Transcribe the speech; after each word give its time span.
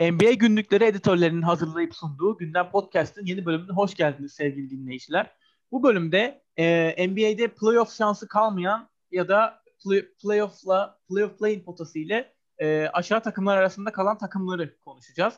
NBA 0.00 0.32
günlükleri 0.32 0.84
editörlerinin 0.84 1.42
hazırlayıp 1.42 1.94
sunduğu 1.94 2.36
Gündem 2.36 2.70
Podcast'ın 2.70 3.26
yeni 3.26 3.46
bölümüne 3.46 3.72
hoş 3.72 3.94
geldiniz 3.94 4.32
sevgili 4.32 4.70
dinleyiciler. 4.70 5.34
Bu 5.72 5.82
bölümde 5.82 6.42
e, 6.56 7.08
NBA'de 7.08 7.48
playoff 7.48 7.92
şansı 7.96 8.28
kalmayan 8.28 8.88
ya 9.10 9.28
da 9.28 9.62
play, 9.84 10.08
playoff'la 10.22 10.98
playoff 11.08 11.38
play-in 11.38 11.64
potası 11.64 11.98
ile 11.98 12.34
e, 12.58 12.88
aşağı 12.92 13.22
takımlar 13.22 13.56
arasında 13.56 13.92
kalan 13.92 14.18
takımları 14.18 14.76
konuşacağız. 14.84 15.34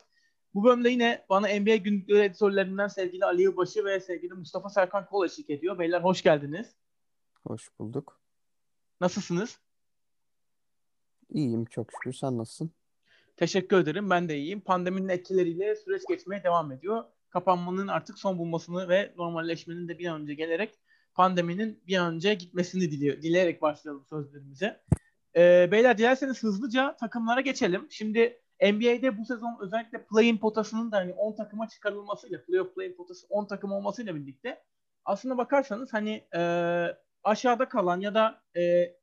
Bu 0.53 0.63
bölümde 0.63 0.89
yine 0.89 1.25
bana 1.29 1.47
NBA 1.47 1.75
günlükleri 1.75 2.25
editörlerinden 2.25 2.87
sevgili 2.87 3.25
Ali 3.25 3.41
Yılbaşı 3.41 3.85
ve 3.85 3.99
sevgili 3.99 4.33
Mustafa 4.33 4.69
Serkan 4.69 5.05
Kol 5.05 5.25
eşlik 5.25 5.49
ediyor. 5.49 5.79
Beyler 5.79 6.01
hoş 6.01 6.21
geldiniz. 6.21 6.75
Hoş 7.47 7.69
bulduk. 7.79 8.19
Nasılsınız? 9.01 9.59
İyiyim 11.29 11.65
çok 11.65 11.91
şükür. 11.91 12.13
Sen 12.13 12.37
nasılsın? 12.37 12.71
Teşekkür 13.37 13.77
ederim. 13.77 14.09
Ben 14.09 14.29
de 14.29 14.37
iyiyim. 14.37 14.61
Pandeminin 14.61 15.09
etkileriyle 15.09 15.75
süreç 15.75 16.01
geçmeye 16.09 16.43
devam 16.43 16.71
ediyor. 16.71 17.03
Kapanmanın 17.29 17.87
artık 17.87 18.19
son 18.19 18.37
bulmasını 18.37 18.89
ve 18.89 19.13
normalleşmenin 19.17 19.87
de 19.87 19.99
bir 19.99 20.05
an 20.05 20.21
önce 20.21 20.33
gelerek 20.33 20.79
pandeminin 21.13 21.83
bir 21.87 21.97
an 21.97 22.13
önce 22.13 22.33
gitmesini 22.33 22.91
diliyor, 22.91 23.21
dileyerek 23.21 23.61
başlayalım 23.61 24.05
sözlerimize. 24.09 24.81
Ee, 25.35 25.69
beyler 25.71 25.97
dilerseniz 25.97 26.43
hızlıca 26.43 26.95
takımlara 26.95 27.41
geçelim. 27.41 27.87
Şimdi 27.89 28.41
NBA'de 28.61 29.17
bu 29.17 29.25
sezon 29.25 29.57
özellikle 29.61 30.05
play-in 30.05 30.37
potasının 30.37 30.91
da 30.91 30.97
hani 30.97 31.13
10 31.13 31.35
takıma 31.35 31.67
çıkarılmasıyla, 31.67 32.45
playoff 32.45 32.75
play-in 32.75 32.95
potası 32.95 33.27
10 33.29 33.47
takım 33.47 33.71
olmasıyla 33.71 34.15
birlikte 34.15 34.63
aslında 35.05 35.37
bakarsanız 35.37 35.93
hani 35.93 36.27
e, 36.35 36.41
aşağıda 37.23 37.69
kalan 37.69 37.99
ya 37.99 38.15
da 38.15 38.41
e, 38.57 38.95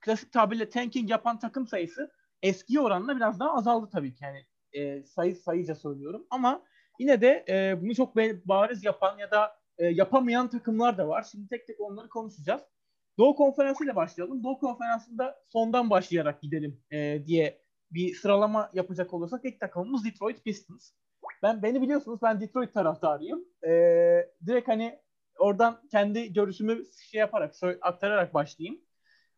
klasik 0.00 0.32
tabirle 0.32 0.68
tanking 0.68 1.10
yapan 1.10 1.38
takım 1.38 1.66
sayısı 1.66 2.10
eski 2.42 2.80
oranla 2.80 3.16
biraz 3.16 3.40
daha 3.40 3.54
azaldı 3.54 3.88
tabii 3.92 4.14
ki. 4.14 4.24
Yani 4.24 4.44
e, 4.72 5.02
sayı 5.02 5.36
sayıca 5.36 5.74
söylüyorum 5.74 6.26
ama 6.30 6.62
yine 6.98 7.20
de 7.20 7.44
e, 7.48 7.82
bunu 7.82 7.94
çok 7.94 8.16
bariz 8.44 8.84
yapan 8.84 9.18
ya 9.18 9.30
da 9.30 9.56
e, 9.78 9.86
yapamayan 9.86 10.50
takımlar 10.50 10.98
da 10.98 11.08
var. 11.08 11.28
Şimdi 11.30 11.48
tek 11.48 11.66
tek 11.66 11.80
onları 11.80 12.08
konuşacağız. 12.08 12.62
Doğu 13.18 13.36
Konferansı 13.36 13.84
ile 13.84 13.96
başlayalım. 13.96 14.44
Doğu 14.44 14.58
Konferansı'nda 14.58 15.42
sondan 15.48 15.90
başlayarak 15.90 16.42
gidelim 16.42 16.80
e, 16.90 17.26
diye 17.26 17.62
bir 17.90 18.14
sıralama 18.14 18.70
yapacak 18.74 19.14
olursak 19.14 19.44
ilk 19.44 19.60
takımımız 19.60 20.04
Detroit 20.04 20.44
Pistons. 20.44 20.90
Ben 21.42 21.62
beni 21.62 21.82
biliyorsunuz 21.82 22.18
ben 22.22 22.40
Detroit 22.40 22.74
taraftarıyım. 22.74 23.44
E, 23.66 23.70
direkt 24.46 24.68
hani 24.68 24.98
oradan 25.38 25.80
kendi 25.90 26.32
görüşümü 26.32 26.84
şey 27.10 27.18
yaparak 27.18 27.54
aktararak 27.80 28.34
başlayayım. 28.34 28.80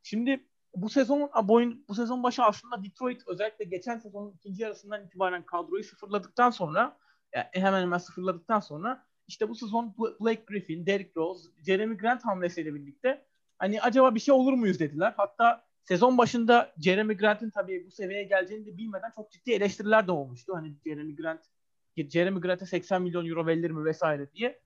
Şimdi 0.03 0.50
bu 0.75 0.89
sezon 0.89 1.31
boyun 1.43 1.85
bu 1.89 1.95
sezon 1.95 2.23
başı 2.23 2.43
aslında 2.43 2.85
Detroit 2.85 3.23
özellikle 3.27 3.65
geçen 3.65 3.99
sezonun 3.99 4.33
ikinci 4.33 4.63
yarısından 4.63 5.07
itibaren 5.07 5.43
kadroyu 5.43 5.85
sıfırladıktan 5.85 6.51
sonra 6.51 6.99
yani 7.35 7.47
hemen 7.53 7.83
hemen 7.83 7.99
sıfırladıktan 7.99 8.61
sonra 8.61 9.07
işte 9.29 9.49
bu 9.49 9.55
sezon 9.55 9.95
Blake 10.21 10.45
Griffin, 10.47 10.87
Derrick 10.87 11.13
Rose, 11.17 11.49
Jeremy 11.67 11.97
Grant 11.97 12.25
hamlesiyle 12.25 12.75
birlikte 12.75 13.27
hani 13.59 13.83
acaba 13.83 14.15
bir 14.15 14.21
şey 14.21 14.35
olur 14.35 14.53
muyuz 14.53 14.81
dediler. 14.81 15.15
Hatta 15.17 15.65
sezon 15.85 16.19
başında 16.19 16.73
Jeremy 16.79 17.17
Grant'in 17.17 17.51
tabii 17.51 17.87
bu 17.87 17.91
seviyeye 17.91 18.25
geleceğini 18.25 18.67
de 18.67 18.77
bilmeden 18.77 19.11
çok 19.17 19.33
ciddi 19.33 19.53
eleştiriler 19.53 20.07
de 20.07 20.13
olmuştu. 20.13 20.53
Hani 20.57 20.75
Jeremy 20.85 21.17
Grant 21.17 21.41
Jeremy 21.97 22.41
Grant'e 22.41 22.67
80 22.67 23.03
milyon 23.03 23.27
euro 23.27 23.47
verilir 23.47 23.71
mi 23.71 23.85
vesaire 23.85 24.33
diye. 24.33 24.61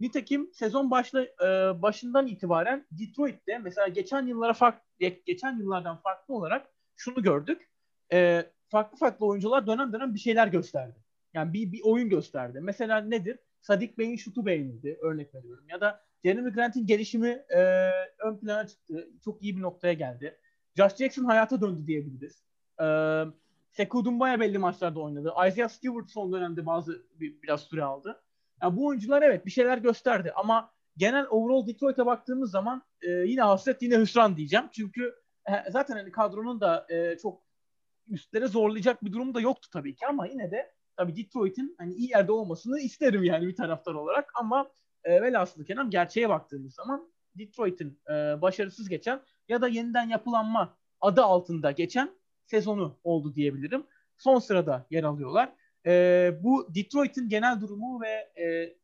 Nitekim 0.00 0.50
sezon 0.52 0.90
başla, 0.90 1.22
e, 1.22 1.82
başından 1.82 2.26
itibaren 2.26 2.86
Detroit'te 2.90 3.58
mesela 3.58 3.88
geçen 3.88 4.26
yıllara 4.26 4.52
fark 4.52 4.82
geçen 5.26 5.58
yıllardan 5.58 5.96
farklı 5.96 6.34
olarak 6.34 6.66
şunu 6.96 7.22
gördük. 7.22 7.70
E, 8.12 8.46
farklı 8.68 8.98
farklı 8.98 9.26
oyuncular 9.26 9.66
dönem 9.66 9.92
dönem 9.92 10.14
bir 10.14 10.18
şeyler 10.18 10.46
gösterdi. 10.46 10.96
Yani 11.34 11.52
bir, 11.52 11.72
bir 11.72 11.80
oyun 11.84 12.08
gösterdi. 12.08 12.58
Mesela 12.62 13.00
nedir? 13.00 13.38
Sadik 13.60 13.98
Bey'in 13.98 14.16
şutu 14.16 14.46
beğenildi 14.46 14.98
örnek 15.02 15.34
veriyorum. 15.34 15.64
Ya 15.68 15.80
da 15.80 16.04
Jeremy 16.24 16.50
Grant'in 16.50 16.86
gelişimi 16.86 17.44
e, 17.48 17.90
ön 18.18 18.38
plana 18.40 18.66
çıktı. 18.66 19.08
Çok 19.24 19.42
iyi 19.42 19.56
bir 19.56 19.62
noktaya 19.62 19.92
geldi. 19.92 20.38
Josh 20.76 20.96
Jackson 20.96 21.24
hayata 21.24 21.60
döndü 21.60 21.86
diyebiliriz. 21.86 22.42
E, 22.80 22.86
Sekou 23.70 24.04
Dumbaya 24.04 24.40
belli 24.40 24.58
maçlarda 24.58 25.00
oynadı. 25.00 25.34
Isaiah 25.48 25.68
Stewart 25.68 26.10
son 26.10 26.32
dönemde 26.32 26.66
bazı 26.66 27.02
bir, 27.20 27.42
biraz 27.42 27.60
süre 27.60 27.84
aldı. 27.84 28.22
Yani 28.62 28.76
bu 28.76 28.86
oyuncular 28.86 29.22
evet 29.22 29.46
bir 29.46 29.50
şeyler 29.50 29.78
gösterdi 29.78 30.32
ama 30.36 30.70
genel 30.98 31.26
overall 31.30 31.66
Detroit'e 31.66 32.06
baktığımız 32.06 32.50
zaman 32.50 32.82
e, 33.02 33.10
yine 33.10 33.42
hasret 33.42 33.82
yine 33.82 33.98
hüsran 33.98 34.36
diyeceğim. 34.36 34.66
Çünkü 34.72 35.14
e, 35.48 35.70
zaten 35.70 35.96
hani 35.96 36.12
kadronun 36.12 36.60
da 36.60 36.86
e, 36.88 37.18
çok 37.18 37.42
üstlere 38.08 38.46
zorlayacak 38.46 39.04
bir 39.04 39.12
durum 39.12 39.34
da 39.34 39.40
yoktu 39.40 39.68
tabii 39.72 39.94
ki 39.94 40.06
ama 40.06 40.26
yine 40.26 40.50
de 40.50 40.72
tabii 40.96 41.16
Detroit'in 41.16 41.74
hani 41.78 41.94
iyi 41.94 42.10
yerde 42.10 42.32
olmasını 42.32 42.80
isterim 42.80 43.24
yani 43.24 43.46
bir 43.46 43.56
taraftar 43.56 43.94
olarak 43.94 44.32
ama 44.34 44.70
e, 45.04 45.22
velhasılı 45.22 45.64
kelam 45.64 45.90
gerçeğe 45.90 46.28
baktığımız 46.28 46.74
zaman 46.74 47.08
Detroit'in 47.34 48.00
e, 48.08 48.12
başarısız 48.42 48.88
geçen 48.88 49.20
ya 49.48 49.62
da 49.62 49.68
yeniden 49.68 50.08
yapılanma 50.08 50.76
adı 51.00 51.22
altında 51.22 51.70
geçen 51.70 52.10
sezonu 52.46 52.98
oldu 53.04 53.34
diyebilirim. 53.34 53.86
Son 54.18 54.38
sırada 54.38 54.86
yer 54.90 55.04
alıyorlar. 55.04 55.52
E, 55.86 56.32
bu 56.42 56.74
Detroit'in 56.74 57.28
genel 57.28 57.60
durumu 57.60 58.00
ve 58.00 58.42
e, 58.42 58.74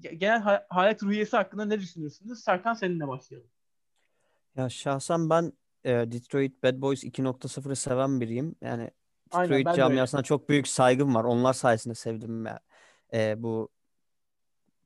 genel 0.00 0.40
ha- 0.40 0.66
hayat 0.68 1.02
ruhiyesi 1.02 1.36
hakkında 1.36 1.64
ne 1.64 1.80
düşünüyorsunuz? 1.80 2.44
Serkan 2.44 2.74
seninle 2.74 3.08
başlayalım. 3.08 3.48
Ya 4.56 4.68
şahsen 4.68 5.30
ben 5.30 5.52
e, 5.84 5.90
Detroit 5.90 6.62
Bad 6.62 6.80
Boys 6.80 7.04
2.0'ı 7.04 7.76
seven 7.76 8.20
biriyim. 8.20 8.54
Yani 8.60 8.90
Detroit 9.26 9.66
Aynen, 9.66 9.72
camiasına 9.74 10.22
çok 10.22 10.48
büyük 10.48 10.68
saygım 10.68 11.14
var. 11.14 11.24
Onlar 11.24 11.52
sayesinde 11.52 11.94
sevdim 11.94 12.46
ya, 12.46 12.60
e, 13.12 13.42
bu 13.42 13.68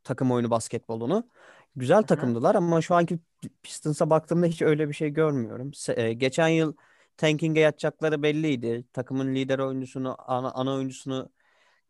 takım 0.05 0.33
oyunu 0.33 0.51
basketbolunu. 0.51 1.29
Güzel 1.77 1.99
Hı-hı. 1.99 2.07
takımdılar 2.07 2.55
ama 2.55 2.81
şu 2.81 2.95
anki 2.95 3.19
Pistons'a 3.63 4.11
baktığımda 4.11 4.47
hiç 4.47 4.63
öyle 4.63 4.89
bir 4.89 4.95
şey 4.95 5.11
görmüyorum. 5.11 5.71
E, 5.89 6.13
geçen 6.13 6.49
yıl 6.49 6.75
tanking'e 7.17 7.61
yatacakları 7.61 8.23
belliydi. 8.23 8.85
Takımın 8.93 9.35
lider 9.35 9.59
oyuncusunu, 9.59 10.17
ana, 10.19 10.51
ana 10.51 10.75
oyuncusunu 10.75 11.31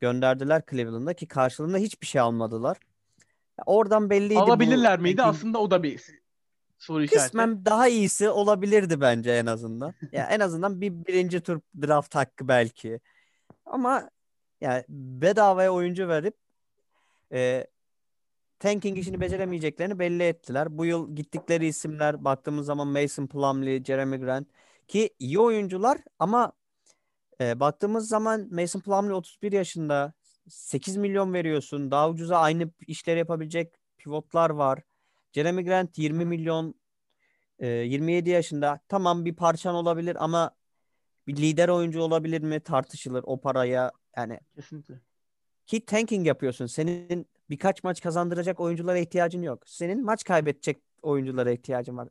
gönderdiler 0.01 0.63
Cleveland'a 0.71 1.15
ki 1.15 1.29
karşılığında 1.29 1.79
hiçbir 1.79 2.07
şey 2.07 2.21
almadılar. 2.21 2.77
Oradan 3.67 4.11
belliydi. 4.11 4.39
Alabilirler 4.39 4.99
bu, 4.99 5.03
miydi? 5.03 5.17
Tanking... 5.17 5.37
Aslında 5.37 5.59
o 5.59 5.71
da 5.71 5.83
bir 5.83 6.05
soru 6.79 7.03
işareti. 7.03 7.25
Kısmen 7.25 7.65
daha 7.65 7.89
iyisi 7.89 8.29
olabilirdi 8.29 9.01
bence 9.01 9.31
en 9.31 9.47
azından. 9.47 9.95
ya 10.13 10.27
en 10.27 10.41
azından 10.41 10.81
bir 10.81 11.07
birinci 11.07 11.41
tur 11.41 11.61
draft 11.83 12.15
hakkı 12.15 12.49
belki. 12.49 13.01
Ama 13.67 14.11
yani 14.61 14.85
bedavaya 14.89 15.73
oyuncu 15.73 16.09
verip 16.09 16.35
e, 17.33 17.67
tanking 18.59 18.99
işini 18.99 19.21
beceremeyeceklerini 19.21 19.99
belli 19.99 20.23
ettiler. 20.23 20.79
Bu 20.79 20.85
yıl 20.85 21.17
gittikleri 21.17 21.67
isimler 21.67 22.25
baktığımız 22.25 22.67
zaman 22.67 22.89
Mason 22.89 23.27
Plumlee, 23.27 23.85
Jeremy 23.85 24.17
Grant 24.17 24.49
ki 24.89 25.11
iyi 25.19 25.39
oyuncular 25.39 25.99
ama 26.19 26.53
e, 27.41 27.61
baktığımız 27.61 28.09
zaman 28.09 28.49
Mason 28.51 28.81
Plumlee 28.81 29.15
31 29.15 29.53
yaşında 29.53 30.13
8 30.49 30.97
milyon 30.97 31.33
veriyorsun. 31.33 31.91
Daha 31.91 32.11
ucuza 32.11 32.39
aynı 32.39 32.71
işleri 32.87 33.19
yapabilecek 33.19 33.75
pivotlar 33.99 34.51
var. 34.51 34.81
Jeremy 35.33 35.65
Grant 35.65 35.99
20 35.99 36.25
milyon 36.25 36.75
e, 37.59 37.69
27 37.69 38.31
yaşında. 38.31 38.81
Tamam 38.89 39.25
bir 39.25 39.37
parçan 39.37 39.75
olabilir 39.75 40.25
ama 40.25 40.51
bir 41.27 41.37
lider 41.37 41.69
oyuncu 41.69 42.03
olabilir 42.03 42.41
mi 42.41 42.61
tartışılır 42.61 43.25
o 43.27 43.41
paraya. 43.41 43.93
Yani 44.17 44.41
kesinlikle. 44.55 45.01
Ki 45.67 45.87
tanking 45.87 46.27
yapıyorsun. 46.27 46.67
Senin 46.67 47.27
birkaç 47.51 47.85
maç 47.85 48.01
kazandıracak 48.01 48.61
oyunculara 48.61 48.99
ihtiyacın 48.99 49.43
yok. 49.43 49.63
Senin 49.67 50.05
maç 50.05 50.25
kaybedecek 50.25 50.79
oyunculara 51.03 51.51
ihtiyacın 51.51 51.97
var. 51.97 52.09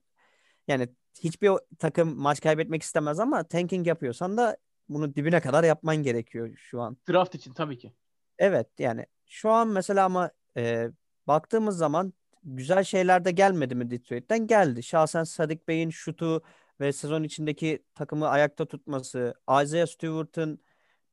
Yani 0.68 0.90
hiçbir 1.24 1.52
takım 1.80 2.18
maç 2.18 2.42
kaybetmek 2.42 2.84
istemez 2.84 3.20
ama 3.20 3.44
tanking 3.44 3.88
yapıyorsan 3.88 4.38
da 4.38 4.58
bunu 4.90 5.16
dibine 5.16 5.42
kadar 5.42 5.64
yapman 5.64 5.96
gerekiyor 5.96 6.58
şu 6.58 6.82
an. 6.82 6.98
Draft 7.10 7.36
için 7.36 7.54
tabii 7.54 7.78
ki. 7.78 7.94
Evet 8.40 8.68
yani 8.80 9.06
şu 9.26 9.50
an 9.50 9.68
mesela 9.68 10.06
ama 10.06 10.32
e, 10.58 10.90
baktığımız 11.28 11.78
zaman 11.78 12.14
güzel 12.44 12.84
şeyler 12.84 13.26
de 13.26 13.32
gelmedi 13.32 13.76
mi 13.76 13.92
Detroit'ten? 13.92 14.48
Geldi. 14.48 14.84
Şahsen 14.84 15.24
Sadik 15.24 15.68
Bey'in 15.68 15.90
şutu 15.90 16.44
ve 16.80 16.94
sezon 16.94 17.24
içindeki 17.24 17.84
takımı 17.96 18.28
ayakta 18.28 18.66
tutması, 18.66 19.34
Isaiah 19.64 19.88
Stewart'ın 19.88 20.60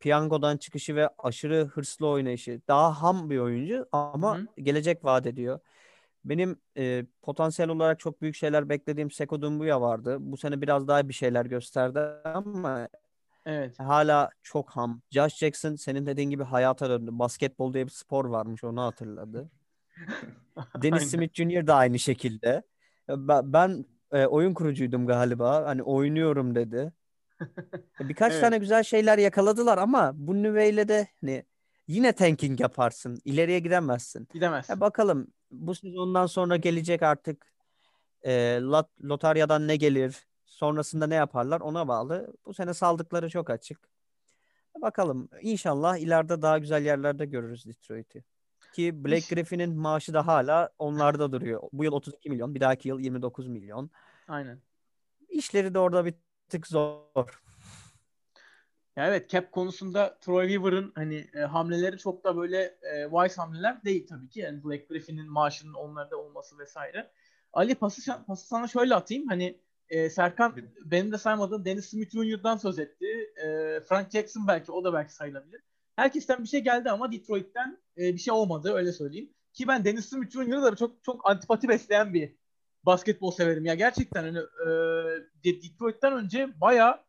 piyangodan 0.01 0.57
çıkışı 0.57 0.97
ve 0.97 1.09
aşırı 1.19 1.65
hırslı 1.65 2.09
oynayışı. 2.09 2.61
Daha 2.69 3.03
ham 3.03 3.31
bir 3.31 3.39
oyuncu 3.39 3.89
ama 3.93 4.39
Hı-hı. 4.39 4.47
gelecek 4.63 5.05
vaat 5.05 5.27
ediyor. 5.27 5.61
Benim 6.25 6.61
e, 6.77 7.07
potansiyel 7.23 7.71
olarak 7.71 8.01
çok 8.01 8.23
büyük 8.23 8.35
şeyler 8.35 8.69
beklediğim 8.69 9.11
Seko 9.11 9.43
Dumbuya 9.43 9.81
vardı. 9.81 10.17
Bu 10.21 10.37
sene 10.37 10.61
biraz 10.61 10.89
daha 10.89 11.09
bir 11.09 11.15
şeyler 11.15 11.47
gösterdi 11.47 11.99
ama 12.25 12.89
Evet. 13.47 13.79
Hala 13.79 14.31
çok 14.43 14.71
ham. 14.71 15.03
Josh 15.11 15.37
Jackson 15.37 15.75
senin 15.75 16.07
dediğin 16.07 16.31
gibi 16.31 16.43
hayata 16.43 16.91
döndü. 16.91 17.11
Basketbol 17.13 17.75
diye 17.75 17.87
bir 17.87 17.91
spor 17.91 18.25
varmış 18.25 18.65
onu 18.65 18.83
hatırladı. 18.83 19.51
Dennis 20.83 21.11
Smith 21.11 21.35
Jr. 21.35 21.67
da 21.67 21.75
aynı 21.75 21.99
şekilde. 21.99 22.63
Ben, 23.09 23.53
ben 23.53 23.85
e, 24.13 24.27
oyun 24.27 24.55
kurucuydum 24.55 25.07
galiba. 25.07 25.67
Hani 25.67 25.83
oynuyorum 25.83 26.55
dedi. 26.55 26.93
Birkaç 28.01 28.33
evet. 28.33 28.43
tane 28.43 28.59
güzel 28.59 28.83
şeyler 28.83 29.19
yakaladılar 29.19 29.79
ama 29.79 30.13
bu 30.15 30.43
nüveyle 30.43 30.89
de 30.89 31.09
hani 31.21 31.45
yine 31.89 32.13
tanking 32.13 32.61
yaparsın. 32.61 33.19
İleriye 33.25 33.59
gidemezsin. 33.59 34.29
Gidemez. 34.35 34.69
Ya 34.69 34.81
bakalım 34.81 35.27
bu 35.51 35.75
sezondan 35.75 36.27
sonra 36.27 36.57
gelecek 36.57 37.03
artık 37.03 37.53
e, 38.23 38.59
lot, 38.61 38.87
lotaryadan 39.05 39.69
ne 39.69 39.77
gelir? 39.77 40.17
Sonrasında 40.63 41.07
ne 41.07 41.15
yaparlar 41.15 41.61
ona 41.61 41.89
bağlı. 41.89 42.35
Bu 42.47 42.55
sene 42.55 42.75
saldıkları 42.75 43.29
çok 43.31 43.51
açık. 43.51 43.89
Bakalım 44.83 45.29
inşallah 45.41 45.97
ileride 45.97 46.43
daha 46.43 46.59
güzel 46.59 46.85
yerlerde 46.85 47.27
görürüz 47.27 47.67
Detroit'i. 47.67 48.25
Ki 48.73 49.05
Blake 49.05 49.35
Griffin'in 49.35 49.77
maaşı 49.77 50.15
da 50.15 50.27
hala 50.27 50.71
onlarda 50.79 51.33
duruyor. 51.33 51.63
Bu 51.73 51.85
yıl 51.85 51.93
32 51.93 52.31
milyon, 52.31 52.55
bir 52.55 52.61
dahaki 52.61 52.89
yıl 52.89 53.01
29 53.01 53.49
milyon. 53.49 53.91
Aynen. 54.29 54.59
İşleri 55.29 55.75
de 55.75 55.79
orada 55.79 56.05
bir 56.05 56.15
tık 56.49 56.67
zor. 56.67 57.43
Ya 58.97 59.07
evet 59.07 59.31
cap 59.31 59.53
konusunda 59.53 60.19
Troy 60.21 60.49
Weaver'ın 60.49 60.93
hani 60.95 61.27
e, 61.35 61.41
hamleleri 61.41 61.99
çok 61.99 62.25
da 62.25 62.37
böyle 62.37 62.63
e, 62.63 63.09
wise 63.11 63.41
hamleler 63.41 63.85
değil 63.85 64.07
tabii 64.07 64.29
ki. 64.29 64.41
Yani 64.41 64.65
Blake 64.65 64.87
Griffin'in 64.89 65.31
maaşının 65.31 65.75
onlarda 65.75 66.17
olması 66.17 66.59
vesaire. 66.59 67.11
Ali 67.53 67.75
pası, 67.75 68.25
pası 68.27 68.47
sana 68.47 68.69
şöyle 68.69 68.95
atayım. 68.95 69.29
Hani 69.29 69.59
e, 69.93 70.11
Serkan 70.11 70.57
benim 70.85 71.13
de 71.13 71.19
saymadığım 71.19 71.65
Dennis 71.65 71.91
Smith 71.91 72.11
Jr.'dan 72.11 72.57
söz 72.57 72.79
etti. 72.79 73.07
E, 73.37 73.81
Frank 73.81 74.11
Jackson 74.11 74.47
belki 74.47 74.73
o 74.73 74.85
da 74.85 74.93
belki 74.93 75.15
sayılabilir. 75.15 75.61
Herkesten 75.97 76.43
bir 76.43 76.49
şey 76.49 76.61
geldi 76.61 76.91
ama 76.91 77.13
Detroit'ten 77.13 77.79
e, 77.99 78.01
bir 78.01 78.19
şey 78.19 78.35
olmadı 78.35 78.73
öyle 78.75 78.93
söyleyeyim. 78.93 79.31
Ki 79.53 79.69
ben 79.69 79.85
Dennis 79.85 80.09
Smith 80.09 80.31
Jr.'ı 80.33 80.63
da 80.63 80.77
çok 80.77 81.05
çok 81.05 81.31
antipati 81.31 81.69
besleyen 81.69 82.15
bir 82.15 82.37
basketbol 82.83 83.31
severim. 83.31 83.65
Ya 83.65 83.75
gerçekten 83.75 84.23
hani 84.23 84.39
e, 84.39 84.71
Detroit'ten 85.45 86.13
önce 86.13 86.61
baya 86.61 87.05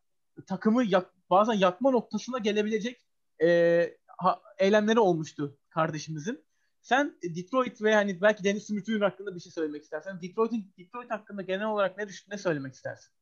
takımı 0.48 0.84
yak, 0.84 1.14
bazen 1.30 1.54
yakma 1.54 1.92
noktasına 1.92 2.38
gelebilecek 2.38 3.02
e, 3.44 3.98
ha, 4.08 4.42
eylemleri 4.60 5.00
olmuştu 5.00 5.58
kardeşimizin. 5.70 6.46
Sen 6.84 7.16
Detroit 7.24 7.82
ve 7.82 7.96
hani 7.96 8.22
belki 8.22 8.44
Dennis 8.44 8.68
Smith 8.68 9.02
hakkında 9.02 9.36
bir 9.36 9.40
şey 9.40 9.52
söylemek 9.52 9.84
istersen 9.84 10.22
Detroit'in 10.22 10.74
Detroit 10.78 11.12
hakkında 11.12 11.42
genel 11.42 11.66
olarak 11.66 11.98
ne 11.98 12.08
düşün, 12.08 12.32
ne 12.32 12.38
söylemek 12.38 12.74
istersin? 12.74 13.14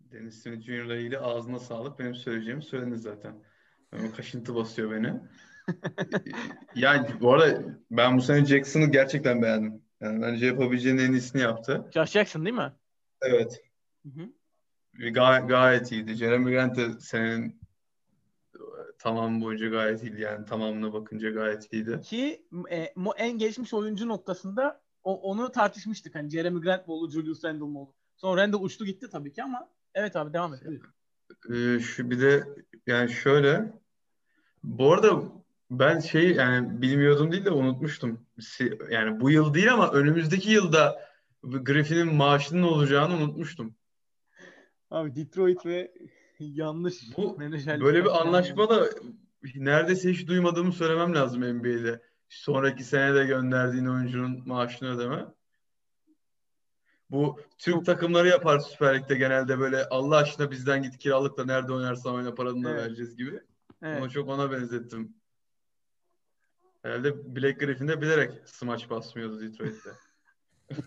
Dennis 0.00 0.42
Smith 0.42 0.68
ile 0.68 1.00
ilgili 1.00 1.18
ağzına 1.18 1.58
sağlık. 1.58 1.98
Benim 1.98 2.14
söyleyeceğimi 2.14 2.62
söylediniz 2.62 3.02
zaten. 3.02 3.44
O 3.92 4.16
kaşıntı 4.16 4.54
basıyor 4.54 4.90
beni. 4.90 5.20
yani 6.74 7.20
bu 7.20 7.32
arada 7.32 7.78
ben 7.90 8.16
bu 8.16 8.22
sene 8.22 8.46
Jackson'ı 8.46 8.90
gerçekten 8.90 9.42
beğendim. 9.42 9.82
Yani 10.00 10.22
bence 10.22 10.46
yapabileceğinin 10.46 11.02
en 11.02 11.12
iyisini 11.12 11.42
yaptı. 11.42 11.90
Josh 11.94 12.10
Jackson 12.10 12.44
değil 12.44 12.56
mi? 12.56 12.72
Evet. 13.22 13.60
Hı 14.02 14.08
hı. 14.08 14.28
Gay- 15.10 15.46
gayet 15.46 15.92
iyiydi. 15.92 16.14
Jeremy 16.14 16.50
Grant 16.50 16.76
de 16.76 17.00
senin 17.00 17.60
tamam 18.98 19.40
boyunca 19.40 19.68
gayet 19.68 20.02
iyiydi. 20.02 20.20
Yani 20.20 20.44
tamamına 20.44 20.92
bakınca 20.92 21.30
gayet 21.30 21.72
iyiydi. 21.72 22.00
Ki 22.00 22.46
e, 22.70 22.92
en 23.16 23.38
gelişmiş 23.38 23.74
oyuncu 23.74 24.08
noktasında 24.08 24.80
o, 25.04 25.20
onu 25.20 25.52
tartışmıştık. 25.52 26.14
Hani 26.14 26.30
Jeremy 26.30 26.60
Grant 26.60 26.88
mı 26.88 26.94
olur, 26.94 27.10
Julius 27.10 27.44
Randle 27.44 27.64
mı 27.64 27.80
olur? 27.80 27.92
Sonra 28.16 28.42
Randle 28.42 28.56
uçtu 28.56 28.84
gitti 28.84 29.10
tabii 29.12 29.32
ki 29.32 29.42
ama 29.42 29.68
evet 29.94 30.16
abi 30.16 30.32
devam 30.32 30.54
et. 30.54 30.62
Ee, 31.50 31.80
şu 31.80 32.10
bir 32.10 32.20
de 32.20 32.44
yani 32.86 33.10
şöyle 33.10 33.72
bu 34.64 34.92
arada 34.92 35.22
ben 35.70 35.98
şey 35.98 36.30
yani 36.30 36.82
bilmiyordum 36.82 37.32
değil 37.32 37.44
de 37.44 37.50
unutmuştum. 37.50 38.26
Yani 38.90 39.20
bu 39.20 39.30
yıl 39.30 39.54
değil 39.54 39.72
ama 39.72 39.92
önümüzdeki 39.92 40.50
yılda 40.50 41.06
Griffin'in 41.42 42.14
maaşının 42.14 42.62
olacağını 42.62 43.14
unutmuştum. 43.14 43.74
Abi 44.90 45.16
Detroit 45.16 45.66
ve 45.66 45.92
yanlış 46.40 47.16
bu 47.16 47.38
böyle 47.80 48.04
bir 48.04 48.20
anlaşma 48.20 48.68
da 48.70 48.90
neredeyse 49.54 50.10
hiç 50.12 50.28
duymadığımı 50.28 50.72
söylemem 50.72 51.14
lazım 51.14 51.58
NBA'de. 51.58 52.02
Sonraki 52.28 52.84
sene 52.84 53.14
de 53.14 53.24
gönderdiğin 53.24 53.86
oyuncunun 53.86 54.42
maaşını 54.48 54.96
ödeme. 54.96 55.26
Bu 57.10 57.40
Türk 57.58 57.86
takımları 57.86 58.28
yapar 58.28 58.58
Süper 58.58 58.98
Lig'de 58.98 59.14
genelde 59.14 59.58
böyle 59.58 59.84
Allah 59.88 60.16
aşkına 60.16 60.50
bizden 60.50 60.82
git 60.82 60.98
kiralıkla 60.98 61.44
nerede 61.44 61.72
oynarsan 61.72 62.14
oyna 62.14 62.34
paranı 62.34 62.64
da 62.64 62.70
evet. 62.70 62.82
vereceğiz 62.82 63.16
gibi. 63.16 63.40
Evet. 63.82 64.02
Onu 64.02 64.10
çok 64.10 64.28
ona 64.28 64.50
benzettim. 64.52 65.14
Herhalde 66.82 67.36
Black 67.36 67.60
Griffin 67.60 67.88
de 67.88 68.00
bilerek 68.00 68.32
smaç 68.44 68.90
basmıyordu 68.90 69.40
Detroit'te. 69.40 69.90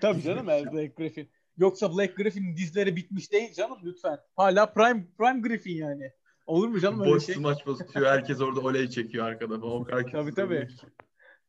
Tabii 0.00 0.22
canım 0.22 0.46
Black 0.72 0.96
Griffin. 0.96 1.30
Yoksa 1.58 1.96
Black 1.96 2.16
Griffin'in 2.16 2.56
dizleri 2.56 2.96
bitmiş 2.96 3.32
değil 3.32 3.52
canım 3.52 3.78
lütfen. 3.84 4.18
Hala 4.36 4.72
Prime 4.72 5.06
Prime 5.18 5.40
Griffin 5.40 5.76
yani. 5.76 6.12
Olur 6.46 6.68
mu 6.68 6.80
canım 6.80 7.00
öyle 7.00 7.10
Boş 7.10 7.26
şey? 7.26 7.34
Boş 7.34 7.40
smaç 7.40 7.66
basıyor. 7.66 8.06
Herkes 8.06 8.40
orada 8.40 8.60
oley 8.60 8.90
çekiyor 8.90 9.26
arkada. 9.26 9.54
O 9.54 9.84
kadar 9.84 10.10
tabii 10.10 10.34
tabii. 10.34 10.68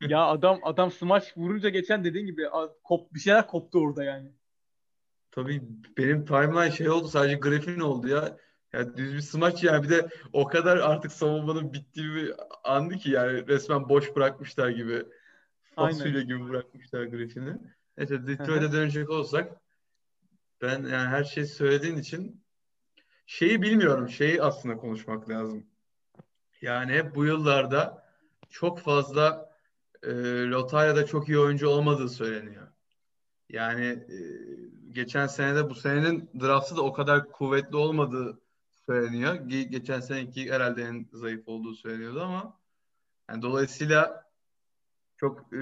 ya 0.00 0.26
adam 0.26 0.60
adam 0.62 0.90
smaç 0.90 1.36
vurunca 1.36 1.68
geçen 1.68 2.04
dediğin 2.04 2.26
gibi 2.26 2.42
kop 2.84 3.14
bir 3.14 3.20
şeyler 3.20 3.46
koptu 3.46 3.78
orada 3.78 4.04
yani. 4.04 4.32
Tabii 5.30 5.62
benim 5.98 6.24
timeline 6.24 6.70
şey 6.70 6.90
oldu 6.90 7.08
sadece 7.08 7.36
Griffin 7.36 7.80
oldu 7.80 8.08
ya. 8.08 8.36
Ya 8.72 8.96
düz 8.96 9.14
bir 9.14 9.20
smaç 9.20 9.64
yani 9.64 9.82
bir 9.82 9.88
de 9.88 10.08
o 10.32 10.46
kadar 10.46 10.76
artık 10.76 11.12
savunmanın 11.12 11.72
bittiği 11.72 12.14
bir 12.14 12.34
andı 12.64 12.96
ki 12.96 13.10
yani 13.10 13.48
resmen 13.48 13.88
boş 13.88 14.16
bırakmışlar 14.16 14.68
gibi. 14.68 15.02
Fasulye 15.74 16.22
gibi 16.22 16.48
bırakmışlar 16.48 17.04
Griffin'i. 17.04 17.56
Neyse 17.98 18.26
Detroit'e 18.26 18.72
dönecek 18.72 19.10
olsak 19.10 19.60
ben 20.62 20.78
yani 20.78 21.08
her 21.08 21.24
şeyi 21.24 21.46
söylediğin 21.46 21.96
için 21.96 22.44
şeyi 23.26 23.62
bilmiyorum. 23.62 24.08
Şeyi 24.08 24.42
aslında 24.42 24.76
konuşmak 24.76 25.28
lazım. 25.28 25.66
Yani 26.62 26.92
hep 26.92 27.14
bu 27.14 27.24
yıllarda 27.24 28.06
çok 28.50 28.80
fazla 28.80 29.56
e, 30.02 30.10
Lotarya'da 30.46 31.06
çok 31.06 31.28
iyi 31.28 31.38
oyuncu 31.38 31.68
olmadığı 31.68 32.08
söyleniyor. 32.08 32.68
Yani 33.48 33.86
e, 33.86 34.18
geçen 34.90 35.26
senede 35.26 35.70
bu 35.70 35.74
senenin 35.74 36.30
draftı 36.40 36.76
da 36.76 36.82
o 36.82 36.92
kadar 36.92 37.32
kuvvetli 37.32 37.76
olmadığı 37.76 38.40
söyleniyor. 38.86 39.34
Ge- 39.34 39.68
geçen 39.68 40.00
seneki 40.00 40.52
herhalde 40.52 40.82
en 40.82 41.06
zayıf 41.12 41.48
olduğu 41.48 41.74
söyleniyordu 41.74 42.22
ama 42.22 42.58
yani 43.30 43.42
dolayısıyla 43.42 44.26
çok 45.16 45.52
e, 45.52 45.56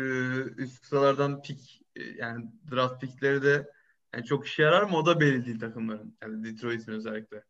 üst 0.57 0.85
sıralardan 0.85 1.43
pik 1.43 1.83
e, 1.97 2.03
yani 2.03 2.47
draft 2.71 3.01
pikleri 3.01 3.43
de 3.43 3.74
yani 4.15 4.25
çok 4.25 4.47
işe 4.47 4.63
yarar 4.63 4.83
mı 4.83 4.97
o 4.97 5.07
da 5.07 5.21
belli 5.21 5.47
değil 5.47 5.61
takımların. 5.61 6.17
Yani 6.23 6.45
Detroit'in 6.45 6.93
özellikle. 6.93 7.45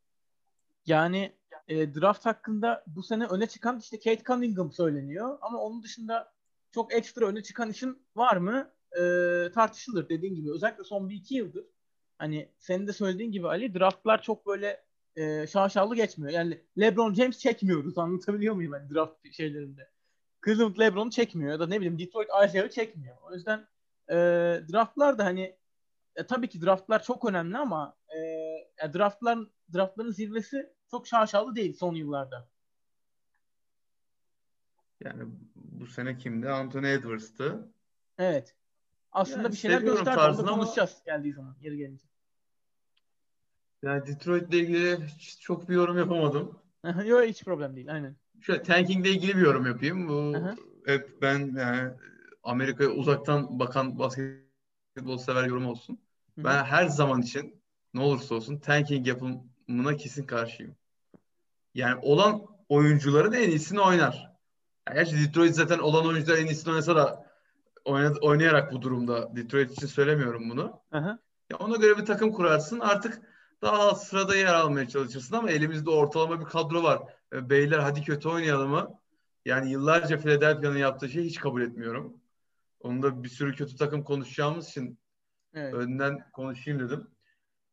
Yani 0.86 1.32
e, 1.68 1.94
draft 1.94 2.26
hakkında 2.26 2.84
bu 2.86 3.02
sene 3.02 3.26
öne 3.26 3.46
çıkan 3.46 3.78
işte 3.78 3.98
Kate 3.98 4.22
Cunningham 4.24 4.72
söyleniyor 4.72 5.38
ama 5.40 5.58
onun 5.58 5.82
dışında 5.82 6.32
çok 6.72 6.94
ekstra 6.94 7.26
öne 7.26 7.42
çıkan 7.42 7.70
işin 7.70 8.06
var 8.16 8.36
mı? 8.36 8.70
E, 8.92 9.02
tartışılır 9.54 10.08
dediğin 10.08 10.34
gibi. 10.34 10.52
Özellikle 10.52 10.84
son 10.84 11.08
bir 11.08 11.14
iki 11.14 11.34
yıldır. 11.34 11.64
Hani 12.18 12.48
senin 12.58 12.86
de 12.86 12.92
söylediğin 12.92 13.32
gibi 13.32 13.48
Ali 13.48 13.74
draftlar 13.74 14.22
çok 14.22 14.46
böyle 14.46 14.84
e, 15.16 15.46
şaşalı 15.46 15.96
geçmiyor. 15.96 16.32
Yani 16.32 16.60
LeBron 16.78 17.14
James 17.14 17.38
çekmiyoruz 17.38 17.98
anlatabiliyor 17.98 18.54
muyum 18.54 18.72
ben 18.72 18.90
draft 18.94 19.32
şeylerinde. 19.32 19.90
Cleveland 20.44 20.78
LeBron'u 20.78 21.10
çekmiyor 21.10 21.50
ya 21.50 21.60
da 21.60 21.66
ne 21.66 21.76
bileyim 21.76 21.98
Detroit 21.98 22.28
Isaiah'ı 22.28 22.70
çekmiyor. 22.70 23.16
O 23.30 23.34
yüzden 23.34 23.66
e, 24.08 24.14
draftlar 24.72 25.18
da 25.18 25.24
hani 25.24 25.56
e, 26.16 26.26
tabii 26.26 26.48
ki 26.48 26.62
draftlar 26.62 27.02
çok 27.02 27.24
önemli 27.24 27.58
ama 27.58 27.96
e, 28.08 28.18
ya 28.82 28.94
draftlar 28.94 29.38
draftların 29.74 30.10
zirvesi 30.10 30.72
çok 30.90 31.06
şaşalı 31.06 31.56
değil 31.56 31.72
son 31.74 31.94
yıllarda. 31.94 32.48
Yani 35.00 35.24
bu 35.54 35.86
sene 35.86 36.18
kimdi? 36.18 36.48
Anthony 36.48 36.92
Edwards'tı. 36.92 37.68
Evet. 38.18 38.54
Aslında 39.12 39.42
yani 39.42 39.52
bir 39.52 39.56
şeyler 39.56 39.80
gösterdi. 39.80 40.20
Onu 40.20 40.46
konuşacağız 40.46 40.94
ama... 40.94 41.16
geldiği 41.16 41.32
zaman. 41.32 41.56
Geri 41.62 41.76
gelince. 41.76 42.06
Yani 43.82 44.06
Detroit 44.06 44.48
ile 44.48 44.58
ilgili 44.58 44.98
çok 45.40 45.68
bir 45.68 45.74
yorum 45.74 45.98
yapamadım. 45.98 46.58
Yok 47.04 47.22
hiç 47.22 47.44
problem 47.44 47.76
değil. 47.76 47.92
Aynen. 47.92 48.16
Şöyle 48.40 48.62
tanking 48.62 49.06
ile 49.06 49.14
ilgili 49.14 49.36
bir 49.36 49.42
yorum 49.42 49.66
yapayım. 49.66 50.08
Bu 50.08 50.34
hep 50.86 51.22
ben 51.22 51.38
yani 51.56 51.92
Amerika'ya 52.42 52.90
uzaktan 52.90 53.58
bakan 53.58 53.98
basketbol 53.98 55.18
sever 55.18 55.44
yorum 55.44 55.66
olsun. 55.66 55.98
Ben 56.38 56.64
her 56.64 56.86
zaman 56.86 57.22
için 57.22 57.62
ne 57.94 58.00
olursa 58.00 58.34
olsun 58.34 58.58
tanking 58.58 59.06
yapımına 59.06 59.96
kesin 59.96 60.26
karşıyım. 60.26 60.76
Yani 61.74 62.00
olan 62.02 62.46
oyuncuların 62.68 63.32
en 63.32 63.48
iyisini 63.48 63.80
oynar. 63.80 64.32
Yani 64.88 64.96
gerçi 64.96 65.28
Detroit 65.28 65.54
zaten 65.54 65.78
olan 65.78 66.06
oyuncular 66.06 66.38
en 66.38 66.46
iyisini 66.46 66.72
oynasa 66.72 66.96
da 66.96 67.26
oynayarak 68.20 68.72
bu 68.72 68.82
durumda. 68.82 69.36
Detroit 69.36 69.72
için 69.72 69.86
söylemiyorum 69.86 70.50
bunu. 70.50 70.80
Hı 70.92 71.18
Ya 71.50 71.56
ona 71.58 71.76
göre 71.76 71.98
bir 71.98 72.06
takım 72.06 72.32
kurarsın. 72.32 72.80
Artık 72.80 73.22
daha 73.62 73.78
alt 73.78 74.02
sırada 74.02 74.36
yer 74.36 74.54
almaya 74.54 74.88
çalışırsın 74.88 75.36
ama 75.36 75.50
elimizde 75.50 75.90
ortalama 75.90 76.40
bir 76.40 76.44
kadro 76.44 76.82
var. 76.82 77.02
E, 77.32 77.50
beyler 77.50 77.78
hadi 77.78 78.02
kötü 78.02 78.28
oynayalım 78.28 78.70
mı? 78.70 79.00
Yani 79.44 79.70
yıllarca 79.70 80.18
Philadelphia'nın 80.18 80.78
yaptığı 80.78 81.08
şeyi 81.08 81.26
hiç 81.26 81.40
kabul 81.40 81.62
etmiyorum. 81.62 82.20
Onu 82.80 83.02
da 83.02 83.22
bir 83.22 83.28
sürü 83.28 83.54
kötü 83.54 83.76
takım 83.76 84.04
konuşacağımız 84.04 84.68
için 84.68 84.98
evet. 85.54 85.74
önden 85.74 86.30
konuşayım 86.32 86.80
dedim. 86.80 87.06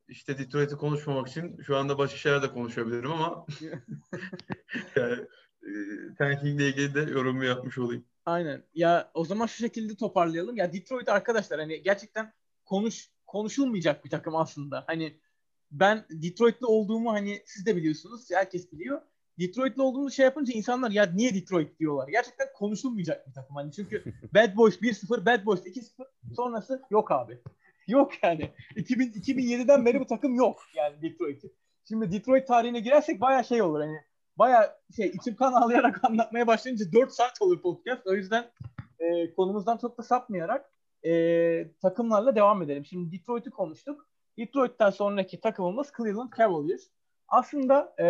işte 0.08 0.38
Detroit'i 0.38 0.76
konuşmamak 0.76 1.28
için 1.28 1.62
şu 1.62 1.78
anda 1.78 1.98
başka 1.98 2.18
şeyler 2.18 2.42
de 2.42 2.50
konuşabilirim 2.50 3.12
ama 3.12 3.46
yani, 4.96 5.28
e, 5.64 5.72
tanking 6.18 6.62
ile 6.62 6.68
ilgili 6.68 6.94
de 6.96 7.12
yorumu 7.12 7.44
yapmış 7.44 7.78
olayım. 7.78 8.06
Aynen. 8.26 8.64
Ya 8.74 9.12
o 9.14 9.26
zaman 9.26 9.46
şu 9.46 9.58
şekilde 9.58 9.96
toparlayalım. 9.96 10.58
Ya 10.58 10.74
Detroit 10.74 11.10
arkadaşlar 11.10 11.60
hani 11.60 11.84
gerçekten 11.84 12.34
konuş 12.66 13.10
konuşulmayacak 13.28 14.06
bir 14.06 14.10
takım 14.10 14.36
aslında. 14.36 14.84
Hani 14.88 15.20
ben 15.72 16.06
Detroit'li 16.10 16.66
olduğumu 16.66 17.12
hani 17.12 17.42
siz 17.46 17.66
de 17.66 17.76
biliyorsunuz. 17.76 18.32
Herkes 18.32 18.72
biliyor. 18.72 19.02
Detroit'li 19.40 19.82
olduğunu 19.82 20.12
şey 20.12 20.26
yapınca 20.26 20.54
insanlar 20.54 20.92
ya 20.92 21.06
niye 21.06 21.34
Detroit 21.34 21.80
diyorlar. 21.80 22.08
Gerçekten 22.08 22.48
konuşulmayacak 22.54 23.28
bir 23.28 23.34
takım. 23.34 23.56
Hani 23.56 23.72
çünkü 23.72 24.04
Bad 24.36 24.56
Boys 24.56 24.82
1-0, 24.82 25.26
Bad 25.26 25.46
Boys 25.46 25.66
2-0 25.66 26.06
sonrası 26.36 26.82
yok 26.90 27.12
abi. 27.12 27.42
Yok 27.88 28.24
yani. 28.24 28.52
2000, 28.76 29.12
2007'den 29.12 29.86
beri 29.86 30.00
bu 30.00 30.06
takım 30.06 30.36
yok 30.36 30.62
yani 30.76 31.02
Detroit'i. 31.02 31.52
Şimdi 31.88 32.12
Detroit 32.12 32.48
tarihine 32.48 32.80
girersek 32.80 33.22
baya 33.22 33.44
şey 33.44 33.62
olur 33.62 33.80
hani 33.80 33.98
baya 34.38 34.78
şey 34.96 35.08
içim 35.08 35.36
kan 35.36 35.54
ağlayarak 35.54 36.00
anlatmaya 36.10 36.48
başlayınca 36.48 36.86
4 36.94 37.12
saat 37.12 37.42
olur 37.42 37.62
podcast. 37.62 38.08
O 38.08 38.14
yüzden 38.14 38.52
e, 39.00 39.34
konumuzdan 39.34 39.78
çok 39.78 39.98
da 39.98 40.04
sapmayarak 40.04 40.72
e, 41.06 41.72
takımlarla 41.82 42.36
devam 42.36 42.62
edelim. 42.62 42.86
Şimdi 42.86 43.20
Detroit'i 43.20 43.50
konuştuk. 43.50 44.08
Detroit'ten 44.38 44.90
sonraki 44.90 45.40
takımımız 45.40 45.92
Cleveland 45.98 46.34
Cavaliers. 46.38 46.82
Aslında 47.28 47.96
e, 48.00 48.08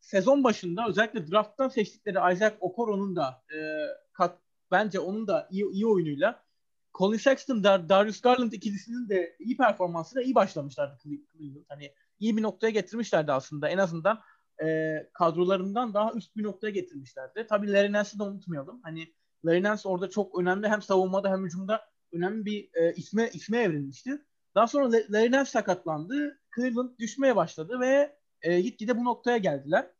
sezon 0.00 0.44
başında 0.44 0.86
özellikle 0.88 1.30
drafttan 1.30 1.68
seçtikleri 1.68 2.34
Isaac 2.34 2.54
Okoro'nun 2.60 3.16
da 3.16 3.42
e, 3.54 3.58
kat, 4.12 4.38
bence 4.70 5.00
onun 5.00 5.26
da 5.26 5.48
iyi, 5.50 5.70
iyi 5.72 5.86
oyunuyla 5.86 6.42
Colin 6.94 7.18
Sexton, 7.18 7.64
Dar 7.64 7.88
Darius 7.88 8.20
Garland 8.20 8.52
ikilisinin 8.52 9.08
de 9.08 9.36
iyi 9.38 9.56
performansıyla 9.56 10.22
iyi 10.22 10.34
başlamışlardı 10.34 10.98
Cleveland. 11.02 11.64
Hani 11.68 11.94
iyi 12.18 12.36
bir 12.36 12.42
noktaya 12.42 12.70
getirmişlerdi 12.70 13.32
aslında. 13.32 13.68
En 13.68 13.78
azından 13.78 14.20
e, 14.62 14.96
kadrolarından 15.12 15.94
daha 15.94 16.12
üst 16.12 16.36
bir 16.36 16.42
noktaya 16.42 16.70
getirmişlerdi. 16.70 17.46
Tabii 17.48 17.72
Larry 17.72 17.92
Nance'i 17.92 18.18
de 18.18 18.22
unutmayalım. 18.22 18.80
Hani 18.82 19.14
Larry 19.44 19.62
Nance 19.62 19.88
orada 19.88 20.10
çok 20.10 20.38
önemli 20.38 20.68
hem 20.68 20.82
savunmada 20.82 21.30
hem 21.30 21.44
hücumda 21.44 21.80
önemli 22.12 22.44
bir 22.44 22.70
e, 22.74 22.94
isme 22.94 23.30
isme 23.32 23.58
evrilmişti. 23.58 24.24
Daha 24.54 24.66
sonra 24.66 24.90
Larry 25.10 25.32
Nance 25.32 25.50
sakatlandı. 25.50 26.40
Cleveland 26.56 26.98
düşmeye 26.98 27.36
başladı 27.36 27.80
ve 27.80 28.16
e, 28.42 28.60
gitgide 28.60 28.96
bu 28.96 29.04
noktaya 29.04 29.38
geldiler. 29.38 29.90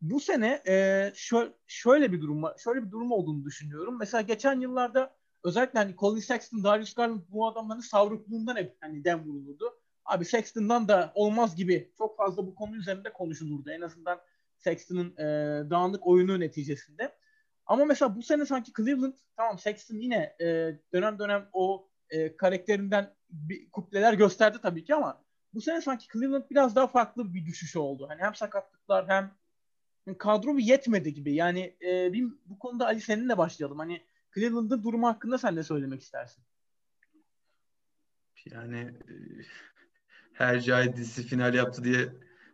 Bu 0.00 0.20
sene 0.20 0.62
e, 0.68 1.12
şöyle, 1.14 1.52
şöyle 1.66 2.12
bir 2.12 2.20
durum. 2.20 2.42
Şöyle 2.58 2.86
bir 2.86 2.90
durum 2.90 3.12
olduğunu 3.12 3.44
düşünüyorum. 3.44 3.98
Mesela 3.98 4.22
geçen 4.22 4.60
yıllarda 4.60 5.16
özellikle 5.44 5.78
hani 5.78 5.96
Colin 5.96 6.20
Sexton, 6.20 6.64
Darius 6.64 6.94
Garland 6.94 7.20
bu 7.28 7.48
adamların 7.48 7.80
savrukluğundan 7.80 8.56
hep 8.56 8.76
hani 8.80 9.04
dem 9.04 9.24
vurulurdu. 9.24 9.78
Abi 10.04 10.24
Sexton'dan 10.24 10.88
da 10.88 11.12
olmaz 11.14 11.56
gibi 11.56 11.92
çok 11.98 12.16
fazla 12.16 12.46
bu 12.46 12.54
konu 12.54 12.76
üzerinde 12.76 13.12
konuşulurdu. 13.12 13.70
En 13.70 13.80
azından 13.80 14.20
Sexton'ın 14.58 15.16
e, 15.16 15.24
dağınık 15.70 16.06
oyunu 16.06 16.40
neticesinde. 16.40 17.16
Ama 17.66 17.84
mesela 17.84 18.16
bu 18.16 18.22
sene 18.22 18.46
sanki 18.46 18.72
Cleveland 18.76 19.14
tamam 19.36 19.58
Sexton 19.58 19.96
yine 19.96 20.36
e, 20.40 20.46
dönem 20.92 21.18
dönem 21.18 21.48
o 21.52 21.88
e, 22.10 22.36
karakterinden 22.36 23.14
bir 23.30 23.70
kupleler 23.70 24.12
gösterdi 24.12 24.58
tabii 24.62 24.84
ki 24.84 24.94
ama 24.94 25.24
bu 25.54 25.60
sene 25.60 25.80
sanki 25.80 26.06
Cleveland 26.12 26.44
biraz 26.50 26.76
daha 26.76 26.86
farklı 26.86 27.34
bir 27.34 27.46
düşüş 27.46 27.76
oldu. 27.76 28.06
Hani 28.08 28.22
hem 28.22 28.34
sakatlıklar 28.34 29.08
hem 29.08 29.34
kadro 30.18 30.56
bir 30.56 30.62
yetmedi 30.62 31.14
gibi. 31.14 31.34
Yani 31.34 31.76
e, 31.82 32.12
bir, 32.12 32.24
bu 32.46 32.58
konuda 32.58 32.86
Ali 32.86 33.00
seninle 33.00 33.38
başlayalım. 33.38 33.78
Hani 33.78 34.02
Cleveland'ın 34.34 34.82
durumu 34.82 35.06
hakkında 35.06 35.38
sen 35.38 35.56
ne 35.56 35.62
söylemek 35.62 36.02
istersin? 36.02 36.44
Yani 38.50 38.78
e, 38.78 39.14
her 40.32 40.60
cahil 40.60 40.96
dizisi 40.96 41.22
final 41.22 41.54
yaptı 41.54 41.84
diye 41.84 42.08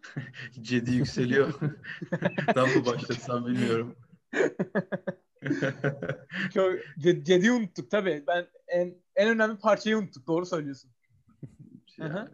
Cedi 0.60 0.94
yükseliyor. 0.94 1.54
Tam 2.54 2.68
mı 2.68 2.86
başlasam 2.86 3.46
bilmiyorum. 3.46 3.96
Çok 6.54 6.74
Cedi'yi 6.98 7.52
unuttuk 7.52 7.90
tabii. 7.90 8.24
Ben 8.26 8.46
en 8.68 8.94
en 9.16 9.28
önemli 9.28 9.58
parçayı 9.58 9.98
unuttuk. 9.98 10.26
Doğru 10.26 10.46
söylüyorsun. 10.46 10.90
Yani, 11.98 12.28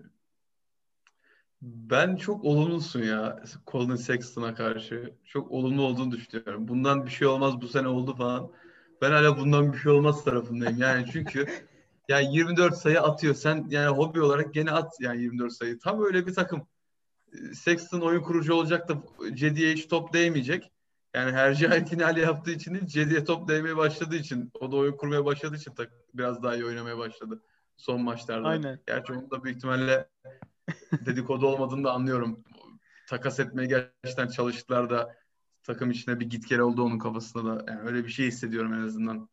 ben 1.62 2.16
çok 2.16 2.44
olumlusun 2.44 3.02
ya 3.02 3.42
Colin 3.66 3.96
Sexton'a 3.96 4.54
karşı. 4.54 5.14
Çok 5.24 5.50
olumlu 5.50 5.82
olduğunu 5.82 6.10
düşünüyorum. 6.10 6.68
Bundan 6.68 7.04
bir 7.04 7.10
şey 7.10 7.28
olmaz 7.28 7.60
bu 7.60 7.68
sene 7.68 7.88
oldu 7.88 8.14
falan. 8.16 8.52
Ben 9.02 9.10
hala 9.10 9.38
bundan 9.38 9.72
bir 9.72 9.78
şey 9.78 9.92
olmaz 9.92 10.24
tarafındayım. 10.24 10.78
Yani 10.78 11.06
çünkü 11.12 11.46
yani 12.08 12.34
24 12.36 12.76
sayı 12.76 13.00
atıyor. 13.00 13.34
Sen 13.34 13.66
yani 13.70 13.96
hobi 13.96 14.20
olarak 14.20 14.54
gene 14.54 14.70
at 14.70 14.92
yani 15.00 15.22
24 15.22 15.52
sayı. 15.52 15.78
Tam 15.78 16.04
öyle 16.04 16.26
bir 16.26 16.34
takım. 16.34 16.68
Sexton 17.54 18.00
oyun 18.00 18.22
kurucu 18.22 18.54
olacak 18.54 18.88
da 18.88 18.94
Cedi'ye 19.34 19.72
hiç 19.72 19.88
top 19.88 20.12
değmeyecek. 20.12 20.72
Yani 21.14 21.32
Hercai 21.32 21.84
finali 21.88 22.20
yaptığı 22.20 22.50
için 22.50 22.74
değil, 22.74 22.86
Cedi'ye 22.86 23.24
top 23.24 23.48
değmeye 23.48 23.76
başladığı 23.76 24.16
için, 24.16 24.50
o 24.60 24.72
da 24.72 24.76
oyun 24.76 24.96
kurmaya 24.96 25.24
başladığı 25.24 25.56
için 25.56 25.74
tak, 25.74 25.92
biraz 26.14 26.42
daha 26.42 26.54
iyi 26.54 26.64
oynamaya 26.64 26.98
başladı 26.98 27.42
son 27.76 28.00
maçlarda. 28.02 28.48
Aynen. 28.48 28.80
Gerçi 28.86 29.12
onun 29.12 29.30
da 29.30 29.44
büyük 29.44 29.56
ihtimalle 29.56 30.08
dedikodu 30.92 31.46
olmadığını 31.46 31.84
da 31.84 31.92
anlıyorum. 31.92 32.44
Takas 33.08 33.40
etmeye 33.40 33.66
gerçekten 33.66 34.28
çalıştılar 34.28 34.90
da 34.90 35.16
takım 35.66 35.90
içine 35.90 36.20
bir 36.20 36.30
git 36.30 36.48
gel 36.48 36.58
oldu 36.58 36.82
onun 36.82 36.98
kafasında 36.98 37.44
da. 37.44 37.72
Yani 37.72 37.80
öyle 37.80 38.04
bir 38.04 38.10
şey 38.10 38.26
hissediyorum 38.26 38.74
en 38.74 38.80
azından. 38.80 39.28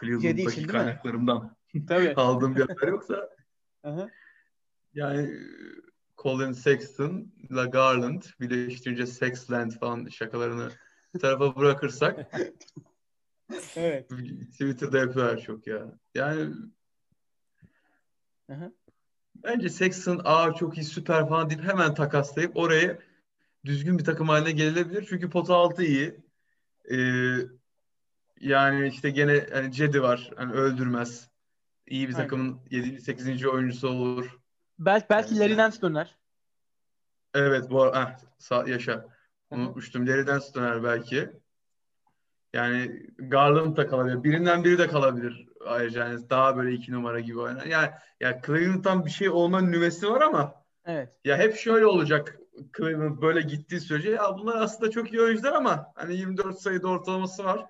Cleveland'daki 0.00 0.66
kaynaklarımdan. 0.66 1.56
Tabii. 1.88 2.14
aldığım 2.16 2.56
bir 2.56 2.60
haber 2.60 2.88
yoksa. 2.88 3.30
yani 4.94 5.30
Colin 6.18 6.52
Sexton, 6.52 7.32
La 7.50 7.64
Garland, 7.64 8.22
birleştirince 8.40 9.06
Sexland 9.06 9.70
falan 9.70 10.08
şakalarını 10.08 10.70
tarafa 11.20 11.56
bırakırsak 11.56 12.30
evet. 13.76 14.10
Twitter'da 14.50 14.98
yapıyorlar 14.98 15.40
çok 15.40 15.66
ya. 15.66 15.98
Yani 16.14 16.54
Aha. 18.52 18.72
bence 19.34 19.68
Sexton 19.68 20.20
aa 20.24 20.54
çok 20.54 20.78
iyi 20.78 20.84
süper 20.84 21.28
falan 21.28 21.50
deyip 21.50 21.64
hemen 21.64 21.94
takaslayıp 21.94 22.56
oraya 22.56 22.98
düzgün 23.64 23.98
bir 23.98 24.04
takım 24.04 24.28
haline 24.28 24.52
gelebilir. 24.52 25.06
Çünkü 25.08 25.30
pota 25.30 25.54
altı 25.54 25.84
iyi. 25.84 26.20
Ee, 26.90 26.96
yani 28.40 28.88
işte 28.88 29.10
gene 29.10 29.46
hani 29.52 29.72
Cedi 29.72 30.02
var. 30.02 30.30
Hani 30.36 30.52
öldürmez. 30.52 31.30
İyi 31.86 32.08
bir 32.08 32.14
takımın 32.14 32.60
7. 32.70 33.00
8. 33.00 33.46
oyuncusu 33.46 33.88
olur. 33.88 34.38
Belki 34.78 35.06
belki 35.10 35.38
Larry 35.38 35.56
Nance 35.56 35.82
döner. 35.82 36.16
Evet 37.34 37.70
bu 37.70 37.84
ah, 37.84 38.18
sağ, 38.38 38.68
yaşa. 38.68 39.06
Unutmuştum. 39.50 40.06
Larry 40.06 40.26
Nance 40.26 40.46
döner 40.54 40.84
belki. 40.84 41.30
Yani 42.52 43.06
Garland 43.18 43.76
da 43.76 43.86
kalabilir. 43.86 44.24
Birinden 44.24 44.64
biri 44.64 44.78
de 44.78 44.86
kalabilir. 44.88 45.48
Ayrıca 45.66 46.08
yani 46.08 46.30
daha 46.30 46.56
böyle 46.56 46.72
iki 46.72 46.92
numara 46.92 47.20
gibi 47.20 47.38
oynar. 47.38 47.66
Yani 47.66 47.90
ya 48.20 48.40
Cleveland'dan 48.46 49.06
bir 49.06 49.10
şey 49.10 49.28
olma 49.28 49.60
nüvesi 49.60 50.10
var 50.10 50.20
ama 50.20 50.64
evet. 50.84 51.08
ya 51.24 51.38
hep 51.38 51.56
şöyle 51.56 51.86
olacak. 51.86 52.38
Cleveland 52.76 53.22
böyle 53.22 53.40
gittiği 53.40 53.80
sürece 53.80 54.10
ya 54.10 54.38
bunlar 54.38 54.56
aslında 54.56 54.90
çok 54.90 55.12
iyi 55.12 55.22
oyuncular 55.22 55.52
ama 55.52 55.92
hani 55.94 56.16
24 56.16 56.60
sayıda 56.60 56.88
ortalaması 56.88 57.44
var. 57.44 57.66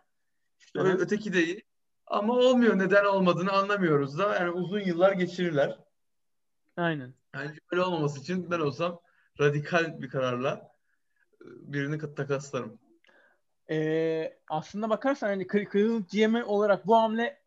İşte 0.58 0.80
evet. 0.80 1.00
öteki 1.00 1.32
de 1.32 1.44
iyi. 1.44 1.62
Ama 2.06 2.34
olmuyor. 2.34 2.78
Neden 2.78 3.04
olmadığını 3.04 3.52
anlamıyoruz 3.52 4.18
da. 4.18 4.34
Yani 4.34 4.50
uzun 4.50 4.80
yıllar 4.80 5.12
geçirirler. 5.12 5.78
Aynen. 6.76 7.14
Yani 7.34 7.50
böyle 7.72 7.82
olmaması 7.82 8.20
için 8.20 8.50
ben 8.50 8.60
olsam 8.60 9.00
radikal 9.40 10.02
bir 10.02 10.08
kararla 10.08 10.72
birini 11.44 12.14
takaslarım. 12.14 12.78
Ee, 13.70 14.38
aslında 14.48 14.90
bakarsan 14.90 15.28
hani 15.28 15.46
Cleveland 15.52 16.04
GM 16.12 16.44
olarak 16.44 16.86
bu 16.86 16.96
hamle 16.96 17.42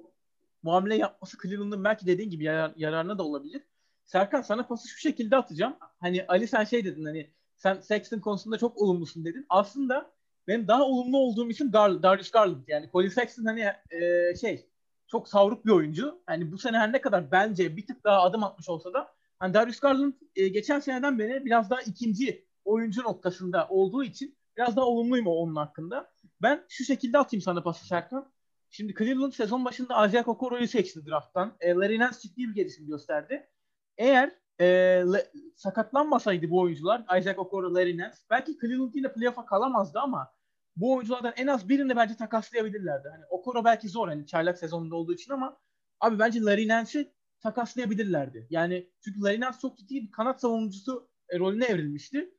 bu 0.63 0.73
hamle 0.73 0.95
yapması 0.95 1.37
Cleveland'ın 1.43 1.83
belki 1.83 2.07
dediğin 2.07 2.29
gibi 2.29 2.43
yarar, 2.43 2.73
yararına 2.75 3.17
da 3.17 3.23
olabilir. 3.23 3.61
Serkan 4.05 4.41
sana 4.41 4.67
pası 4.67 4.87
şu 4.87 4.97
şekilde 4.97 5.35
atacağım. 5.35 5.75
Hani 5.99 6.25
Ali 6.27 6.47
sen 6.47 6.63
şey 6.63 6.85
dedin 6.85 7.05
hani 7.05 7.33
sen 7.55 7.79
Sexton 7.81 8.19
konusunda 8.19 8.57
çok 8.57 8.77
olumlusun 8.77 9.25
dedin. 9.25 9.45
Aslında 9.49 10.11
benim 10.47 10.67
daha 10.67 10.83
olumlu 10.83 11.17
olduğum 11.17 11.49
için 11.49 11.71
Gar 11.71 12.03
Darius 12.03 12.31
Garland. 12.31 12.67
Yani 12.67 12.89
Colin 12.91 13.09
Sexton 13.09 13.45
hani 13.45 13.61
e, 13.91 14.35
şey 14.41 14.69
çok 15.07 15.29
savruk 15.29 15.65
bir 15.65 15.71
oyuncu. 15.71 16.21
Hani 16.25 16.51
bu 16.51 16.57
sene 16.57 16.77
her 16.77 16.91
ne 16.93 17.01
kadar 17.01 17.31
bence 17.31 17.77
bir 17.77 17.87
tık 17.87 18.03
daha 18.03 18.21
adım 18.21 18.43
atmış 18.43 18.69
olsa 18.69 18.93
da 18.93 19.07
hani 19.39 19.53
Darius 19.53 19.79
Garland 19.79 20.13
e, 20.35 20.47
geçen 20.47 20.79
seneden 20.79 21.19
beri 21.19 21.45
biraz 21.45 21.69
daha 21.69 21.81
ikinci 21.81 22.45
oyuncu 22.65 23.03
noktasında 23.03 23.67
olduğu 23.69 24.03
için 24.03 24.37
biraz 24.57 24.75
daha 24.75 24.85
olumluyum 24.85 25.27
onun 25.27 25.55
hakkında. 25.55 26.11
Ben 26.41 26.65
şu 26.69 26.83
şekilde 26.83 27.17
atayım 27.17 27.41
sana 27.41 27.63
pası 27.63 27.87
Serkan. 27.87 28.31
Şimdi 28.69 28.93
Cleveland 28.93 29.33
sezon 29.33 29.65
başında 29.65 30.05
Isaac 30.05 30.27
Okoro'yu 30.27 30.67
seçti 30.67 31.05
drafttan. 31.05 31.57
E, 31.59 31.73
Larry 31.73 31.99
Nance 31.99 32.19
ciddi 32.19 32.47
bir 32.47 32.55
gelişim 32.55 32.87
gösterdi. 32.87 33.49
Eğer 33.97 34.31
e, 34.59 34.65
le, 35.13 35.31
sakatlanmasaydı 35.55 36.49
bu 36.49 36.59
oyuncular 36.59 37.19
Isaac 37.19 37.39
Okoro, 37.39 37.75
Larry 37.75 37.97
Nance 37.97 38.17
belki 38.29 38.57
Cleveland 38.61 38.93
yine 38.93 39.13
playoff'a 39.13 39.45
kalamazdı 39.45 39.99
ama 39.99 40.33
bu 40.75 40.93
oyunculardan 40.93 41.33
en 41.37 41.47
az 41.47 41.69
birini 41.69 41.95
bence 41.95 42.15
takaslayabilirlerdi. 42.15 43.07
Hani 43.09 43.25
Okoro 43.29 43.65
belki 43.65 43.89
zor 43.89 44.07
hani 44.07 44.27
çaylak 44.27 44.57
sezonunda 44.57 44.95
olduğu 44.95 45.13
için 45.13 45.33
ama 45.33 45.57
abi 45.99 46.19
bence 46.19 46.41
Larry 46.41 46.67
Nance'i 46.67 47.13
takaslayabilirlerdi. 47.39 48.47
Yani 48.49 48.89
çünkü 49.03 49.21
Larry 49.21 49.39
Nance 49.39 49.57
çok 49.61 49.77
ciddi 49.77 49.95
bir 49.95 50.11
kanat 50.11 50.41
savunucusu 50.41 51.09
e, 51.29 51.39
rolüne 51.39 51.65
evrilmişti. 51.65 52.31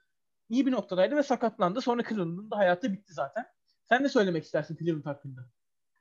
İyi 0.49 0.67
bir 0.67 0.73
noktadaydı 0.73 1.17
ve 1.17 1.23
sakatlandı. 1.23 1.81
Sonra 1.81 2.03
Cleveland'ın 2.09 2.51
da 2.51 2.57
hayatı 2.57 2.93
bitti 2.93 3.13
zaten. 3.13 3.47
Sen 3.89 4.03
ne 4.03 4.09
söylemek 4.09 4.45
istersin 4.45 4.77
Cleveland 4.77 5.05
hakkında? 5.05 5.41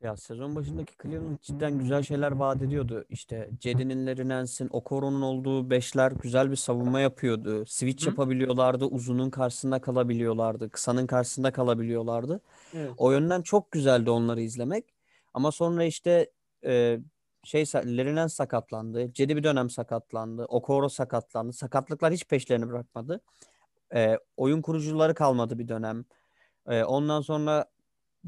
Ya 0.02 0.18
sezon 0.18 0.56
başındaki 0.56 0.94
Cleveland 1.04 1.40
cidden 1.42 1.80
güzel 1.80 2.04
şeyler 2.04 2.32
vaat 2.32 2.62
ediyordu. 2.62 3.06
İşte 3.10 3.50
Cedi'nin, 3.60 4.08
Larry 4.08 4.30
Nance'in, 4.30 4.70
Okoro'nun 4.72 5.22
olduğu 5.22 5.70
beşler 5.70 6.12
güzel 6.12 6.52
bir 6.52 6.56
savunma 6.56 7.00
yapıyordu. 7.00 7.66
Switch 7.66 8.06
Hı. 8.06 8.10
yapabiliyorlardı. 8.10 8.86
Uzunun 8.86 9.30
karşısında 9.30 9.82
kalabiliyorlardı. 9.82 10.70
Kısanın 10.70 11.08
karşısında 11.08 11.52
kalabiliyorlardı. 11.52 12.42
Evet. 12.74 12.92
O 12.98 13.12
yönden 13.12 13.42
çok 13.42 13.72
güzeldi 13.72 14.10
onları 14.10 14.42
izlemek. 14.42 14.86
Ama 15.34 15.52
sonra 15.52 15.84
işte 15.84 16.32
e, 16.66 17.00
şey 17.44 17.66
Nance 17.76 18.30
sakatlandı. 18.34 19.14
Cedi 19.14 19.38
bir 19.38 19.44
dönem 19.44 19.70
sakatlandı. 19.70 20.46
Okoro 20.46 20.90
sakatlandı. 20.90 21.54
Sakatlıklar 21.54 22.14
hiç 22.14 22.26
peşlerini 22.28 22.70
bırakmadı. 22.70 23.22
E, 23.96 24.18
oyun 24.38 24.62
kurucuları 24.62 25.14
kalmadı 25.14 25.60
bir 25.60 25.68
dönem. 25.68 26.06
E, 26.68 26.84
ondan 26.84 27.22
sonra 27.22 27.66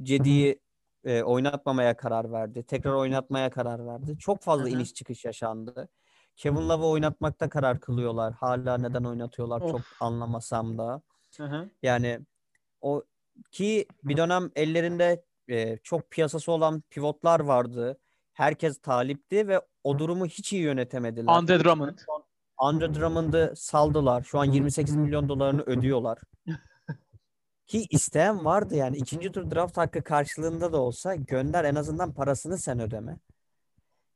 Cedi'yi 0.03 0.59
e, 1.07 1.23
oynatmamaya 1.23 1.97
karar 1.97 2.31
verdi. 2.31 2.63
Tekrar 2.63 2.93
oynatmaya 2.93 3.49
karar 3.49 3.87
verdi. 3.87 4.17
Çok 4.17 4.41
fazla 4.41 4.69
iniş 4.69 4.93
çıkış 4.93 5.25
yaşandı. 5.25 5.89
Kevin 6.35 6.69
Love'ı 6.69 6.87
oynatmakta 6.87 7.49
karar 7.49 7.79
kılıyorlar. 7.79 8.33
Hala 8.33 8.77
neden 8.77 9.03
oynatıyorlar 9.03 9.61
Of. 9.61 9.71
çok 9.71 9.81
anlamasam 9.99 10.77
da. 10.77 11.01
Hı 11.37 11.43
hı. 11.43 11.69
Yani 11.83 12.19
o 12.81 13.03
ki 13.51 13.85
bir 14.03 14.17
dönem 14.17 14.51
ellerinde 14.55 15.23
e, 15.47 15.77
çok 15.77 16.11
piyasası 16.11 16.51
olan 16.51 16.83
pivotlar 16.89 17.39
vardı. 17.39 17.99
Herkes 18.33 18.81
talipti 18.81 19.47
ve 19.47 19.61
o 19.83 19.99
durumu 19.99 20.25
hiç 20.25 20.53
iyi 20.53 20.61
yönetemediler. 20.61 21.33
Andre 21.33 21.63
Drummond. 21.63 21.97
Andre 22.57 22.93
Drummond'ı 22.93 23.53
saldılar. 23.55 24.23
Şu 24.23 24.39
an 24.39 24.45
28 24.45 24.95
milyon 24.95 25.29
dolarını 25.29 25.61
ödüyorlar. 25.61 26.17
Ki 27.67 27.85
isteyen 27.89 28.45
vardı 28.45 28.75
yani. 28.75 28.97
ikinci 28.97 29.31
tur 29.31 29.51
draft 29.51 29.77
hakkı 29.77 30.03
karşılığında 30.03 30.73
da 30.73 30.81
olsa 30.81 31.15
gönder 31.15 31.63
en 31.63 31.75
azından 31.75 32.13
parasını 32.13 32.57
sen 32.57 32.79
ödeme. 32.79 33.17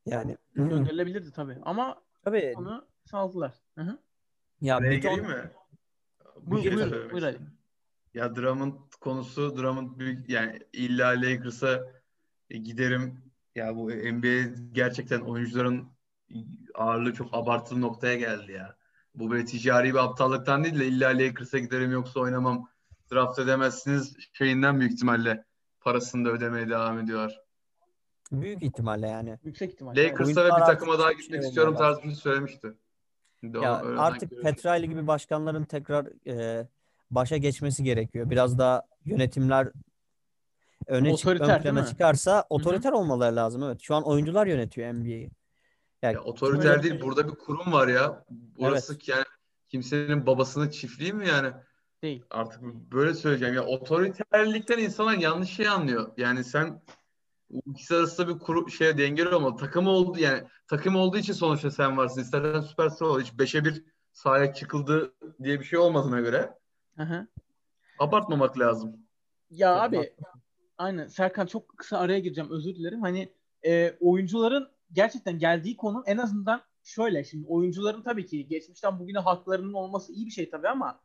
Yani 0.06 0.38
Gönderilebilirdi 0.54 1.32
tabii. 1.32 1.58
Ama 1.62 2.02
tabii 2.24 2.54
onu 2.58 2.88
saldılar. 3.06 3.54
Hı 3.78 3.82
hı. 3.82 3.98
ya 4.62 4.76
Araya 4.78 4.92
bir 4.92 5.02
ton 5.02 5.16
gireyim 5.16 5.32
mi? 5.32 5.52
Bir 6.42 6.52
Buyur, 6.52 6.64
şey 6.64 6.76
buyur, 6.76 7.12
buyur. 7.12 7.34
Ya 8.14 8.36
Drummond 8.36 8.74
konusu 9.02 9.58
Drummond 9.58 10.00
büyük 10.00 10.30
yani 10.30 10.60
illa 10.74 11.08
Lakers'a 11.08 11.82
giderim. 12.50 13.24
Ya 13.56 13.76
bu 13.76 13.92
NBA 13.92 14.56
gerçekten 14.72 15.20
oyuncuların 15.20 15.88
ağırlığı 16.74 17.14
çok 17.14 17.34
abartılı 17.34 17.82
noktaya 17.82 18.16
geldi 18.16 18.52
ya. 18.52 18.76
Bu 19.16 19.32
böyle 19.32 19.46
ticari 19.46 19.94
bir 19.94 20.04
aptallıktan 20.04 20.64
değil 20.64 20.80
de 20.80 20.88
illa 20.88 21.10
Lakers'a 21.10 21.60
giderim 21.60 21.92
yoksa 21.92 22.20
oynamam 22.20 22.70
draft 23.12 23.40
edemezsiniz 23.40 24.16
şeyinden 24.34 24.80
büyük 24.80 24.94
ihtimalle 24.94 25.46
parasını 25.80 26.26
da 26.26 26.30
ödemeye 26.32 26.70
devam 26.70 27.00
ediyorlar. 27.00 27.42
büyük 28.32 28.64
ihtimalle 28.64 29.08
yani. 29.08 29.40
Yüksek 29.44 29.74
ihtimalle. 29.74 30.02
evet. 30.02 30.12
Lakers'a 30.20 30.46
ve 30.46 30.50
bir 30.50 30.66
takıma 30.66 31.00
daha 31.00 31.12
gitmek 31.12 31.42
şey 31.42 31.50
istiyorum 31.50 31.74
olmuyorlar. 31.74 31.96
tarzı 31.96 32.10
bir 32.10 32.14
şey 32.14 32.22
söylemişti. 32.22 32.74
Şimdi 33.40 33.58
Ya 33.58 33.74
artık 33.98 34.30
görüşürüz. 34.30 34.44
Petrali 34.44 34.90
gibi 34.90 35.08
başkanların 35.08 35.64
tekrar 35.64 36.28
e, 36.28 36.68
başa 37.12 37.38
geçmesi 37.38 37.84
gerekiyor. 37.84 38.30
Biraz 38.30 38.58
daha 38.58 38.84
yönetimler 39.06 39.72
öne 40.88 41.16
çık, 41.16 41.28
ön 41.28 41.62
plana 41.62 41.86
çıkarsa 41.86 42.46
otoriter 42.50 42.92
olmaları 42.92 43.36
lazım. 43.36 43.64
Evet. 43.64 43.82
Şu 43.82 43.96
an 43.96 44.04
oyuncular 44.04 44.48
yönetiyor 44.48 44.94
NBA'yi. 44.94 45.32
Yani 46.02 46.14
Ya 46.14 46.22
otoriter 46.22 46.84
değil 46.84 47.02
burada 47.02 47.28
bir 47.28 47.36
kurum 47.36 47.74
var 47.74 47.88
ya. 47.88 48.26
Orası 48.58 48.98
yani 49.08 49.26
kimsenin 49.70 50.26
babasının 50.26 50.70
çiftliği 50.70 51.14
mi 51.14 51.28
yani? 51.28 51.54
Değil. 52.02 52.26
Artık 52.30 52.64
böyle 52.64 53.14
söyleyeceğim. 53.14 53.54
Ya 53.56 53.66
otoriterlikten 53.66 54.78
insanlar 54.78 55.18
yanlış 55.18 55.50
şey 55.50 55.68
anlıyor. 55.68 56.12
Yani 56.18 56.44
sen 56.44 56.82
ikisi 57.66 57.96
arasında 57.96 58.36
bir 58.36 58.40
kuru, 58.40 58.70
şey 58.70 58.98
dengeli 58.98 59.36
olmalı. 59.36 59.58
Takım 59.58 59.88
oldu 59.88 60.20
yani 60.20 60.44
takım 60.68 60.96
olduğu 60.96 61.18
için 61.18 61.34
sonuçta 61.34 61.72
sen 61.72 61.98
varsın. 61.98 62.22
İstersen 62.22 62.62
süperstar 62.62 63.06
ol. 63.06 63.22
Hiç 63.22 63.40
beşe 63.40 63.66
bir 63.66 63.84
sahaya 64.14 64.54
çıkıldı 64.54 65.14
diye 65.44 65.60
bir 65.60 65.66
şey 65.66 65.80
olmadığına 65.80 66.20
göre 66.20 66.54
Hı 66.96 67.04
hı. 67.04 67.28
abartmamak 68.00 68.60
lazım. 68.60 68.98
Ya 69.50 69.78
Tabii, 69.78 70.00
abi 70.00 70.14
aynen 70.78 71.08
Serkan 71.08 71.46
çok 71.46 71.78
kısa 71.78 71.98
araya 71.98 72.20
gireceğim 72.20 72.52
özür 72.52 72.76
dilerim. 72.76 73.02
Hani 73.02 73.34
e, 73.66 73.98
oyuncuların 74.00 74.70
gerçekten 74.92 75.40
geldiği 75.40 75.78
konu 75.78 76.04
en 76.06 76.18
azından 76.18 76.62
şöyle 76.84 77.24
şimdi 77.24 77.48
oyuncuların 77.48 78.04
tabii 78.04 78.26
ki 78.26 78.48
geçmişten 78.48 79.00
bugüne 79.00 79.20
haklarının 79.20 79.74
olması 79.74 80.14
iyi 80.14 80.26
bir 80.26 80.32
şey 80.32 80.50
tabii 80.50 80.70
ama 80.70 81.00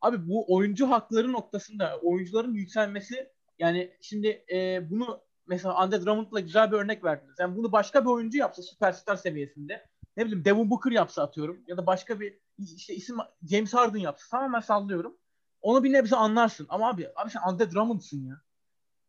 abi 0.00 0.28
bu 0.28 0.54
oyuncu 0.54 0.90
hakları 0.90 1.32
noktasında 1.32 1.98
oyuncuların 2.02 2.54
yükselmesi 2.54 3.30
yani 3.58 3.90
şimdi 4.00 4.44
e, 4.52 4.90
bunu 4.90 5.20
mesela 5.46 5.74
Andre 5.74 6.02
Drummond'la 6.02 6.40
güzel 6.40 6.72
bir 6.72 6.76
örnek 6.76 7.04
verdiniz. 7.04 7.36
Yani 7.38 7.56
bunu 7.56 7.72
başka 7.72 8.04
bir 8.04 8.10
oyuncu 8.10 8.38
yapsa 8.38 8.62
süperstar 8.62 9.16
seviyesinde 9.16 9.86
ne 10.16 10.24
bileyim 10.24 10.44
Devin 10.44 10.70
Booker 10.70 10.90
yapsa 10.90 11.22
atıyorum 11.22 11.64
ya 11.66 11.76
da 11.76 11.86
başka 11.86 12.20
bir 12.20 12.38
işte 12.58 12.94
isim 12.94 13.16
James 13.50 13.74
Harden 13.74 13.98
yapsa 13.98 14.28
tamamen 14.30 14.60
sallıyorum. 14.60 15.16
Onu 15.62 15.84
bir 15.84 15.92
nebze 15.92 16.16
anlarsın. 16.16 16.66
Ama 16.70 16.88
abi, 16.88 17.08
abi 17.16 17.30
sen 17.30 17.40
Andre 17.40 17.70
Drummond'sın 17.70 18.26
ya. 18.26 18.40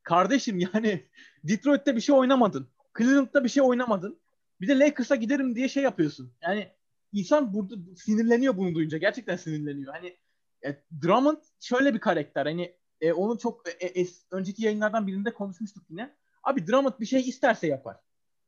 Kardeşim 0.04 0.60
yani 0.60 1.08
Detroit'te 1.44 1.96
bir 1.96 2.02
şey 2.02 2.16
oynamadın. 2.16 2.68
Cleveland'da 2.98 3.44
bir 3.44 3.50
şey 3.50 3.64
oynamadın. 3.64 4.20
Bir 4.62 4.68
de 4.68 4.80
Lakers'a 4.80 5.16
giderim 5.16 5.56
diye 5.56 5.70
şey 5.70 5.84
yapıyorsun. 5.84 6.34
Yani 6.42 6.72
insan 7.14 7.54
burada 7.54 7.76
sinirleniyor 7.98 8.58
bunu 8.58 8.76
duyunca. 8.76 8.98
Gerçekten 8.98 9.36
sinirleniyor. 9.36 9.94
Hani 9.94 10.18
e, 10.66 10.84
Drummond 11.04 11.38
şöyle 11.60 11.94
bir 11.94 12.00
karakter. 12.00 12.46
Hani 12.46 12.76
e, 13.02 13.14
onu 13.14 13.38
çok 13.38 13.64
e, 13.80 14.02
e, 14.02 14.08
önceki 14.32 14.64
yayınlardan 14.64 15.08
birinde 15.08 15.34
konuşmuştuk 15.34 15.84
yine. 15.90 16.16
Abi 16.44 16.68
Drummond 16.68 16.94
bir 17.00 17.06
şey 17.06 17.30
isterse 17.30 17.68
yapar. 17.68 17.98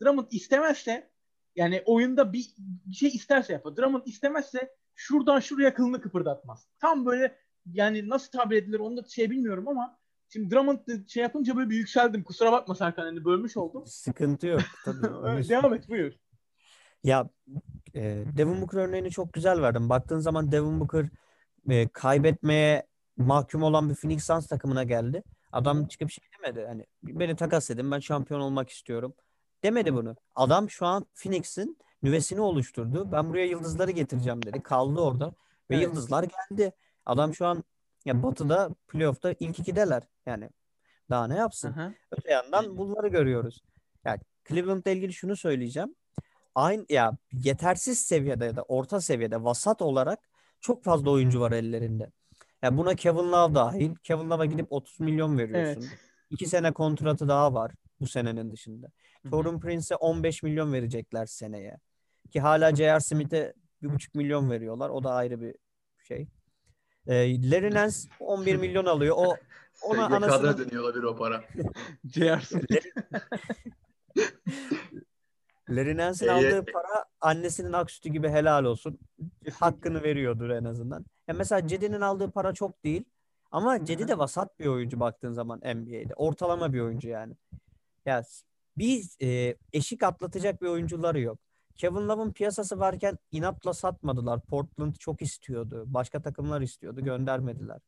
Drummond 0.03 0.27
istemezse 0.31 1.11
yani 1.55 1.83
oyunda 1.85 2.33
bir, 2.33 2.55
bir 2.57 2.95
şey 2.95 3.09
isterse 3.09 3.53
yapar. 3.53 3.77
Drummond 3.77 4.05
istemezse 4.05 4.75
şuradan 4.95 5.39
şuraya 5.39 5.73
kılını 5.73 6.01
kıpırdatmaz. 6.01 6.67
Tam 6.79 7.05
böyle 7.05 7.37
yani 7.65 8.09
nasıl 8.09 8.31
tabir 8.31 8.57
edilir 8.57 8.79
onu 8.79 8.97
da 8.97 9.07
şey 9.07 9.29
bilmiyorum 9.29 9.67
ama 9.67 9.99
şimdi 10.29 10.51
Drummond 10.51 10.79
şey 11.07 11.23
yapınca 11.23 11.55
böyle 11.55 11.69
bir 11.69 11.75
yükseldim. 11.75 12.23
Kusura 12.23 12.51
bakma 12.51 12.75
Serkan 12.75 13.03
hani 13.03 13.25
bölmüş 13.25 13.57
oldum. 13.57 13.83
sıkıntı 13.85 14.47
yok. 14.47 14.61
Tabii. 14.85 15.01
Devam 15.49 15.73
et 15.73 15.89
buyur. 15.89 16.13
Ya 17.03 17.29
e, 17.95 18.23
Devin 18.37 18.61
Booker 18.61 18.77
örneğini 18.77 19.11
çok 19.11 19.33
güzel 19.33 19.61
verdim. 19.61 19.89
Baktığın 19.89 20.19
zaman 20.19 20.51
Devin 20.51 20.79
Booker 20.79 21.09
e, 21.69 21.87
kaybetmeye 21.87 22.87
mahkum 23.17 23.63
olan 23.63 23.89
bir 23.89 23.95
Phoenix 23.95 24.23
Suns 24.23 24.47
takımına 24.47 24.83
geldi. 24.83 25.23
Adam 25.51 25.87
çıkıp 25.87 26.11
şey 26.11 26.23
demedi. 26.37 26.65
Hani 26.67 26.85
beni 27.03 27.35
takas 27.35 27.69
edin 27.69 27.91
ben 27.91 27.99
şampiyon 27.99 28.39
olmak 28.39 28.69
istiyorum. 28.69 29.13
Demedi 29.63 29.93
bunu. 29.93 30.15
Adam 30.35 30.69
şu 30.69 30.85
an 30.85 31.05
Phoenix'in 31.15 31.77
nüvesini 32.03 32.41
oluşturdu. 32.41 33.11
Ben 33.11 33.29
buraya 33.29 33.45
yıldızları 33.45 33.91
getireceğim 33.91 34.45
dedi. 34.45 34.63
Kaldı 34.63 35.01
orada 35.01 35.27
ve 35.69 35.75
Evet. 35.75 35.83
yıldızlar 35.83 36.23
geldi. 36.23 36.71
Adam 37.05 37.33
şu 37.33 37.45
an 37.45 37.63
ya 38.05 38.23
Batı'da 38.23 38.69
playoff'ta 38.87 39.35
ilk 39.39 39.59
ikideler. 39.59 40.03
Yani 40.25 40.49
daha 41.09 41.27
ne 41.27 41.35
yapsın? 41.35 41.77
Hı 41.77 41.81
hı. 41.81 41.93
Öte 42.11 42.31
yandan 42.31 42.77
bunları 42.77 43.07
görüyoruz. 43.07 43.63
Yani 44.05 44.19
Cleveland'la 44.49 44.91
ilgili 44.91 45.13
şunu 45.13 45.35
söyleyeceğim. 45.35 45.95
Aynı 46.55 46.85
ya 46.89 47.17
yetersiz 47.31 47.99
seviyede 47.99 48.45
ya 48.45 48.55
da 48.55 48.61
orta 48.61 49.01
seviyede 49.01 49.43
vasat 49.43 49.81
olarak 49.81 50.19
çok 50.63 50.83
fazla 50.83 51.11
oyuncu 51.11 51.39
var 51.39 51.51
ellerinde. 51.51 52.11
Ya 52.61 52.77
buna 52.77 52.95
Kevin 52.95 53.31
Love 53.31 53.55
dahil. 53.55 53.95
Kevin 54.03 54.29
Love'a 54.29 54.45
gidip 54.45 54.67
30 54.69 54.99
milyon 54.99 55.37
veriyorsun. 55.37 55.81
Evet. 55.81 55.99
İki 56.29 56.45
sene 56.45 56.71
kontratı 56.71 57.27
daha 57.27 57.53
var 57.53 57.71
bu 57.99 58.07
senenin 58.07 58.51
dışında. 58.51 58.87
Torun 59.29 59.59
Prince'e 59.59 59.95
15 59.95 60.43
milyon 60.43 60.73
verecekler 60.73 61.25
seneye. 61.25 61.77
Ki 62.31 62.39
hala 62.39 62.75
J.R. 62.75 62.99
Smith'e 62.99 63.53
1,5 63.83 64.17
milyon 64.17 64.49
veriyorlar. 64.49 64.89
O 64.89 65.03
da 65.03 65.13
ayrı 65.13 65.41
bir 65.41 65.55
şey. 66.07 66.27
Ee, 67.07 67.51
Larry 67.51 67.73
Nance 67.73 67.95
11 68.19 68.55
milyon 68.65 68.85
alıyor. 68.85 69.15
O 69.17 69.35
ona 69.81 70.05
SGK'da 70.05 70.15
anasını 70.15 70.57
dönüyor 70.57 70.83
olabilir 70.83 71.03
o 71.03 71.15
para. 71.15 71.43
J.R. 72.05 72.41
Smith. 72.41 72.85
Larry 75.69 75.97
Nance'in 75.97 76.29
Ee, 76.29 76.31
aldığı 76.31 76.65
para 76.65 77.05
annesinin 77.21 77.73
ak 77.73 77.91
sütü 77.91 78.09
gibi 78.09 78.29
helal 78.29 78.63
olsun. 78.63 78.99
Hakkını 79.59 80.03
veriyordur 80.03 80.49
en 80.49 80.63
azından. 80.63 81.05
Ya 81.27 81.33
mesela 81.33 81.67
Cedi'nin 81.67 82.01
aldığı 82.01 82.31
para 82.31 82.53
çok 82.53 82.83
değil. 82.83 83.03
Ama 83.51 83.85
Cedi 83.85 84.07
de 84.07 84.17
vasat 84.17 84.59
bir 84.59 84.65
oyuncu 84.65 84.99
baktığın 84.99 85.33
zaman 85.33 85.59
NBA'de. 85.59 86.13
Ortalama 86.15 86.73
bir 86.73 86.79
oyuncu 86.79 87.09
yani. 87.09 87.33
Ya 88.05 88.23
bir 88.77 89.03
e, 89.21 89.55
eşik 89.73 90.03
atlatacak 90.03 90.61
bir 90.61 90.67
oyuncuları 90.67 91.19
yok. 91.21 91.39
Kevin 91.75 92.07
Love'ın 92.07 92.31
piyasası 92.31 92.79
varken 92.79 93.17
inatla 93.31 93.73
satmadılar. 93.73 94.41
Portland 94.41 94.95
çok 94.95 95.21
istiyordu. 95.21 95.83
Başka 95.87 96.21
takımlar 96.21 96.61
istiyordu. 96.61 97.01
Göndermediler. 97.01 97.79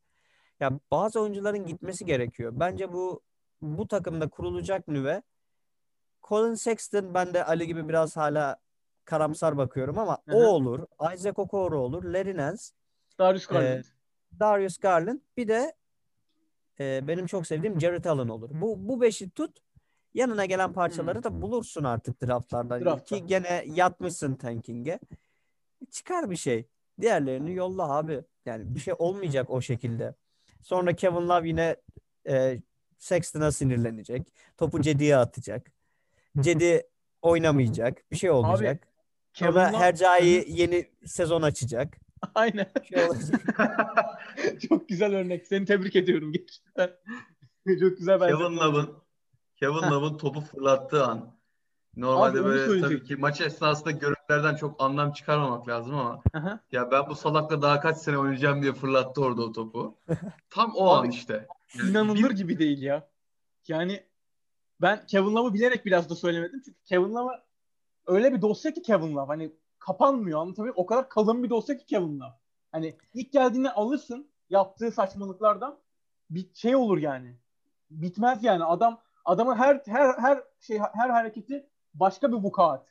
Ya 0.60 0.80
bazı 0.92 1.22
oyuncuların 1.22 1.66
gitmesi 1.66 2.06
gerekiyor. 2.06 2.52
Bence 2.56 2.94
bu 2.94 3.22
bu 3.62 3.88
takımda 3.88 4.30
kurulacak 4.30 4.88
nüve 4.88 5.22
Colin 6.30 6.54
Sexton 6.54 7.14
ben 7.14 7.34
de 7.34 7.46
Ali 7.46 7.68
gibi 7.68 7.90
biraz 7.90 8.18
hala 8.18 8.58
karamsar 9.06 9.58
bakıyorum 9.58 10.00
ama 10.00 10.18
Hı 10.30 10.36
o 10.36 10.46
olur. 10.46 10.80
Isaac 11.14 11.40
Okoro 11.40 11.80
olur. 11.80 12.04
Larry 12.04 12.38
Nance, 12.38 12.64
Darius 13.20 13.46
Garland. 13.46 13.80
Ee, 13.80 13.84
Darius 14.40 14.78
Garland 14.78 15.20
bir 15.38 15.48
de 15.48 15.76
e, 16.80 17.08
benim 17.08 17.26
çok 17.26 17.48
sevdiğim 17.48 17.82
Jared 17.82 18.06
Allen 18.06 18.28
olur. 18.28 18.50
Bu 18.54 18.88
bu 18.88 19.02
beşi 19.02 19.30
tut. 19.30 19.58
Yanına 20.14 20.46
gelen 20.46 20.74
parçaları 20.74 21.24
da 21.24 21.42
bulursun 21.42 21.84
artık 21.84 22.22
draftlardan. 22.22 22.86
Draft'ta. 22.86 23.16
Ki 23.16 23.28
gene 23.28 23.64
yatmışsın 23.68 24.36
tanking'e. 24.36 25.00
Çıkar 25.92 26.30
bir 26.30 26.36
şey. 26.36 26.68
Diğerlerini 27.02 27.54
yolla 27.54 27.90
abi. 27.90 28.24
Yani 28.46 28.76
bir 28.76 28.80
şey 28.80 28.94
olmayacak 28.98 29.50
o 29.50 29.62
şekilde. 29.62 30.16
Sonra 30.62 30.96
Kevin 30.96 31.30
Love 31.30 31.48
yine 31.48 31.76
e, 32.28 32.62
Sexton'a 32.98 33.52
sinirlenecek. 33.52 34.34
Topu 34.58 34.82
Cedi'ye 34.82 35.18
atacak. 35.18 35.75
Cedi 36.40 36.84
oynamayacak. 37.22 38.12
Bir 38.12 38.16
şey 38.18 38.32
olacak. 38.32 38.88
Kevin 39.34 39.52
Sonra 39.52 39.70
Love- 39.70 39.78
Hercai 39.78 40.46
yeni 40.48 40.90
sezon 41.06 41.42
açacak. 41.42 41.98
Aynen. 42.36 42.68
Şey. 42.84 43.08
Çok 44.70 44.90
güzel 44.90 45.14
örnek. 45.16 45.48
Seni 45.48 45.66
tebrik 45.66 45.96
ediyorum 45.96 46.32
gerçekten. 46.32 46.92
Çok 47.80 47.98
güzel 47.98 48.22
benzetme. 48.22 48.46
Kevin 48.46 48.58
Love'ın 48.58 48.90
Kevin. 49.56 49.92
Love'ın 49.92 50.18
topu 50.18 50.42
fırlattığı 50.42 51.06
an 51.06 51.36
normalde 51.98 52.40
Abi 52.40 52.46
böyle 52.46 52.82
tabii 52.82 53.04
ki 53.04 53.16
maç 53.16 53.42
esnasında 53.42 53.92
görüntülerden 53.92 54.56
çok 54.56 54.84
anlam 54.84 55.12
çıkarmamak 55.14 55.68
lazım 55.68 55.96
ama 55.96 56.22
Aha. 56.34 56.60
ya 56.72 56.92
ben 56.92 57.10
bu 57.10 57.16
salakla 57.16 57.62
daha 57.62 57.80
kaç 57.80 57.98
sene 57.98 58.18
oynayacağım 58.18 58.62
diye 58.62 58.74
fırlattı 58.74 59.22
orada 59.22 59.42
o 59.44 59.52
topu. 59.52 59.98
Tam 60.50 60.72
o 60.76 60.90
Abi, 60.94 61.08
an 61.08 61.12
işte. 61.12 61.48
Yani 61.80 61.90
İnanılır 61.90 62.30
bir- 62.30 62.36
gibi 62.36 62.60
değil 62.60 62.82
ya. 62.82 63.08
Yani 63.68 64.04
ben 64.82 65.06
Kevin 65.06 65.36
Love'ı 65.36 65.54
bilerek 65.54 65.86
biraz 65.86 66.10
da 66.10 66.16
söylemedim. 66.16 66.62
Çünkü 66.66 66.80
Kevin 66.84 67.16
Love 67.16 67.42
öyle 68.08 68.34
bir 68.34 68.42
dosya 68.42 68.74
ki 68.74 68.82
Kevin 68.82 69.16
Love. 69.16 69.28
Hani 69.28 69.52
kapanmıyor 69.80 70.40
anlatabiliyor? 70.40 70.76
O 70.78 70.86
kadar 70.86 71.10
kalın 71.10 71.44
bir 71.44 71.50
dosya 71.50 71.78
ki 71.78 71.86
Kevin 71.86 72.20
Love. 72.20 72.34
Hani 72.72 72.96
ilk 73.14 73.32
geldiğinde 73.32 73.72
alırsın 73.72 74.30
yaptığı 74.50 74.92
saçmalıklardan 74.92 75.80
bir 76.30 76.50
şey 76.54 76.76
olur 76.76 76.98
yani. 76.98 77.36
Bitmez 77.90 78.44
yani. 78.44 78.64
Adam 78.64 79.02
adamın 79.26 79.56
her 79.56 79.82
her 79.86 80.14
her 80.14 80.44
şey 80.60 80.80
her 80.80 81.10
hareketi 81.10 81.70
başka 81.94 82.32
bir 82.32 82.38
vukuat. 82.38 82.88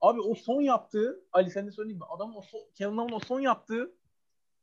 Abi 0.00 0.20
o 0.20 0.34
son 0.34 0.60
yaptığı 0.60 1.24
Ali 1.32 1.50
sen 1.50 1.66
de 1.66 1.70
söyleyeyim 1.70 1.98
mi? 1.98 2.04
Adam 2.10 2.36
o 2.36 2.42
son, 2.42 2.60
Kevin 2.74 2.96
Love'ın 2.96 3.16
o 3.16 3.20
son 3.20 3.40
yaptığı 3.40 3.92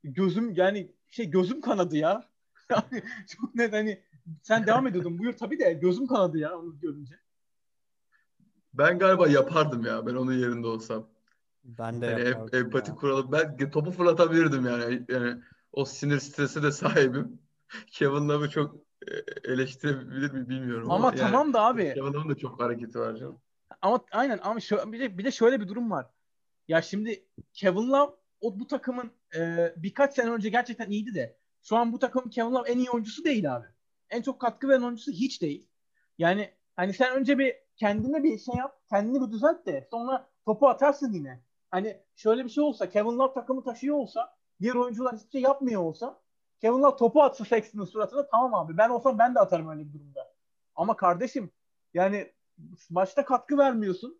gözüm 0.03 0.53
yani 0.55 0.91
şey 1.09 1.29
gözüm 1.29 1.61
kanadı 1.61 1.97
ya. 1.97 2.29
Yani 2.69 3.03
çok 3.27 3.55
net 3.55 3.73
hani 3.73 4.01
sen 4.43 4.67
devam 4.67 4.87
ediyordun. 4.87 5.19
Buyur 5.19 5.33
tabii 5.33 5.59
de 5.59 5.73
gözüm 5.73 6.07
kanadı 6.07 6.37
ya 6.37 6.57
onu 6.57 6.79
görünce. 6.79 7.15
Ben 8.73 8.99
galiba 8.99 9.27
yapardım 9.27 9.85
ya 9.85 10.05
ben 10.05 10.15
onun 10.15 10.33
yerinde 10.33 10.67
olsam. 10.67 11.09
Ben 11.63 12.01
de 12.01 12.05
Yani 12.05 12.27
yapardım 12.29 12.59
em- 12.59 12.65
empati 12.65 12.89
ya. 12.91 12.95
kuralım. 12.95 13.31
Ben 13.31 13.69
topu 13.71 13.91
fırlatabilirdim 13.91 14.65
yani. 14.65 15.05
Yani 15.09 15.41
o 15.73 15.85
sinir 15.85 16.19
stresi 16.19 16.63
de 16.63 16.71
sahibim. 16.71 17.39
Kevin 17.87 18.29
Love'ı 18.29 18.49
çok 18.49 18.75
e, 19.07 19.13
eleştirebilir 19.51 20.31
mi 20.31 20.49
bilmiyorum 20.49 20.91
Ama 20.91 21.07
ama 21.07 21.17
yani 21.17 21.31
tamam 21.31 21.53
da 21.53 21.61
abi. 21.61 21.93
Kevin 21.93 22.13
Love'ın 22.13 22.29
da 22.29 22.35
çok 22.35 22.59
hareketi 22.61 22.99
var 22.99 23.15
canım. 23.15 23.41
Ama 23.81 23.99
aynen 24.11 24.39
ama 24.43 24.59
şö- 24.59 24.91
bir 24.91 24.99
de, 24.99 25.17
bir 25.17 25.23
de 25.25 25.31
şöyle 25.31 25.61
bir 25.61 25.67
durum 25.67 25.91
var. 25.91 26.07
Ya 26.67 26.81
şimdi 26.81 27.25
Kevin 27.53 27.89
Love 27.89 28.11
o 28.41 28.59
bu 28.59 28.67
takımın 28.67 29.11
e, 29.35 29.73
birkaç 29.77 30.13
sene 30.15 30.31
önce 30.31 30.49
gerçekten 30.49 30.89
iyiydi 30.89 31.15
de 31.15 31.37
şu 31.61 31.77
an 31.77 31.93
bu 31.93 31.99
takımın 31.99 32.29
Kevin 32.29 32.51
Love 32.51 32.69
en 32.69 32.77
iyi 32.77 32.89
oyuncusu 32.89 33.23
değil 33.23 33.55
abi. 33.55 33.65
En 34.09 34.21
çok 34.21 34.41
katkı 34.41 34.67
veren 34.69 34.81
oyuncusu 34.81 35.11
hiç 35.11 35.41
değil. 35.41 35.67
Yani 36.17 36.49
hani 36.75 36.93
sen 36.93 37.15
önce 37.15 37.39
bir 37.39 37.55
kendine 37.75 38.23
bir 38.23 38.39
şey 38.39 38.55
yap, 38.55 38.81
kendini 38.89 39.27
bir 39.27 39.31
düzelt 39.31 39.65
de 39.65 39.87
sonra 39.91 40.29
topu 40.45 40.69
atarsın 40.69 41.13
yine. 41.13 41.43
Hani 41.71 41.97
şöyle 42.15 42.45
bir 42.45 42.49
şey 42.49 42.63
olsa 42.63 42.89
Kevin 42.89 43.17
Love 43.19 43.33
takımı 43.33 43.63
taşıyor 43.63 43.95
olsa 43.95 44.35
diğer 44.61 44.75
oyuncular 44.75 45.15
hiçbir 45.15 45.31
şey 45.31 45.41
yapmıyor 45.41 45.81
olsa 45.81 46.21
Kevin 46.61 46.81
Love 46.81 46.97
topu 46.97 47.23
atsa 47.23 47.45
Sexton'ın 47.45 47.85
suratına 47.85 48.27
tamam 48.27 48.53
abi 48.53 48.77
ben 48.77 48.89
olsam 48.89 49.19
ben 49.19 49.35
de 49.35 49.39
atarım 49.39 49.69
öyle 49.69 49.87
bir 49.87 49.93
durumda. 49.93 50.33
Ama 50.75 50.95
kardeşim 50.95 51.51
yani 51.93 52.31
maçta 52.89 53.25
katkı 53.25 53.57
vermiyorsun. 53.57 54.19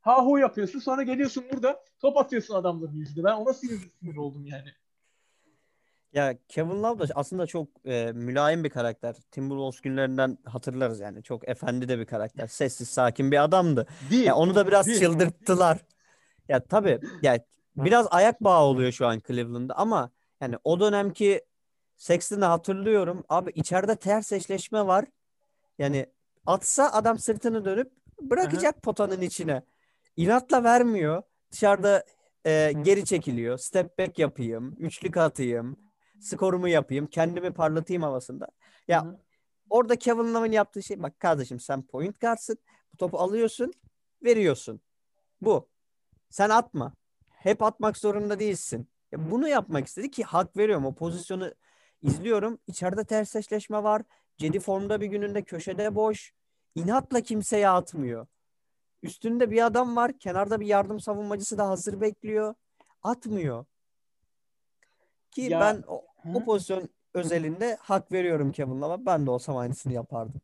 Ha 0.00 0.26
hu 0.26 0.38
yapıyorsun 0.38 0.78
sonra 0.78 1.02
geliyorsun 1.02 1.44
burada 1.52 1.84
top 1.98 2.16
atıyorsun 2.16 2.54
adamların 2.54 2.94
yüzüne. 2.94 3.24
Ben 3.24 3.32
ona 3.32 3.52
sinir, 3.52 3.80
sinir 4.00 4.16
oldum 4.16 4.46
yani. 4.46 4.68
Ya 6.14 6.34
Kevin 6.48 6.82
Love 6.82 6.98
da 6.98 7.12
aslında 7.14 7.46
çok 7.46 7.68
e, 7.84 8.12
mülayim 8.12 8.64
bir 8.64 8.70
karakter. 8.70 9.14
Timberwolves 9.30 9.80
günlerinden 9.80 10.38
hatırlarız 10.44 11.00
yani. 11.00 11.22
Çok 11.22 11.48
efendi 11.48 11.88
de 11.88 11.98
bir 11.98 12.04
karakter. 12.04 12.46
Sessiz, 12.46 12.88
sakin 12.88 13.32
bir 13.32 13.44
adamdı. 13.44 13.86
Değil. 14.10 14.24
Ya 14.24 14.34
onu 14.34 14.54
da 14.54 14.66
biraz 14.66 14.86
Değil. 14.86 15.00
çıldırttılar. 15.00 15.78
Ya 16.48 16.64
tabii 16.64 17.00
ya 17.22 17.38
biraz 17.76 18.06
ayak 18.10 18.44
bağı 18.44 18.62
oluyor 18.62 18.92
şu 18.92 19.06
an 19.06 19.22
Cleveland'da 19.26 19.74
ama 19.76 20.10
yani 20.40 20.56
o 20.64 20.80
dönemki 20.80 21.44
Sexton'ı 21.96 22.44
hatırlıyorum. 22.44 23.24
Abi 23.28 23.50
içeride 23.50 23.96
ters 23.96 24.32
eşleşme 24.32 24.86
var. 24.86 25.04
Yani 25.78 26.06
atsa 26.46 26.90
adam 26.92 27.18
sırtını 27.18 27.64
dönüp 27.64 27.92
bırakacak 28.20 28.82
potanın 28.82 29.20
içine. 29.20 29.62
İnatla 30.16 30.64
vermiyor. 30.64 31.22
Dışarıda 31.52 32.04
e, 32.46 32.72
geri 32.82 33.04
çekiliyor. 33.04 33.58
Step 33.58 33.98
back 33.98 34.18
yapayım, 34.18 34.76
üçlük 34.78 35.16
atayım, 35.16 35.76
skorumu 36.20 36.68
yapayım, 36.68 37.06
kendimi 37.06 37.52
parlatayım 37.52 38.02
havasında. 38.02 38.48
Ya 38.88 39.04
Hı 39.04 39.08
hı. 39.08 39.18
orada 39.70 39.96
Kevin 39.96 40.34
Love'ın 40.34 40.52
yaptığı 40.52 40.82
şey 40.82 41.02
bak 41.02 41.20
kardeşim 41.20 41.60
sen 41.60 41.82
point 41.82 42.20
guardsın. 42.20 42.58
Bu 42.92 42.96
topu 42.96 43.18
alıyorsun, 43.18 43.72
veriyorsun. 44.24 44.80
Bu. 45.40 45.68
Sen 46.30 46.50
atma. 46.50 46.94
Hep 47.28 47.62
atmak 47.62 47.96
zorunda 47.96 48.38
değilsin. 48.38 48.88
Ya 49.12 49.30
bunu 49.30 49.48
yapmak 49.48 49.86
istedi 49.86 50.10
ki 50.10 50.24
hak 50.24 50.56
veriyorum. 50.56 50.86
O 50.86 50.94
pozisyonu 50.94 51.54
izliyorum. 52.02 52.58
İçeride 52.66 53.04
ters 53.04 53.36
eşleşme 53.36 53.82
var. 53.82 54.02
Cedi 54.38 54.60
formda 54.60 55.00
bir 55.00 55.06
gününde 55.06 55.42
köşede 55.42 55.94
boş. 55.94 56.32
İnatla 56.74 57.20
kimseye 57.20 57.68
atmıyor. 57.68 58.26
Üstünde 59.02 59.50
bir 59.50 59.66
adam 59.66 59.96
var. 59.96 60.18
Kenarda 60.18 60.60
bir 60.60 60.66
yardım 60.66 61.00
savunmacısı 61.00 61.58
da 61.58 61.68
hazır 61.68 62.00
bekliyor. 62.00 62.54
Atmıyor. 63.02 63.64
Ki 65.34 65.42
Ya- 65.42 65.60
ben 65.60 65.84
o, 65.88 66.04
o 66.34 66.44
pozisyon 66.44 66.88
özelinde 67.14 67.76
hak 67.80 68.12
veriyorum 68.12 68.52
Kevin 68.52 68.80
Love'a. 68.80 69.06
Ben 69.06 69.26
de 69.26 69.30
olsam 69.30 69.56
aynısını 69.56 69.92
yapardım. 69.92 70.40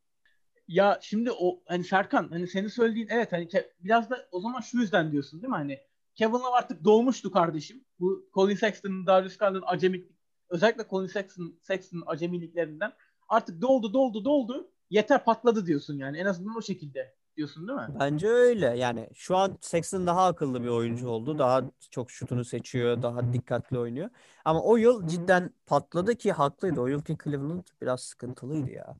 Ya 0.67 0.99
şimdi 1.01 1.31
o 1.31 1.61
hani 1.65 1.83
Serkan 1.83 2.27
hani 2.29 2.47
senin 2.47 2.67
söylediğin 2.67 3.07
evet 3.11 3.31
hani 3.31 3.49
biraz 3.79 4.09
da 4.09 4.27
o 4.31 4.39
zaman 4.39 4.61
şu 4.61 4.77
yüzden 4.77 5.11
diyorsun 5.11 5.41
değil 5.41 5.49
mi 5.49 5.55
hani 5.57 5.79
Kevin 6.15 6.33
Love 6.33 6.55
artık 6.57 6.83
dolmuştu 6.83 7.31
kardeşim. 7.31 7.85
Bu 7.99 8.29
Colin 8.33 8.55
Sexton'ın, 8.55 9.05
Darius 9.05 9.37
Garland'ın 9.37 9.63
acemi 9.67 10.03
özellikle 10.49 10.85
Colin 10.89 11.07
Sexton, 11.07 11.59
Sexton'ın 11.61 12.03
acemiliklerinden 12.05 12.93
artık 13.29 13.61
doldu 13.61 13.93
doldu 13.93 14.25
doldu 14.25 14.71
yeter 14.89 15.23
patladı 15.23 15.65
diyorsun 15.65 15.97
yani 15.97 16.17
en 16.17 16.25
azından 16.25 16.55
o 16.55 16.61
şekilde 16.61 17.15
diyorsun 17.37 17.67
değil 17.67 17.79
mi? 17.79 17.87
Bence 17.99 18.27
öyle. 18.27 18.65
Yani 18.77 19.09
şu 19.13 19.37
an 19.37 19.57
Sexton 19.61 20.07
daha 20.07 20.25
akıllı 20.25 20.63
bir 20.63 20.67
oyuncu 20.67 21.09
oldu. 21.09 21.39
Daha 21.39 21.63
çok 21.91 22.11
şutunu 22.11 22.45
seçiyor. 22.45 23.01
Daha 23.01 23.33
dikkatli 23.33 23.79
oynuyor. 23.79 24.09
Ama 24.45 24.63
o 24.63 24.75
yıl 24.77 25.07
cidden 25.07 25.53
patladı 25.65 26.15
ki 26.15 26.31
haklıydı. 26.31 26.81
O 26.81 26.87
yılki 26.87 27.17
Cleveland 27.23 27.63
biraz 27.81 28.01
sıkıntılıydı 28.01 28.71
ya. 28.71 28.95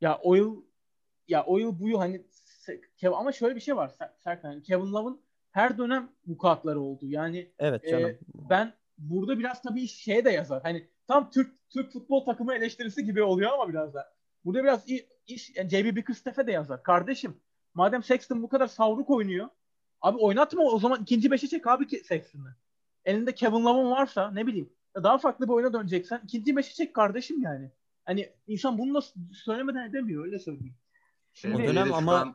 Ya 0.00 0.18
o 0.22 0.34
yıl 0.34 0.62
ya 1.28 1.44
o 1.44 1.58
yıl 1.58 1.80
bu 1.80 1.88
yıl 1.88 1.98
hani 1.98 2.26
ama 3.14 3.32
şöyle 3.32 3.54
bir 3.56 3.60
şey 3.60 3.76
var 3.76 3.88
Ser- 4.00 4.10
Serkan 4.18 4.48
hani 4.48 4.62
Kevin 4.62 4.92
Love'ın 4.92 5.20
her 5.50 5.78
dönem 5.78 6.12
vukuatları 6.26 6.80
oldu. 6.80 7.06
Yani 7.06 7.52
Evet 7.58 7.84
Ee, 7.84 7.90
canım. 7.90 8.18
ben 8.34 8.72
burada 8.98 9.38
biraz 9.38 9.62
tabii 9.62 9.88
şeye 9.88 10.24
de 10.24 10.30
yazar. 10.30 10.62
Hani 10.62 10.88
tam 11.06 11.30
Türk 11.30 11.70
Türk 11.70 11.92
futbol 11.92 12.24
takımı 12.24 12.54
eleştirisi 12.54 13.04
gibi 13.04 13.22
oluyor 13.22 13.52
ama 13.52 13.68
biraz 13.68 13.94
da. 13.94 14.12
Burada 14.44 14.62
biraz 14.62 14.84
iş 15.26 15.56
yani 15.56 15.68
JB 15.70 15.96
Bickerstaff'e 15.96 16.46
de 16.46 16.52
yazar. 16.52 16.82
Kardeşim 16.82 17.36
madem 17.76 18.02
Sexton 18.02 18.42
bu 18.42 18.48
kadar 18.48 18.66
savruk 18.66 19.10
oynuyor 19.10 19.48
abi 20.00 20.18
oynatma 20.18 20.62
o 20.62 20.78
zaman 20.78 21.02
ikinci 21.02 21.30
beşe 21.30 21.48
çek 21.48 21.66
abi 21.66 21.86
ki 21.86 22.02
Sexton'ı. 22.04 22.56
Elinde 23.04 23.34
Kevin 23.34 23.64
Love'ın 23.64 23.90
varsa 23.90 24.30
ne 24.30 24.46
bileyim 24.46 24.70
ya 24.96 25.04
daha 25.04 25.18
farklı 25.18 25.48
bir 25.48 25.52
oyuna 25.52 25.72
döneceksen 25.72 26.20
ikinci 26.24 26.56
beşe 26.56 26.74
çek 26.74 26.94
kardeşim 26.94 27.42
yani. 27.42 27.70
Hani 28.04 28.30
insan 28.46 28.78
bunu 28.78 28.94
da 28.94 29.00
söylemeden 29.32 29.88
edemiyor 29.90 30.24
öyle 30.24 30.38
söyleyeyim. 30.38 30.74
Şey, 31.34 31.54
O 31.54 31.58
bir 31.58 31.68
dönem 31.68 31.94
ama- 31.94 32.20
an- 32.20 32.34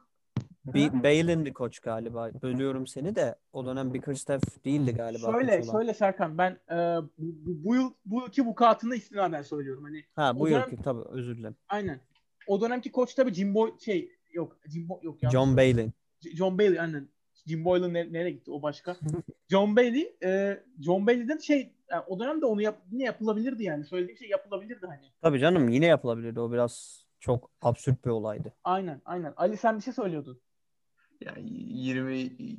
Bir 0.66 1.04
Balin'di 1.04 1.54
koç 1.54 1.80
galiba. 1.80 2.30
Bölüyorum 2.42 2.88
seni 2.88 3.16
de. 3.16 3.36
O 3.54 3.66
dönem 3.66 3.94
Bickerstaff 3.94 4.44
değildi 4.66 4.96
galiba 4.96 5.32
Şöyle 5.32 5.64
şöyle 5.64 5.94
Serkan 5.94 6.38
ben 6.38 6.52
e, 6.72 6.76
bu, 7.18 7.64
bu, 7.64 7.76
yıl 7.76 7.94
bu 8.06 8.28
iki 8.28 8.46
vukuatını 8.46 8.96
istinaden 8.96 9.42
söylüyorum. 9.42 9.84
Hani 9.84 10.06
Ha 10.16 10.40
bu 10.40 10.48
yılki 10.50 10.78
tabii 10.84 11.02
özür 11.10 11.38
dilerim. 11.38 11.56
Aynen. 11.70 12.00
O 12.48 12.62
dönemki 12.62 12.92
koç 12.92 13.14
tabii 13.16 13.34
Jim 13.34 13.56
Boy 13.56 13.72
şey 13.80 14.12
yok 14.34 14.58
Jim 14.68 14.90
Boy 14.90 15.00
yok 15.02 15.24
ya. 15.24 15.30
John 15.30 15.58
Bailey. 15.58 15.92
John 16.36 16.58
Bailey 16.58 16.80
aynen. 16.80 17.08
Jim 17.48 17.66
Boylan 17.66 17.94
ne- 17.94 18.14
nereye 18.14 18.32
gitti 18.32 18.52
o 18.52 18.62
başka? 18.62 18.98
John 19.50 19.76
Bailey 19.76 20.16
e, 20.24 20.64
John 20.80 21.08
Bailey'den 21.08 21.38
şey 21.38 21.74
yani 21.90 22.04
o 22.08 22.20
dönemde 22.20 22.46
onu 22.46 22.62
yap, 22.62 22.82
yine 22.92 23.04
yapılabilirdi 23.04 23.64
yani. 23.64 23.86
Söylediğim 23.86 24.18
şey 24.18 24.30
yapılabilirdi 24.30 24.86
hani. 24.86 25.12
Tabii 25.22 25.40
canım 25.40 25.70
yine 25.70 25.86
yapılabilirdi. 25.86 26.40
O 26.40 26.52
biraz 26.52 27.06
çok 27.20 27.52
absürt 27.62 28.06
bir 28.06 28.10
olaydı. 28.10 28.54
Aynen 28.64 29.02
aynen. 29.06 29.34
Ali 29.38 29.58
sen 29.58 29.78
bir 29.78 29.84
şey 29.84 29.94
söylüyordun. 29.94 30.42
Yani 31.22 31.42
20 31.44 32.18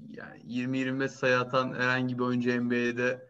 yani 0.09 0.41
20 0.45 0.79
25 0.79 1.11
sayı 1.11 1.39
atan 1.39 1.75
herhangi 1.75 2.19
bir 2.19 2.23
oyuncu 2.23 2.65
NBA'de 2.65 3.29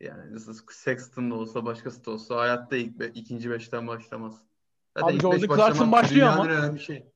yani 0.00 0.34
nasıl 0.34 0.54
Sexton 0.70 1.30
da 1.30 1.34
olsa 1.34 1.64
başkası 1.64 2.06
da 2.06 2.10
olsa 2.10 2.36
hayatta 2.36 2.76
ilk 2.76 2.98
be, 2.98 3.06
ikinci 3.14 3.50
beşten 3.50 3.88
başlamaz. 3.88 4.42
Abi 4.94 5.14
ilk 5.14 5.22
Jordan 5.22 5.42
beş 5.42 5.48
Clarkson 5.48 5.92
başlıyor 5.92 6.28
ama. 6.28 6.46
önemli 6.46 6.80
şey. 6.80 7.06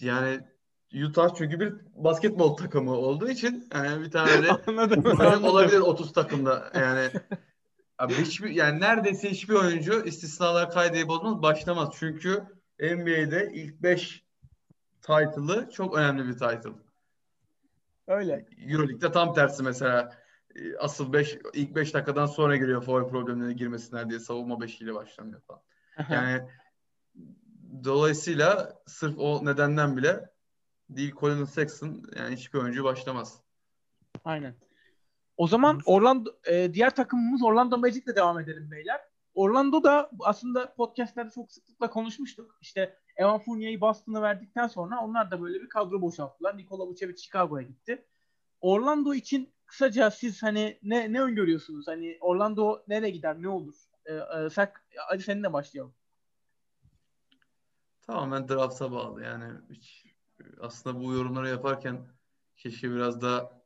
Yani 0.00 0.40
Utah 1.08 1.34
çünkü 1.34 1.60
bir 1.60 1.74
basketbol 1.94 2.56
takımı 2.56 2.92
olduğu 2.92 3.28
için 3.28 3.68
yani 3.74 4.04
bir 4.04 4.10
tane 4.10 4.42
de 4.42 4.50
Anladım. 4.66 5.02
takım 5.02 5.20
anladım. 5.20 5.44
olabilir 5.44 5.80
30 5.80 6.12
takımda 6.12 6.70
yani 6.74 7.10
abi 7.98 8.14
hiçbir 8.14 8.50
yani 8.50 8.80
neredeyse 8.80 9.30
hiçbir 9.30 9.54
oyuncu 9.54 10.04
istisnalar 10.04 10.70
kaydı 10.70 11.08
bozmaz 11.08 11.42
başlamaz 11.42 11.88
çünkü 11.98 12.42
NBA'de 12.80 13.50
ilk 13.54 13.82
5 13.82 14.24
title'ı 15.02 15.70
çok 15.70 15.96
önemli 15.96 16.26
bir 16.26 16.32
title. 16.32 16.72
Öyle. 18.06 18.46
Euroleague'de 18.58 19.12
tam 19.12 19.34
tersi 19.34 19.62
mesela 19.62 20.12
e, 20.54 20.76
asıl 20.76 21.12
5 21.12 21.38
ilk 21.54 21.74
5 21.74 21.94
dakikadan 21.94 22.26
sonra 22.26 22.56
giriyor 22.56 22.82
foul 22.82 23.08
problemlerine 23.08 23.52
girmesinler 23.52 24.10
diye 24.10 24.20
savunma 24.20 24.60
beşiyle 24.60 24.94
başlanıyor 24.94 25.40
falan. 25.40 25.62
Yani 26.10 26.48
dolayısıyla 27.84 28.72
sırf 28.86 29.18
o 29.18 29.44
nedenden 29.44 29.96
bile 29.96 30.30
değil 30.88 31.14
Colin 31.20 31.44
Sexton 31.44 32.02
yani 32.18 32.36
hiçbir 32.36 32.58
oyuncu 32.58 32.84
başlamaz. 32.84 33.40
Aynen. 34.24 34.54
O 35.36 35.46
zaman 35.46 35.80
Orlando 35.86 36.30
e, 36.50 36.74
diğer 36.74 36.94
takımımız 36.94 37.42
Orlando 37.42 37.78
Magic'le 37.78 38.16
devam 38.16 38.40
edelim 38.40 38.70
beyler. 38.70 39.00
Orlando 39.34 39.84
da 39.84 40.10
aslında 40.20 40.74
podcastlerde 40.74 41.30
çok 41.30 41.52
sıklıkla 41.52 41.90
konuşmuştuk. 41.90 42.58
İşte 42.60 42.98
Evan 43.16 43.38
Fournier'i 43.38 43.80
Boston'a 43.80 44.22
verdikten 44.22 44.66
sonra 44.66 45.00
onlar 45.00 45.30
da 45.30 45.42
böyle 45.42 45.60
bir 45.60 45.68
kadro 45.68 46.02
boşalttılar. 46.02 46.56
Nikola 46.56 46.86
Vucevic 46.86 47.16
Chicago'ya 47.16 47.62
gitti. 47.62 48.04
Orlando 48.60 49.14
için 49.14 49.52
kısaca 49.66 50.10
siz 50.10 50.42
hani 50.42 50.78
ne 50.82 51.12
ne 51.12 51.22
öngörüyorsunuz? 51.22 51.88
Hani 51.88 52.18
Orlando 52.20 52.82
nereye 52.88 53.10
gider? 53.10 53.42
Ne 53.42 53.48
olur? 53.48 53.74
Ee, 54.06 54.14
e, 54.14 54.50
sen, 54.50 54.72
hadi 55.08 55.22
seninle 55.22 55.52
başlayalım. 55.52 55.94
Tamamen 58.06 58.48
draft'a 58.48 58.92
bağlı 58.92 59.22
yani 59.22 59.60
hiç, 59.70 60.06
aslında 60.60 61.00
bu 61.00 61.12
yorumları 61.12 61.48
yaparken 61.48 62.06
keşke 62.56 62.90
biraz 62.90 63.22
daha 63.22 63.62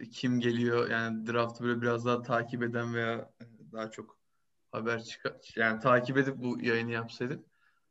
e, 0.00 0.08
kim 0.10 0.40
geliyor 0.40 0.90
yani 0.90 1.26
draft'ı 1.26 1.64
böyle 1.64 1.82
biraz 1.82 2.06
daha 2.06 2.22
takip 2.22 2.62
eden 2.62 2.94
veya 2.94 3.30
daha 3.72 3.90
çok 3.90 4.18
haber 4.72 5.04
çıkar 5.04 5.36
yani 5.56 5.80
takip 5.80 6.16
edip 6.16 6.36
bu 6.36 6.60
yayını 6.62 6.90
yapsaydık. 6.90 7.44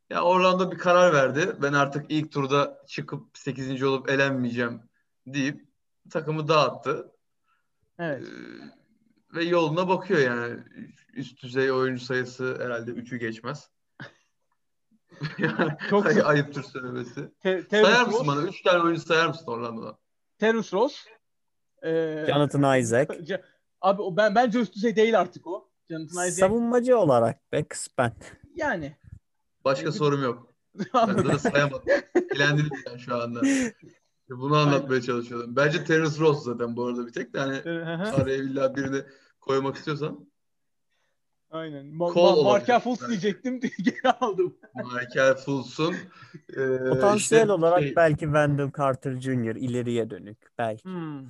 Ya 0.10 0.22
Orlando 0.22 0.72
bir 0.72 0.78
karar 0.78 1.14
verdi. 1.14 1.56
Ben 1.62 1.74
artık 1.74 2.06
ilk 2.10 2.32
turda 2.32 2.84
çıkıp 2.88 3.38
8. 3.38 3.84
olup 3.84 4.10
elenmeyeceğim 4.10 4.82
deyip 5.28 5.68
takımı 6.10 6.48
dağıttı. 6.48 7.12
Evet. 8.00 8.24
Ee, 8.28 9.36
ve 9.36 9.44
yoluna 9.44 9.90
bakıyor 9.90 10.20
yani. 10.20 10.64
Üst 11.14 11.44
düzey 11.44 11.72
oyuncu 11.72 12.06
sayısı 12.06 12.58
herhalde 12.62 12.92
3'ü 12.92 13.18
geçmez. 13.18 13.70
Çok 15.90 16.06
ay- 16.06 16.22
ayıptır 16.26 16.64
söylemesi. 16.64 17.32
Te- 17.40 17.64
Sayar 17.70 17.86
Terence 17.86 18.04
mısın 18.04 18.20
Ross, 18.20 18.28
bana? 18.28 18.42
3 18.42 18.62
tane 18.62 18.84
oyuncu 18.84 19.02
sayar 19.02 19.28
mısın 19.28 19.46
Orlando'da? 19.48 19.98
Terence 20.38 20.70
Ross. 20.74 21.06
Ee, 21.84 22.26
Jonathan 22.28 22.80
Isaac. 22.80 23.10
Abi 23.82 24.02
o 24.02 24.18
ben 24.18 24.36
bence 24.36 24.60
üst 24.60 24.76
düzey 24.76 24.96
değil 24.96 25.20
artık 25.20 25.48
o. 25.48 25.70
Jonathan 25.90 26.28
Isaac. 26.28 26.40
Savunmacı 26.40 26.98
olarak 26.98 27.52
be 27.52 27.64
kısmen. 27.68 28.14
Yani. 28.56 28.96
Başka 29.66 29.92
sorum 29.92 30.24
yok. 30.24 30.54
Ben 30.94 31.06
zaten 31.16 31.38
sayamadım. 31.38 31.86
Eğlendiniz 32.36 32.70
yani 32.88 33.00
şu 33.00 33.16
anda. 33.16 33.42
Bunu 34.30 34.58
anlatmaya 34.58 35.02
çalışıyordum. 35.02 35.56
Bence 35.56 35.84
Terence 35.84 36.20
Ross 36.20 36.44
zaten 36.44 36.76
bu 36.76 36.86
arada 36.86 37.08
bir 37.08 37.14
tek 37.14 37.34
de 37.34 37.40
hani 37.40 37.56
araya 38.12 38.38
illa 38.38 38.76
birini 38.76 39.02
koymak 39.42 39.76
istiyorsan 39.76 40.27
Aynen. 41.52 41.86
Ma- 41.86 42.14
Kol 42.14 42.38
ma-. 42.38 42.44
Markel 42.44 42.80
Fultz 42.80 43.08
diyecektim. 43.10 43.60
Geri 43.84 44.12
aldım. 44.20 44.58
Michael 44.76 45.36
Fultz'un 45.36 45.96
e, 46.50 46.90
Potansiyel 46.90 47.42
işte 47.42 47.52
olarak 47.52 47.80
şey- 47.84 47.96
belki 47.96 48.20
Wendell 48.20 48.72
Carter 48.78 49.16
Jr. 49.22 49.56
ileriye 49.56 50.10
dönük 50.10 50.38
belki. 50.58 50.84
Hmm. 50.84 51.26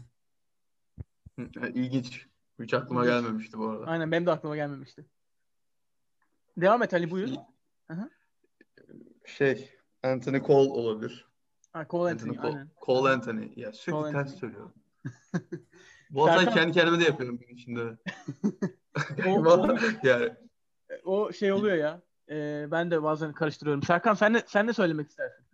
Hı, 1.39 1.67
İlginç. 1.73 2.25
Hiç 2.61 2.73
aklıma 2.73 3.05
İlginç. 3.05 3.21
gelmemişti 3.21 3.57
bu 3.57 3.69
arada. 3.69 3.85
Aynen 3.85 4.11
benim 4.11 4.25
de 4.25 4.31
aklıma 4.31 4.55
gelmemişti. 4.55 5.05
Devam 6.57 6.83
et 6.83 6.93
Ali 6.93 7.11
buyur. 7.11 7.29
Şey, 9.25 9.69
Anthony 10.03 10.41
Cole 10.41 10.69
olabilir. 10.69 11.25
Ha, 11.73 11.85
Cole 11.89 12.11
Anthony 12.11 12.29
Anthony. 12.29 12.41
Cole. 12.51 12.57
Aynen. 12.57 12.69
Cole 12.85 13.09
Anthony. 13.09 13.49
Ya 13.55 13.73
sürekli 13.73 13.91
Cole 14.01 14.11
ters 14.11 14.21
Anthony. 14.21 14.39
söylüyorum. 14.39 14.73
Bu 16.09 16.25
Serkan- 16.27 16.53
kendi 16.53 16.71
kendime 16.71 16.99
de 16.99 17.03
yapıyorum 17.03 17.37
gün 17.37 17.47
içinde. 17.55 17.97
O, 19.27 19.29
o, 19.45 19.77
yani 20.03 20.29
o 21.05 21.31
şey 21.33 21.51
oluyor 21.51 21.77
ya. 21.77 22.01
Ee, 22.29 22.67
ben 22.71 22.91
de 22.91 23.03
bazen 23.03 23.33
karıştırıyorum. 23.33 23.83
Serkan 23.83 24.13
sen 24.13 24.33
ne, 24.33 24.43
sen 24.47 24.67
ne 24.67 24.73
söylemek 24.73 25.09
istersin? 25.09 25.45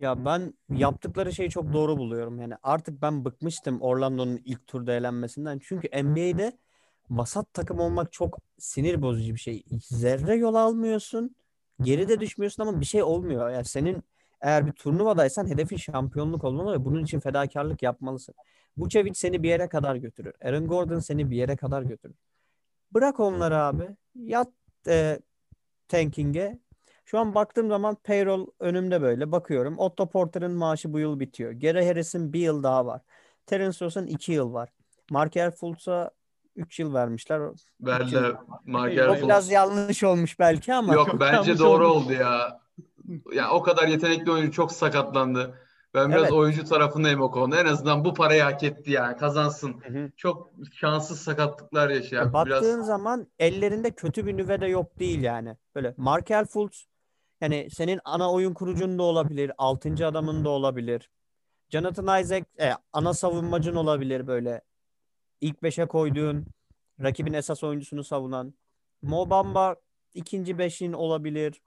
Ya 0.00 0.24
ben 0.24 0.54
yaptıkları 0.70 1.32
şeyi 1.32 1.50
çok 1.50 1.72
doğru 1.72 1.98
buluyorum. 1.98 2.40
Yani 2.40 2.54
artık 2.62 3.02
ben 3.02 3.24
bıkmıştım 3.24 3.80
Orlando'nun 3.80 4.40
ilk 4.44 4.66
turda 4.66 4.92
elenmesinden. 4.92 5.60
Çünkü 5.62 5.88
NBA'de 6.04 6.52
vasat 7.10 7.54
takım 7.54 7.80
olmak 7.80 8.12
çok 8.12 8.38
sinir 8.58 9.02
bozucu 9.02 9.34
bir 9.34 9.40
şey. 9.40 9.64
Zerre 9.80 10.34
yol 10.34 10.54
almıyorsun. 10.54 11.36
Geride 11.82 12.20
düşmüyorsun 12.20 12.62
ama 12.62 12.80
bir 12.80 12.86
şey 12.86 13.02
olmuyor. 13.02 13.50
Yani 13.50 13.64
senin 13.64 14.02
eğer 14.40 14.66
bir 14.66 14.72
turnuvadaysan 14.72 15.46
hedefin 15.46 15.76
şampiyonluk 15.76 16.44
olmalı 16.44 16.72
ve 16.72 16.84
bunun 16.84 17.04
için 17.04 17.20
fedakarlık 17.20 17.82
yapmalısın. 17.82 18.34
Vucevic 18.78 19.14
seni 19.14 19.42
bir 19.42 19.48
yere 19.48 19.68
kadar 19.68 19.96
götürür. 19.96 20.34
Aaron 20.44 20.66
Gordon 20.66 20.98
seni 20.98 21.30
bir 21.30 21.36
yere 21.36 21.56
kadar 21.56 21.82
götürür. 21.82 22.16
Bırak 22.94 23.20
onları 23.20 23.58
abi. 23.58 23.88
Yat 24.14 24.48
e, 24.88 25.18
tanking'e. 25.88 26.58
Şu 27.04 27.18
an 27.18 27.34
baktığım 27.34 27.68
zaman 27.68 27.94
payroll 28.04 28.46
önümde 28.60 29.02
böyle 29.02 29.32
bakıyorum. 29.32 29.78
Otto 29.78 30.10
Porter'ın 30.10 30.52
maaşı 30.52 30.92
bu 30.92 30.98
yıl 30.98 31.20
bitiyor. 31.20 31.52
Gary 31.52 31.86
Harris'in 31.86 32.32
bir 32.32 32.40
yıl 32.40 32.62
daha 32.62 32.86
var. 32.86 33.00
Terence 33.46 33.84
Ross'un 33.84 34.06
iki 34.06 34.32
yıl 34.32 34.52
var. 34.52 34.68
Markel 35.10 35.50
Fultz'a 35.50 36.10
3 36.56 36.78
yıl 36.78 36.94
vermişler. 36.94 37.40
verdiler 37.80 38.36
Michael 38.64 39.08
O 39.08 39.26
biraz 39.26 39.50
yanlış 39.50 40.04
olmuş 40.04 40.38
belki 40.38 40.74
ama. 40.74 40.94
Yok 40.94 41.20
bence 41.20 41.58
doğru 41.58 41.88
olmuş. 41.88 42.06
oldu 42.06 42.12
ya. 42.12 42.60
Ya 43.32 43.50
o 43.50 43.62
kadar 43.62 43.88
yetenekli 43.88 44.30
oyuncu 44.30 44.52
çok 44.52 44.72
sakatlandı. 44.72 45.58
Ben 45.96 46.10
biraz 46.10 46.22
Evet. 46.22 46.32
oyuncu 46.32 46.64
tarafındayım 46.64 47.20
o 47.20 47.30
konuda. 47.30 47.60
En 47.60 47.66
azından 47.66 48.04
bu 48.04 48.14
parayı 48.14 48.42
hak 48.42 48.62
etti 48.62 48.90
yani. 48.90 49.16
Kazansın. 49.16 49.80
Hı 49.80 49.98
hı. 49.98 50.10
Çok 50.16 50.50
şanssız 50.72 51.20
sakatlıklar 51.20 51.90
yaşıyor. 51.90 52.22
Ya 52.22 52.24
Yani 52.24 52.32
baktığın 52.32 52.74
biraz 52.76 52.86
zaman 52.86 53.26
ellerinde 53.38 53.90
kötü 53.90 54.26
bir 54.26 54.36
nüve 54.36 54.60
de 54.60 54.66
yok 54.66 54.98
değil 54.98 55.22
yani. 55.22 55.56
Böyle 55.74 55.94
Markel 55.96 56.44
Fultz 56.46 56.86
yani 57.40 57.68
senin 57.70 58.00
ana 58.04 58.32
oyun 58.32 58.54
kurucun 58.54 58.98
da 58.98 59.02
olabilir. 59.02 59.52
Altıncı 59.58 60.06
adamın 60.06 60.44
da 60.44 60.48
olabilir. 60.48 61.10
Jonathan 61.70 62.20
Isaac 62.20 62.44
e, 62.60 62.72
ana 62.92 63.14
savunmacın 63.14 63.76
olabilir 63.76 64.26
böyle. 64.26 64.60
İlk 65.40 65.62
beşe 65.62 65.86
koyduğun 65.86 66.46
rakibin 67.02 67.32
esas 67.32 67.64
oyuncusunu 67.64 68.04
savunan. 68.04 68.54
Mo 69.02 69.30
Bamba 69.30 69.76
ikinci 70.14 70.58
beşin 70.58 70.92
olabilir. 70.92 71.62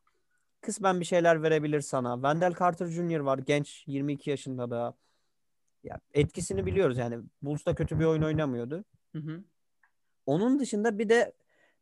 Kısmen 0.61 0.99
bir 0.99 1.05
şeyler 1.05 1.43
verebilir 1.43 1.81
sana. 1.81 2.13
Wendell 2.13 2.55
Carter 2.59 2.85
Jr. 2.85 3.19
var. 3.19 3.37
Genç 3.37 3.83
22 3.87 4.29
yaşında 4.29 4.69
da. 4.69 4.93
Ya 5.83 5.99
etkisini 6.13 6.65
biliyoruz 6.65 6.97
yani. 6.97 7.19
Bulls 7.41 7.65
da 7.65 7.75
kötü 7.75 7.99
bir 7.99 8.05
oyun 8.05 8.21
oynamıyordu. 8.21 8.83
Hı 9.15 9.19
hı. 9.19 9.43
Onun 10.25 10.59
dışında 10.59 10.99
bir 10.99 11.09
de 11.09 11.33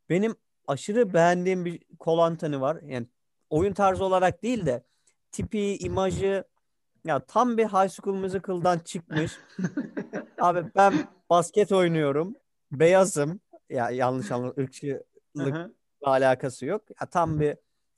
benim 0.09 0.35
aşırı 0.67 1.13
beğendiğim 1.13 1.65
bir 1.65 1.81
Cole 1.99 2.21
Anthony 2.21 2.59
var. 2.59 2.81
Yani 2.81 3.07
oyun 3.49 3.73
tarzı 3.73 4.05
olarak 4.05 4.43
değil 4.43 4.65
de 4.65 4.83
tipi, 5.31 5.77
imajı 5.77 6.43
ya 7.05 7.19
tam 7.19 7.57
bir 7.57 7.65
High 7.65 7.89
School 7.89 8.15
Musical'dan 8.15 8.79
çıkmış. 8.79 9.39
Abi 10.39 10.65
ben 10.75 10.93
basket 11.29 11.71
oynuyorum. 11.71 12.35
Beyazım. 12.71 13.39
Ya 13.69 13.89
yanlış 13.89 14.31
anladım. 14.31 14.53
Hı 14.57 14.61
ırkçılıkla 14.61 15.71
alakası 16.01 16.65
yok. 16.65 16.81
Ya 17.01 17.07
tam 17.07 17.39
bir 17.39 17.57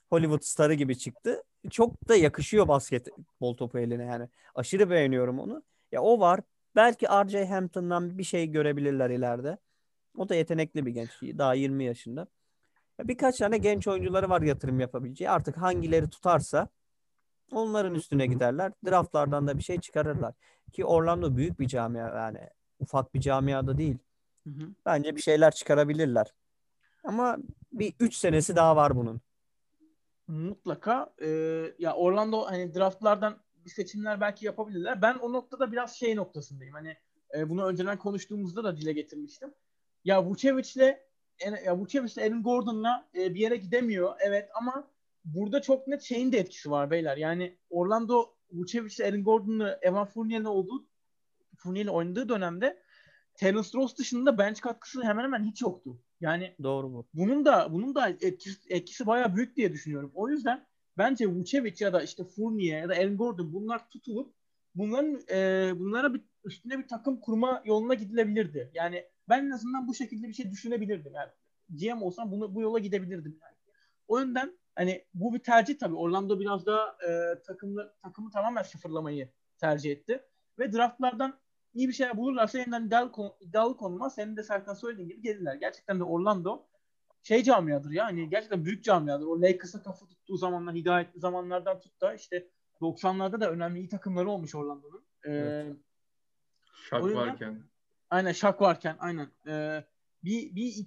Hollywood 0.10 0.42
starı 0.42 0.74
gibi 0.74 0.98
çıktı. 0.98 1.44
Çok 1.70 2.08
da 2.08 2.16
yakışıyor 2.16 2.68
basketbol 2.68 3.58
topu 3.58 3.80
eline 3.80 4.06
yani. 4.06 4.30
Aşırı 4.56 4.90
beğeniyorum 4.90 5.40
onu. 5.40 5.64
Ya 5.92 6.02
o 6.02 6.20
var. 6.20 6.40
Belki 6.76 7.06
RJ 7.06 7.50
Hampton'dan 7.50 8.18
bir 8.18 8.24
şey 8.24 8.48
görebilirler 8.48 9.10
ileride. 9.10 9.58
O 10.18 10.30
da 10.30 10.36
yetenekli 10.36 10.86
bir 10.86 10.92
genç. 10.92 11.10
Daha 11.22 11.54
20 11.54 11.84
yaşında. 11.84 12.28
Ya 13.00 13.08
Birkaç 13.08 13.38
tane 13.38 13.58
genç 13.58 13.88
oyuncuları 13.88 14.30
var 14.30 14.42
yatırım 14.42 14.80
yapabileceği. 14.80 15.30
Artık 15.30 15.58
hangileri 15.58 16.10
tutarsa 16.10 16.68
onların 17.52 17.96
üstüne 17.96 18.26
giderler. 18.26 18.72
Draftlardan 18.86 19.48
da 19.48 19.58
bir 19.58 19.64
şey 19.64 19.80
çıkarırlar. 19.80 20.34
Ki 20.72 20.86
Orlando 20.86 21.38
büyük 21.38 21.60
bir 21.60 21.68
camia 21.68 22.16
yani. 22.16 22.50
Ufak 22.80 23.14
bir 23.14 23.22
camiada 23.22 23.78
değil. 23.78 23.98
Hı 24.48 24.50
hı. 24.50 24.70
Bence 24.86 25.16
bir 25.16 25.22
şeyler 25.22 25.52
çıkarabilirler. 25.52 26.34
Ama 27.04 27.38
bir 27.72 27.94
3 28.00 28.16
senesi 28.16 28.56
daha 28.56 28.76
var 28.76 28.96
bunun. 28.96 29.22
Mutlaka. 30.30 31.14
Ee, 31.22 31.74
ya 31.80 31.96
Orlando 31.96 32.42
hani 32.42 32.74
draftlardan 32.74 33.38
bir 33.66 33.70
seçimler 33.70 34.22
belki 34.22 34.46
yapabilirler. 34.46 35.02
Ben 35.02 35.16
o 35.16 35.34
noktada 35.34 35.72
biraz 35.72 35.96
şey 35.96 36.16
noktasındayım. 36.16 36.74
Hani 36.74 36.98
e, 37.38 37.50
bunu 37.50 37.66
önceden 37.66 37.98
konuştuğumuzda 37.98 38.64
da 38.64 38.78
dile 38.78 38.94
getirmiştim. 38.94 39.54
Ya 40.06 40.26
Vucevic'le 40.26 40.98
ya 41.66 41.78
Vucevic'le 41.78 42.18
Aaron 42.18 42.44
Gordon'la 42.44 43.08
e, 43.16 43.34
bir 43.34 43.40
yere 43.40 43.56
gidemiyor. 43.56 44.16
Evet 44.20 44.50
ama 44.54 44.88
burada 45.26 45.62
çok 45.62 45.88
net 45.88 46.02
şeyin 46.02 46.32
de 46.32 46.38
etkisi 46.38 46.72
var 46.72 46.92
beyler. 46.92 47.18
Yani 47.18 47.58
Orlando 47.70 48.34
Vucevic'le 48.52 49.06
Aaron 49.06 49.24
Gordon'la 49.24 49.80
Evan 49.82 50.06
Fournier'le 50.06 50.46
olduğu 50.46 50.88
Fournier'le 51.58 51.90
oynadığı 51.90 52.30
dönemde 52.30 52.84
Terence 53.36 53.70
Ross 53.74 53.98
dışında 53.98 54.38
bench 54.38 54.62
katkısı 54.62 55.04
hemen 55.04 55.24
hemen 55.24 55.44
hiç 55.44 55.62
yoktu. 55.62 56.00
Yani 56.22 56.56
doğru 56.64 56.94
bu. 56.94 57.08
Bunun 57.14 57.46
da 57.46 57.74
bunun 57.74 57.96
da 57.96 58.10
etkisi, 58.10 58.74
etkisi 58.74 59.08
bayağı 59.08 59.36
büyük 59.36 59.56
diye 59.56 59.74
düşünüyorum. 59.74 60.12
O 60.16 60.30
yüzden 60.30 60.66
bence 60.98 61.28
Vucevic 61.28 61.86
ya 61.86 61.94
da 61.94 62.02
işte 62.02 62.24
Fournier 62.24 62.82
ya 62.82 62.90
da 62.90 62.94
Aaron 62.94 63.18
Gordon 63.18 63.54
bunlar 63.54 63.90
tutulup 63.90 64.34
bunların 64.76 65.22
e, 65.32 65.72
bunlara 65.80 66.14
bir 66.14 66.22
üstüne 66.44 66.80
bir 66.80 66.88
takım 66.88 67.20
kurma 67.20 67.62
yoluna 67.66 67.94
gidilebilirdi. 67.94 68.72
Yani 68.74 69.06
ben 69.30 69.46
en 69.46 69.52
azından 69.52 69.88
bu 69.88 69.94
şekilde 69.96 70.28
bir 70.28 70.34
şey 70.34 70.52
düşünebilirdim. 70.52 71.14
Yani 71.14 71.32
GM 71.70 72.02
olsam 72.04 72.32
bunu 72.32 72.56
bu 72.56 72.62
yola 72.62 72.80
gidebilirdim 72.80 73.40
yani. 73.42 73.56
O 74.08 74.20
yüzden 74.20 74.60
hani 74.76 75.06
bu 75.14 75.34
bir 75.34 75.40
tercih 75.40 75.78
tabii. 75.80 75.96
Orlando 75.96 76.40
biraz 76.40 76.66
daha 76.66 76.98
e, 77.10 77.42
takımlı 77.42 77.94
takımı 78.04 78.32
tamamen 78.32 78.64
sıfırlamayı 78.64 79.30
tercih 79.58 79.92
etti 79.92 80.24
ve 80.60 80.74
draftlardan 80.74 81.40
iyi 81.74 81.88
bir 81.88 81.94
şeyler 81.94 82.18
bulurlarsa 82.18 82.60
yeniden 82.60 82.86
iddialı, 82.86 83.12
iddialı 83.42 83.78
konuma 83.78 84.10
senin 84.10 84.38
de 84.38 84.44
Serkan 84.44 84.74
söylediğin 84.74 85.10
gibi 85.10 85.22
gelirler. 85.22 85.56
Gerçekten 85.56 86.00
de 86.00 86.04
Orlando 86.04 86.66
şey 87.24 87.44
camiadır 87.44 87.92
ya 87.92 88.06
hani 88.06 88.30
gerçekten 88.30 88.66
büyük 88.66 88.84
camiadır. 88.84 89.26
O 89.26 89.42
Lakers'a 89.42 89.84
kafa 89.84 90.06
tuttuğu 90.08 90.38
zamanlar, 90.38 90.76
hidayetli 90.76 91.20
zamanlardan 91.20 91.80
tut 91.80 92.02
da 92.02 92.14
işte 92.14 92.48
90'larda 92.82 93.42
da 93.42 93.52
önemli 93.52 93.80
iyi 93.80 93.90
takımları 93.90 94.30
olmuş 94.30 94.56
Orlando'nun. 94.56 95.04
Ee, 95.26 95.32
evet. 95.32 95.76
Şak 96.90 97.04
yüzden, 97.04 97.18
varken. 97.18 97.64
Aynen 98.10 98.32
Şak 98.32 98.62
varken 98.62 98.96
aynen. 99.00 99.28
Ee, 99.48 99.84
bir, 100.24 100.56
bir 100.56 100.86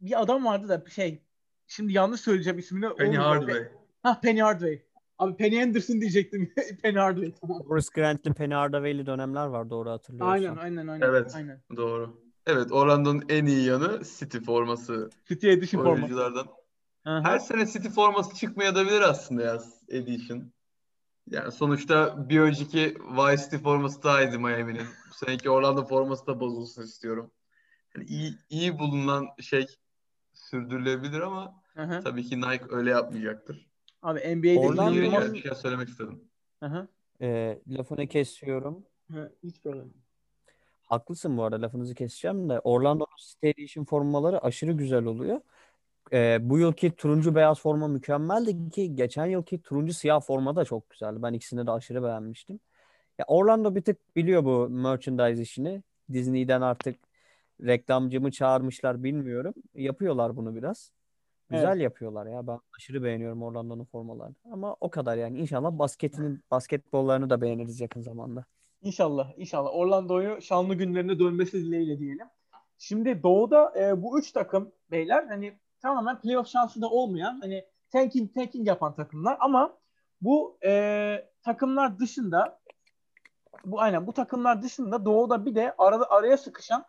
bir 0.00 0.22
adam 0.22 0.44
vardı 0.44 0.68
da 0.68 0.90
şey 0.90 1.22
şimdi 1.66 1.92
yanlış 1.92 2.20
söyleyeceğim 2.20 2.58
ismini. 2.58 2.94
Penny 2.94 3.16
Hardaway. 3.16 3.68
Ha 4.02 4.20
Penny 4.20 4.40
Hardaway. 4.40 4.82
Abi 5.18 5.36
Penny 5.36 5.62
Anderson 5.62 6.00
diyecektim. 6.00 6.54
Penny 6.82 6.98
Hardaway 6.98 7.32
tamam. 7.40 7.60
Horace 7.60 7.88
Grant'li 7.94 8.32
Penny 8.34 8.54
Hardaway'li 8.54 9.06
dönemler 9.06 9.46
var 9.46 9.70
doğru 9.70 9.90
hatırlıyorsam. 9.90 10.34
Aynen 10.34 10.56
aynen 10.56 10.86
aynen. 10.88 11.06
Evet 11.06 11.32
aynen. 11.34 11.62
doğru. 11.76 12.22
Evet 12.46 12.72
Orlando'nun 12.72 13.24
en 13.28 13.46
iyi 13.46 13.66
yanı 13.66 14.00
City 14.18 14.38
forması. 14.38 15.10
City 15.28 15.50
Edition 15.50 15.84
oyunculardan. 15.84 16.46
forması. 17.04 17.28
Her 17.28 17.38
sene 17.38 17.66
City 17.66 17.88
forması 17.88 18.36
çıkmayabilir 18.36 19.00
aslında 19.00 19.42
ya 19.42 19.62
Edition. 19.88 20.52
Yani 21.30 21.52
sonuçta 21.52 22.28
bir 22.28 22.40
önceki 22.40 22.96
Vice 23.00 23.42
City 23.42 23.56
forması 23.56 24.02
daha 24.02 24.22
iyiydi 24.22 24.38
Miami'nin. 24.38 24.86
Bu 25.10 25.14
seneki 25.14 25.50
Orlando 25.50 25.86
forması 25.86 26.26
da 26.26 26.40
bozulsun 26.40 26.82
istiyorum. 26.82 27.30
Yani 27.96 28.06
iyi, 28.08 28.34
iyi 28.50 28.78
bulunan 28.78 29.26
şey 29.40 29.66
sürdürülebilir 30.34 31.20
ama 31.20 31.62
Hı-hı. 31.74 32.00
tabii 32.00 32.24
ki 32.24 32.40
Nike 32.40 32.64
öyle 32.70 32.90
yapmayacaktır. 32.90 33.67
Abi 34.02 34.36
NBA'de 34.36 34.58
Orlando 34.58 35.00
inanılmaz... 35.00 35.34
bir 35.34 35.42
şey 35.42 35.54
söylemek 35.54 35.88
istedim. 35.88 36.20
Hı 36.62 36.88
ee, 37.20 37.58
lafını 37.68 38.06
kesiyorum. 38.06 38.86
Hı, 39.10 39.32
hiç 39.42 39.62
problem. 39.62 39.92
Haklısın 40.86 41.36
bu 41.36 41.44
arada 41.44 41.62
lafınızı 41.62 41.94
keseceğim 41.94 42.48
de 42.48 42.60
Orlando'nun 42.60 43.16
City 43.18 43.48
Edition 43.48 43.84
formaları 43.84 44.44
aşırı 44.44 44.72
güzel 44.72 45.04
oluyor. 45.04 45.40
Ee, 46.12 46.38
bu 46.40 46.58
yılki 46.58 46.90
turuncu 46.96 47.34
beyaz 47.34 47.60
forma 47.60 47.88
mükemmeldi 47.88 48.70
ki 48.70 48.96
geçen 48.96 49.26
yılki 49.26 49.62
turuncu 49.62 49.94
siyah 49.94 50.20
forma 50.20 50.56
da 50.56 50.64
çok 50.64 50.90
güzeldi. 50.90 51.22
Ben 51.22 51.32
ikisini 51.32 51.66
de 51.66 51.70
aşırı 51.70 52.02
beğenmiştim. 52.02 52.60
Ya 53.18 53.24
Orlando 53.28 53.74
bir 53.74 53.82
tık 53.82 54.16
biliyor 54.16 54.44
bu 54.44 54.68
merchandise 54.68 55.42
işini. 55.42 55.82
Disney'den 56.12 56.60
artık 56.60 56.96
reklamcı 57.62 58.20
mı 58.20 58.30
çağırmışlar 58.30 59.02
bilmiyorum. 59.04 59.54
Yapıyorlar 59.74 60.36
bunu 60.36 60.54
biraz. 60.56 60.92
Güzel 61.50 61.72
evet. 61.72 61.82
yapıyorlar 61.82 62.26
ya. 62.26 62.46
Ben 62.46 62.58
aşırı 62.76 63.02
beğeniyorum 63.02 63.42
Orlando'nun 63.42 63.84
formalarını. 63.84 64.34
Ama 64.52 64.76
o 64.80 64.90
kadar 64.90 65.16
yani. 65.16 65.38
İnşallah 65.38 65.78
basketinin 65.78 66.44
basketbollarını 66.50 67.30
da 67.30 67.40
beğeniriz 67.40 67.80
yakın 67.80 68.00
zamanda. 68.00 68.44
İnşallah. 68.82 69.32
inşallah. 69.36 69.70
Orlando'yu 69.74 70.42
şanlı 70.42 70.74
günlerine 70.74 71.18
dönmesi 71.18 71.64
dileğiyle 71.64 71.98
diyelim. 71.98 72.26
Şimdi 72.78 73.22
Doğu'da 73.22 73.72
e, 73.80 74.02
bu 74.02 74.18
üç 74.18 74.32
takım 74.32 74.72
beyler 74.90 75.24
hani 75.28 75.58
tamamen 75.82 76.20
playoff 76.20 76.48
şansı 76.48 76.82
da 76.82 76.88
olmayan 76.88 77.40
hani 77.40 77.64
tanking 77.92 78.34
tanking 78.34 78.68
yapan 78.68 78.94
takımlar 78.94 79.36
ama 79.40 79.78
bu 80.20 80.58
e, 80.64 81.28
takımlar 81.42 81.98
dışında 81.98 82.60
bu 83.64 83.80
aynen 83.80 84.06
bu 84.06 84.12
takımlar 84.12 84.62
dışında 84.62 85.04
Doğu'da 85.04 85.46
bir 85.46 85.54
de 85.54 85.74
arada 85.78 86.10
araya 86.10 86.36
sıkışan 86.36 86.84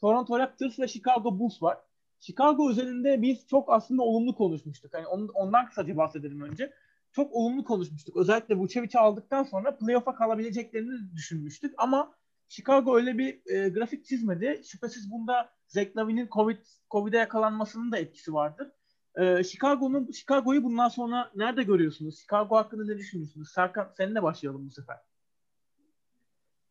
Toronto 0.00 0.38
Raptors 0.38 0.78
ve 0.78 0.88
Chicago 0.88 1.38
Bulls 1.38 1.62
var. 1.62 1.78
Chicago 2.26 2.70
üzerinde 2.70 3.22
biz 3.22 3.46
çok 3.46 3.72
aslında 3.72 4.02
olumlu 4.02 4.34
konuşmuştuk. 4.34 4.94
Hani 4.94 5.06
ondan 5.34 5.66
kısaca 5.66 5.96
bahsedelim 5.96 6.40
önce. 6.40 6.72
Çok 7.12 7.32
olumlu 7.32 7.64
konuşmuştuk. 7.64 8.16
Özellikle 8.16 8.54
Vucevic'i 8.54 8.98
aldıktan 8.98 9.42
sonra 9.42 9.76
playoff'a 9.76 10.14
kalabileceklerini 10.14 11.14
düşünmüştük. 11.16 11.74
Ama 11.78 12.14
Chicago 12.48 12.96
öyle 12.96 13.18
bir 13.18 13.40
e, 13.46 13.68
grafik 13.68 14.04
çizmedi. 14.04 14.62
Şüphesiz 14.64 15.10
bunda 15.10 15.50
Zach 15.66 15.96
Lavin'in 15.96 16.28
COVID, 16.34 16.58
COVID'e 16.90 17.16
yakalanmasının 17.16 17.92
da 17.92 17.98
etkisi 17.98 18.34
vardır. 18.34 18.72
E, 19.16 19.44
Chicago'nun 19.44 20.10
Chicago'yu 20.12 20.64
bundan 20.64 20.88
sonra 20.88 21.30
nerede 21.34 21.62
görüyorsunuz? 21.62 22.20
Chicago 22.20 22.56
hakkında 22.56 22.84
ne 22.84 22.98
düşünüyorsunuz? 22.98 23.50
Serkan 23.52 23.92
seninle 23.96 24.22
başlayalım 24.22 24.66
bu 24.66 24.70
sefer. 24.70 24.96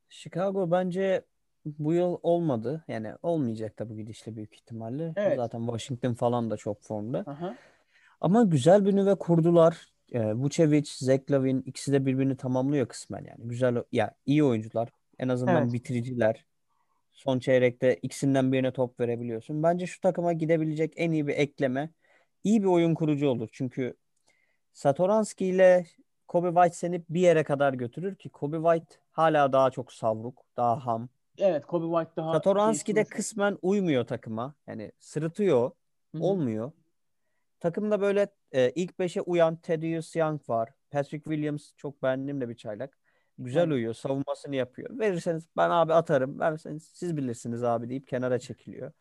Chicago 0.09 0.71
bence 0.71 1.25
bu 1.65 1.93
yıl 1.93 2.17
olmadı. 2.23 2.83
Yani 2.87 3.13
olmayacak 3.23 3.79
da 3.79 3.89
bu 3.89 3.97
gidişle 3.97 4.35
büyük 4.35 4.55
ihtimalle. 4.55 5.13
Evet. 5.15 5.37
Zaten 5.37 5.59
Washington 5.59 6.13
falan 6.13 6.51
da 6.51 6.57
çok 6.57 6.83
formda. 6.83 7.23
Aha. 7.27 7.55
Ama 8.21 8.43
güzel 8.43 8.85
bir 8.85 8.95
nüve 8.95 9.15
kurdular. 9.15 9.93
Ee, 10.11 10.33
Vucevic, 10.33 10.85
Zach 10.85 11.31
Lavin 11.31 11.61
ikisi 11.61 11.93
de 11.93 12.05
birbirini 12.05 12.37
tamamlıyor 12.37 12.87
kısmen 12.87 13.25
yani. 13.27 13.39
Güzel 13.47 13.83
ya 13.91 14.15
iyi 14.25 14.43
oyuncular. 14.43 14.89
En 15.19 15.27
azından 15.27 15.63
evet. 15.63 15.73
bitiriciler. 15.73 16.45
Son 17.13 17.39
çeyrekte 17.39 17.95
ikisinden 18.01 18.51
birine 18.51 18.71
top 18.71 18.99
verebiliyorsun. 18.99 19.63
Bence 19.63 19.87
şu 19.87 20.01
takıma 20.01 20.33
gidebilecek 20.33 20.93
en 20.95 21.11
iyi 21.11 21.27
bir 21.27 21.33
ekleme 21.33 21.89
iyi 22.43 22.61
bir 22.61 22.67
oyun 22.67 22.93
kurucu 22.93 23.27
olur. 23.27 23.49
Çünkü 23.51 23.95
Satoranski 24.73 25.45
ile 25.45 25.85
Kobe 26.27 26.47
White 26.47 26.75
seni 26.75 27.03
bir 27.09 27.21
yere 27.21 27.43
kadar 27.43 27.73
götürür 27.73 28.15
ki 28.15 28.29
Kobe 28.29 28.57
White 28.57 28.95
hala 29.11 29.53
daha 29.53 29.71
çok 29.71 29.93
savruk, 29.93 30.43
daha 30.57 30.85
ham. 30.85 31.09
Evet 31.37 31.65
Kobe 31.65 31.85
White 31.85 32.15
daha 32.15 32.33
Satoranski 32.33 32.95
de 32.95 33.03
kısmen 33.03 33.57
uymuyor 33.61 34.07
takıma. 34.07 34.55
Yani 34.67 34.91
sırıtıyor. 34.99 35.71
Hı-hı. 36.11 36.23
Olmuyor. 36.23 36.71
Takımda 37.59 38.01
böyle 38.01 38.27
e, 38.51 38.69
ilk 38.69 38.99
beşe 38.99 39.21
uyan 39.21 39.55
Thaddeus 39.55 40.15
Young 40.15 40.49
var. 40.49 40.69
Patrick 40.91 41.23
Williams 41.23 41.73
çok 41.77 42.03
beğendiğim 42.03 42.41
de 42.41 42.49
bir 42.49 42.55
çaylak. 42.55 42.97
Güzel 43.37 43.69
Hı. 43.69 43.73
uyuyor. 43.73 43.93
Savunmasını 43.93 44.55
yapıyor. 44.55 44.99
Verirseniz 44.99 45.47
ben 45.57 45.69
abi 45.69 45.93
atarım. 45.93 46.39
Verirseniz 46.39 46.83
siz 46.83 47.17
bilirsiniz 47.17 47.63
abi 47.63 47.89
deyip 47.89 48.07
kenara 48.07 48.39
çekiliyor. 48.39 48.91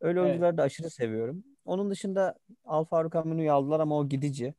Öyle 0.00 0.20
oyuncuları 0.20 0.48
evet. 0.48 0.58
da 0.58 0.62
aşırı 0.62 0.90
seviyorum. 0.90 1.44
Onun 1.64 1.90
dışında 1.90 2.34
Al 2.64 2.84
Faruk 2.84 3.16
Aminu'yu 3.16 3.52
aldılar 3.52 3.80
ama 3.80 3.98
o 3.98 4.08
gidici. 4.08 4.54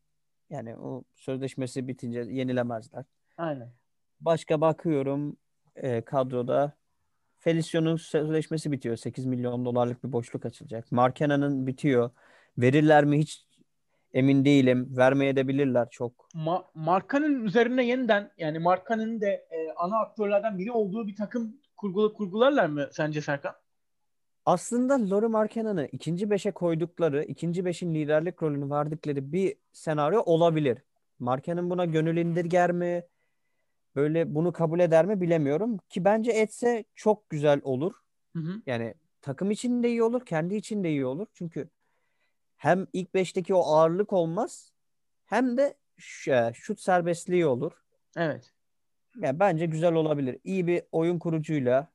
Yani 0.49 0.77
o 0.77 1.03
sözleşmesi 1.15 1.87
bitince 1.87 2.19
yenilemezler. 2.19 3.05
Aynen. 3.37 3.71
Başka 4.21 4.61
bakıyorum 4.61 5.37
e, 5.81 6.01
kadroda 6.01 6.73
Feliciano'nun 7.39 7.95
sözleşmesi 7.95 8.71
bitiyor. 8.71 8.95
8 8.95 9.25
milyon 9.25 9.65
dolarlık 9.65 10.03
bir 10.03 10.11
boşluk 10.11 10.45
açılacak. 10.45 10.91
Markena'nın 10.91 11.67
bitiyor. 11.67 12.09
Verirler 12.57 13.05
mi 13.05 13.19
hiç 13.19 13.45
emin 14.13 14.45
değilim. 14.45 14.87
Vermeye 14.97 15.35
de 15.35 15.47
bilirler 15.47 15.87
çok. 15.89 16.29
Ma- 16.33 16.65
Markanın 16.73 17.45
üzerine 17.45 17.85
yeniden 17.85 18.31
yani 18.37 18.59
Markanın 18.59 19.21
de 19.21 19.27
e, 19.27 19.71
ana 19.75 19.99
aktörlerden 19.99 20.57
biri 20.57 20.71
olduğu 20.71 21.07
bir 21.07 21.15
takım 21.15 21.57
kurgula 21.77 22.13
kurgularlar 22.13 22.65
mı 22.65 22.89
sence 22.91 23.21
Serkan? 23.21 23.55
Aslında 24.45 25.09
Lori 25.09 25.27
Markena'nı 25.27 25.89
ikinci 25.91 26.29
beşe 26.29 26.51
koydukları, 26.51 27.23
ikinci 27.23 27.65
beşin 27.65 27.95
liderlik 27.95 28.43
rolünü 28.43 28.69
verdikleri 28.69 29.31
bir 29.31 29.55
senaryo 29.71 30.21
olabilir. 30.21 30.77
Marken'in 31.19 31.69
buna 31.69 31.85
gönül 31.85 32.17
indirger 32.17 32.71
mi? 32.71 33.03
Böyle 33.95 34.35
bunu 34.35 34.53
kabul 34.53 34.79
eder 34.79 35.05
mi 35.05 35.21
bilemiyorum. 35.21 35.77
Ki 35.89 36.05
bence 36.05 36.31
etse 36.31 36.83
çok 36.95 37.29
güzel 37.29 37.61
olur. 37.63 37.93
Hı 38.35 38.39
hı. 38.39 38.61
Yani 38.65 38.93
takım 39.21 39.51
için 39.51 39.83
de 39.83 39.89
iyi 39.89 40.03
olur, 40.03 40.25
kendi 40.25 40.55
için 40.55 40.83
de 40.83 40.89
iyi 40.89 41.05
olur. 41.05 41.27
Çünkü 41.33 41.69
hem 42.57 42.87
ilk 42.93 43.13
beşteki 43.13 43.53
o 43.53 43.61
ağırlık 43.61 44.13
olmaz 44.13 44.73
hem 45.25 45.57
de 45.57 45.77
e, 46.27 46.51
şut 46.53 46.79
serbestliği 46.79 47.45
olur. 47.45 47.71
Evet. 48.17 48.53
Yani 49.21 49.39
bence 49.39 49.65
güzel 49.65 49.93
olabilir. 49.93 50.39
İyi 50.43 50.67
bir 50.67 50.83
oyun 50.91 51.19
kurucuyla 51.19 51.87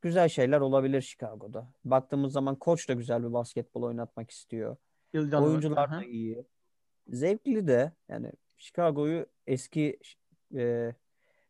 güzel 0.00 0.28
şeyler 0.28 0.60
olabilir 0.60 1.00
Chicago'da. 1.00 1.68
Baktığımız 1.84 2.32
zaman 2.32 2.56
koç 2.56 2.88
da 2.88 2.92
güzel 2.92 3.22
bir 3.22 3.32
basketbol 3.32 3.82
oynatmak 3.82 4.30
istiyor. 4.30 4.76
Oyuncular 5.14 5.90
da 5.90 6.04
iyi. 6.04 6.44
Zevkli 7.08 7.66
de 7.66 7.92
yani 8.08 8.32
Chicago'yu 8.56 9.26
eski 9.46 9.98
e, 10.54 10.94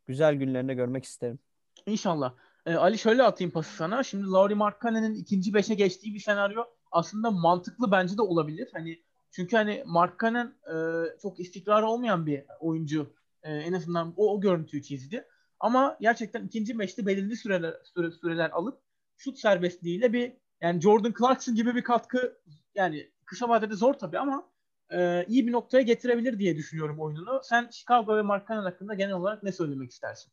güzel 0.07 0.35
günlerinde 0.35 0.73
görmek 0.73 1.03
isterim. 1.03 1.39
İnşallah. 1.85 2.33
Ee, 2.65 2.75
Ali 2.75 2.97
şöyle 2.97 3.23
atayım 3.23 3.51
pası 3.51 3.75
sana. 3.75 4.03
Şimdi 4.03 4.27
Lauri 4.27 4.55
Markkanen'in 4.55 5.15
ikinci 5.15 5.53
beşe 5.53 5.75
geçtiği 5.75 6.13
bir 6.13 6.19
senaryo 6.19 6.63
aslında 6.91 7.31
mantıklı 7.31 7.91
bence 7.91 8.17
de 8.17 8.21
olabilir. 8.21 8.69
Hani 8.73 9.03
çünkü 9.31 9.55
hani 9.57 9.83
Markkanen 9.85 10.55
e, 10.67 10.75
çok 11.21 11.39
istikrarı 11.39 11.85
olmayan 11.85 12.25
bir 12.25 12.43
oyuncu. 12.59 13.13
E, 13.43 13.53
en 13.53 13.73
azından 13.73 14.13
o, 14.17 14.33
o 14.33 14.41
görüntüyü 14.41 14.83
çizdi. 14.83 15.27
Ama 15.59 15.97
gerçekten 16.01 16.45
ikinci 16.45 16.79
beşte 16.79 17.05
belirli 17.05 17.35
süreler 17.35 17.73
süre, 17.83 18.11
süreler 18.11 18.49
alıp 18.49 18.81
şut 19.17 19.39
serbestliğiyle 19.39 20.13
bir 20.13 20.33
yani 20.61 20.81
Jordan 20.81 21.13
Clarkson 21.19 21.55
gibi 21.55 21.75
bir 21.75 21.83
katkı 21.83 22.37
yani 22.75 23.11
kısa 23.25 23.49
vadede 23.49 23.75
zor 23.75 23.93
tabii 23.93 24.19
ama 24.19 24.49
e, 24.91 25.25
iyi 25.27 25.47
bir 25.47 25.51
noktaya 25.51 25.81
getirebilir 25.81 26.39
diye 26.39 26.55
düşünüyorum 26.55 26.99
oyununu. 26.99 27.41
Sen 27.43 27.69
Chicago 27.69 28.17
ve 28.17 28.21
Markkanen 28.21 28.63
hakkında 28.63 28.93
genel 28.93 29.13
olarak 29.13 29.43
ne 29.43 29.51
söylemek 29.51 29.91
istersin? 29.91 30.31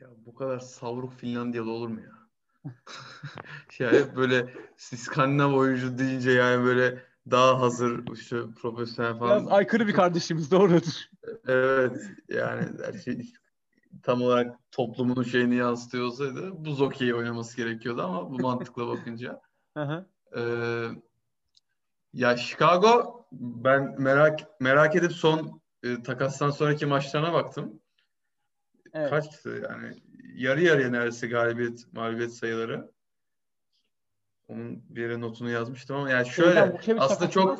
Ya 0.00 0.08
bu 0.26 0.34
kadar 0.34 0.58
savruk 0.58 1.14
Finlandiyalı 1.14 1.70
olur 1.70 1.88
mu 1.88 2.00
ya? 2.00 2.12
ya 3.78 3.92
hep 3.92 4.16
böyle 4.16 4.54
İskandinav 4.92 5.52
oyuncu 5.52 5.98
deyince 5.98 6.30
yani 6.30 6.64
böyle 6.64 7.02
daha 7.30 7.60
hazır 7.60 8.12
işte 8.12 8.36
profesyonel 8.62 9.18
falan. 9.18 9.40
Biraz 9.40 9.52
aykırı 9.52 9.86
bir 9.86 9.92
kardeşimiz 9.92 10.50
doğrudur. 10.50 11.08
Evet 11.46 12.10
yani 12.28 12.66
her 12.84 12.92
şey 12.92 13.32
tam 14.02 14.22
olarak 14.22 14.56
toplumun 14.70 15.22
şeyini 15.22 15.54
yansıtıyor 15.54 16.06
olsaydı 16.06 16.64
buz 16.64 16.80
okeyi 16.80 17.14
oynaması 17.14 17.56
gerekiyordu 17.56 18.02
ama 18.02 18.30
bu 18.30 18.38
mantıkla 18.38 18.88
bakınca. 18.88 19.40
Ee, 20.36 20.88
ya 22.12 22.36
Chicago 22.36 23.24
ben 23.32 24.00
merak 24.02 24.60
merak 24.60 24.96
edip 24.96 25.12
son 25.12 25.60
e, 25.82 26.02
takastan 26.02 26.50
sonraki 26.50 26.86
maçlarına 26.86 27.32
baktım. 27.32 27.80
Evet. 28.92 29.10
Kaçtı 29.10 29.68
yani 29.70 29.94
yarı 30.34 30.62
yarıya 30.62 30.90
neredeyse 30.90 31.26
galibiyet 31.26 31.92
mağlubiyet 31.92 32.32
sayıları. 32.32 32.90
Onun 34.48 34.84
bir 34.88 35.02
yere 35.02 35.20
notunu 35.20 35.50
yazmıştım 35.50 35.96
ama 35.96 36.10
yani 36.10 36.28
şöyle 36.28 36.80
aslında 36.98 37.30
çok 37.30 37.58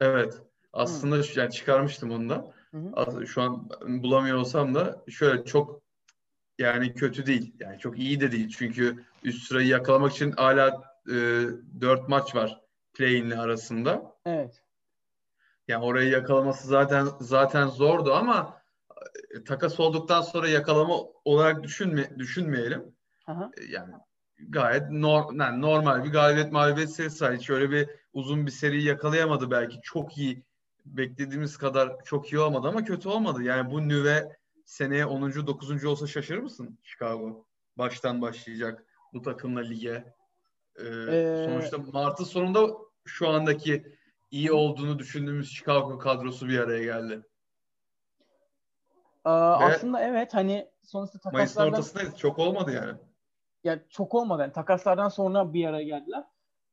Evet. 0.00 0.42
Aslında 0.72 1.16
Hı. 1.16 1.40
yani 1.40 1.50
çıkarmıştım 1.50 2.10
onu 2.10 2.28
da. 2.28 2.54
Hı 2.70 3.26
Şu 3.26 3.42
an 3.42 3.68
bulamıyor 3.88 4.38
olsam 4.38 4.74
da 4.74 5.04
şöyle 5.08 5.44
çok 5.44 5.82
yani 6.58 6.94
kötü 6.94 7.26
değil. 7.26 7.54
Yani 7.60 7.78
çok 7.78 7.98
iyi 7.98 8.20
de 8.20 8.32
değil. 8.32 8.54
Çünkü 8.58 9.04
üst 9.22 9.46
sırayı 9.46 9.68
yakalamak 9.68 10.12
için 10.12 10.32
hala 10.32 10.82
e, 11.08 11.12
4 11.80 12.08
maç 12.08 12.34
var 12.34 12.59
play-in'le 13.00 13.38
arasında. 13.38 14.16
Evet. 14.26 14.62
Yani 15.68 15.84
orayı 15.84 16.10
yakalaması 16.10 16.68
zaten 16.68 17.08
zaten 17.20 17.66
zordu 17.66 18.14
ama 18.14 18.62
e, 19.30 19.44
takas 19.44 19.80
olduktan 19.80 20.22
sonra 20.22 20.48
yakalama 20.48 20.98
olarak 21.24 21.62
düşünme, 21.62 22.18
düşünmeyelim. 22.18 22.94
Aha. 23.26 23.50
E, 23.58 23.64
yani 23.64 23.94
gayet 24.48 24.90
nor, 24.90 25.34
yani 25.34 25.60
normal 25.60 26.04
bir 26.04 26.12
galibiyet 26.12 26.52
mağlubiyet 26.52 26.90
serisi 26.90 27.24
var. 27.24 27.36
Hiç 27.36 27.50
öyle 27.50 27.70
bir 27.70 27.88
uzun 28.12 28.46
bir 28.46 28.50
seri 28.50 28.82
yakalayamadı 28.82 29.50
belki. 29.50 29.80
Çok 29.82 30.18
iyi 30.18 30.44
beklediğimiz 30.84 31.56
kadar 31.56 32.04
çok 32.04 32.32
iyi 32.32 32.38
olmadı 32.38 32.68
ama 32.68 32.84
kötü 32.84 33.08
olmadı. 33.08 33.42
Yani 33.42 33.70
bu 33.70 33.88
nüve 33.88 34.36
seneye 34.64 35.06
10. 35.06 35.46
9. 35.46 35.84
olsa 35.84 36.06
şaşırır 36.06 36.42
mısın 36.42 36.78
Chicago? 36.82 37.46
Baştan 37.78 38.22
başlayacak 38.22 38.84
bu 39.12 39.22
takımla 39.22 39.60
lige. 39.60 40.14
Ee, 40.76 40.86
ee... 40.86 41.46
Sonuçta 41.48 41.78
Mart'ın 41.78 42.24
sonunda 42.24 42.89
şu 43.06 43.28
andaki 43.28 43.96
iyi 44.30 44.52
olduğunu 44.52 44.98
düşündüğümüz 44.98 45.50
Chicago 45.50 45.98
kadrosu 45.98 46.48
bir 46.48 46.58
araya 46.58 46.84
geldi. 46.84 47.22
Aa, 49.24 49.56
aslında 49.56 50.00
evet 50.00 50.34
hani 50.34 50.70
sonuçta 50.82 51.18
takaslardan... 51.18 51.38
Mayıs'ın 51.38 51.60
ortasındayız. 51.60 52.16
Çok 52.16 52.38
olmadı 52.38 52.72
yani. 52.72 52.98
Ya 53.64 53.88
çok 53.88 54.14
olmadı. 54.14 54.42
Yani 54.42 54.52
takaslardan 54.52 55.08
sonra 55.08 55.52
bir 55.52 55.66
araya 55.66 55.84
geldiler. 55.84 56.24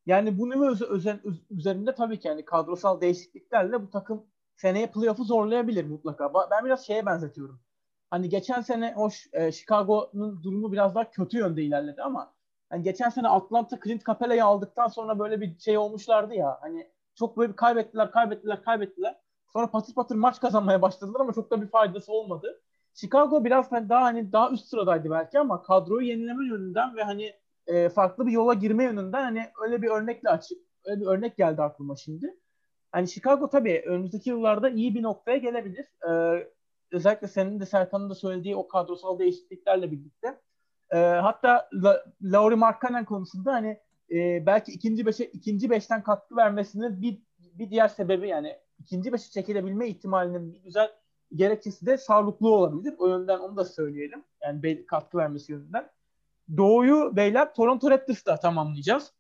Yani 0.05 0.39
bu 0.39 0.49
nüve 0.49 0.85
özel, 0.89 1.19
üzerinde 1.49 1.95
tabii 1.95 2.19
ki 2.19 2.27
yani 2.27 2.45
kadrosal 2.45 3.01
değişikliklerle 3.01 3.81
bu 3.81 3.89
takım 3.89 4.25
seneye 4.55 4.87
playoff'u 4.87 5.23
zorlayabilir 5.23 5.85
mutlaka. 5.85 6.33
Ben 6.51 6.65
biraz 6.65 6.85
şeye 6.85 7.05
benzetiyorum. 7.05 7.61
Hani 8.09 8.29
geçen 8.29 8.61
sene 8.61 8.93
hoş 8.93 9.27
e, 9.33 9.51
Chicago'nun 9.51 10.43
durumu 10.43 10.71
biraz 10.71 10.95
daha 10.95 11.11
kötü 11.11 11.37
yönde 11.37 11.63
ilerledi 11.63 12.01
ama 12.01 12.33
yani 12.71 12.83
geçen 12.83 13.09
sene 13.09 13.27
Atlanta 13.27 13.79
Clint 13.83 14.05
Capela'yı 14.05 14.45
aldıktan 14.45 14.87
sonra 14.87 15.19
böyle 15.19 15.41
bir 15.41 15.59
şey 15.59 15.77
olmuşlardı 15.77 16.33
ya. 16.33 16.57
Hani 16.61 16.91
çok 17.15 17.37
böyle 17.37 17.51
bir 17.51 17.55
kaybettiler, 17.57 18.11
kaybettiler, 18.11 18.63
kaybettiler. 18.63 19.15
Sonra 19.53 19.71
patır 19.71 19.93
patır 19.93 20.15
maç 20.15 20.39
kazanmaya 20.41 20.81
başladılar 20.81 21.19
ama 21.19 21.33
çok 21.33 21.51
da 21.51 21.61
bir 21.61 21.67
faydası 21.67 22.11
olmadı. 22.13 22.61
Chicago 22.93 23.45
biraz 23.45 23.71
hani 23.71 23.89
daha 23.89 24.03
hani 24.03 24.31
daha 24.31 24.51
üst 24.51 24.67
sıradaydı 24.67 25.11
belki 25.11 25.39
ama 25.39 25.63
kadroyu 25.63 26.07
yenileme 26.07 26.45
yönünden 26.45 26.95
ve 26.95 27.03
hani 27.03 27.33
e, 27.67 27.89
farklı 27.89 28.27
bir 28.27 28.31
yola 28.31 28.53
girme 28.53 28.83
yönünden 28.83 29.23
hani 29.23 29.45
öyle 29.63 29.81
bir 29.81 29.87
örnekle 29.89 30.29
açık 30.29 30.57
öyle 30.85 31.01
bir 31.01 31.05
örnek 31.05 31.37
geldi 31.37 31.61
aklıma 31.61 31.95
şimdi. 31.95 32.37
Hani 32.91 33.07
Chicago 33.07 33.49
tabii 33.49 33.83
önümüzdeki 33.85 34.29
yıllarda 34.29 34.69
iyi 34.69 34.95
bir 34.95 35.03
noktaya 35.03 35.37
gelebilir. 35.37 35.85
Ee, 36.09 36.47
özellikle 36.91 37.27
senin 37.27 37.59
de 37.59 37.65
Serkan'ın 37.65 38.09
da 38.09 38.15
söylediği 38.15 38.55
o 38.55 38.67
kadrosal 38.67 39.19
değişikliklerle 39.19 39.91
birlikte. 39.91 40.41
Ee, 40.91 40.97
hatta 40.97 41.69
La, 41.73 42.05
Lauri 42.21 42.55
Markkanen 42.55 43.05
konusunda 43.05 43.53
hani 43.53 43.79
e, 44.11 44.45
belki 44.45 44.71
ikinci 44.71 45.05
beşe 45.05 45.25
ikinci 45.25 45.69
beşten 45.69 46.03
katkı 46.03 46.35
vermesinin 46.35 47.01
bir 47.01 47.19
bir 47.39 47.69
diğer 47.69 47.87
sebebi 47.87 48.27
yani 48.27 48.57
ikinci 48.79 49.13
beşe 49.13 49.31
çekilebilme 49.31 49.87
ihtimalinin 49.87 50.53
bir 50.53 50.63
güzel 50.63 50.91
gerekçesi 51.35 51.85
de 51.85 51.97
sağlıklı 51.97 52.49
olabilir. 52.49 52.95
O 52.97 53.07
yönden 53.07 53.39
onu 53.39 53.57
da 53.57 53.65
söyleyelim. 53.65 54.23
Yani 54.43 54.85
katkı 54.85 55.17
vermesi 55.17 55.51
yönünden. 55.51 55.89
Doğu'yu 56.57 57.15
beyler 57.15 57.53
Toronto 57.53 57.91
Raptors'ta 57.91 58.35
tamamlayacağız. 58.35 59.13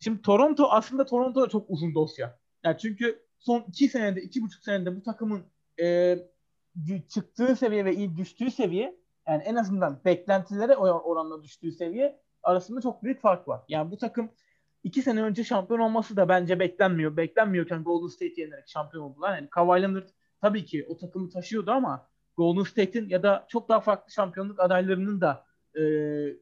Şimdi 0.00 0.22
Toronto 0.22 0.68
aslında 0.70 1.06
Toronto 1.06 1.48
çok 1.48 1.70
uzun 1.70 1.94
dosya. 1.94 2.38
Yani 2.64 2.76
çünkü 2.78 3.22
son 3.38 3.64
iki 3.68 3.88
senede, 3.88 4.22
iki 4.22 4.42
buçuk 4.42 4.64
senede 4.64 4.96
bu 4.96 5.02
takımın 5.02 5.42
e, 5.80 6.18
çıktığı 7.08 7.56
seviye 7.56 7.84
ve 7.84 8.16
düştüğü 8.16 8.50
seviye 8.50 9.03
yani 9.28 9.42
en 9.42 9.54
azından 9.54 10.00
beklentilere 10.04 10.76
oranla 10.76 11.42
düştüğü 11.42 11.72
seviye 11.72 12.20
arasında 12.42 12.80
çok 12.80 13.02
büyük 13.02 13.20
fark 13.20 13.48
var. 13.48 13.60
Yani 13.68 13.90
bu 13.90 13.96
takım 13.96 14.30
iki 14.84 15.02
sene 15.02 15.22
önce 15.22 15.44
şampiyon 15.44 15.80
olması 15.80 16.16
da 16.16 16.28
bence 16.28 16.60
beklenmiyor. 16.60 17.16
Beklenmiyorken 17.16 17.84
Golden 17.84 18.08
State 18.08 18.40
yenerek 18.40 18.68
şampiyon 18.68 19.04
oldular. 19.04 19.36
Yani 19.36 19.48
Kawhi 19.50 19.82
Leonard 19.82 20.08
tabii 20.40 20.64
ki 20.64 20.86
o 20.88 20.96
takımı 20.96 21.30
taşıyordu 21.30 21.70
ama 21.70 22.06
Golden 22.36 22.62
State'in 22.62 23.08
ya 23.08 23.22
da 23.22 23.46
çok 23.48 23.68
daha 23.68 23.80
farklı 23.80 24.12
şampiyonluk 24.12 24.60
adaylarının 24.60 25.20
da 25.20 25.44
e, 25.78 25.82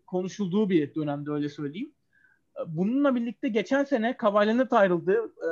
konuşulduğu 0.07 0.71
bir 0.71 0.95
dönemde 0.95 1.31
öyle 1.31 1.49
söyleyeyim. 1.49 1.93
Bununla 2.67 3.15
birlikte 3.15 3.49
geçen 3.49 3.85
sene 3.85 4.17
Kawhi 4.17 4.47
Leonard 4.47 4.71
ayrıldı. 4.71 5.13
E, 5.15 5.49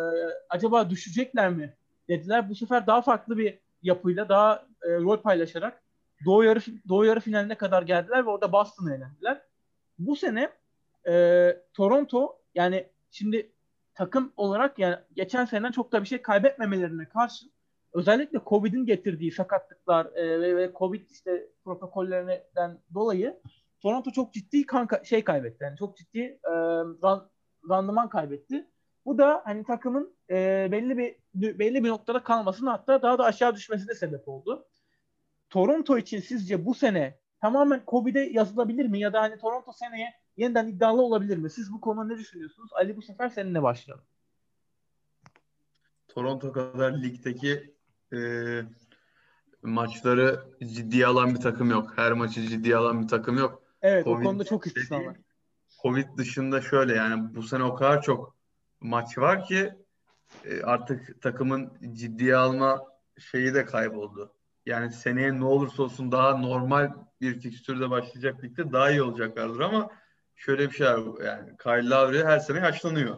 acaba 0.49 0.91
düşecekler 0.91 1.51
mi 1.51 1.75
dediler. 2.09 2.49
Bu 2.49 2.55
sefer 2.55 2.87
daha 2.87 3.03
farklı 3.03 3.39
bir 3.39 3.59
yapıyla 3.83 4.29
daha 4.29 4.67
e, 4.83 4.89
rol 4.89 5.17
paylaşarak 5.17 5.83
Doğu 6.25 6.45
yarı 6.45 6.61
Doğu 6.89 7.05
yarı 7.05 7.21
finaline 7.21 7.55
kadar 7.55 7.83
geldiler 7.83 8.27
ve 8.27 8.31
orada 8.31 8.53
Boston'ı 8.53 8.95
elendiler. 8.95 9.43
Bu 9.99 10.17
sene 10.17 10.51
e, 11.09 11.57
Toronto 11.75 12.39
yani 12.55 12.87
şimdi 13.11 13.53
takım 13.95 14.33
olarak 14.37 14.79
yani 14.79 14.97
geçen 15.17 15.45
seneden 15.45 15.73
çok 15.73 15.93
da 15.93 16.03
bir 16.03 16.07
şey 16.09 16.23
kaybetmemelerine 16.23 17.09
karşı 17.09 17.47
özellikle 17.93 18.41
Covid'in 18.47 18.87
getirdiği 18.87 19.33
sakatlıklar 19.33 20.07
e, 20.15 20.41
ve, 20.41 20.57
ve 20.57 20.73
Covid 20.79 21.11
işte 21.11 21.49
protokollerinden 21.65 22.79
dolayı 22.95 23.41
Toronto 23.81 24.11
çok 24.11 24.33
ciddi 24.33 24.67
kanka, 24.67 25.05
şey 25.05 25.25
kaybetti. 25.25 25.65
Yani 25.65 25.77
çok 25.77 25.97
ciddi 25.97 26.21
e, 26.45 26.51
ran, 27.03 27.31
randıman 27.71 28.09
kaybetti. 28.09 28.67
Bu 29.07 29.19
da 29.19 29.43
hani 29.45 29.65
takımın 29.65 30.15
e, 30.31 30.69
belli 30.73 30.99
bir 30.99 31.17
belli 31.59 31.85
bir 31.85 31.89
noktada 31.89 32.23
kalmasına 32.23 32.73
hatta 32.73 33.03
daha 33.03 33.19
da 33.19 33.25
aşağı 33.25 33.55
düşmesine 33.55 33.95
sebep 33.95 34.29
oldu. 34.29 34.67
Toronto 35.51 35.99
için 35.99 36.21
sizce 36.21 36.67
bu 36.67 36.75
sene 36.75 37.19
tamamen 37.41 37.83
Covid'e 37.89 38.21
yazılabilir 38.21 38.87
mi 38.87 39.01
ya 39.01 39.13
da 39.13 39.21
hani 39.21 39.39
Toronto 39.39 39.73
seneye 39.73 40.15
yeniden 40.37 40.69
iddialı 40.69 41.03
olabilir 41.03 41.37
mi? 41.37 41.51
Siz 41.51 41.73
bu 41.73 41.81
konuda 41.81 42.05
ne 42.05 42.19
düşünüyorsunuz? 42.19 42.73
Ali 42.73 42.97
bu 42.97 43.03
sefer 43.03 43.29
seninle 43.29 43.63
başlayalım. 43.63 44.05
Toronto 46.09 46.53
kadar 46.53 47.03
ligdeki 47.03 47.75
e, 48.13 48.19
maçları 49.63 50.45
ciddiye 50.61 51.07
alan 51.07 51.35
bir 51.35 51.41
takım 51.41 51.71
yok. 51.71 51.93
Her 51.97 52.13
maçı 52.13 52.43
ciddiye 52.43 52.77
alan 52.77 53.03
bir 53.03 53.09
takım 53.09 53.39
yok. 53.39 53.63
Evet 53.83 54.05
Covid 54.05 54.21
o 54.21 54.23
konuda 54.25 54.45
çok 54.45 54.67
istisna 54.67 55.05
var. 55.05 55.17
Covid 55.83 56.17
dışında 56.17 56.61
şöyle 56.61 56.95
yani 56.95 57.35
bu 57.35 57.43
sene 57.43 57.63
o 57.65 57.75
kadar 57.75 58.03
çok 58.03 58.37
maç 58.81 59.19
var 59.19 59.45
ki 59.45 59.73
e, 60.45 60.63
artık 60.63 61.23
takımın 61.23 61.73
ciddiye 61.93 62.37
alma 62.37 62.87
şeyi 63.19 63.55
de 63.55 63.65
kayboldu. 63.65 64.35
Yani 64.67 64.93
seneye 64.93 65.41
ne 65.41 65.45
olursa 65.45 65.83
olsun 65.83 66.13
daha 66.13 66.39
normal 66.39 66.93
bir 67.21 67.41
fikstürde 67.41 67.91
başlayacak 67.91 68.45
ligde 68.45 68.73
daha 68.73 68.91
iyi 68.91 69.03
olacaklardır 69.03 69.61
ama 69.61 69.91
şöyle 70.37 70.69
bir 70.71 70.75
şey 70.75 70.87
var 70.87 71.25
yani 71.25 71.57
Kyle 71.57 71.89
Lowry 71.91 72.25
her 72.25 72.39
sene 72.39 72.59
yaşlanıyor. 72.59 73.17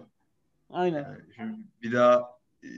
Aynen. 0.71 1.03
Yani 1.03 1.35
şimdi 1.37 1.59
bir 1.83 1.93
daha 1.93 2.39
e, 2.65 2.69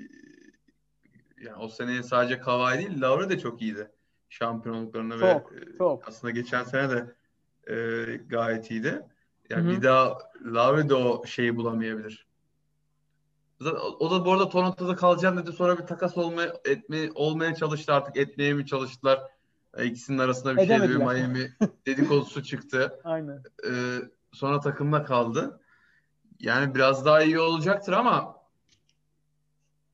yani 1.45 1.57
o 1.57 1.69
seneye 1.69 2.03
sadece 2.03 2.39
Kawhi 2.39 2.79
değil 2.79 3.01
Lowry 3.01 3.29
de 3.29 3.39
çok 3.39 3.63
iyiydi. 3.63 3.91
şampiyonluklarını 4.29 5.19
Çok, 5.19 5.53
ve 5.53 5.57
e, 5.57 5.77
çok. 5.79 6.09
aslında 6.09 6.31
geçen 6.31 6.65
sene 6.65 6.91
de 6.91 7.15
e, 7.73 7.77
gayet 8.17 8.71
iyiydi. 8.71 9.03
Yani 9.51 9.65
Hı 9.65 9.73
hı. 9.73 9.77
bir 9.77 9.83
daha 9.83 10.19
Lowry 10.45 10.89
de 10.89 10.95
o 10.95 11.27
şeyi 11.27 11.57
bulamayabilir. 11.57 12.27
O 13.73 14.11
da 14.11 14.25
bu 14.25 14.33
arada 14.33 14.49
Toronto'da 14.49 14.97
kalacağım 14.97 15.37
dedi. 15.37 15.53
Sonra 15.53 15.79
bir 15.79 15.87
takas 15.87 16.17
olmaya, 16.19 16.55
etme, 16.65 17.11
olmaya 17.15 17.55
çalıştı 17.55 17.93
artık. 17.93 18.17
Etmeye 18.17 18.55
mi 18.55 18.67
çalıştılar? 18.67 19.21
E, 19.77 19.85
İkisinin 19.85 20.19
arasında 20.19 20.57
bir 20.57 20.67
şey 20.67 20.69
bir 20.69 20.75
Edemediler. 20.75 21.07
Miami 21.07 21.53
dedikodusu 21.87 22.43
çıktı. 22.43 23.01
Aynen. 23.05 23.43
E, 23.67 23.73
sonra 24.33 24.61
takımda 24.61 25.05
kaldı. 25.05 25.61
Yani 26.41 26.75
biraz 26.75 27.05
daha 27.05 27.23
iyi 27.23 27.41
olacaktır 27.41 27.93
ama 27.93 28.37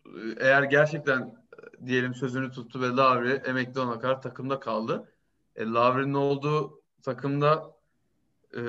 e, 0.06 0.20
eğer 0.40 0.62
gerçekten 0.62 1.20
e, 1.20 1.86
diyelim 1.86 2.14
sözünü 2.14 2.50
tuttu 2.50 2.80
ve 2.80 2.88
Lavri 2.88 3.30
emekli 3.32 3.80
olana 3.80 4.00
kadar 4.00 4.22
takımda 4.22 4.60
kaldı. 4.60 5.12
E, 5.56 5.64
Lavri'nin 5.66 6.14
olduğu 6.14 6.82
takımda 7.02 7.74
e, 8.56 8.62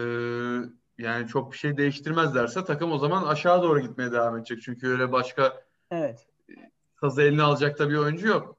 yani 1.02 1.28
çok 1.28 1.52
bir 1.52 1.58
şey 1.58 1.78
değiştirmezlerse 1.78 2.66
takım 2.66 2.91
o 2.91 2.97
zaman 2.97 3.24
aşağı 3.24 3.64
doğru 3.64 3.80
gitmeye 3.80 4.12
devam 4.12 4.38
edecek. 4.38 4.62
Çünkü 4.62 4.88
öyle 4.88 5.12
başka 5.12 5.64
Evet. 5.91 6.28
sazı 6.99 7.22
eline 7.22 7.41
alacak 7.41 7.80
da 7.80 7.89
bir 7.89 7.95
oyuncu 7.97 8.28
yok. 8.28 8.58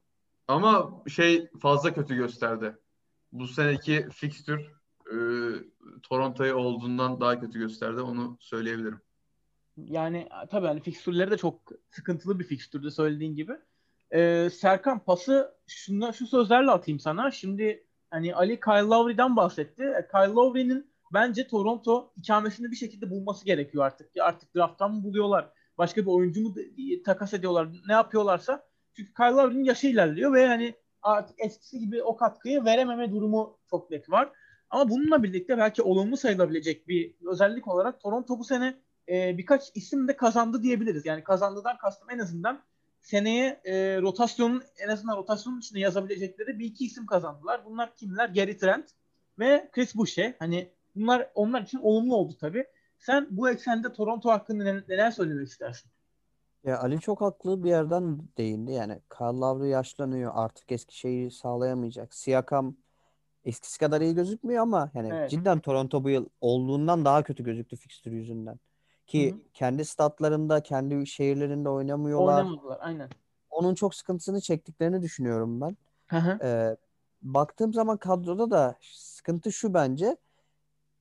Ama 0.49 1.03
şey 1.09 1.51
fazla 1.61 1.95
kötü 1.95 2.14
gösterdi. 2.16 2.76
Bu 3.32 3.47
seneki 3.47 4.09
fikstür 4.12 4.72
e, 5.07 5.16
Toronto'yu 6.03 6.55
olduğundan 6.55 7.20
daha 7.20 7.40
kötü 7.40 7.59
gösterdi. 7.59 8.01
Onu 8.01 8.36
söyleyebilirim. 8.40 9.01
Yani 9.76 10.28
tabii 10.51 10.66
hani 10.66 10.80
fikstürleri 10.80 11.30
de 11.30 11.36
çok 11.36 11.61
sıkıntılı 11.90 12.38
bir 12.38 12.45
fikstürdü 12.45 12.90
söylediğin 12.90 13.34
gibi. 13.34 13.53
Ee, 14.14 14.51
Serkan 14.53 15.05
pası 15.05 15.55
şuna, 15.66 16.12
şu 16.12 16.26
sözlerle 16.26 16.70
atayım 16.70 17.01
sana. 17.01 17.30
Şimdi 17.30 17.86
hani 18.11 18.34
Ali 18.34 18.61
Kyle 18.61 18.80
Lowry'den 18.80 19.36
bahsetti. 19.36 19.82
E, 19.82 20.09
Kyle 20.12 20.32
Lowry'nin 20.32 20.91
bence 21.12 21.46
Toronto 21.46 22.12
ikamesini 22.16 22.70
bir 22.70 22.76
şekilde 22.76 23.10
bulması 23.10 23.44
gerekiyor 23.44 23.84
artık. 23.84 24.10
Artık 24.20 24.54
drafttan 24.54 24.94
mı 24.94 25.04
buluyorlar? 25.04 25.52
Başka 25.78 26.02
bir 26.02 26.06
oyuncu 26.06 26.42
mu 26.42 26.54
takas 27.04 27.34
ediyorlar? 27.34 27.68
Ne 27.88 27.92
yapıyorlarsa. 27.92 28.64
Çünkü 28.96 29.14
Kyle 29.14 29.30
Lowry'nin 29.30 29.64
yaşı 29.64 29.86
ilerliyor 29.86 30.32
ve 30.34 30.46
hani 30.46 30.74
artık 31.02 31.40
eskisi 31.40 31.78
gibi 31.78 32.02
o 32.02 32.16
katkıyı 32.16 32.64
verememe 32.64 33.10
durumu 33.10 33.58
çok 33.70 33.90
net 33.90 34.10
var. 34.10 34.32
Ama 34.70 34.90
bununla 34.90 35.22
birlikte 35.22 35.58
belki 35.58 35.82
olumlu 35.82 36.16
sayılabilecek 36.16 36.88
bir 36.88 37.14
özellik 37.26 37.68
olarak 37.68 38.00
Toronto 38.00 38.38
bu 38.38 38.44
sene 38.44 38.74
e, 39.08 39.38
birkaç 39.38 39.62
isim 39.74 40.08
de 40.08 40.16
kazandı 40.16 40.62
diyebiliriz. 40.62 41.06
Yani 41.06 41.24
kazandıdan 41.24 41.78
kastım 41.78 42.10
en 42.10 42.18
azından 42.18 42.62
seneye 43.00 43.60
e, 43.64 44.00
rotasyonun 44.02 44.62
en 44.78 44.88
azından 44.88 45.16
rotasyonun 45.16 45.58
içinde 45.58 45.80
yazabilecekleri 45.80 46.58
bir 46.58 46.64
iki 46.64 46.84
isim 46.84 47.06
kazandılar. 47.06 47.64
Bunlar 47.64 47.94
kimler? 47.96 48.28
Gary 48.28 48.56
Trent 48.56 48.90
ve 49.38 49.70
Chris 49.72 49.94
Boucher. 49.94 50.34
Hani 50.38 50.72
bunlar 50.97 51.30
onlar 51.34 51.62
için 51.62 51.78
olumlu 51.78 52.16
oldu 52.16 52.32
tabii. 52.40 52.66
Sen 52.99 53.26
bu 53.30 53.51
eksende 53.51 53.93
Toronto 53.93 54.30
hakkında 54.30 54.64
ne- 54.64 54.84
neler 54.88 55.11
söylemek 55.11 55.49
istersin? 55.49 55.90
Ya 56.64 56.78
Ali 56.80 57.01
çok 57.01 57.20
haklı 57.20 57.64
bir 57.64 57.68
yerden 57.68 58.18
değindi. 58.38 58.72
Yani 58.72 59.01
Kyle 59.18 59.26
Lowry 59.40 59.68
yaşlanıyor. 59.68 60.32
Artık 60.34 60.72
eski 60.72 60.99
şeyi 60.99 61.30
sağlayamayacak. 61.30 62.14
Siakam 62.14 62.76
eskisi 63.45 63.78
kadar 63.78 64.01
iyi 64.01 64.14
gözükmüyor 64.14 64.62
ama 64.62 64.90
yani 64.95 65.09
Evet. 65.12 65.30
cidden 65.30 65.61
Toronto 65.61 66.05
bu 66.05 66.11
yıl 66.11 66.26
olduğundan 66.40 67.05
daha 67.05 67.22
kötü 67.22 67.45
gözüktü 67.45 67.76
fikstür 67.76 68.12
yüzünden. 68.12 68.59
Ki 69.07 69.30
Hı 69.30 69.34
hı. 69.34 69.40
kendi 69.55 69.84
statlarında, 69.84 70.62
kendi 70.62 71.07
şehirlerinde 71.07 71.68
oynamıyorlar. 71.68 72.45
Oynamadılar 72.45 72.78
aynen. 72.80 73.09
Onun 73.51 73.74
çok 73.74 73.95
sıkıntısını 73.95 74.40
çektiklerini 74.40 75.03
düşünüyorum 75.03 75.61
ben. 75.61 75.76
Hı 76.07 76.16
hı. 76.16 76.38
Ee, 76.43 76.76
baktığım 77.22 77.72
zaman 77.72 77.97
kadroda 77.97 78.51
da 78.51 78.76
sıkıntı 78.80 79.53
şu 79.53 79.74
bence. 79.74 80.16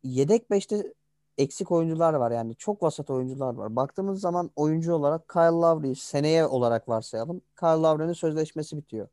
Yedek 0.04 0.52
beşte 0.52 0.94
eksik 1.38 1.72
oyuncular 1.72 2.14
var 2.14 2.32
yani 2.32 2.56
çok 2.56 2.84
vasat 2.84 3.10
oyuncular 3.10 3.54
var. 3.54 3.76
Baktığımız 3.76 4.22
zaman 4.22 4.52
oyuncu 4.56 4.94
olarak 4.94 5.30
Kyle 5.30 5.42
Lowry 5.42 5.96
seneye 5.96 6.46
olarak 6.46 6.90
varsayalım. 6.90 7.42
Kyle 7.60 7.68
Lowry'nin 7.70 8.14
sözleşmesi 8.14 8.78
bitiyor. 8.78 9.08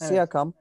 Evet. 0.00 0.08
Siakam, 0.08 0.52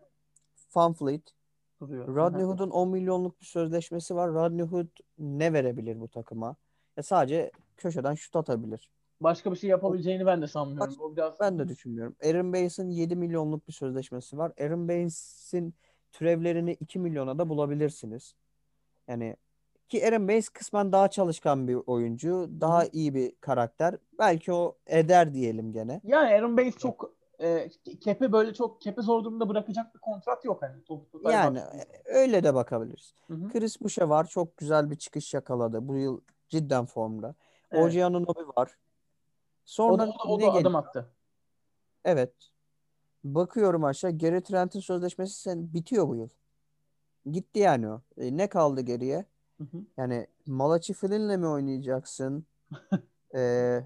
VanVleet, 0.76 1.34
Duruyor. 1.82 2.08
Rodney. 2.08 2.44
Hood'un 2.44 2.70
10 2.70 2.90
milyonluk 2.90 3.42
bir 3.42 3.46
sözleşmesi 3.46 4.16
var. 4.16 4.34
Rodney 4.34 4.66
Hood 4.66 4.88
ne 5.20 5.54
verebilir 5.54 6.00
bu 6.00 6.08
takıma? 6.08 6.56
Ya 6.98 7.04
sadece 7.04 7.52
köşeden 7.78 8.16
şut 8.16 8.36
atabilir. 8.36 8.90
Başka 9.22 9.52
bir 9.52 9.56
şey 9.56 9.70
yapabileceğini 9.70 10.26
ben 10.26 10.42
de 10.42 10.48
sanmıyorum. 10.48 10.96
Baş- 11.00 11.18
biraz 11.18 11.40
Ben 11.40 11.60
de 11.60 11.68
düşünmüyorum. 11.68 12.16
Aaron 12.26 12.54
Baines'in 12.54 12.90
7 12.90 13.16
milyonluk 13.16 13.68
bir 13.68 13.74
sözleşmesi 13.74 14.38
var. 14.38 14.52
Aaron 14.60 14.88
Baines'in 14.88 15.74
türevlerini 16.12 16.74
2 16.74 17.00
milyona 17.00 17.38
da 17.38 17.50
bulabilirsiniz. 17.50 18.36
Yani 19.08 19.36
ki 19.92 20.08
Aaron 20.08 20.28
Baines 20.28 20.50
kısmen 20.50 20.92
daha 20.92 21.08
çalışkan 21.08 21.68
bir 21.68 21.78
oyuncu. 21.88 22.50
Daha 22.62 22.86
iyi 22.86 23.16
bir 23.16 23.36
karakter. 23.42 23.96
Belki 24.20 24.54
o 24.54 24.78
eder 24.88 25.34
diyelim 25.34 25.74
gene. 25.74 26.02
Yani 26.04 26.34
Aaron 26.34 26.58
Baines 26.58 26.78
çok 26.78 27.14
e, 27.40 27.70
kepe 28.02 28.32
böyle 28.32 28.54
çok 28.54 28.82
kepe 28.82 29.02
zor 29.02 29.24
durumda 29.24 29.50
bırakacak 29.50 29.96
bir 29.96 30.00
kontrat 30.00 30.46
yok 30.46 30.62
hani. 30.62 30.84
Top, 30.84 31.08
Yani 31.32 31.60
baktığında. 31.60 31.86
öyle 32.06 32.44
de 32.44 32.54
bakabiliriz. 32.54 33.16
Hı 33.28 33.34
hı. 33.34 33.50
Chris 33.50 33.82
Boucher 33.82 34.06
var. 34.06 34.28
Çok 34.28 34.58
güzel 34.58 34.92
bir 34.92 34.96
çıkış 34.96 35.34
yakaladı. 35.34 35.88
Bu 35.88 35.98
yıl 35.98 36.22
cidden 36.50 36.86
formda. 36.86 37.36
Evet. 37.72 37.96
OG 37.96 38.02
Anunoby 38.02 38.42
var. 38.58 38.68
O 38.68 38.76
Sonra 39.66 40.08
da, 40.08 40.12
o 40.26 40.30
da, 40.30 40.34
o 40.34 40.40
ne 40.40 40.46
da 40.46 40.52
adım 40.52 40.76
attı. 40.76 41.12
Evet. 42.06 42.34
Bakıyorum 43.24 43.84
aşağı. 43.84 44.18
Gary 44.18 44.42
Trent'in 44.42 44.80
sözleşmesi 44.80 45.42
sen 45.42 45.74
bitiyor 45.74 46.08
bu 46.08 46.16
yıl. 46.16 46.30
Gitti 47.32 47.60
yani 47.60 47.90
o. 47.90 48.02
E, 48.18 48.38
ne 48.38 48.48
kaldı 48.48 48.82
geriye? 48.82 49.26
Hı 49.62 49.78
hı. 49.78 49.82
Yani 49.98 50.28
Malachi 50.46 50.94
Flynn'le 50.94 51.38
mi 51.38 51.48
oynayacaksın? 51.48 52.46
E, 53.36 53.82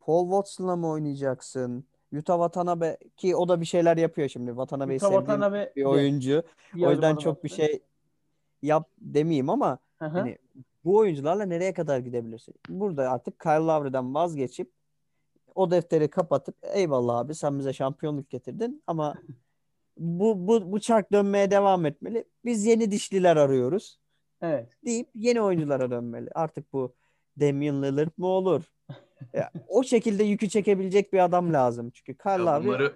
Paul 0.00 0.24
Watson'la 0.24 0.76
mı 0.76 0.88
oynayacaksın? 0.88 1.84
Yuta 2.12 2.32
Watanabe 2.32 2.98
ki 3.16 3.36
o 3.36 3.48
da 3.48 3.60
bir 3.60 3.66
şeyler 3.66 3.96
yapıyor 3.96 4.28
şimdi. 4.28 4.50
Watanabe'yi 4.50 4.94
Yuta 4.94 5.06
sevdiğim 5.06 5.26
Watanabe 5.26 5.72
bir 5.76 5.84
oyuncu. 5.84 6.42
bir 6.74 6.86
O 6.86 6.90
yüzden 6.90 7.16
çok 7.16 7.44
bir 7.44 7.48
şey 7.48 7.82
yap 8.62 8.88
demeyeyim 9.00 9.50
ama 9.50 9.78
hani 9.98 10.38
bu 10.84 10.96
oyuncularla 10.96 11.44
nereye 11.44 11.72
kadar 11.72 11.98
gidebilirsin? 11.98 12.54
Burada 12.68 13.10
artık 13.10 13.40
Kyle 13.40 13.52
Lowry'den 13.52 14.14
vazgeçip 14.14 14.72
o 15.54 15.70
defteri 15.70 16.10
kapatıp 16.10 16.56
eyvallah 16.62 17.18
abi 17.18 17.34
sen 17.34 17.58
bize 17.58 17.72
şampiyonluk 17.72 18.30
getirdin 18.30 18.82
ama 18.86 19.14
bu 19.98 20.48
bu 20.48 20.72
bu 20.72 20.80
çark 20.80 21.12
dönmeye 21.12 21.50
devam 21.50 21.86
etmeli. 21.86 22.24
Biz 22.44 22.66
yeni 22.66 22.90
dişliler 22.90 23.36
arıyoruz 23.36 23.98
Evet. 24.42 24.68
deyip 24.84 25.08
yeni 25.14 25.40
oyunculara 25.40 25.90
dönmeli. 25.90 26.30
Artık 26.34 26.72
bu 26.72 26.94
Damian 27.40 27.82
Lillard 27.82 28.10
mı 28.16 28.26
olur? 28.26 28.62
Ya, 29.32 29.50
o 29.68 29.82
şekilde 29.84 30.24
yükü 30.24 30.48
çekebilecek 30.48 31.12
bir 31.12 31.24
adam 31.24 31.52
lazım. 31.52 31.90
Çünkü 31.90 32.16
Ya 32.28 32.46
Lowry 32.46 32.66
bunları 32.68 32.92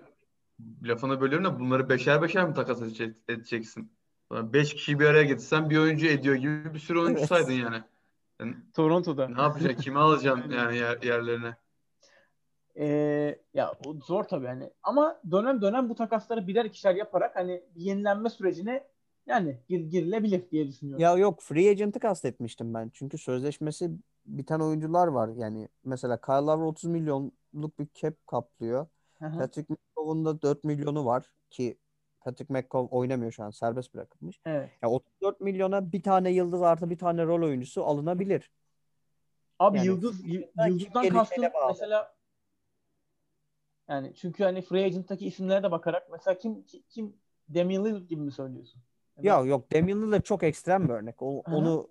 lafını 0.83 1.21
bölüyorum 1.21 1.45
da 1.47 1.61
bunları 1.61 1.89
beşer 1.89 2.23
beşer 2.23 2.49
mi 2.49 2.55
takas 2.55 2.83
edecek- 2.83 3.17
edeceksin? 3.29 3.93
Beş 4.33 4.75
kişiyi 4.75 5.01
bir 5.01 5.07
araya 5.07 5.23
getirsen 5.25 5.71
bir 5.71 5.79
oyuncu 5.79 6.07
ediyor 6.07 6.35
gibi 6.35 6.75
bir 6.75 6.79
sürü 6.79 6.99
oyuncu 6.99 7.19
Evet. 7.19 7.29
saydın 7.29 7.53
yani. 7.53 7.83
Yani 8.41 8.55
Toronto'da. 8.75 9.29
ne 9.29 9.43
yapacaksın? 9.43 9.83
Kimi 9.83 9.99
alacaksın 9.99 10.51
yani 10.51 10.77
yer- 10.77 11.03
yerlerine? 11.03 11.57
Ee, 12.79 13.39
ya 13.55 13.73
o 13.87 13.95
zor 13.95 14.25
tabii 14.25 14.47
hani. 14.47 14.71
Ama 14.83 15.21
dönem 15.31 15.63
dönem 15.63 15.89
bu 15.89 15.95
takasları 15.95 16.47
birer 16.47 16.65
ikişer 16.65 16.95
yaparak 16.95 17.37
hani 17.37 17.63
bir 17.77 17.81
yenilenme 17.81 18.31
sürecine 18.31 18.85
yani 19.27 19.61
gir, 19.69 19.81
girilebilir 19.81 20.51
diye 20.51 20.69
düşünüyorum. 20.69 21.03
Ya 21.03 21.17
yok 21.17 21.41
free 21.43 21.71
agent'ı 21.71 22.01
kastetmiştim 22.01 22.75
ben. 22.75 22.91
Çünkü 22.95 23.19
sözleşmesi 23.19 23.91
biten 24.27 24.61
oyuncular 24.61 25.07
var. 25.09 25.29
Yani 25.29 25.69
mesela 25.85 26.21
Kyle 26.21 26.35
Lowry 26.35 26.65
30 26.65 26.85
milyonluk 26.85 27.79
bir 27.79 27.89
cap 27.95 28.27
kaplıyor. 28.27 28.87
Patrick 29.39 29.75
McCove'un 29.75 30.25
da 30.25 30.43
4 30.43 30.65
milyonu 30.65 31.05
var 31.07 31.33
ki 31.51 31.79
Patrick 32.21 32.55
McCove 32.55 32.89
oynamıyor 32.89 33.33
şu 33.33 33.43
an 33.45 33.51
serbest 33.51 33.95
bırakılmış. 33.95 34.41
Evet. 34.47 34.71
Ya 34.83 34.91
34 34.91 35.41
milyona 35.41 35.93
bir 35.93 36.03
tane 36.03 36.31
yıldız 36.31 36.63
artı 36.63 36.91
bir 36.91 36.99
tane 36.99 37.25
rol 37.25 37.43
oyuncusu 37.43 37.85
alınabilir. 37.85 38.51
Abi 39.59 39.79
Yani 39.79 39.87
yıldız 39.87 40.25
yıldızdan 40.25 41.09
kastım 41.09 41.45
mesela 41.69 42.15
yani 43.89 44.15
çünkü 44.15 44.45
hani 44.45 44.63
free 44.63 44.85
agent'taki 44.85 45.27
isimlere 45.27 45.63
de 45.63 45.71
bakarak 45.71 46.09
mesela 46.13 46.39
kim 46.39 46.63
ki- 46.63 46.83
kim 46.89 47.17
Damian 47.55 47.85
Lillard 47.85 48.09
gibi 48.09 48.21
mi 48.21 48.33
söylüyorsun? 48.33 48.83
Ya 49.23 49.41
yok 49.41 49.73
Damian 49.73 50.03
Lillard 50.03 50.23
çok 50.23 50.43
ekstrem 50.43 50.85
bir 50.89 50.93
örnek. 50.93 51.23
O, 51.23 51.41
onu 51.41 51.89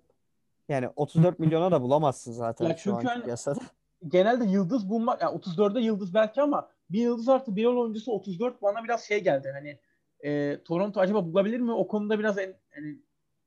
yani 0.68 0.88
34 0.96 1.38
milyona 1.38 1.70
da 1.72 1.82
bulamazsın 1.82 2.32
zaten 2.32 2.68
Ya 2.68 2.76
şu 2.76 2.82
çünkü 2.82 2.96
anki 2.96 3.06
hani- 3.08 3.24
piyasada. 3.24 3.60
genelde 4.08 4.44
yıldız 4.44 4.88
bulmak 4.90 5.22
yani 5.22 5.36
34'e 5.36 5.80
yıldız 5.82 6.14
belki 6.14 6.42
ama 6.42 6.68
bir 6.90 7.00
yıldız 7.00 7.28
artı 7.28 7.56
bir 7.56 7.64
rol 7.64 7.82
oyuncusu 7.82 8.12
34 8.12 8.62
bana 8.62 8.84
biraz 8.84 9.04
şey 9.04 9.24
geldi 9.24 9.50
hani 9.54 9.78
e, 10.30 10.62
Toronto 10.62 11.00
acaba 11.00 11.24
bulabilir 11.26 11.60
mi? 11.60 11.72
O 11.72 11.88
konuda 11.88 12.18
biraz 12.18 12.38
en, 12.38 12.54
hani 12.74 12.98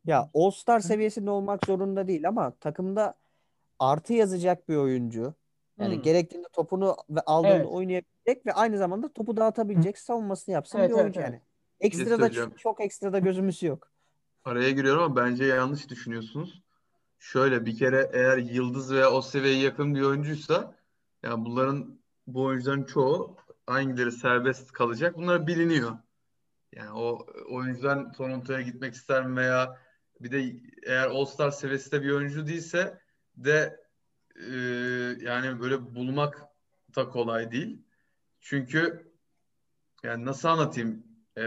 Ya 0.06 0.30
All-Star 0.34 0.80
seviyesinde 0.80 1.30
olmak 1.30 1.66
zorunda 1.66 2.08
değil 2.08 2.28
ama 2.28 2.52
takımda 2.52 3.14
artı 3.80 4.14
yazacak 4.14 4.70
bir 4.70 4.76
oyuncu. 4.76 5.34
Yani 5.80 5.96
Hmm. 5.96 6.02
gerektiğinde 6.02 6.48
topunu 6.54 6.96
ve 7.10 7.20
aldığında 7.22 7.54
Evet. 7.56 7.66
oynayabilecek 7.66 8.46
ve 8.46 8.54
aynı 8.54 8.78
zamanda 8.78 9.14
topu 9.14 9.38
dağıtabilecek, 9.38 9.98
savunmasını 9.98 10.54
yapsın 10.54 10.80
Evet, 10.80 10.90
bir 10.90 10.96
oyuncu 10.96 11.20
evet. 11.20 11.30
yani. 11.32 11.42
Ekstra 11.86 12.12
da 12.12 12.18
söyleyeceğim. 12.18 12.54
çok 12.58 12.82
ekstra 12.82 13.14
da 13.14 13.20
gözümüz 13.20 13.64
yok. 13.64 13.92
Araya 14.44 14.72
giriyorum 14.72 15.04
ama 15.04 15.16
bence 15.16 15.46
yanlış 15.46 15.90
düşünüyorsunuz. 15.90 16.62
Şöyle 17.20 17.66
bir 17.66 17.78
kere 17.78 18.10
eğer 18.14 18.38
yıldız 18.38 18.94
veya 18.94 19.12
o 19.12 19.22
seviyeye 19.22 19.60
yakın 19.64 19.96
bir 19.96 20.02
oyuncuysa 20.02 20.76
yani 21.24 21.46
bunların 21.46 22.00
bu 22.28 22.44
oyuncuların 22.44 22.84
çoğu 22.84 23.38
hangileri 23.68 24.12
serbest 24.12 24.72
kalacak 24.72 25.18
bunlar 25.18 25.48
biliniyor. 25.48 25.98
Yani 26.76 26.92
o 26.92 27.26
oyuncudan 27.50 28.12
Toronto'ya 28.12 28.62
gitmek 28.62 28.94
ister 28.94 29.26
mi 29.26 29.36
veya 29.36 29.80
bir 30.20 30.32
de 30.32 30.56
eğer 30.84 31.08
All-Star 31.08 31.52
seviyesinde 31.52 32.02
bir 32.02 32.12
oyuncu 32.12 32.48
değilse 32.48 33.00
de 33.38 33.86
e, 34.36 34.56
yani 35.22 35.60
böyle 35.60 35.96
bulmak 35.96 36.42
da 36.96 37.10
kolay 37.10 37.52
değil. 37.52 37.82
Çünkü 38.40 39.12
yani 40.04 40.26
nasıl 40.26 40.48
anlatayım? 40.48 41.04
E, 41.38 41.42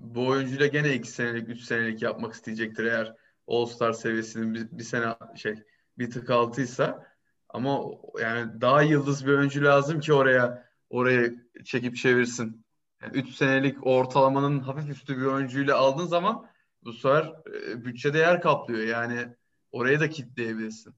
bu 0.00 0.26
oyuncuyla 0.26 0.66
gene 0.66 0.94
iki 0.94 1.10
senelik, 1.10 1.48
üç 1.48 1.60
senelik 1.60 2.02
yapmak 2.02 2.34
isteyecektir 2.34 2.84
eğer 2.84 3.14
All-Star 3.48 3.92
seviyesinin 3.92 4.54
bir, 4.54 4.78
bir 4.78 4.82
sene 4.82 5.16
şey 5.36 5.54
bir 5.98 6.10
tık 6.10 6.30
altıysa. 6.30 7.06
Ama 7.48 7.80
yani 8.20 8.60
daha 8.60 8.82
yıldız 8.82 9.26
bir 9.26 9.32
oyuncu 9.32 9.64
lazım 9.64 10.00
ki 10.00 10.12
oraya 10.12 10.68
oraya 10.90 11.30
çekip 11.64 11.96
çevirsin. 11.96 12.64
Yani 13.02 13.16
3 13.16 13.34
senelik 13.34 13.86
ortalamanın 13.86 14.60
hafif 14.60 14.90
üstü 14.90 15.18
bir 15.18 15.24
oyuncuyla 15.24 15.76
aldığın 15.76 16.06
zaman 16.06 16.46
bu 16.84 16.92
sefer 16.92 17.32
e, 17.46 17.84
bütçede 17.84 18.18
yer 18.18 18.40
kaplıyor. 18.40 18.86
Yani 18.86 19.34
oraya 19.72 20.00
da 20.00 20.10
kitleyebilirsin. 20.10 20.94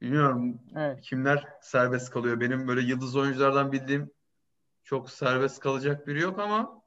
Bilmiyorum 0.00 0.60
Evet. 0.76 1.00
kimler 1.00 1.44
serbest 1.62 2.10
kalıyor. 2.10 2.40
Benim 2.40 2.68
böyle 2.68 2.80
yıldız 2.80 3.16
oyunculardan 3.16 3.72
bildiğim 3.72 4.10
çok 4.84 5.10
serbest 5.10 5.60
kalacak 5.60 6.06
biri 6.06 6.20
yok 6.20 6.38
ama 6.38 6.82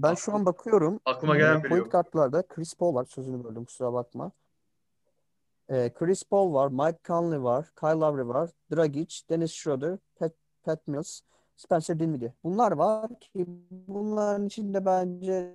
Ben 0.00 0.14
şu 0.14 0.34
an 0.34 0.46
bakıyorum. 0.46 1.00
aklıma 1.04 1.36
gelen 1.36 1.54
Ee, 1.58 1.62
biri 1.62 1.68
point 1.68 1.82
yok. 1.82 1.92
kartlarda 1.92 2.42
Chris 2.48 2.74
Paul 2.74 2.94
var. 2.94 3.04
Sözünü 3.04 3.44
böldüm 3.44 3.64
kusura 3.64 3.92
bakma. 3.92 4.32
Ee, 5.68 5.92
Chris 5.98 6.24
Paul 6.24 6.54
var. 6.54 6.68
Mike 6.68 6.98
Conley 7.04 7.42
var. 7.42 7.66
Kyle 7.80 7.88
Lowry 7.90 8.28
var. 8.28 8.50
Dragic, 8.74 9.14
Dennis 9.30 9.52
Schroeder, 9.52 9.98
Pat, 10.18 10.32
Pat 10.62 10.86
Mills, 10.88 11.20
Spencer 11.56 11.98
Dinwiddie. 12.00 12.32
Bunlar 12.44 12.72
var 12.72 13.08
ki 13.20 13.46
bunların 13.70 14.46
içinde 14.46 14.84
bence 14.86 15.54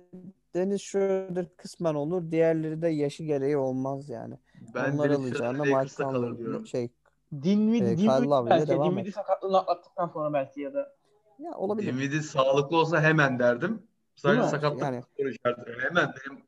Dennis 0.54 0.82
Schroeder 0.82 1.46
kısmen 1.56 1.94
olur. 1.94 2.30
Diğerleri 2.30 2.82
de 2.82 2.88
yaşı 2.88 3.24
gereği 3.24 3.56
olmaz 3.56 4.08
yani. 4.08 4.34
Ben 4.74 4.92
Onları 4.92 5.12
Dennis 5.12 5.26
alacağına 5.26 5.52
Schroeder 5.52 5.60
Mike 5.66 5.72
Lakers'ta 5.76 6.04
kalır 6.04 6.20
Conley 6.28 6.38
diyorum. 6.38 6.66
şey 6.66 6.90
Dinwiddie, 7.32 7.92
Ee, 7.92 7.96
Kyle 7.96 8.06
Dinwiddie 8.06 8.28
Lowry'le 8.28 8.50
belki. 8.50 8.68
devam 8.68 8.90
Dinwiddie 8.90 9.12
sakatlığını 9.12 9.58
atlattıktan 9.58 10.08
sonra 10.08 10.32
belki 10.32 10.60
ya 10.60 10.74
da. 10.74 10.94
ya 11.38 11.54
olabilir. 11.56 11.92
Dinwiddie 11.92 12.22
sağlıklı 12.22 12.76
olsa 12.76 13.00
hemen 13.02 13.38
derdim. 13.38 13.82
Sadece 14.16 14.48
sakatlık 14.48 14.82
Yani 14.82 15.02
soru 15.16 15.28
işareti. 15.28 15.72
Hemen 15.80 16.14
benim 16.16 16.42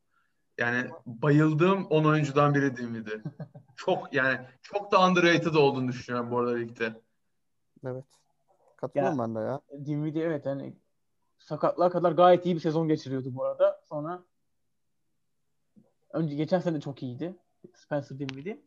yani 0.59 0.91
bayıldığım 1.07 1.87
10 1.87 2.05
oyuncudan 2.05 2.55
biri 2.55 2.77
Dinwiddie. 2.77 3.23
Çok 3.77 4.13
yani 4.13 4.41
çok 4.63 4.93
da 4.93 5.07
underrated 5.09 5.55
olduğunu 5.55 5.89
düşünüyorum 5.89 6.31
bu 6.31 6.39
arada 6.39 6.57
ligde. 6.57 6.93
evet. 7.87 8.05
Katılıyorum 8.77 9.19
ben 9.19 9.35
de 9.35 9.39
ya. 9.39 9.61
Dinwiddie 9.87 10.23
evet 10.23 10.47
hani 10.47 10.77
sakatlığa 11.39 11.91
kadar 11.91 12.13
gayet 12.13 12.47
iyi 12.47 12.55
bir 12.55 12.61
sezon 12.61 12.89
geçiriyordu 12.89 13.35
bu 13.35 13.45
arada. 13.45 13.81
Sonra 13.89 14.23
önce 16.13 16.35
geçen 16.35 16.61
sene 16.61 16.77
de 16.77 16.81
çok 16.81 17.03
iyiydi. 17.03 17.37
Spencer 17.75 18.19
Dinwiddie. 18.19 18.61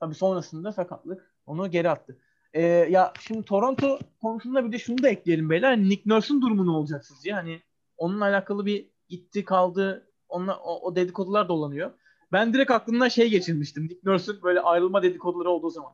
Tabii 0.00 0.14
sonrasında 0.14 0.72
sakatlık 0.72 1.34
onu 1.46 1.70
geri 1.70 1.90
attı. 1.90 2.18
Ee, 2.52 2.62
ya 2.62 3.12
şimdi 3.20 3.44
Toronto 3.44 3.98
konusunda 4.20 4.64
bir 4.64 4.72
de 4.72 4.78
şunu 4.78 5.02
da 5.02 5.08
ekleyelim 5.08 5.50
beyler. 5.50 5.70
Hani 5.70 5.88
Nick 5.88 6.02
Nurse'un 6.06 6.42
durumu 6.42 6.66
ne 6.66 6.70
olacak 6.70 7.06
sizce? 7.06 7.32
Hani 7.32 7.62
onunla 7.96 8.24
alakalı 8.24 8.66
bir 8.66 8.90
gitti 9.08 9.44
kaldı. 9.44 10.10
Onunla, 10.28 10.58
o, 10.58 10.80
o 10.80 10.96
dedikodular 10.96 11.48
dolanıyor. 11.48 11.90
Ben 12.32 12.54
direkt 12.54 12.70
aklımdan 12.70 13.08
şey 13.08 13.30
geçirmiştim. 13.30 13.84
Nick 13.84 14.00
Nurse'un 14.04 14.42
böyle 14.42 14.60
ayrılma 14.60 15.02
dedikoduları 15.02 15.50
olduğu 15.50 15.70
zaman. 15.70 15.92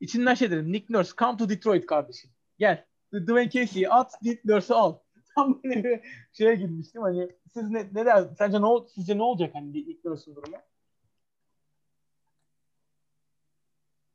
İçinden 0.00 0.34
şey 0.34 0.50
dedim. 0.50 0.72
Nick 0.72 0.86
Nurse 0.90 1.12
come 1.18 1.36
to 1.36 1.48
Detroit 1.48 1.86
kardeşim. 1.86 2.30
Gel. 2.58 2.84
Dwayne 3.12 3.50
Casey'i 3.50 3.88
at, 3.88 4.22
Nick 4.22 4.40
Nurse'u 4.44 4.76
al. 4.76 4.98
Tam 5.34 5.60
böyle 5.64 5.84
bir 5.84 6.00
şeye 6.32 6.54
girmiştim. 6.54 7.02
Hani 7.02 7.30
siz 7.54 7.70
ne, 7.70 7.88
ne 7.92 8.06
der, 8.06 8.28
sence 8.38 8.62
ne, 8.62 8.66
sizce 8.94 9.18
ne 9.18 9.22
olacak 9.22 9.54
hani 9.54 9.72
Nick 9.72 10.08
Nurse'un 10.08 10.36
durumu? 10.36 10.56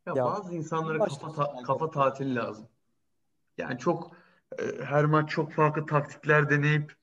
Ya, 0.07 0.13
Ya, 0.15 0.25
bazı 0.25 0.55
insanlara 0.55 0.97
kafa 0.99 1.31
ta- 1.31 1.63
kafa 1.63 1.91
tatili 1.91 2.35
lazım. 2.35 2.67
Yani 3.57 3.79
çok 3.79 4.11
e, 4.59 4.63
her 4.83 5.05
maç 5.05 5.29
çok 5.29 5.51
farklı 5.51 5.85
taktikler 5.85 6.49
deneyip 6.49 6.98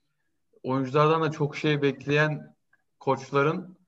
oyunculardan 0.67 1.23
da 1.23 1.31
çok 1.31 1.57
şey 1.57 1.83
bekleyen 1.83 2.55
koçların 3.01 3.79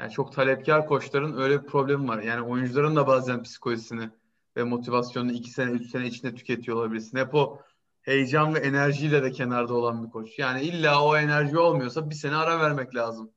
yani 0.00 0.10
çok 0.12 0.32
talepkar 0.32 0.86
koçların 0.86 1.36
öyle 1.36 1.62
bir 1.62 1.66
problemi 1.66 2.08
var. 2.08 2.22
Yani 2.22 2.42
oyuncuların 2.42 2.96
da 2.96 3.06
bazen 3.06 3.42
psikolojisini 3.42 4.10
ve 4.56 4.62
motivasyonunu 4.62 5.32
iki 5.32 5.50
sene, 5.50 5.70
üç 5.70 5.90
sene 5.90 6.06
içinde 6.06 6.34
tüketiyor 6.34 6.76
olabilirsin. 6.76 7.18
Hep 7.18 7.34
o 7.34 7.60
heyecan 8.02 8.54
ve 8.54 8.58
enerjiyle 8.58 9.22
de 9.22 9.32
kenarda 9.32 9.74
olan 9.74 10.06
bir 10.06 10.10
koç. 10.10 10.38
Yani 10.38 10.62
illa 10.62 11.04
o 11.04 11.16
enerji 11.16 11.58
olmuyorsa 11.58 12.10
bir 12.10 12.14
sene 12.14 12.36
ara 12.36 12.60
vermek 12.60 12.94
lazım. 12.94 13.30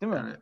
Değil 0.00 0.12
mi? 0.12 0.18
Yani, 0.18 0.36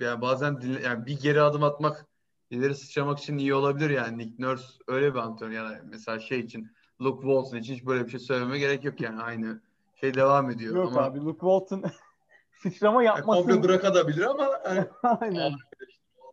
yani 0.00 0.20
bazen 0.20 0.60
dinle- 0.60 0.82
yani 0.82 1.06
bir 1.06 1.20
geri 1.20 1.42
adım 1.42 1.62
atmak 1.62 2.06
ileri 2.50 2.74
sıçramak 2.74 3.18
için 3.18 3.38
iyi 3.38 3.54
olabilir 3.54 3.90
yani. 3.90 4.18
Nick 4.18 4.42
Nurse 4.42 4.66
öyle 4.86 5.14
bir 5.14 5.18
antrenör 5.18 5.52
yani 5.52 5.78
mesela 5.84 6.20
şey 6.20 6.40
için 6.40 6.70
Luke 7.00 7.22
Walton 7.22 7.56
için 7.56 7.74
hiç 7.74 7.86
böyle 7.86 8.04
bir 8.04 8.10
şey 8.10 8.20
söylememe 8.20 8.58
gerek 8.58 8.84
yok 8.84 9.00
yani 9.00 9.22
aynı 9.22 9.60
şey 10.00 10.14
devam 10.14 10.50
ediyor 10.50 10.76
Yok 10.76 10.92
ama 10.92 11.02
abi 11.02 11.20
Luke 11.20 11.40
Walton 11.40 11.84
sıçrama 12.62 13.02
yani 13.02 13.16
yapmasın. 13.18 13.42
komple 13.42 13.62
bırakabilir 13.62 14.22
ama 14.22 14.60
yani, 14.64 14.86
Aynen. 15.02 15.52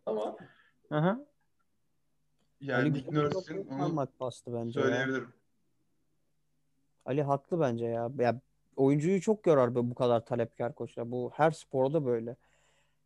ama 0.06 0.36
Aha. 0.90 1.20
yani 2.60 2.82
Ali 2.82 2.92
Nick 2.92 3.12
Nurse'in 3.12 3.68
onu 3.68 4.06
bastı 4.20 4.54
bence 4.54 4.80
ya. 4.80 4.86
söyleyebilirim. 4.86 5.32
Ali 7.06 7.22
haklı 7.22 7.60
bence 7.60 7.86
ya. 7.86 8.10
Ya 8.18 8.40
oyuncuyu 8.76 9.20
çok 9.20 9.46
yorar 9.46 9.74
bu 9.74 9.90
bu 9.90 9.94
kadar 9.94 10.24
talepkar 10.24 10.74
koçlar. 10.74 11.10
Bu 11.10 11.30
her 11.34 11.50
sporda 11.50 12.04
böyle. 12.06 12.36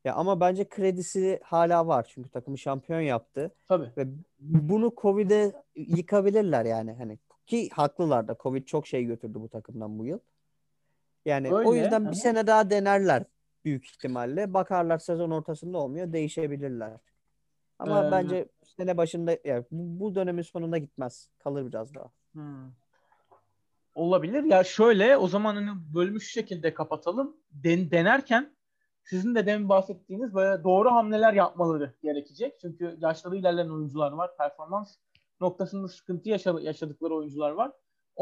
Ya 0.04 0.14
ama 0.14 0.40
bence 0.40 0.68
kredisi 0.68 1.40
hala 1.42 1.86
var. 1.86 2.06
Çünkü 2.14 2.30
takımı 2.30 2.58
şampiyon 2.58 3.00
yaptı 3.00 3.54
Tabii. 3.68 3.90
ve 3.96 4.06
bunu 4.40 4.92
Covid'e 4.96 5.52
yıkabilirler 5.74 6.64
yani 6.64 6.92
hani 6.92 7.18
ki 7.46 7.68
haklılar 7.72 8.28
da. 8.28 8.36
Covid 8.40 8.66
çok 8.66 8.86
şey 8.86 9.04
götürdü 9.04 9.40
bu 9.40 9.48
takımdan 9.48 9.98
bu 9.98 10.06
yıl. 10.06 10.18
Yani 11.26 11.54
o 11.54 11.58
Öyle, 11.58 11.80
yüzden 11.80 12.04
aha. 12.04 12.10
bir 12.10 12.16
sene 12.16 12.46
daha 12.46 12.70
denerler 12.70 13.24
büyük 13.64 13.86
ihtimalle. 13.86 14.54
Bakarlar 14.54 14.98
sezon 14.98 15.30
ortasında 15.30 15.78
olmuyor, 15.78 16.12
değişebilirler. 16.12 16.92
Ama 17.78 18.06
Ee, 18.06 18.10
bence 18.10 18.48
sene 18.62 18.96
başında 18.96 19.36
ya 19.44 19.64
bu, 19.70 20.14
dönemin 20.14 20.42
sonunda 20.42 20.78
gitmez. 20.78 21.30
Kalır 21.38 21.66
biraz 21.66 21.94
daha. 21.94 22.10
Hmm. 22.32 22.70
Olabilir. 23.94 24.44
Ya 24.44 24.64
şöyle 24.64 25.16
o 25.16 25.28
zaman 25.28 25.54
hani 25.54 25.70
bölümü 25.94 26.20
şu 26.20 26.30
şekilde 26.30 26.74
kapatalım. 26.74 27.36
Den, 27.50 27.90
denerken 27.90 28.54
sizin 29.04 29.34
de 29.34 29.46
demin 29.46 29.68
bahsettiğiniz 29.68 30.34
böyle 30.34 30.64
doğru 30.64 30.90
hamleler 30.90 31.32
yapmaları 31.32 31.94
gerekecek. 32.02 32.60
Çünkü 32.60 32.96
yaşları 33.00 33.36
ilerleyen 33.36 33.68
oyuncular 33.68 34.12
var. 34.12 34.36
Performans 34.36 34.94
noktasında 35.40 35.88
sıkıntı 35.88 36.28
yaşa- 36.28 36.60
yaşadıkları 36.60 37.14
oyuncular 37.14 37.50
var. 37.50 37.72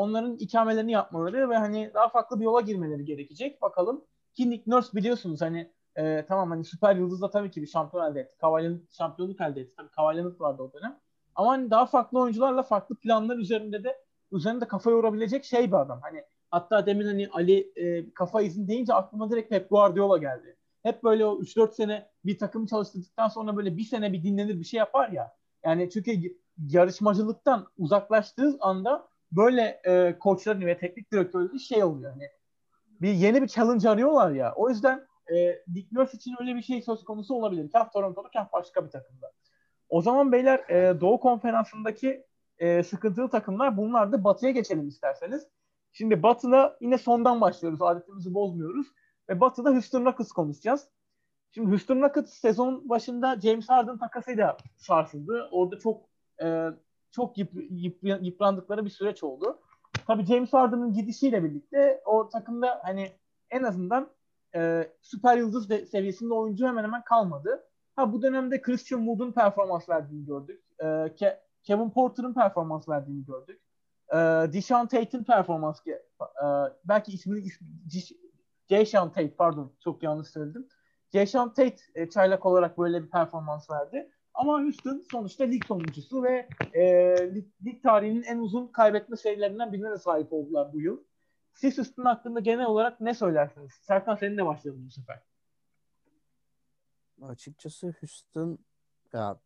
Onların 0.01 0.37
ikamelerini 0.37 0.93
yapmaları 0.93 1.51
ve 1.51 1.57
hani 1.57 1.91
daha 1.95 2.09
farklı 2.09 2.41
bir 2.41 2.45
yola 2.45 2.61
girmeleri 2.61 3.05
gerekecek. 3.05 3.63
Bakalım. 3.63 4.05
Ki 4.35 4.51
Nick 4.51 4.71
Nurse 4.71 4.97
biliyorsunuz 4.97 5.41
hani 5.41 5.71
e, 5.97 6.25
tamam 6.29 6.51
hani 6.51 6.65
süper 6.65 6.97
yıldızla 6.97 7.31
tabii 7.31 7.51
ki 7.51 7.63
bir 7.63 7.67
şampiyon 7.67 8.11
elde 8.11 8.21
etti. 8.21 8.37
Kavali'nin 8.41 8.89
şampiyonluk 8.91 9.41
elde 9.41 9.61
etti. 9.61 9.75
Tabii 9.77 9.89
Kavali'nin 9.89 10.37
vardı 10.39 10.63
o 10.63 10.73
dönem. 10.73 10.99
Ama 11.35 11.51
hani 11.51 11.71
daha 11.71 11.87
farklı 11.87 12.21
oyuncularla 12.21 12.63
farklı 12.63 12.97
planlar 12.97 13.37
üzerinde 13.37 13.85
de 13.85 13.97
üzerinde 14.33 14.69
kafa 14.69 14.91
yorabilecek 14.91 15.45
şey 15.45 15.67
bir 15.67 15.81
adam. 15.81 16.01
Hani 16.03 16.25
hatta 16.51 16.87
demin 16.87 17.07
hani 17.07 17.29
Ali 17.33 17.73
e, 17.77 18.15
kafa 18.15 18.43
izin 18.43 18.69
deyince 18.69 18.95
aklıma 18.95 19.31
direkt 19.31 19.51
Pep 19.51 19.71
Guardiola 19.71 20.19
geldi. 20.19 20.57
Hep 20.83 21.05
böyle 21.05 21.27
o 21.27 21.41
3-4 21.41 21.73
sene 21.73 22.11
bir 22.25 22.39
takım 22.39 22.67
çalıştırdıktan 22.67 23.29
sonra 23.29 23.57
böyle 23.57 23.77
bir 23.77 23.85
sene 23.85 24.13
bir 24.13 24.23
dinlenir 24.23 24.61
bir 24.61 24.65
şey 24.65 24.79
yapar 24.79 25.09
ya. 25.09 25.37
Yani 25.65 25.91
çünkü 25.91 26.13
yarışmacılıktan 26.69 27.67
uzaklaştığı 27.79 28.59
anda 28.61 29.10
böyle 29.33 29.81
e, 29.85 30.19
koçların 30.19 30.67
ve 30.67 30.79
teknik 30.79 31.13
direktörlerin 31.13 31.59
şey 31.59 31.85
oluyor. 31.85 32.13
Hani 32.13 32.29
bir 33.01 33.13
yeni 33.13 33.43
bir 33.43 33.49
challenge 33.49 33.89
arıyorlar 33.89 34.31
ya. 34.31 34.53
O 34.57 34.69
yüzden 34.69 35.07
e, 35.33 35.63
Nick 35.69 35.89
Nurse 35.93 36.17
için 36.17 36.37
öyle 36.41 36.55
bir 36.55 36.63
şey 36.63 36.83
söz 36.83 37.05
konusu 37.05 37.35
olabilir. 37.35 37.71
Kah 37.73 37.91
Toronto'da 37.93 38.29
kah 38.31 38.53
başka 38.53 38.85
bir 38.85 38.91
takımda. 38.91 39.33
O 39.89 40.03
zaman 40.03 40.33
beyler 40.33 40.59
e, 40.69 41.01
Doğu 41.01 41.21
Konferansı'ndaki 41.21 42.25
e, 42.59 42.83
sıkıntılı 42.83 43.29
takımlar 43.29 43.77
bunlar 43.77 44.13
da 44.13 44.25
Batı'ya 44.25 44.53
geçelim 44.53 44.89
isterseniz. 44.89 45.47
Şimdi 45.93 46.23
Batı'da 46.23 46.77
yine 46.81 46.99
sondan 46.99 47.41
başlıyoruz. 47.41 47.83
Adetimizi 47.83 48.35
bozmuyoruz. 48.35 48.87
Ve 49.29 49.41
Batı'da 49.41 49.71
Houston 49.71 50.05
Rockets 50.05 50.33
konuşacağız. 50.33 50.89
Şimdi 51.53 51.71
Houston 51.71 52.03
Rockets 52.03 52.33
sezon 52.33 52.89
başında 52.89 53.41
James 53.41 53.69
Harden 53.69 53.99
takasıyla 53.99 54.57
sarsıldı. 54.77 55.49
Orada 55.53 55.79
çok 55.79 56.09
e, 56.43 56.69
çok 57.11 57.39
yıp, 57.39 57.51
yıp, 57.71 57.99
yıprandıkları 58.03 58.85
bir 58.85 58.91
süreç 58.91 59.23
oldu. 59.23 59.61
Tabii 60.07 60.25
James 60.25 60.53
Harden'ın 60.53 60.93
gidişiyle 60.93 61.45
birlikte 61.45 62.03
o 62.07 62.29
takımda 62.29 62.81
hani 62.83 63.13
en 63.51 63.63
azından 63.63 64.11
e, 64.55 64.89
süper 65.03 65.37
yıldız 65.37 65.69
seviyesinde 65.91 66.35
oyuncu 66.35 66.67
hemen 66.67 66.85
hemen 66.85 67.05
kalmadı. 67.05 67.65
Ha 67.97 68.13
bu 68.13 68.23
dönemde 68.23 68.63
Christian 68.63 68.99
Wood'un 68.99 69.33
performans 69.33 69.89
verdiğini 69.89 70.27
gördük. 70.27 70.65
E, 70.79 70.85
Ke- 70.85 71.39
Kevin 71.63 71.91
Porter'ın 71.91 72.35
performans 72.35 72.89
verdiğini 72.89 73.25
gördük. 73.25 73.61
E, 74.09 74.17
Deshaun 74.53 74.87
Tate'in 74.87 75.25
performans 75.25 75.87
e, 75.87 76.03
belki 76.85 77.13
ismini 77.13 77.49
Jason 78.71 79.09
Tate 79.09 79.35
pardon 79.35 79.73
çok 79.85 80.03
yanlış 80.03 80.29
söyledim. 80.29 80.69
Jason 81.13 81.49
Tate 81.49 81.77
e, 81.95 82.11
çaylak 82.11 82.47
olarak 82.47 82.79
böyle 82.79 83.03
bir 83.03 83.11
performans 83.11 83.71
verdi. 83.71 84.11
Ama 84.35 84.63
Houston 84.63 85.05
sonuçta 85.11 85.45
lig 85.45 85.65
sonuncusu 85.65 86.23
ve 86.23 86.49
e, 86.73 86.85
lig, 87.35 87.47
lig 87.65 87.83
tarihinin 87.83 88.23
en 88.23 88.39
uzun 88.39 88.67
kaybetme 88.67 89.17
serilerinden 89.17 89.73
birine 89.73 89.91
de 89.91 89.99
sahip 89.99 90.33
oldular 90.33 90.73
bu 90.73 90.81
yıl. 90.81 91.05
Siz 91.55 91.79
Houston 91.79 92.05
hakkında 92.05 92.41
genel 92.41 92.67
olarak 92.67 93.01
ne 93.01 93.15
söylersiniz? 93.15 93.73
Serkan 93.73 94.15
seninle 94.15 94.47
başlayalım 94.47 94.87
bu 94.87 94.91
sefer. 94.91 95.23
Açıkçası 97.23 97.95
Houston 98.01 98.59
ya 99.13 99.41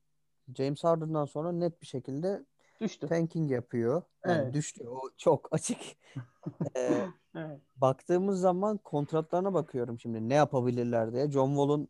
James 0.54 0.84
Harden'dan 0.84 1.24
sonra 1.24 1.52
net 1.52 1.80
bir 1.80 1.86
şekilde 1.86 2.44
düştü. 2.80 3.06
Tanking 3.06 3.50
yapıyor. 3.50 4.02
Yani 4.26 4.42
evet. 4.42 4.54
düştü. 4.54 4.88
O 4.88 5.00
çok 5.16 5.48
açık. 5.50 5.78
ee, 6.76 7.06
evet. 7.34 7.60
Baktığımız 7.76 8.40
zaman 8.40 8.78
kontratlarına 8.78 9.54
bakıyorum 9.54 10.00
şimdi 10.00 10.28
ne 10.28 10.34
yapabilirler 10.34 11.12
diye. 11.12 11.30
John 11.30 11.48
Wall'un 11.48 11.88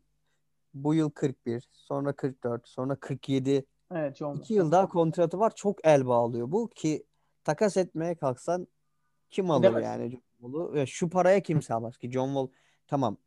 bu 0.75 0.93
yıl 0.93 1.09
41, 1.09 1.69
sonra 1.71 2.13
44, 2.13 2.67
sonra 2.67 2.95
47. 2.95 3.65
Evet, 3.91 4.17
John 4.17 4.35
İki 4.35 4.53
yıl 4.53 4.71
daha 4.71 4.89
kontratı 4.89 5.39
var. 5.39 5.55
Çok 5.55 5.79
el 5.87 6.07
bağlıyor 6.07 6.51
bu 6.51 6.69
ki 6.69 7.03
takas 7.43 7.77
etmeye 7.77 8.15
kalksan 8.15 8.67
kim 9.29 9.51
alır 9.51 9.63
Demez. 9.63 9.83
yani 9.83 10.11
John 10.11 10.21
Wall'u? 10.41 10.87
Şu 10.87 11.09
paraya 11.09 11.39
kimse 11.39 11.73
almaz 11.73 11.97
ki 11.97 12.11
John 12.11 12.27
Wall 12.27 12.47
tamam 12.87 13.17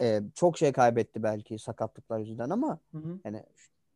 e, 0.00 0.20
çok 0.34 0.58
şey 0.58 0.72
kaybetti 0.72 1.22
belki 1.22 1.58
sakatlıklar 1.58 2.18
yüzünden 2.18 2.50
ama 2.50 2.78
hı 2.92 2.98
hı. 2.98 3.18
yani 3.24 3.42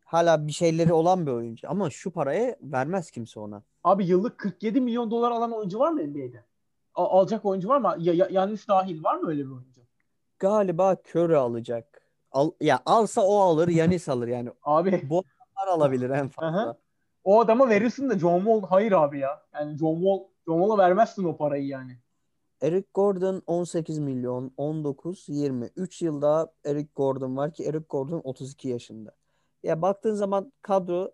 hala 0.04 0.46
bir 0.46 0.52
şeyleri 0.52 0.92
olan 0.92 1.26
bir 1.26 1.30
oyuncu 1.32 1.70
ama 1.70 1.90
şu 1.90 2.10
paraya 2.10 2.56
vermez 2.62 3.10
kimse 3.10 3.40
ona. 3.40 3.62
Abi 3.84 4.06
yıllık 4.06 4.38
47 4.38 4.80
milyon 4.80 5.10
dolar 5.10 5.30
alan 5.30 5.52
oyuncu 5.52 5.78
var 5.78 5.92
mı 5.92 6.00
NBA'de? 6.00 6.44
A- 6.94 7.18
alacak 7.18 7.44
oyuncu 7.44 7.68
var 7.68 7.78
mı? 7.78 7.94
Ya, 7.98 8.12
ya, 8.14 8.28
Yannis 8.30 8.68
dahil 8.68 9.04
var 9.04 9.16
mı 9.16 9.28
öyle 9.28 9.44
bir 9.44 9.50
oyuncu? 9.50 9.80
Galiba 10.38 10.96
Curry 11.12 11.36
alacak. 11.36 11.95
Al, 12.36 12.50
ya 12.60 12.82
alsa 12.86 13.22
o 13.22 13.38
alır, 13.38 13.68
Yanis 13.68 14.08
alır 14.08 14.28
yani. 14.28 14.50
Abi. 14.62 15.02
Bu 15.10 15.24
adamlar 15.56 15.76
alabilir 15.78 16.10
en 16.10 16.28
fazla. 16.28 16.48
Aha. 16.48 16.76
O 17.24 17.40
adama 17.40 17.68
verirsin 17.68 18.10
de 18.10 18.18
John 18.18 18.38
Wall 18.38 18.62
hayır 18.62 18.92
abi 18.92 19.18
ya. 19.18 19.42
Yani 19.54 19.78
John 19.78 19.94
Wall 19.94 20.18
John 20.46 20.60
Wall'a 20.60 20.78
vermezsin 20.78 21.24
o 21.24 21.36
parayı 21.36 21.66
yani. 21.66 21.98
Eric 22.60 22.88
Gordon 22.94 23.42
18 23.46 23.98
milyon, 23.98 24.52
19, 24.56 25.24
20. 25.28 25.70
3 25.76 26.02
yılda 26.02 26.52
Eric 26.64 26.88
Gordon 26.96 27.36
var 27.36 27.54
ki 27.54 27.64
Eric 27.64 27.84
Gordon 27.88 28.20
32 28.24 28.68
yaşında. 28.68 29.14
Ya 29.62 29.82
baktığın 29.82 30.14
zaman 30.14 30.52
kadro 30.62 31.12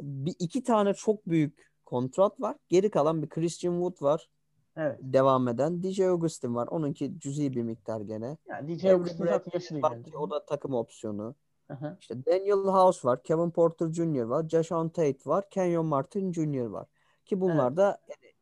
bir 0.00 0.34
iki 0.38 0.62
tane 0.62 0.94
çok 0.94 1.26
büyük 1.26 1.70
kontrat 1.84 2.40
var. 2.40 2.56
Geri 2.68 2.90
kalan 2.90 3.22
bir 3.22 3.28
Christian 3.28 3.72
Wood 3.72 4.02
var. 4.02 4.28
Evet. 4.76 4.98
Devam 5.02 5.48
eden. 5.48 5.82
DJ 5.82 6.00
Augustin 6.00 6.54
var. 6.54 6.66
Onunki 6.66 7.18
cüzi 7.18 7.52
bir 7.52 7.62
miktar 7.62 8.00
gene. 8.00 8.36
Yani 8.48 8.78
DJ 8.78 8.84
Augustin 8.84 9.24
zaten 9.24 9.50
yaşlı 9.54 9.80
geldi. 9.80 10.16
O 10.16 10.30
da 10.30 10.44
takım 10.44 10.74
opsiyonu. 10.74 11.34
Aha. 11.68 11.96
İşte 12.00 12.26
Daniel 12.26 12.56
House 12.56 13.08
var. 13.08 13.22
Kevin 13.22 13.50
Porter 13.50 13.92
Jr. 13.92 14.22
var. 14.22 14.48
Jason 14.48 14.88
Tate 14.88 15.18
var. 15.26 15.50
Kenyon 15.50 15.86
Martin 15.86 16.32
Jr. 16.32 16.66
var. 16.66 16.86
Ki 17.24 17.40
bunlar 17.40 17.68
evet. 17.68 17.76
da 17.76 17.98
yani, 18.08 18.32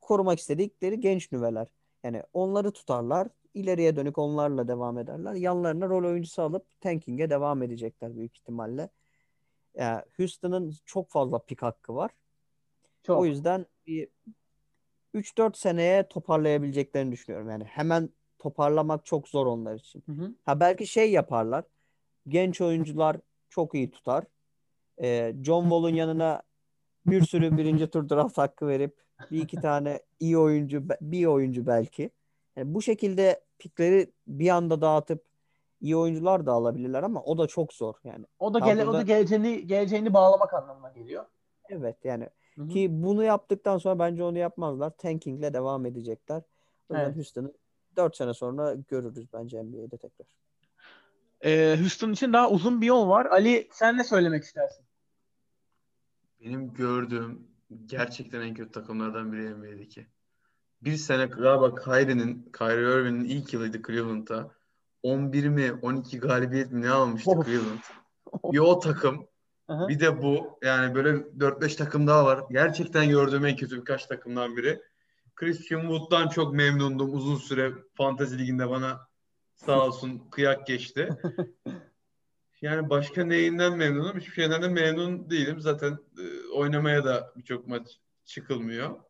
korumak 0.00 0.38
istedikleri 0.38 1.00
genç 1.00 1.32
nüveler. 1.32 1.66
Yani 2.04 2.22
onları 2.32 2.70
tutarlar. 2.72 3.28
ileriye 3.54 3.96
dönük 3.96 4.18
onlarla 4.18 4.68
devam 4.68 4.98
ederler. 4.98 5.34
Yanlarına 5.34 5.88
rol 5.88 6.04
oyuncusu 6.04 6.42
alıp 6.42 6.80
tanking'e 6.80 7.30
devam 7.30 7.62
edecekler 7.62 8.16
büyük 8.16 8.36
ihtimalle. 8.36 8.88
Yani 9.74 10.02
Houston'ın 10.16 10.74
çok 10.84 11.10
fazla 11.10 11.38
pik 11.38 11.62
hakkı 11.62 11.94
var. 11.94 12.10
Çok. 13.02 13.20
O 13.20 13.24
yüzden 13.24 13.66
bir 13.86 14.08
3-4 15.14 15.56
seneye 15.56 16.08
toparlayabileceklerini 16.08 17.12
düşünüyorum. 17.12 17.50
Yani 17.50 17.64
hemen 17.64 18.10
toparlamak 18.38 19.04
çok 19.04 19.28
zor 19.28 19.46
onlar 19.46 19.74
için. 19.74 20.02
Hı 20.06 20.12
hı. 20.12 20.34
Ha 20.44 20.60
belki 20.60 20.86
şey 20.86 21.10
yaparlar. 21.10 21.64
Genç 22.28 22.60
oyuncular 22.60 23.16
çok 23.50 23.74
iyi 23.74 23.90
tutar. 23.90 24.24
Ee, 25.02 25.34
John 25.42 25.62
Wall'un 25.62 25.94
yanına 25.94 26.42
bir 27.06 27.24
sürü 27.24 27.56
birinci 27.56 27.86
tur 27.86 28.08
draft 28.08 28.38
hakkı 28.38 28.66
verip 28.66 28.96
bir 29.30 29.42
iki 29.42 29.60
tane 29.60 30.00
iyi 30.20 30.38
oyuncu 30.38 30.88
bir 31.00 31.26
oyuncu 31.26 31.66
belki. 31.66 32.10
Yani 32.56 32.74
bu 32.74 32.82
şekilde 32.82 33.40
pikleri 33.58 34.12
bir 34.26 34.48
anda 34.48 34.80
dağıtıp 34.80 35.24
iyi 35.80 35.96
oyuncular 35.96 36.46
da 36.46 36.52
alabilirler 36.52 37.02
ama 37.02 37.22
o 37.22 37.38
da 37.38 37.46
çok 37.46 37.72
zor 37.72 37.94
yani. 38.04 38.26
O 38.38 38.54
da 38.54 38.58
gele, 38.58 38.86
o 38.86 38.92
da 38.92 39.02
geleceğini 39.02 39.66
geleceğini 39.66 40.14
bağlamak 40.14 40.54
anlamına 40.54 40.90
geliyor. 40.90 41.24
Evet 41.68 41.96
yani 42.04 42.28
Hı-hı. 42.56 42.68
ki 42.68 42.88
bunu 42.90 43.24
yaptıktan 43.24 43.78
sonra 43.78 43.98
bence 43.98 44.22
onu 44.22 44.38
yapmazlar. 44.38 44.90
Tankingle 44.90 45.54
devam 45.54 45.86
edecekler. 45.86 46.42
O 46.88 46.94
yüzden 46.94 47.06
evet. 47.06 47.16
Houston'ı 47.16 47.52
4 47.96 48.16
sene 48.16 48.34
sonra 48.34 48.74
görürüz 48.88 49.32
bence 49.32 49.62
NBA'de 49.62 49.96
tekrar. 49.96 50.26
Ee, 51.44 51.76
Houston 51.80 52.12
için 52.12 52.32
daha 52.32 52.50
uzun 52.50 52.80
bir 52.80 52.86
yol 52.86 53.08
var. 53.08 53.26
Ali 53.26 53.68
sen 53.72 53.98
ne 53.98 54.04
söylemek 54.04 54.44
istersin? 54.44 54.84
Benim 56.40 56.74
gördüğüm 56.74 57.48
gerçekten 57.86 58.40
en 58.40 58.54
kötü 58.54 58.72
takımlardan 58.72 59.32
biri 59.32 59.54
NBA'deki. 59.54 60.06
Bir 60.82 60.96
sene 60.96 61.26
galiba 61.26 61.74
Kyrie'nin, 61.74 62.52
Kyrie 62.58 63.00
Irving'in 63.00 63.24
ilk 63.24 63.52
yılıydı 63.52 63.82
Cleveland'da. 63.82 64.50
11 65.02 65.48
mi 65.48 65.72
12 65.82 66.20
galibiyet 66.20 66.72
mi 66.72 66.82
ne 66.82 66.90
almıştı 66.90 67.30
of. 67.30 67.46
Cleveland. 67.46 67.78
Bir 68.52 68.58
o 68.58 68.78
takım 68.78 69.26
Aha. 69.70 69.88
bir 69.88 70.00
de 70.00 70.22
bu 70.22 70.58
yani 70.62 70.94
böyle 70.94 71.10
4-5 71.10 71.76
takım 71.76 72.06
daha 72.06 72.24
var. 72.24 72.44
Gerçekten 72.50 73.08
gördüğüm 73.08 73.46
en 73.46 73.56
kötü 73.56 73.76
birkaç 73.76 74.06
takımdan 74.06 74.56
biri. 74.56 74.82
Christian 75.36 75.80
Wood'dan 75.80 76.28
çok 76.28 76.54
memnundum 76.54 77.14
uzun 77.14 77.36
süre 77.36 77.72
Fantasy 77.94 78.38
Ligi'nde 78.38 78.70
bana 78.70 79.08
sağ 79.54 79.86
olsun 79.86 80.22
kıyak 80.30 80.66
geçti. 80.66 81.08
Yani 82.62 82.90
başka 82.90 83.24
neyinden 83.24 83.76
memnunum? 83.76 84.18
Hiçbir 84.18 84.32
şeyden 84.32 84.62
de 84.62 84.68
memnun 84.68 85.30
değilim. 85.30 85.60
Zaten 85.60 85.98
e, 86.18 86.48
oynamaya 86.52 87.04
da 87.04 87.32
birçok 87.36 87.66
maç 87.68 88.00
çıkılmıyor. 88.24 89.00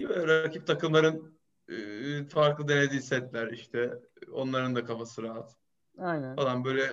Böyle 0.00 0.42
rakip 0.42 0.66
takımların 0.66 1.38
e, 1.68 1.74
farklı 2.28 2.68
denediği 2.68 3.02
setler 3.02 3.52
işte 3.52 3.98
onların 4.32 4.74
da 4.74 4.84
kafası 4.84 5.22
rahat. 5.22 5.56
Aynen. 5.98 6.36
Falan 6.36 6.64
böyle 6.64 6.82
e, 6.82 6.92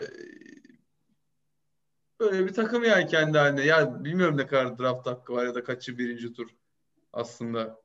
böyle 2.20 2.46
bir 2.46 2.54
takım 2.54 2.84
yani 2.84 3.08
kendi 3.08 3.38
haline. 3.38 3.66
Ya 3.66 4.04
bilmiyorum 4.04 4.38
ne 4.38 4.48
kadar 4.48 4.80
draft 4.80 5.08
hakkı 5.08 5.34
var 5.34 5.46
ya 5.46 5.56
da 5.56 5.64
kaçı 5.64 5.98
birinci 5.98 6.34
tur 6.34 6.48
aslında. 7.14 7.82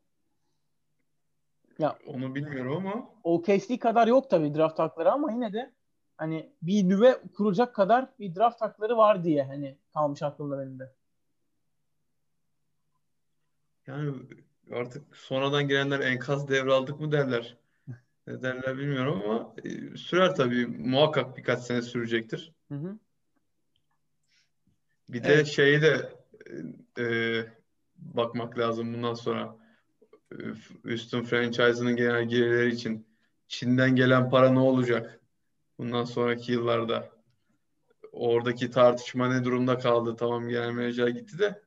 Ya 1.79 1.99
onu 2.07 2.35
bilmiyorum 2.35 2.77
ama. 2.77 3.11
OKC 3.25 3.79
kadar 3.79 4.07
yok 4.07 4.31
tabii 4.31 4.55
draft 4.55 4.79
hakları 4.79 5.13
ama 5.13 5.33
yine 5.33 5.53
de 5.53 5.73
hani 6.17 6.53
bir 6.63 6.89
nüve 6.89 7.21
kuracak 7.37 7.75
kadar 7.75 8.09
bir 8.19 8.35
draft 8.35 8.61
hakları 8.63 8.97
var 8.97 9.25
diye 9.25 9.45
hani 9.45 9.79
kalmış 9.95 10.23
aklımda 10.23 10.59
benim 10.59 10.79
de. 10.79 10.93
Yani 13.87 14.15
artık 14.73 15.17
sonradan 15.17 15.69
girenler 15.69 16.01
enkaz 16.01 16.49
devraldık 16.49 17.01
mı 17.01 17.13
derler. 17.13 17.57
Ne 18.27 18.43
derler 18.43 18.79
bilmiyorum 18.79 19.23
ama 19.25 19.55
e, 19.65 19.97
sürer 19.97 20.35
tabii. 20.35 20.67
Muhakkak 20.67 21.37
birkaç 21.37 21.61
sene 21.61 21.83
sürecektir. 21.83 22.53
Hı 22.69 22.75
hı. 22.75 22.99
Bir 25.13 25.25
evet. 25.25 25.39
de 25.39 25.45
şeyi 25.45 25.83
de 25.83 26.13
e, 26.99 27.05
bakmak 27.97 28.59
lazım 28.59 28.95
bundan 28.95 29.15
sonra. 29.15 29.57
E, 30.33 30.37
üstün 30.85 31.23
franchise'ının 31.23 31.97
genel 31.97 32.29
gelirleri 32.29 32.75
için 32.75 33.07
Çin'den 33.49 33.97
gelen 33.97 34.31
para 34.31 34.51
ne 34.51 34.59
olacak? 34.59 35.21
Bundan 35.79 36.05
sonraki 36.05 36.53
yıllarda. 36.53 37.11
Oradaki 38.13 38.71
tartışma 38.71 39.29
ne 39.33 39.45
durumda 39.45 39.79
kaldı? 39.79 40.17
Tamam 40.17 40.49
genel 40.49 40.71
menajer 40.71 41.09
gitti 41.09 41.39
de 41.39 41.63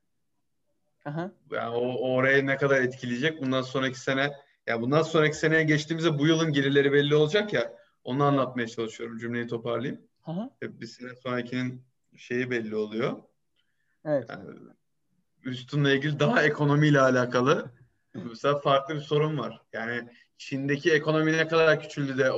Aha. 1.06 1.32
Yani 1.52 1.76
o, 1.76 2.14
oraya 2.14 2.46
ne 2.46 2.58
kadar 2.58 2.82
etkileyecek? 2.82 3.42
Bundan 3.42 3.62
sonraki 3.62 4.00
sene 4.00 4.32
ya 4.68 4.82
bundan 4.82 5.02
sonraki 5.02 5.38
seneye 5.38 5.64
geçtiğimizde 5.64 6.20
bu 6.20 6.28
yılın 6.28 6.54
gelirleri 6.54 6.92
belli 6.92 7.16
olacak 7.16 7.54
ya. 7.54 7.74
Onu 8.04 8.24
anlatmaya 8.24 8.68
çalışıyorum. 8.68 9.18
Cümleyi 9.18 9.48
toparlayayım. 9.48 10.02
Aha. 10.24 10.50
Bir 10.62 10.86
sene 10.86 11.16
sonrakinin 11.16 11.82
şeyi 12.18 12.52
belli 12.52 12.76
oluyor. 12.76 13.24
Evet. 14.06 14.26
Yani 14.30 14.50
üstünle 15.44 15.96
ilgili 15.96 16.20
daha 16.20 16.44
ekonomiyle 16.44 17.02
alakalı 17.02 17.72
mesela 18.14 18.60
farklı 18.60 18.96
bir 18.96 19.00
sorun 19.00 19.38
var. 19.38 19.62
Yani 19.74 20.10
Çin'deki 20.38 20.94
ekonomi 20.94 21.34
ne 21.34 21.48
kadar 21.48 21.82
küçüldü 21.82 22.18
de 22.18 22.32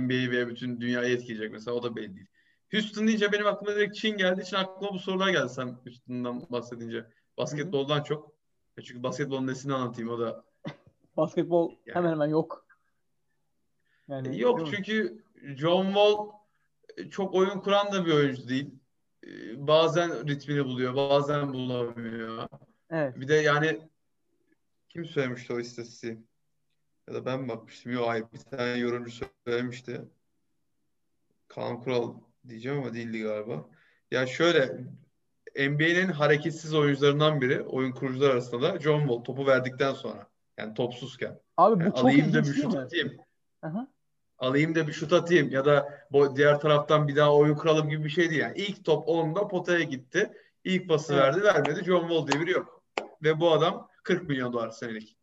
NBA'yi 0.00 0.30
ve 0.30 0.48
bütün 0.48 0.80
dünyayı 0.80 1.14
etkileyecek 1.14 1.52
mesela 1.52 1.76
o 1.76 1.82
da 1.82 1.96
belli 1.96 2.16
değil. 2.16 2.26
Houston 2.72 3.06
deyince 3.06 3.32
benim 3.32 3.46
aklıma 3.46 3.74
direkt 3.74 3.96
Çin 3.96 4.16
geldi 4.16 4.40
için 4.40 4.56
aklıma 4.56 4.94
bu 4.94 4.98
sorular 4.98 5.28
geldi 5.28 5.48
sen 5.48 5.78
Houston'dan 5.84 6.46
bahsedince. 6.50 7.06
Basketboldan 7.38 8.02
çok. 8.02 8.32
Çünkü 8.84 9.02
basketbolun 9.02 9.46
nesini 9.46 9.74
anlatayım 9.74 10.10
o 10.10 10.18
da. 10.18 10.44
Basketbol 11.16 11.70
yani. 11.86 11.96
hemen 11.96 12.10
hemen 12.10 12.26
yok. 12.26 12.66
Yani 14.08 14.40
Yok 14.40 14.68
çünkü 14.74 15.24
John 15.56 15.84
Wall 15.84 16.30
çok 17.10 17.34
oyun 17.34 17.60
kuran 17.60 17.92
da 17.92 18.06
bir 18.06 18.12
oyuncu 18.12 18.48
değil. 18.48 18.74
Ee, 19.24 19.66
Bazen 19.66 20.28
ritmini 20.28 20.64
buluyor, 20.64 20.96
bazen 20.96 21.52
bulamıyor. 21.52 22.48
Evet. 22.90 23.20
Bir 23.20 23.28
de 23.28 23.34
yani 23.34 23.80
kim 24.88 25.04
söylemişti 25.04 25.52
o 25.52 25.60
istatistiği? 25.60 26.18
Ya 27.08 27.14
da 27.14 27.24
ben 27.24 27.48
bakmıştım? 27.48 27.92
Yok 27.92 28.08
hayır 28.08 28.24
bir 28.32 28.38
tane 28.38 28.78
yorumcu 28.78 29.26
söylemişti. 29.46 30.00
Kaan 31.48 31.80
Kural 31.80 32.14
diyeceğim 32.48 32.78
ama 32.78 32.94
değildi 32.94 33.22
galiba. 33.22 33.68
Ya 34.10 34.26
şöyle 34.26 34.66
NBA'nin 35.56 36.08
hareketsiz 36.08 36.74
oyuncularından 36.74 37.40
biri 37.40 37.62
oyun 37.62 37.92
kurucular 37.92 38.30
arasında 38.30 38.62
da 38.62 38.80
John 38.80 39.00
Wall 39.00 39.24
topu 39.24 39.46
verdikten 39.46 39.92
sonra. 39.92 40.26
Yani 40.58 40.74
topsuzken. 40.74 41.40
Abi 41.56 41.80
bu 41.80 41.82
Yani 41.84 41.94
çok 41.94 42.04
alayım 42.04 42.34
da 42.34 42.42
bir 42.42 42.54
şut 42.54 42.74
atayım. 42.74 43.16
Aha. 43.62 43.88
Alayım 44.38 44.74
da 44.74 44.86
bir 44.86 44.92
şut 44.92 45.12
atayım 45.12 45.50
ya 45.50 45.64
da 45.64 45.88
diğer 46.36 46.60
taraftan 46.60 47.08
bir 47.08 47.16
daha 47.16 47.34
oyun 47.36 47.54
kuralım 47.54 47.88
gibi 47.88 48.04
bir 48.04 48.08
şey 48.08 48.30
değil. 48.30 48.40
Yani 48.40 48.58
ilk 48.58 48.84
top 48.84 49.08
onda 49.08 49.48
potaya 49.48 49.82
gitti. 49.82 50.30
İlk 50.64 50.88
pası 50.88 51.14
Evet. 51.14 51.22
verdi 51.22 51.42
vermedi. 51.44 51.84
John 51.84 52.00
Wall 52.08 52.26
diye 52.26 52.40
biri 52.40 52.50
yok. 52.50 52.82
Ve 53.22 53.40
bu 53.40 53.52
adam 53.52 53.88
40 54.02 54.28
milyon 54.28 54.52
dolar 54.52 54.70
senelik. 54.70 55.16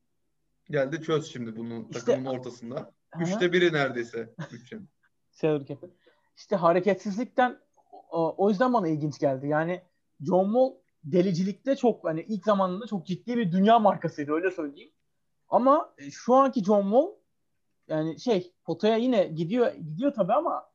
Geldi 0.70 1.02
çöz 1.02 1.32
şimdi 1.34 1.56
bunun 1.56 1.84
İşte- 1.84 2.00
takımın 2.00 2.26
ortasında. 2.26 2.76
Aha. 3.12 3.24
Üçte 3.24 3.52
biri 3.54 3.74
neredeyse 3.74 4.34
bütçenin. 4.52 4.90
Salary 5.32 5.66
cap'i. 5.66 5.88
İşte 6.38 6.56
hareketsizlikten 6.56 7.60
o, 8.12 8.36
o 8.38 8.50
yüzden 8.50 8.74
bana 8.74 8.88
ilginç 8.88 9.20
geldi. 9.20 9.48
Yani 9.48 9.82
John 10.22 10.46
Wall 10.46 10.72
delicilikte 11.04 11.76
çok 11.76 12.04
hani 12.06 12.22
ilk 12.22 12.46
zamanında 12.46 12.88
çok 12.88 13.06
ciddi 13.06 13.38
bir 13.38 13.52
dünya 13.52 13.80
markasıydı 13.80 14.32
öyle 14.32 14.52
söyleyeyim. 14.52 14.92
Ama 15.50 15.94
e, 15.98 16.12
şu 16.12 16.34
anki 16.34 16.64
John 16.64 16.82
Wall 16.84 17.08
yani 17.88 18.20
şey 18.20 18.54
potaya 18.66 18.98
yine 18.98 19.24
gidiyor 19.24 19.74
gidiyor 19.74 20.14
tabii 20.14 20.34
ama 20.34 20.70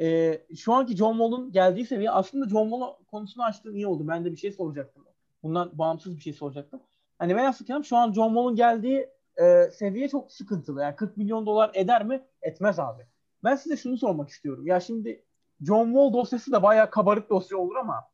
e, 0.00 0.38
şu 0.56 0.72
anki 0.72 0.96
John 0.96 1.12
Wall'un 1.12 1.52
geldiği 1.52 1.86
seviye 1.86 2.10
aslında 2.10 2.48
John 2.48 2.70
Wall 2.70 3.04
konusunu 3.10 3.44
açtığın 3.44 3.74
iyi 3.74 3.86
oldu. 3.86 4.08
Ben 4.08 4.24
de 4.24 4.32
bir 4.32 4.36
şey 4.36 4.52
soracaktım. 4.52 5.04
Bundan 5.42 5.78
bağımsız 5.78 6.16
bir 6.16 6.22
şey 6.22 6.32
soracaktım. 6.32 6.80
Hani 7.18 7.36
ben 7.36 7.44
aslında 7.44 7.82
şu 7.82 7.96
an 7.96 8.12
John 8.12 8.28
Wall'un 8.28 8.56
geldiği 8.56 9.10
e, 9.36 9.70
seviye 9.72 10.08
çok 10.08 10.32
sıkıntılı. 10.32 10.82
Yani 10.82 10.96
40 10.96 11.16
milyon 11.16 11.46
dolar 11.46 11.70
eder 11.74 12.04
mi? 12.04 12.22
Etmez 12.42 12.78
abi. 12.78 13.02
Ben 13.44 13.56
size 13.56 13.76
şunu 13.76 13.96
sormak 13.96 14.28
istiyorum. 14.28 14.66
Ya 14.66 14.80
şimdi 14.80 15.24
John 15.60 15.86
Wall 15.86 16.12
dosyası 16.12 16.52
da 16.52 16.62
bayağı 16.62 16.90
kabarık 16.90 17.30
dosya 17.30 17.58
olur 17.58 17.76
ama 17.76 18.04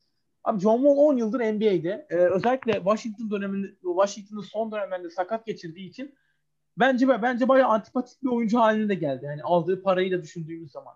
abi 0.45 0.61
John 0.61 0.77
Wall 0.77 0.97
10 0.97 1.17
yıldır 1.17 1.41
NBA'de. 1.41 2.07
Ee, 2.11 2.17
özellikle 2.17 2.73
Washington 2.73 3.31
döneminde 3.31 3.69
Washington'ın 3.83 4.41
son 4.41 4.73
dönemlerinde 4.73 5.11
sakat 5.11 5.47
geçirdiği 5.47 5.89
için 5.89 6.15
bence 6.77 7.09
bence 7.09 7.49
bayağı 7.49 7.69
antipatik 7.69 8.23
bir 8.23 8.29
oyuncu 8.29 8.59
haline 8.59 8.95
geldi. 8.95 9.25
Yani 9.25 9.43
aldığı 9.43 9.83
parayı 9.83 10.13
da 10.13 10.23
düşündüğümüz 10.23 10.73
zaman. 10.73 10.95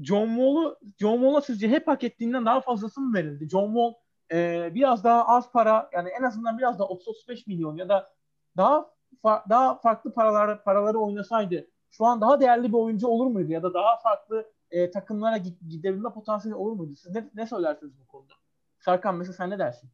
John 0.00 0.26
Wall'u 0.26 0.78
John 1.00 1.16
Wall'a 1.16 1.40
sizce 1.40 1.68
hep 1.68 1.88
hak 1.88 2.04
ettiğinden 2.04 2.46
daha 2.46 2.60
fazlası 2.60 3.00
mı 3.00 3.14
verildi? 3.14 3.48
John 3.48 3.66
Wall 3.66 3.92
e, 4.32 4.70
biraz 4.74 5.04
daha 5.04 5.26
az 5.26 5.52
para 5.52 5.90
yani 5.92 6.08
en 6.08 6.22
azından 6.22 6.58
biraz 6.58 6.78
daha 6.78 6.88
30-35 6.88 7.44
milyon 7.46 7.76
ya 7.76 7.88
da 7.88 8.12
daha 8.56 8.90
fa- 9.24 9.48
daha 9.50 9.78
farklı 9.78 10.12
paralar 10.14 10.64
paraları 10.64 10.98
oynasaydı 10.98 11.68
şu 11.90 12.04
an 12.04 12.20
daha 12.20 12.40
değerli 12.40 12.68
bir 12.68 12.78
oyuncu 12.78 13.06
olur 13.08 13.26
muydu 13.26 13.52
ya 13.52 13.62
da 13.62 13.74
daha 13.74 13.96
farklı 13.98 14.52
e, 14.70 14.90
takımlara 14.90 15.36
gid- 15.36 15.68
gidebilme 15.68 16.10
potansiyeli 16.10 16.56
olur 16.56 16.72
muydu? 16.72 16.94
Siz 16.96 17.14
ne, 17.14 17.30
ne 17.34 17.46
söylersiniz 17.46 17.92
bu 18.00 18.06
konuda? 18.06 18.34
Serkan 18.78 19.14
mesela 19.14 19.32
sen 19.36 19.50
ne 19.50 19.58
dersin? 19.58 19.90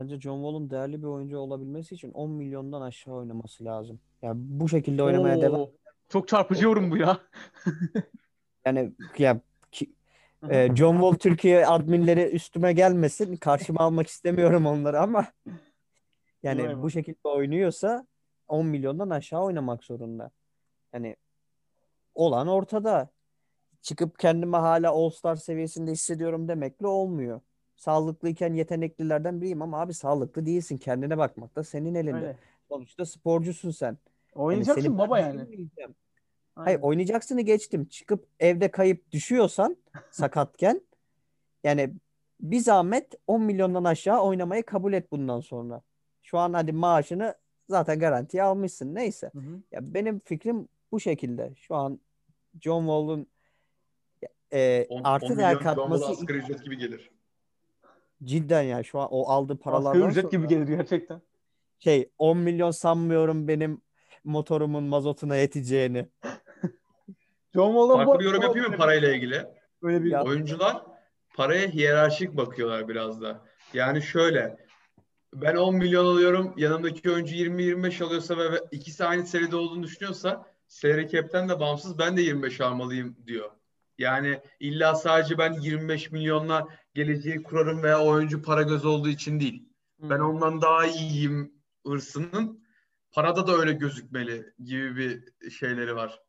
Bence 0.00 0.20
John 0.20 0.36
Wall'un 0.36 0.70
değerli 0.70 1.02
bir 1.02 1.06
oyuncu 1.06 1.38
olabilmesi 1.38 1.94
için 1.94 2.12
10 2.12 2.30
milyondan 2.30 2.80
aşağı 2.80 3.14
oynaması 3.14 3.64
lazım. 3.64 4.00
Yani 4.22 4.36
bu 4.40 4.68
şekilde 4.68 5.02
oynamaya 5.02 5.38
Oo, 5.38 5.42
devam. 5.42 5.66
Çok 6.08 6.28
çarpıcı 6.28 6.64
yorum 6.64 6.90
bu 6.90 6.96
ya. 6.96 7.20
Yani 8.64 8.92
ya 9.18 9.40
ki- 9.72 9.92
e, 10.50 10.68
John 10.76 10.92
Wall 10.92 11.12
Türkiye 11.12 11.66
adminleri 11.66 12.22
üstüme 12.22 12.72
gelmesin. 12.72 13.36
Karşıma 13.36 13.80
almak 13.80 14.06
istemiyorum 14.06 14.66
onları 14.66 15.00
ama 15.00 15.26
yani 16.42 16.82
bu 16.82 16.90
şekilde 16.90 17.28
oynuyorsa 17.28 18.06
10 18.48 18.66
milyondan 18.66 19.10
aşağı 19.10 19.42
oynamak 19.42 19.84
zorunda. 19.84 20.30
Yani 20.92 21.16
olan 22.14 22.48
ortada. 22.48 23.10
Çıkıp 23.82 24.18
kendimi 24.18 24.56
hala 24.56 24.90
All-Star 24.90 25.36
seviyesinde 25.36 25.90
hissediyorum 25.92 26.48
demekle 26.48 26.86
olmuyor. 26.86 27.40
Sağlıklıyken 27.78 28.54
yeteneklilerden 28.54 29.40
biriyim 29.40 29.62
ama 29.62 29.80
abi 29.80 29.94
sağlıklı 29.94 30.46
değilsin. 30.46 30.78
Kendine 30.78 31.18
bakmak 31.18 31.56
da 31.56 31.64
senin 31.64 31.94
elinde. 31.94 32.16
Öyle. 32.16 32.36
Sonuçta 32.68 33.06
sporcusun 33.06 33.70
sen. 33.70 33.86
Yani 33.86 33.98
Oynayacaksın 34.34 34.82
senin 34.82 34.98
baba 34.98 35.18
yani. 35.18 35.40
Aynen. 35.40 35.94
Hayır 36.54 36.80
oynayacaksını 36.82 37.40
geçtim. 37.40 37.84
Çıkıp 37.84 38.26
evde 38.40 38.70
kayıp 38.70 39.12
düşüyorsan 39.12 39.76
sakatken 40.10 40.80
yani 41.64 41.94
bir 42.40 42.60
zahmet 42.60 43.14
10 43.26 43.42
milyondan 43.42 43.84
aşağı 43.84 44.20
oynamayı 44.20 44.62
kabul 44.62 44.92
et 44.92 45.12
bundan 45.12 45.40
sonra. 45.40 45.82
Şu 46.22 46.38
an 46.38 46.52
hadi 46.52 46.72
maaşını 46.72 47.34
zaten 47.68 47.98
garantiye 47.98 48.42
almışsın. 48.42 48.94
Neyse. 48.94 49.30
Hı 49.34 49.38
hı. 49.38 49.62
Ya 49.72 49.94
benim 49.94 50.20
fikrim 50.20 50.68
bu 50.92 51.00
şekilde. 51.00 51.52
Şu 51.56 51.74
an 51.74 52.00
John 52.60 52.80
Wall'un 52.80 53.26
e, 54.52 54.86
10, 54.88 55.04
artı 55.04 55.26
10 55.26 55.38
değer 55.38 55.58
katması 55.58 56.06
asgari 56.06 56.38
ücret 56.38 56.64
gibi 56.64 56.78
gelir. 56.78 57.17
Cidden 58.24 58.62
ya 58.62 58.82
şu 58.82 58.98
an 59.00 59.08
o 59.10 59.28
aldığı 59.28 59.52
Asgari 59.52 59.62
paralardan 59.64 60.10
ücret 60.10 60.22
sonra 60.24 60.36
gibi 60.36 60.48
gelir 60.48 60.66
gerçekten. 60.76 61.22
şey 61.78 62.10
10 62.18 62.38
milyon 62.38 62.70
sanmıyorum 62.70 63.48
benim 63.48 63.80
motorumun 64.24 64.84
mazotuna 64.84 65.36
yeteceğini. 65.36 66.08
John 67.54 67.72
Wall'dan 67.72 68.04
Farklı 68.06 68.20
bir 68.20 68.24
yorum 68.24 68.42
yapayım 68.42 68.70
mı 68.70 68.76
parayla 68.76 69.14
ilgili? 69.14 69.46
Böyle 69.82 70.04
bir 70.04 70.10
Ya- 70.10 70.24
Oyuncular 70.24 70.82
paraya 71.36 71.68
hiyerarşik 71.68 72.36
bakıyorlar 72.36 72.88
biraz 72.88 73.20
da. 73.20 73.44
Yani 73.74 74.02
şöyle 74.02 74.56
ben 75.34 75.56
10 75.56 75.74
milyon 75.74 76.06
alıyorum 76.06 76.54
yanımdaki 76.56 77.10
oyuncu 77.10 77.34
20-25 77.34 78.04
alıyorsa 78.04 78.36
ve 78.36 78.60
ikisi 78.70 79.04
aynı 79.04 79.26
seride 79.26 79.56
olduğunu 79.56 79.82
düşünüyorsa 79.82 80.46
salary 80.66 81.08
cap'ten 81.08 81.48
de 81.48 81.60
bağımsız 81.60 81.98
ben 81.98 82.16
de 82.16 82.22
25 82.22 82.60
almalıyım 82.60 83.16
diyor. 83.26 83.50
Yani 83.98 84.40
illa 84.60 84.94
sadece 84.94 85.38
ben 85.38 85.52
25 85.52 86.10
milyonla 86.10 86.68
geleceği 86.98 87.42
kurarım 87.42 87.82
veya 87.82 88.04
oyuncu 88.04 88.42
para 88.42 88.62
göz 88.62 88.84
olduğu 88.84 89.08
için 89.08 89.40
değil. 89.40 89.68
Ben 89.98 90.18
ondan 90.18 90.62
daha 90.62 90.86
iyiyim 90.86 91.52
hırsının 91.86 92.64
parada 93.12 93.46
da 93.46 93.52
öyle 93.52 93.72
gözükmeli 93.72 94.54
gibi 94.64 94.96
bir 94.96 95.50
şeyleri 95.50 95.96
var. 95.96 96.20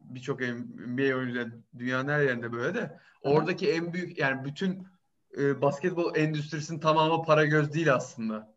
Birçok 0.00 0.40
NBA 0.40 1.16
oyuncuları 1.16 1.62
dünyanın 1.78 2.08
her 2.08 2.20
yerinde 2.20 2.52
böyle 2.52 2.74
de 2.74 2.98
oradaki 3.22 3.72
en 3.72 3.92
büyük 3.92 4.18
yani 4.18 4.44
bütün 4.44 4.86
e, 5.38 5.62
basketbol 5.62 6.16
endüstrisinin 6.16 6.80
tamamı 6.80 7.24
para 7.24 7.44
göz 7.44 7.72
değil 7.74 7.94
aslında. 7.94 8.54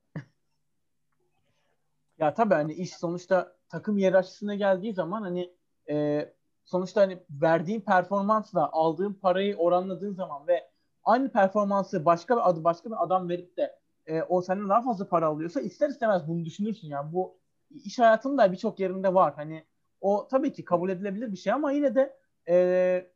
Ya 2.17 2.33
tabii 2.33 2.53
hani 2.53 2.73
iş 2.73 2.97
sonuçta 2.97 3.55
takım 3.69 3.97
hiyerarşisine 3.97 4.55
geldiği 4.55 4.93
zaman 4.93 5.21
hani 5.21 5.53
e, 5.89 6.25
sonuçta 6.63 7.01
hani 7.01 7.23
verdiğin 7.29 7.81
performansla 7.81 8.69
aldığın 8.71 9.13
parayı 9.13 9.57
oranladığın 9.57 10.13
zaman 10.13 10.47
ve 10.47 10.68
aynı 11.09 11.31
performansı 11.31 12.05
başka 12.05 12.35
bir 12.37 12.49
adı 12.49 12.63
başka 12.63 12.89
bir 12.89 13.03
adam 13.03 13.29
verip 13.29 13.57
de 13.57 13.79
e, 14.05 14.21
o 14.21 14.41
senden 14.41 14.69
daha 14.69 14.81
fazla 14.81 15.07
para 15.09 15.27
alıyorsa 15.27 15.61
ister 15.61 15.89
istemez 15.89 16.27
bunu 16.27 16.45
düşünürsün 16.45 16.87
yani 16.87 17.13
bu 17.13 17.37
iş 17.83 17.99
hayatında 17.99 18.51
birçok 18.51 18.79
yerinde 18.79 19.13
var 19.13 19.33
hani 19.35 19.65
o 20.01 20.27
tabii 20.31 20.53
ki 20.53 20.65
kabul 20.65 20.89
edilebilir 20.89 21.31
bir 21.31 21.37
şey 21.37 21.53
ama 21.53 21.71
yine 21.71 21.95
de 21.95 22.17
e, 22.49 23.11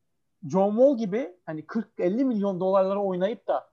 John 0.50 0.70
Wall 0.72 0.98
gibi 0.98 1.36
hani 1.46 1.66
40-50 1.66 2.24
milyon 2.24 2.60
dolarlara 2.60 3.00
oynayıp 3.04 3.48
da 3.48 3.70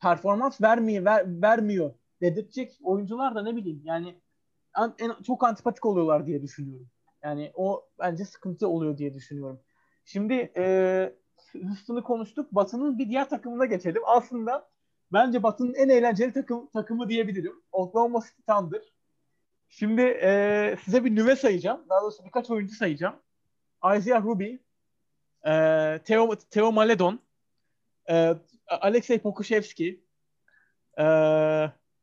performans 0.00 0.60
vermiyor 0.62 1.04
ver, 1.04 1.42
vermiyor 1.42 1.94
dedirtecek 2.20 2.78
oyuncular 2.82 3.34
da 3.34 3.42
ne 3.42 3.56
bileyim 3.56 3.82
yani 3.84 4.20
an- 4.74 4.94
en, 4.98 5.22
çok 5.22 5.44
antipatik 5.44 5.86
oluyorlar 5.86 6.26
diye 6.26 6.42
düşünüyorum. 6.42 6.88
Yani 7.22 7.52
o 7.54 7.88
bence 7.98 8.24
sıkıntı 8.24 8.68
oluyor 8.68 8.98
diye 8.98 9.14
düşünüyorum. 9.14 9.60
Şimdi 10.04 10.52
e, 10.56 11.14
Houston'ı 11.54 12.02
konuştuk. 12.02 12.52
Batı'nın 12.52 12.98
bir 12.98 13.08
diğer 13.08 13.28
takımına 13.28 13.64
geçelim. 13.66 14.02
Aslında 14.06 14.68
bence 15.12 15.42
Batı'nın 15.42 15.74
en 15.74 15.88
eğlenceli 15.88 16.32
takım 16.32 16.66
takımı 16.66 17.08
diyebilirim. 17.08 17.62
Oklahoma 17.72 18.20
City 18.20 18.42
Thunder. 18.52 18.82
Şimdi 19.68 20.02
e, 20.02 20.76
size 20.84 21.04
bir 21.04 21.14
nüve 21.16 21.36
sayacağım. 21.36 21.80
Daha 21.88 22.02
doğrusu 22.02 22.24
birkaç 22.24 22.50
oyuncu 22.50 22.74
sayacağım. 22.74 23.14
Isaiah 23.96 24.24
Ruby, 24.24 24.54
e, 25.46 25.52
Theo, 26.04 26.34
Theo 26.50 26.72
Maledon, 26.72 27.20
e, 28.10 28.34
Alexey 28.68 29.18
Pokusevski, 29.18 30.04
e, 30.98 31.04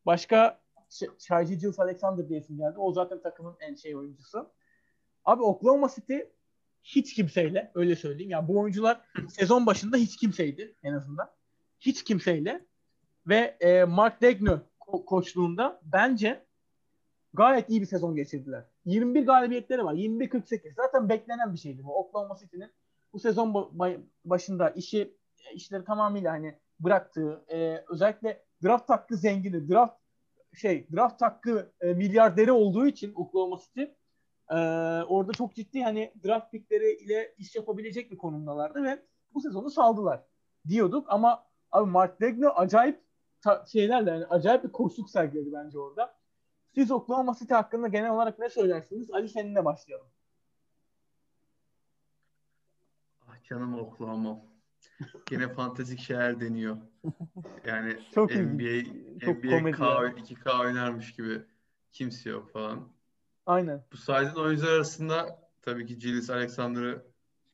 başka 0.05 0.59
Ş- 0.89 1.09
Shai 1.19 1.45
Gilles 1.45 1.79
Alexander 1.79 2.29
diye 2.29 2.39
isim 2.39 2.57
geldi. 2.57 2.75
O 2.77 2.93
zaten 2.93 3.21
takımın 3.21 3.55
en 3.59 3.75
şey 3.75 3.95
oyuncusu. 3.95 4.49
Abi 5.25 5.43
Oklahoma 5.43 5.89
City 5.95 6.17
hiç 6.83 7.13
kimseyle 7.13 7.71
öyle 7.75 7.95
söyleyeyim. 7.95 8.31
Yani 8.31 8.47
bu 8.47 8.59
oyuncular 8.59 9.01
sezon 9.29 9.65
başında 9.65 9.97
hiç 9.97 10.17
kimseydi 10.17 10.75
en 10.83 10.93
azından. 10.93 11.29
Hiç 11.79 12.03
kimseyle 12.03 12.65
ve 13.27 13.57
e, 13.59 13.83
Mark 13.83 14.21
Degno 14.21 14.59
ko- 14.79 15.05
koçluğunda 15.05 15.81
bence 15.83 16.45
gayet 17.33 17.69
iyi 17.69 17.81
bir 17.81 17.85
sezon 17.85 18.15
geçirdiler. 18.15 18.65
21 18.85 19.25
galibiyetleri 19.25 19.85
var. 19.85 19.93
21-48. 19.93 20.73
Zaten 20.75 21.09
beklenen 21.09 21.53
bir 21.53 21.59
şeydi 21.59 21.83
bu. 21.83 21.99
Oklahoma 21.99 22.37
City'nin 22.39 22.71
bu 23.13 23.19
sezon 23.19 23.71
başında 24.25 24.69
işi 24.69 25.17
işleri 25.53 25.83
tamamıyla 25.83 26.31
hani 26.31 26.55
bıraktığı 26.79 27.45
e, 27.47 27.83
özellikle 27.89 28.43
draft 28.63 28.89
hakkı 28.89 29.17
zengini, 29.17 29.69
draft 29.69 29.99
şey 30.53 30.87
draft 30.95 31.21
hakkı 31.21 31.71
e, 31.81 31.93
milyarderi 31.93 32.51
olduğu 32.51 32.87
için 32.87 33.13
Oklahoma 33.13 33.57
City 33.57 33.83
e, 34.49 34.55
orada 35.03 35.33
çok 35.33 35.55
ciddi 35.55 35.83
hani 35.83 36.13
draft 36.23 36.51
pickleri 36.51 36.91
ile 36.91 37.35
iş 37.37 37.55
yapabilecek 37.55 38.11
bir 38.11 38.17
konumdalardı 38.17 38.83
ve 38.83 39.03
bu 39.33 39.41
sezonu 39.41 39.69
saldılar 39.69 40.23
diyorduk 40.67 41.05
ama 41.09 41.45
abi 41.71 41.89
Mark 41.89 42.21
Degner 42.21 42.51
acayip 42.55 43.01
şeylerle 43.67 44.11
yani 44.11 44.25
acayip 44.25 44.63
bir 44.63 44.71
koşluk 44.71 45.09
sergiledi 45.09 45.49
bence 45.53 45.79
orada. 45.79 46.19
Siz 46.75 46.91
Oklahoma 46.91 47.35
City 47.39 47.53
hakkında 47.53 47.87
genel 47.87 48.11
olarak 48.11 48.39
ne 48.39 48.49
söylersiniz? 48.49 49.11
Ali 49.11 49.29
seninle 49.29 49.65
başlayalım. 49.65 50.07
Ah 53.27 53.43
canım 53.43 53.79
Oklahoma. 53.79 54.39
Yine 55.31 55.53
fantastik 55.53 55.99
şeyler 55.99 56.39
deniyor. 56.41 56.77
Yani 57.65 57.97
Çok 58.15 58.35
NBA, 58.35 58.83
Çok 59.19 59.43
NBA 59.43 59.71
K, 59.71 59.85
2K 59.85 60.61
oynarmış 60.61 61.13
gibi 61.13 61.41
kimse 61.91 62.29
yok 62.29 62.51
falan. 62.53 62.87
Aynen. 63.49 63.83
Bu 63.91 63.97
saydığın 63.97 64.41
oyuncular 64.41 64.71
arasında 64.71 65.39
tabii 65.61 65.85
ki 65.85 65.97
Giles 65.97 66.29
Alexander'ı 66.29 67.05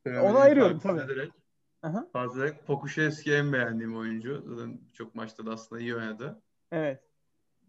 onu 0.06 0.38
ayırıyorum 0.38 0.80
tabii. 0.80 1.02
Ederek, 1.02 1.32
Aha. 1.84 2.08
fazla 2.14 2.62
Pokuševski 2.66 3.34
en 3.34 3.54
beğendiğim 3.54 3.98
oyuncu. 3.98 4.44
Zaten 4.48 4.82
çok 4.94 5.16
maçta 5.16 5.46
da 5.46 5.52
aslında 5.52 5.82
iyi 5.82 5.96
oynadı. 5.96 6.42
Evet. 6.72 7.04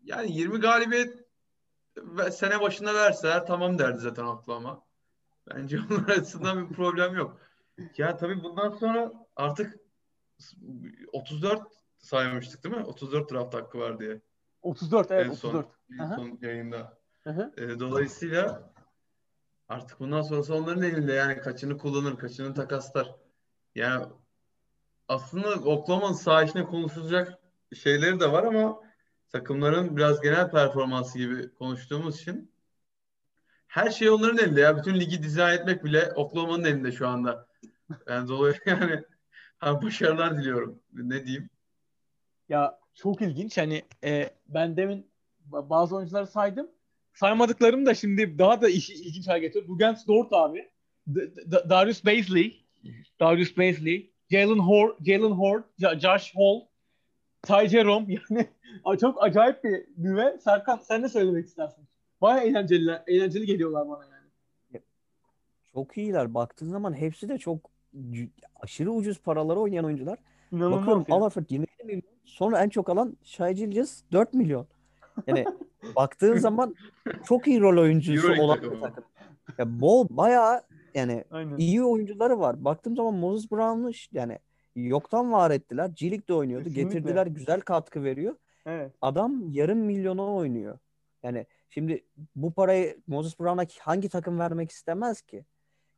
Yani 0.05 0.33
20 0.33 0.61
galibiyet 0.61 1.25
sene 2.31 2.61
başında 2.61 2.95
verseler 2.95 3.47
tamam 3.47 3.79
derdi 3.79 3.99
zaten 3.99 4.25
Oklahoma. 4.25 4.83
Bence 5.55 5.79
onlar 5.91 6.09
açısından 6.09 6.69
bir 6.69 6.75
problem 6.75 7.15
yok. 7.17 7.41
Ya 7.97 8.17
tabii 8.17 8.43
bundan 8.45 8.71
sonra 8.71 9.13
artık 9.37 9.81
34 11.13 11.63
saymıştık 11.99 12.65
değil 12.65 12.77
mi? 12.77 12.85
34 12.85 13.33
draft 13.33 13.55
hakkı 13.55 13.79
var 13.79 13.99
diye. 13.99 14.21
34 14.63 15.11
evet 15.11 15.27
en 15.27 15.31
34. 15.31 15.67
Son, 15.67 15.99
en 15.99 16.17
son 16.17 16.39
yayında. 16.41 16.96
E, 17.27 17.81
dolayısıyla 17.81 18.73
artık 19.69 20.01
bundan 20.01 20.23
sonrası 20.23 20.55
onların 20.55 20.83
elinde 20.83 21.13
yani 21.13 21.39
kaçını 21.39 21.79
kullanır, 21.79 22.17
kaçını 22.17 22.55
takaslar. 22.55 23.15
Yani 23.75 24.07
aslında 25.09 25.55
Oklahoma'nın 25.55 26.13
sağ 26.13 26.43
içine 26.43 26.65
konuşulacak 26.65 27.39
şeyleri 27.75 28.21
de 28.21 28.33
var 28.33 28.45
ama 28.45 28.81
takımların 29.29 29.97
biraz 29.97 30.21
genel 30.21 30.51
performansı 30.51 31.19
gibi 31.19 31.55
konuştuğumuz 31.55 32.21
için 32.21 32.53
her 33.69 33.91
şey 33.91 34.11
onların 34.11 34.39
elinde 34.39 34.61
ya. 34.61 34.77
Bütün 34.77 35.01
ligi 35.01 35.23
dizayn 35.23 35.59
etmek 35.59 35.85
bile 35.85 36.13
Oklahoma'nın 36.13 36.65
elinde 36.65 36.93
şu 36.93 37.09
anda. 37.09 37.47
Yani 38.09 38.29
dolayısıyla 38.29 38.79
yani 38.79 39.05
ha, 39.59 39.83
başarılar 39.83 40.39
diliyorum. 40.39 40.83
Ne 40.93 41.27
diyeyim? 41.27 41.51
Ya 42.49 42.79
çok 42.95 43.23
ilginç. 43.23 43.59
Hani 43.59 43.85
e, 44.05 44.31
ben 44.49 44.77
demin 44.77 45.11
bazı 45.45 45.97
oyuncuları 45.97 46.27
saydım. 46.27 46.71
Saymadıklarım 47.17 47.87
da 47.87 47.95
şimdi 47.95 48.39
daha 48.39 48.61
da 48.63 48.69
işi, 48.69 48.95
ilginç 48.95 49.29
hale 49.29 49.39
getiriyor. 49.39 49.69
Lugans 49.69 50.07
Dort 50.07 50.33
abi. 50.33 50.71
D- 51.07 51.37
D- 51.37 51.71
Darius 51.71 52.05
Baisley. 52.05 52.65
Darius 53.21 53.57
Baisley. 53.57 54.11
Jalen 54.31 54.59
Hor, 54.59 54.97
Jalen 55.07 55.31
Hort, 55.31 55.65
Josh 55.79 56.35
Hall, 56.35 56.61
Ty 57.43 57.69
Jerome 57.69 58.15
yani 58.87 58.99
çok 59.01 59.23
acayip 59.25 59.65
bir 59.65 59.85
nüve. 59.99 60.39
Serkan 60.39 60.77
sen 60.77 61.03
ne 61.03 61.09
söylemek 61.09 61.47
istersin? 61.47 61.85
Baya 62.21 62.41
eğlenceli, 62.41 62.99
eğlenceli 63.07 63.47
geliyorlar 63.47 63.89
bana 63.89 64.05
yani. 64.05 64.83
Çok 65.73 65.99
iyiler. 65.99 66.35
Baktığın 66.35 66.69
zaman 66.69 66.93
hepsi 66.93 67.29
de 67.29 67.39
çok 67.39 67.71
aşırı 68.61 68.93
ucuz 68.93 69.19
paralara 69.19 69.61
oynayan 69.61 69.85
oyuncular. 69.85 70.19
İnanılmaz 70.53 70.79
Bakıyorum 70.81 71.05
yani. 71.09 71.17
Al 71.19 71.25
Horford 71.25 71.51
27 71.51 71.85
milyon. 71.85 72.03
Sonra 72.25 72.63
en 72.63 72.69
çok 72.69 72.89
alan 72.91 73.17
Shai 73.23 73.55
Gilgeous 73.55 74.03
4 74.13 74.35
milyon. 74.35 74.67
Yani 75.27 75.45
baktığın 75.97 76.37
zaman 76.39 76.75
çok 77.25 77.47
iyi 77.47 77.61
rol 77.61 77.83
oyuncusu 77.83 78.43
olan 78.43 78.63
bir 78.63 78.81
takım. 78.81 79.05
Ya 79.59 79.81
bol 79.81 80.07
bayağı 80.11 80.63
yani 80.95 81.25
Aynen. 81.31 81.57
iyi 81.57 81.85
oyuncuları 81.85 82.41
var. 82.41 82.65
Baktığım 82.65 82.97
zaman 82.97 83.15
Moses 83.15 83.51
Brown'u 83.51 83.91
yani 84.13 84.39
yoktan 84.77 85.33
var 85.33 85.51
ettiler. 85.51 85.91
G 85.95 86.11
League'de 86.11 86.35
oynuyordu. 86.35 86.65
Kesinlikle. 86.65 86.99
Getirdiler. 86.99 87.27
Güzel 87.27 87.61
katkı 87.61 88.05
veriyor. 88.05 88.37
Evet. 88.67 88.93
Adam 89.03 89.51
yarım 89.51 89.79
milyona 89.79 90.35
oynuyor. 90.35 90.79
Yani 91.23 91.47
şimdi 91.71 92.05
bu 92.37 92.53
parayı 92.53 92.97
Moses 93.07 93.41
Brown'a 93.41 93.67
hangi 93.81 94.09
takım 94.09 94.39
vermek 94.39 94.71
istemez 94.71 95.23
ki? 95.23 95.45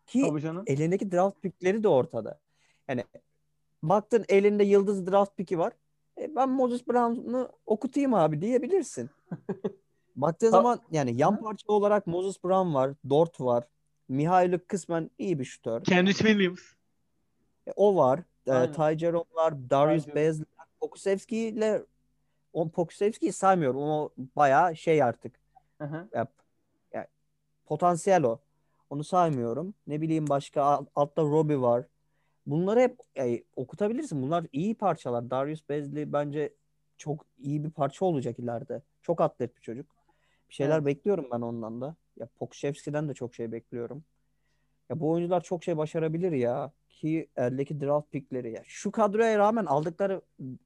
Ki 0.07 0.33
elindeki 0.67 1.13
draft 1.13 1.43
pickleri 1.43 1.83
de 1.83 1.89
ortada. 1.89 2.41
Yani 2.89 3.05
baktın 3.83 4.25
elinde 4.29 4.65
yıldız 4.65 5.07
draft 5.07 5.37
picki 5.37 5.59
var. 5.59 5.73
E, 6.21 6.37
ben 6.37 6.49
Moses 6.49 6.89
Brown'u 6.89 7.49
okutayım 7.67 8.15
abi 8.15 8.41
diyebilirsin. 8.41 9.11
Baktığın 10.17 10.51
zaman 10.51 10.81
yani 10.91 11.17
yan 11.17 11.41
parça 11.41 11.73
olarak 11.73 12.07
Moses 12.07 12.45
Brown 12.45 12.75
var, 12.75 12.95
Dort 13.11 13.41
var. 13.41 13.65
Mihailuk 14.09 14.69
kısmen 14.69 15.11
iyi 15.19 15.39
bir 15.39 15.45
şutör. 15.45 15.85
Kendrick 15.85 16.19
Williams. 16.19 16.61
E, 17.67 17.73
o 17.77 17.97
var. 17.97 18.23
E. 18.47 18.73
Ty 18.73 18.99
Jerome 18.99 19.25
var, 19.35 19.71
Darius 19.71 20.05
Ty 20.05 20.11
Bazley, 20.11 20.47
Pokusevski 20.81 21.37
ile 21.39 21.83
o 22.53 22.69
Pokusevski'yi 22.69 23.33
saymıyorum. 23.33 23.81
O 23.81 24.11
bayağı 24.37 24.77
şey 24.77 25.03
artık. 25.03 25.35
Hı 25.79 25.85
hı. 25.85 26.09
Ya, 26.15 26.27
ya, 26.93 27.07
potansiyel 27.67 28.23
o. 28.23 28.41
Onu 28.91 29.05
saymıyorum. 29.05 29.75
Ne 29.87 30.01
bileyim 30.01 30.29
başka 30.29 30.63
al- 30.63 30.87
altta 30.95 31.23
Robbie 31.23 31.61
var. 31.61 31.85
Bunları 32.49 32.81
hep 32.81 32.99
e, 33.19 33.43
okutabilirsin. 33.57 34.23
Bunlar 34.23 34.47
iyi 34.53 34.75
parçalar. 34.75 35.31
Darius 35.31 35.69
Bazley 35.69 36.13
bence 36.13 36.55
çok 36.99 37.27
iyi 37.39 37.65
bir 37.65 37.71
parça 37.71 38.05
olacak 38.05 38.39
ileride. 38.39 38.83
Çok 39.03 39.21
atlet 39.21 39.57
bir 39.57 39.61
çocuk. 39.61 39.87
Bir 40.49 40.55
şeyler 40.55 40.77
Evet. 40.77 40.87
bekliyorum 40.87 41.29
ben 41.33 41.41
ondan 41.41 41.81
da. 41.81 41.97
Ya 42.17 42.29
Pokusevski'den 42.39 43.09
de 43.09 43.15
çok 43.15 43.35
şey 43.35 43.53
bekliyorum. 43.53 44.05
Ya 44.91 45.01
bu 45.01 45.11
oyuncular 45.11 45.41
çok 45.41 45.65
şey 45.65 45.77
başarabilir 45.77 46.33
ya. 46.33 46.73
Ki 46.89 47.29
eldeki 47.37 47.81
draft 47.81 48.13
pickleri 48.13 48.53
ya. 48.53 48.63
Şu 48.65 48.91
kadroya 48.91 49.39
rağmen 49.39 49.65
aldıkları 49.65 50.23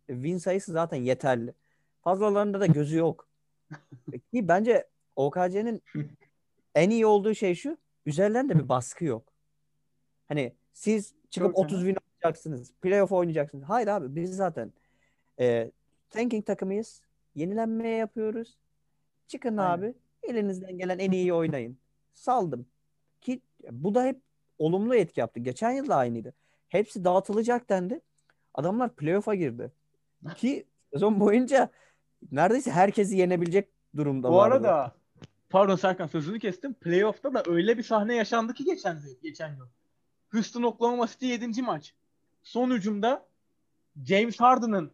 win 0.07 0.39
sayısı 0.39 0.73
zaten 0.73 0.97
yeterli. 0.97 1.55
Fazlalarında 2.03 2.61
da 2.61 2.67
gözü 2.67 2.97
yok. 2.97 3.29
Ki 4.33 4.49
bence 4.49 4.89
OKC'nin 5.17 5.83
en 6.75 6.91
iyi 6.91 7.07
olduğu 7.07 7.35
şey 7.35 7.55
şu. 7.55 7.77
Üzerlerinde 8.07 8.59
bir 8.59 8.69
baskı 8.69 9.05
yok. 9.05 9.33
Hani 10.29 10.53
siz 10.73 11.15
çıkıp 11.31 11.51
Çok 11.51 11.59
30 11.59 11.79
win 11.79 11.97
alacaksınız. 12.23 12.73
Playoff 12.83 13.13
oynayacaksınız. 13.13 13.65
Hayır 13.65 13.89
abi 13.89 14.17
biz 14.17 14.37
zaten 14.37 14.73
e, 15.41 15.71
tanking 16.11 16.47
takımıyız. 16.47 17.03
Yenilenmeye 17.35 17.97
yapıyoruz. 17.97 18.57
Çıkın 19.29 19.57
Aynen. 19.57 19.79
abi. 19.79 19.95
Elinizden 20.23 20.79
gelen 20.79 20.99
en 20.99 21.11
iyi 21.11 21.33
oynayın. 21.33 21.77
Saldım. 22.15 22.67
Ki 23.21 23.41
bu 23.71 23.95
da 23.95 24.05
hep 24.05 24.21
olumlu 24.59 24.95
etki 24.95 25.21
yaptı. 25.21 25.41
Geçen 25.41 25.71
yıl 25.71 25.89
da 25.89 25.97
aynıydı. 25.97 26.35
Hepsi 26.69 27.05
dağıtılacak 27.05 27.69
dendi. 27.69 28.01
Adamlar 28.55 28.97
playoff'a 28.97 29.35
girdi. 29.35 29.73
Ki 30.37 30.67
sezon 30.93 31.21
boyunca 31.21 31.71
neredeyse 32.33 32.71
herkesi 32.71 33.17
yenebilecek 33.17 33.69
durumda 33.97 34.31
Bu 34.31 34.43
arada 34.43 34.93
pardon 35.51 35.77
Serkan 35.77 36.07
sözünü 36.07 36.39
kestim. 36.39 36.75
Playoff'ta 36.75 37.35
da 37.35 37.43
öyle 37.47 37.79
bir 37.79 37.83
sahne 37.83 38.15
yaşandı 38.15 38.55
ki 38.55 38.65
geçen 38.65 38.99
geçen 39.23 39.57
yıl. 39.57 39.67
Houston 40.33 40.63
Oklahoma 40.63 41.07
City 41.07 41.27
7. 41.27 41.63
maç. 41.63 41.95
Son 42.43 42.71
hücumda 42.71 43.27
James 44.05 44.41
Harden'ın 44.41 44.91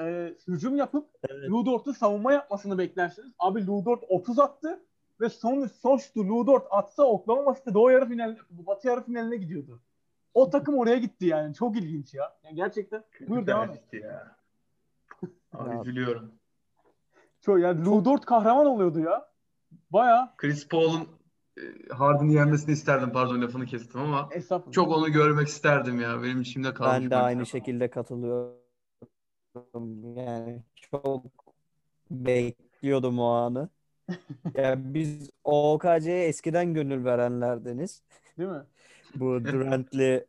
e, 0.00 0.34
hücum 0.48 0.76
yapıp 0.76 1.08
Evet. 1.28 1.50
Lou 1.50 1.66
Dort'un 1.66 1.92
savunma 1.92 2.32
yapmasını 2.32 2.78
beklersiniz. 2.78 3.32
Abi 3.38 3.66
Lou 3.66 3.84
Dort 3.84 4.04
30 4.08 4.38
attı 4.38 4.80
ve 5.20 5.28
son 5.28 5.66
son 5.66 5.96
şutu 5.96 6.28
Lou 6.28 6.46
Dort 6.46 6.66
atsa 6.70 7.02
Oklahoma 7.02 7.54
City 7.54 7.70
doğu 7.74 7.90
yarı 7.90 8.08
final 8.08 8.36
batı 8.50 8.88
yarı 8.88 9.04
finaline 9.04 9.36
gidiyordu. 9.36 9.80
O 10.34 10.50
takım 10.50 10.78
oraya 10.78 10.96
gitti 10.96 11.26
yani. 11.26 11.54
Çok 11.54 11.76
ilginç 11.76 12.14
ya. 12.14 12.36
Yani 12.44 12.54
gerçekten. 12.54 13.04
Buyur 13.28 13.46
devam 13.46 13.70
et. 13.70 13.82
Ya. 13.92 14.36
Abi 15.54 15.80
üzülüyorum. 15.80 16.32
Çok 17.40 17.60
yani 17.60 17.84
Lou 17.84 18.04
Dort 18.04 18.24
kahraman 18.24 18.66
oluyordu 18.66 19.00
ya. 19.00 19.28
Baya 19.90 20.34
Chris 20.36 20.68
Paul'un 20.68 21.08
Harden'ı 21.90 22.32
yenmesini 22.32 22.72
isterdim. 22.72 23.12
Pardon 23.12 23.42
lafını 23.42 23.66
kestim 23.66 24.00
ama 24.00 24.28
çok 24.72 24.92
onu 24.92 25.12
görmek 25.12 25.48
isterdim 25.48 26.00
ya. 26.00 26.22
Benim 26.22 26.40
içimde 26.40 26.74
kalmış. 26.74 27.02
Ben 27.02 27.10
de 27.10 27.16
aynı 27.16 27.46
şekilde 27.46 27.90
katılıyorum. 27.90 28.56
Yani 30.16 30.62
çok 30.76 31.24
bekliyordum 32.10 33.18
o 33.18 33.26
anı. 33.28 33.68
Ya 34.54 34.94
biz 34.94 35.30
OKC'ye 35.44 36.24
eskiden 36.24 36.74
gönül 36.74 37.04
verenlerdeniz. 37.04 38.02
Değil 38.38 38.48
mi? 38.50 38.62
Bu 39.14 39.44
Durant'li, 39.44 40.26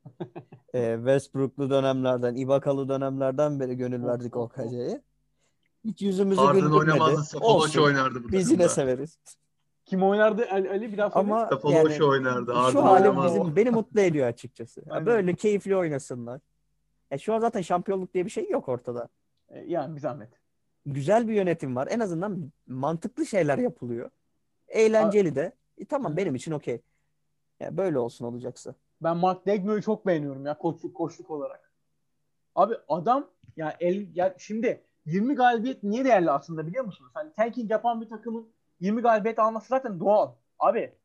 e, 0.74 0.96
Westbrook'lu 0.96 1.70
dönemlerden, 1.70 2.36
Ibaka'lı 2.36 2.90
dönemlerden 2.90 3.60
beri 3.60 3.78
gönül 3.78 4.04
Of, 4.04 4.08
verdik. 4.08 4.36
OKC'ye. 4.38 5.02
Hiç 5.86 6.02
yüzümüzü 6.02 6.42
Harden 6.42 6.62
güldürmedi. 6.62 6.80
oynamazdı. 6.80 7.24
Sapoloş 7.24 7.66
Olsun. 7.66 7.82
oynardı 7.82 8.24
bu 8.24 8.32
Biz 8.32 8.52
yine 8.52 8.70
severiz. 8.70 9.18
Kim 9.88 10.04
oynardı 10.04 10.48
Ali, 10.52 10.70
Ali 10.70 10.92
bir 10.92 10.98
daha 10.98 11.10
söyle. 11.10 11.34
Ama 11.34 11.48
Sapoloş 11.48 11.92
yani 11.92 12.04
oynardı. 12.04 12.52
Harden 12.54 12.72
şu 12.72 12.84
hali 12.84 13.10
oynamazdı. 13.10 13.40
bizim 13.40 13.56
beni 13.56 13.70
mutlu 13.70 14.02
ediyor 14.02 14.28
açıkçası. 14.28 14.84
Aynen. 14.90 15.06
böyle 15.06 15.36
keyifli 15.36 15.76
oynasınlar. 15.76 16.42
Ya 17.12 17.18
şu 17.18 17.34
an 17.34 17.40
zaten 17.40 17.62
şampiyonluk 17.62 18.14
diye 18.14 18.26
bir 18.26 18.30
şey 18.30 18.50
yok 18.50 18.70
ortada. 18.70 19.10
E, 19.50 19.60
yani 19.60 19.96
bir 19.96 20.00
zahmet. 20.00 20.30
Güzel 20.86 21.28
bir 21.28 21.34
yönetim 21.34 21.76
var. 21.76 21.88
En 21.92 22.00
azından 22.00 22.52
mantıklı 22.68 23.26
şeyler 23.26 23.58
yapılıyor. 23.58 24.10
Eğlenceli 24.68 25.36
de. 25.36 25.52
E, 25.78 25.86
tamam 25.86 26.18
benim 26.18 26.36
için 26.36 26.52
okey. 26.52 26.82
Ya 27.60 27.78
böyle 27.78 28.00
olsun 28.00 28.26
olacaksa. 28.26 28.76
Ben 29.02 29.18
Mark 29.18 29.46
Degno'yu 29.46 29.82
çok 29.82 30.08
beğeniyorum 30.08 30.46
ya 30.46 30.58
koçluk 30.58 30.96
koçluk 30.96 31.30
olarak. 31.30 31.72
Abi 32.56 32.74
adam 32.90 33.30
ya 33.58 33.78
el 33.80 34.16
ya 34.16 34.36
şimdi 34.38 34.84
20 35.06 35.36
galibiyet 35.36 35.84
niye 35.84 36.06
değerli 36.06 36.32
aslında 36.32 36.68
biliyor 36.68 36.86
musunuz? 36.86 37.12
Hani 37.14 37.34
tanking 37.34 37.72
yapan 37.72 38.02
bir 38.02 38.10
takımın 38.10 38.57
20 38.80 39.02
galibiyet 39.02 39.40
alması 39.40 39.68
zaten 39.68 40.00
doğal. 40.00 40.34
Abi 40.60 40.96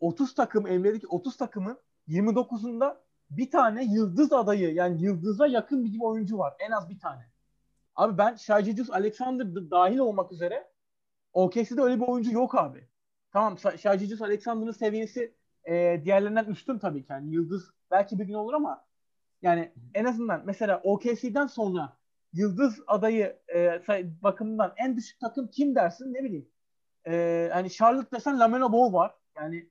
30 0.00 0.34
takım 0.34 0.64
NBA'deki 0.64 1.06
30 1.06 1.36
takımın 1.36 1.78
29'unda 2.08 2.96
bir 3.30 3.50
tane 3.50 3.84
yıldız 3.84 4.32
adayı 4.32 4.74
yani 4.74 5.02
yıldıza 5.02 5.46
yakın 5.46 5.84
bir 5.84 6.00
oyuncu 6.00 6.38
var. 6.38 6.54
En 6.58 6.70
az 6.70 6.90
bir 6.90 6.98
tane. 6.98 7.30
Abi 7.96 8.18
ben 8.18 8.36
Gilgeous 8.64 8.90
Alexander 8.90 9.54
da 9.54 9.70
dahil 9.70 9.98
olmak 9.98 10.32
üzere 10.32 10.70
OKC'de 11.32 11.82
öyle 11.82 12.00
bir 12.00 12.06
oyuncu 12.06 12.32
yok 12.32 12.54
abi. 12.54 12.88
Tamam 13.32 13.56
Gilgeous 13.82 14.22
Alexander'ın 14.22 14.72
seviyesi 14.72 15.34
e, 15.64 16.00
diğerlerinden 16.04 16.44
üstün 16.44 16.78
tabii 16.78 17.02
ki. 17.02 17.12
Yani 17.12 17.32
yıldız 17.34 17.70
belki 17.90 18.18
bir 18.18 18.24
gün 18.24 18.34
olur 18.34 18.54
ama 18.54 18.84
yani 19.42 19.72
en 19.94 20.04
azından 20.04 20.42
mesela 20.44 20.80
OKC'den 20.84 21.46
sonra 21.46 21.96
yıldız 22.32 22.80
adayı 22.86 23.38
e, 23.54 23.82
bakımından 24.22 24.74
en 24.76 24.96
düşük 24.96 25.20
takım 25.20 25.48
kim 25.48 25.74
dersin 25.74 26.14
ne 26.14 26.24
bileyim. 26.24 26.48
E, 27.06 27.48
hani 27.52 27.70
Charlotte 27.70 28.16
desen 28.16 28.40
Lamelo 28.40 28.72
Ball 28.72 28.92
var. 28.92 29.14
Yani 29.36 29.68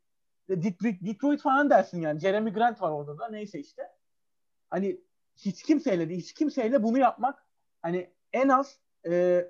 Detroit, 0.50 1.02
Detroit 1.02 1.42
falan 1.42 1.70
dersin 1.70 2.02
yani. 2.02 2.20
Jeremy 2.20 2.54
Grant 2.54 2.82
var 2.82 2.92
orada 2.92 3.20
da. 3.20 3.30
Neyse 3.30 3.60
işte. 3.60 3.92
Hani 4.70 5.00
hiç 5.36 5.64
kimseyle 5.64 6.10
değil, 6.10 6.22
hiç 6.22 6.34
kimseyle 6.34 6.84
bunu 6.84 6.98
yapmak 6.98 7.46
hani 7.82 8.10
en 8.34 8.50
az 8.50 8.80
e, 9.08 9.46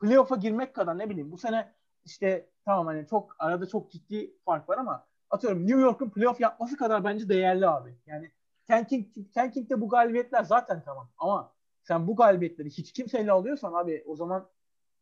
playoff'a 0.00 0.36
girmek 0.36 0.74
kadar 0.74 0.98
ne 0.98 1.10
bileyim 1.10 1.32
bu 1.32 1.38
sene 1.38 1.72
işte 2.04 2.48
tamam 2.64 2.86
hani 2.86 3.06
çok 3.06 3.36
arada 3.38 3.68
çok 3.68 3.90
ciddi 3.90 4.36
fark 4.44 4.68
var 4.68 4.78
ama 4.78 5.06
atıyorum 5.30 5.66
New 5.66 5.80
York'un 5.80 6.10
playoff 6.10 6.40
yapması 6.40 6.76
kadar 6.76 7.04
bence 7.04 7.28
değerli 7.28 7.68
abi. 7.68 7.94
Yani 8.06 8.30
tanking, 8.66 9.06
tanking'de 9.34 9.80
bu 9.80 9.88
galibiyetler 9.88 10.42
zaten 10.42 10.82
tamam 10.84 11.08
ama 11.18 11.52
sen 11.82 12.06
bu 12.06 12.16
galibiyetleri 12.16 12.70
hiç 12.70 12.92
kimseyle 12.92 13.32
alıyorsan 13.32 13.72
abi 13.72 14.04
o 14.06 14.16
zaman 14.16 14.48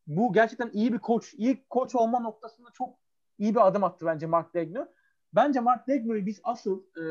bu 0.07 0.33
gerçekten 0.33 0.69
iyi 0.73 0.93
bir 0.93 0.99
koç, 0.99 1.33
iyi 1.33 1.65
koç 1.69 1.95
olma 1.95 2.19
noktasında 2.19 2.69
çok 2.73 2.95
iyi 3.37 3.55
bir 3.55 3.67
adım 3.67 3.83
attı 3.83 4.05
bence 4.05 4.25
Mark 4.25 4.53
Degno. 4.53 4.85
Bence 5.33 5.59
Mark 5.59 5.87
Degno'yu 5.87 6.25
biz 6.25 6.41
asıl 6.43 6.83
e, 6.97 7.03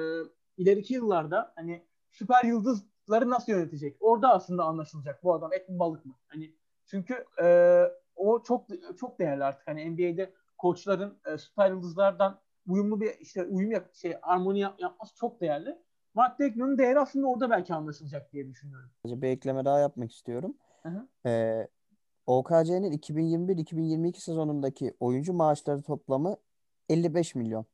ileriki 0.56 0.94
yıllarda 0.94 1.52
hani 1.56 1.86
süper 2.10 2.44
yıldızları 2.44 3.30
nasıl 3.30 3.52
yönetecek? 3.52 3.96
Orada 4.00 4.32
aslında 4.32 4.64
anlaşılacak 4.64 5.24
bu 5.24 5.34
adam 5.34 5.52
et 5.52 5.68
mi 5.68 5.78
balık 5.78 6.06
mı? 6.06 6.14
Hani 6.28 6.54
çünkü 6.86 7.24
e, 7.42 7.84
o 8.16 8.42
çok 8.42 8.66
çok 9.00 9.18
değerli 9.18 9.44
artık. 9.44 9.68
Hani 9.68 9.90
NBA'de 9.90 10.32
koçların 10.58 11.18
e, 11.26 11.38
süper 11.38 11.70
yıldızlardan 11.70 12.40
uyumlu 12.66 13.00
bir 13.00 13.18
işte 13.20 13.44
uyum 13.44 13.70
yap, 13.70 13.94
şey 13.94 14.16
armoni 14.22 14.60
yap, 14.60 14.80
yapması 14.80 15.16
çok 15.16 15.40
değerli. 15.40 15.78
Mark 16.14 16.38
Degno'nun 16.38 16.78
değeri 16.78 17.00
aslında 17.00 17.26
orada 17.26 17.50
belki 17.50 17.74
anlaşılacak 17.74 18.32
diye 18.32 18.48
düşünüyorum. 18.48 18.90
Bir 19.04 19.28
ekleme 19.28 19.64
daha 19.64 19.78
yapmak 19.78 20.12
istiyorum. 20.12 20.56
Hı 20.82 20.88
hı. 20.88 21.08
Ee, 21.28 21.68
OKC'nin 22.26 22.92
2021-2022 22.92 24.20
sezonundaki 24.20 24.94
oyuncu 25.00 25.32
maaşları 25.32 25.82
toplamı 25.82 26.36
55 26.88 27.34
milyon. 27.34 27.66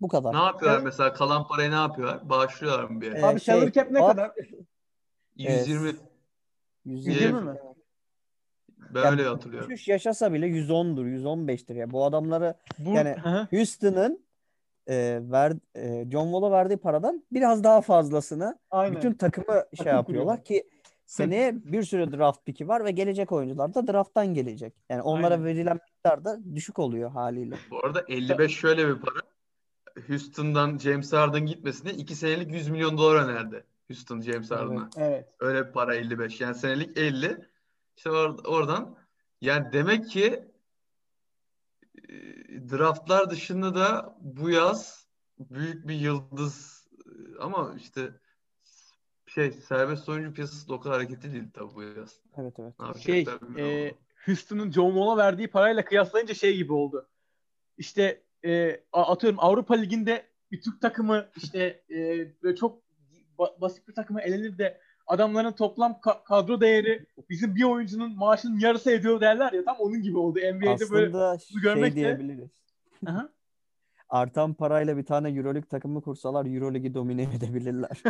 Bu 0.00 0.08
kadar. 0.08 0.32
Ne 0.32 0.38
yapıyorlar 0.38 0.76
Evet. 0.78 0.84
mesela? 0.86 1.12
Kalan 1.12 1.46
parayı 1.48 1.70
ne 1.70 1.74
yapıyorlar? 1.74 2.28
Bağışlıyorlar 2.28 2.84
mı 2.84 3.00
bir 3.00 3.06
yere? 3.06 3.18
Ee, 3.20 3.22
Abi 3.24 3.40
şey, 3.40 3.54
salary 3.54 3.72
cap 3.72 3.90
ne 3.90 4.00
o- 4.02 4.06
kadar? 4.06 4.32
120 5.36 5.88
120 6.84 7.14
120 7.14 7.40
mi? 7.40 7.58
ben 8.94 9.02
Ya 9.02 9.10
öyle 9.10 9.22
hatırlıyorum. 9.24 9.70
Düşüş 9.70 9.88
yaşasa 9.88 10.32
bile 10.32 10.46
110'dur, 10.46 11.06
115'tir 11.06 11.74
ya. 11.74 11.90
Bu 11.90 12.04
adamları 12.04 12.54
Bu, 12.78 12.90
Yani-. 12.90 13.16
Houston'ın 13.50 14.24
e, 14.86 15.18
ver, 15.22 15.52
e, 15.76 16.10
John 16.10 16.24
Wall'a 16.24 16.50
verdiği 16.50 16.76
paradan 16.76 17.24
biraz 17.32 17.64
daha 17.64 17.80
fazlasını 17.80 18.58
Aynen. 18.70 18.96
bütün 18.96 19.12
takımı 19.14 19.64
şey 19.82 19.92
yapıyorlar 19.92 20.44
ki 20.44 20.68
seneye 21.06 21.64
bir 21.64 21.82
sürü 21.82 22.12
draft 22.12 22.46
pick'i 22.46 22.68
var 22.68 22.84
ve 22.84 22.90
gelecek 22.90 23.32
oyuncular 23.32 23.74
da 23.74 23.86
drafttan 23.86 24.34
gelecek. 24.34 24.74
Yani 24.88 25.02
onlara 25.02 25.34
Aynen. 25.34 25.44
verilen 25.44 25.80
miktar 25.88 26.24
da 26.24 26.38
düşük 26.54 26.78
oluyor 26.78 27.10
haliyle. 27.10 27.56
Bu 27.70 27.84
arada 27.84 28.04
55 28.08 28.56
şöyle 28.56 28.88
bir 28.88 29.00
para. 29.00 29.20
Houston'dan 30.06 30.78
James 30.78 31.12
Harden 31.12 31.46
gitmesine 31.46 31.92
2 31.92 32.14
senelik 32.14 32.52
100 32.52 32.68
milyon 32.68 32.98
dolar 32.98 33.24
önerdi. 33.24 33.64
Houston 33.88 34.20
James 34.20 34.50
Harden'a. 34.50 34.90
Evet. 34.96 35.28
Öyle 35.40 35.66
bir 35.66 35.72
para 35.72 35.94
55. 35.94 36.40
Yani 36.40 36.54
senelik 36.54 36.98
50. 36.98 37.38
İşte 37.96 38.10
or- 38.10 38.46
oradan 38.46 38.96
yani 39.40 39.72
demek 39.72 40.10
ki 40.10 40.44
e, 42.08 42.12
draftlar 42.70 43.30
dışında 43.30 43.74
da 43.74 44.16
bu 44.20 44.50
yaz 44.50 45.06
büyük 45.38 45.88
bir 45.88 45.94
yıldız 45.94 46.86
e, 47.06 47.38
ama 47.40 47.74
işte 47.76 48.12
şey 49.34 49.52
serbest 49.52 50.08
oyuncu 50.08 50.34
piyasası 50.34 50.68
da 50.68 50.74
o 50.74 50.80
kadar 50.80 50.96
hareketli 50.96 51.32
değil 51.32 51.44
tabii 51.54 51.74
bu 51.74 51.82
yaz. 51.82 52.20
Evet 52.36 52.54
evet. 52.58 52.74
Ne 52.96 53.02
Şey, 53.02 53.20
e, 53.20 53.26
ama. 53.30 53.96
Houston'un 54.26 54.70
John 54.70 54.90
Wall'a 54.90 55.16
verdiği 55.16 55.48
parayla 55.48 55.84
kıyaslayınca 55.84 56.34
şey 56.34 56.56
gibi 56.56 56.72
oldu. 56.72 57.08
İşte 57.78 58.20
e, 58.44 58.80
atıyorum 58.92 59.38
Avrupa 59.40 59.74
Ligi'nde 59.74 60.26
bir 60.52 60.60
Türk 60.60 60.80
takımı 60.80 61.26
işte 61.36 61.82
e, 61.90 61.96
böyle 62.42 62.56
çok 62.56 62.82
ba- 63.38 63.60
basit 63.60 63.88
bir 63.88 63.94
takıma 63.94 64.22
elenir 64.22 64.58
de 64.58 64.80
adamların 65.06 65.52
toplam 65.52 65.92
ka- 65.92 66.24
kadro 66.24 66.60
değeri 66.60 67.06
bizim 67.30 67.56
bir 67.56 67.62
oyuncunun 67.64 68.16
maaşının 68.16 68.58
yarısı 68.58 68.90
ediyor 68.90 69.20
derler 69.20 69.52
ya 69.52 69.64
tam 69.64 69.76
onun 69.78 70.02
gibi 70.02 70.18
oldu. 70.18 70.38
NBA'de 70.38 70.90
böyle 70.90 71.16
Aslında 71.16 71.38
bunu 71.54 71.62
görmek 71.62 71.96
de- 71.96 72.00
şey 72.00 72.04
diyebiliriz. 72.04 72.50
Aha. 73.06 73.28
Artan 74.14 74.54
parayla 74.54 74.96
bir 74.96 75.04
tane 75.04 75.28
Euroleague 75.28 75.68
takımı 75.68 76.02
kursalar 76.02 76.46
Euroligi 76.46 76.94
domine 76.94 77.22
edebilirler. 77.36 77.90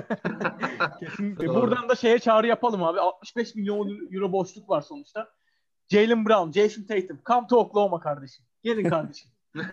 Kesinlikle. 1.00 1.46
Doğru. 1.46 1.62
Buradan 1.62 1.88
da 1.88 1.94
şeye 1.94 2.18
çağrı 2.18 2.46
yapalım 2.46 2.82
abi. 2.82 3.00
65 3.00 3.54
milyon 3.54 4.12
euro 4.12 4.32
boşluk 4.32 4.68
var 4.68 4.80
sonuçta. 4.80 5.28
Jalen 5.88 6.26
Brown, 6.26 6.50
Jason 6.50 6.82
Tatum. 6.82 7.20
Come 7.26 7.46
to 7.46 7.56
Oklahoma 7.56 8.00
kardeşim. 8.00 8.44
Gelin 8.62 8.88
kardeşim. 8.88 9.30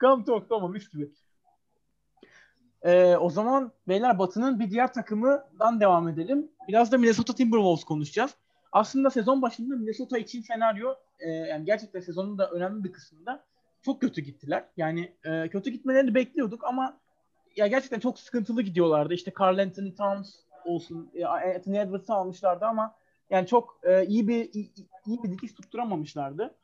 Come 0.00 0.24
to 0.24 0.34
Oklahoma 0.34 0.68
mis 0.68 0.90
gibi. 0.90 1.10
Ee, 2.82 3.16
o 3.16 3.30
zaman 3.30 3.72
beyler 3.88 4.18
Batı'nın 4.18 4.60
bir 4.60 4.70
diğer 4.70 4.92
takımından 4.92 5.80
devam 5.80 6.08
edelim. 6.08 6.50
Biraz 6.68 6.92
da 6.92 6.98
Minnesota 6.98 7.34
Timberwolves 7.34 7.84
konuşacağız. 7.84 8.34
Aslında 8.72 9.10
sezon 9.10 9.42
başında 9.42 9.76
Minnesota 9.76 10.18
için 10.18 10.42
senaryo 10.42 10.94
e, 11.18 11.30
yani 11.30 11.64
gerçekten 11.64 12.00
sezonun 12.00 12.38
da 12.38 12.50
önemli 12.50 12.84
bir 12.84 12.92
kısmında 12.92 13.49
çok 13.82 14.00
kötü 14.00 14.20
gittiler. 14.20 14.64
Yani 14.76 15.12
e, 15.24 15.48
kötü 15.48 15.70
gitmelerini 15.70 16.14
bekliyorduk 16.14 16.64
ama 16.64 16.98
ya 17.56 17.66
gerçekten 17.66 18.00
çok 18.00 18.18
sıkıntılı 18.18 18.62
gidiyorlardı. 18.62 19.14
İşte 19.14 19.32
Carl 19.40 19.58
Anthony 19.58 19.94
Towns 19.94 20.34
olsun, 20.64 21.10
e, 21.14 21.24
Anthony 21.24 21.78
Edwards'ı 21.78 22.14
almışlardı 22.14 22.64
ama 22.64 22.94
yani 23.30 23.46
çok 23.46 23.80
e, 23.82 24.06
iyi 24.06 24.28
bir 24.28 24.52
iyi, 24.52 24.72
iyi 25.06 25.22
bir 25.22 25.30
dikiş 25.30 25.52
tutturamamışlardı. 25.52 26.54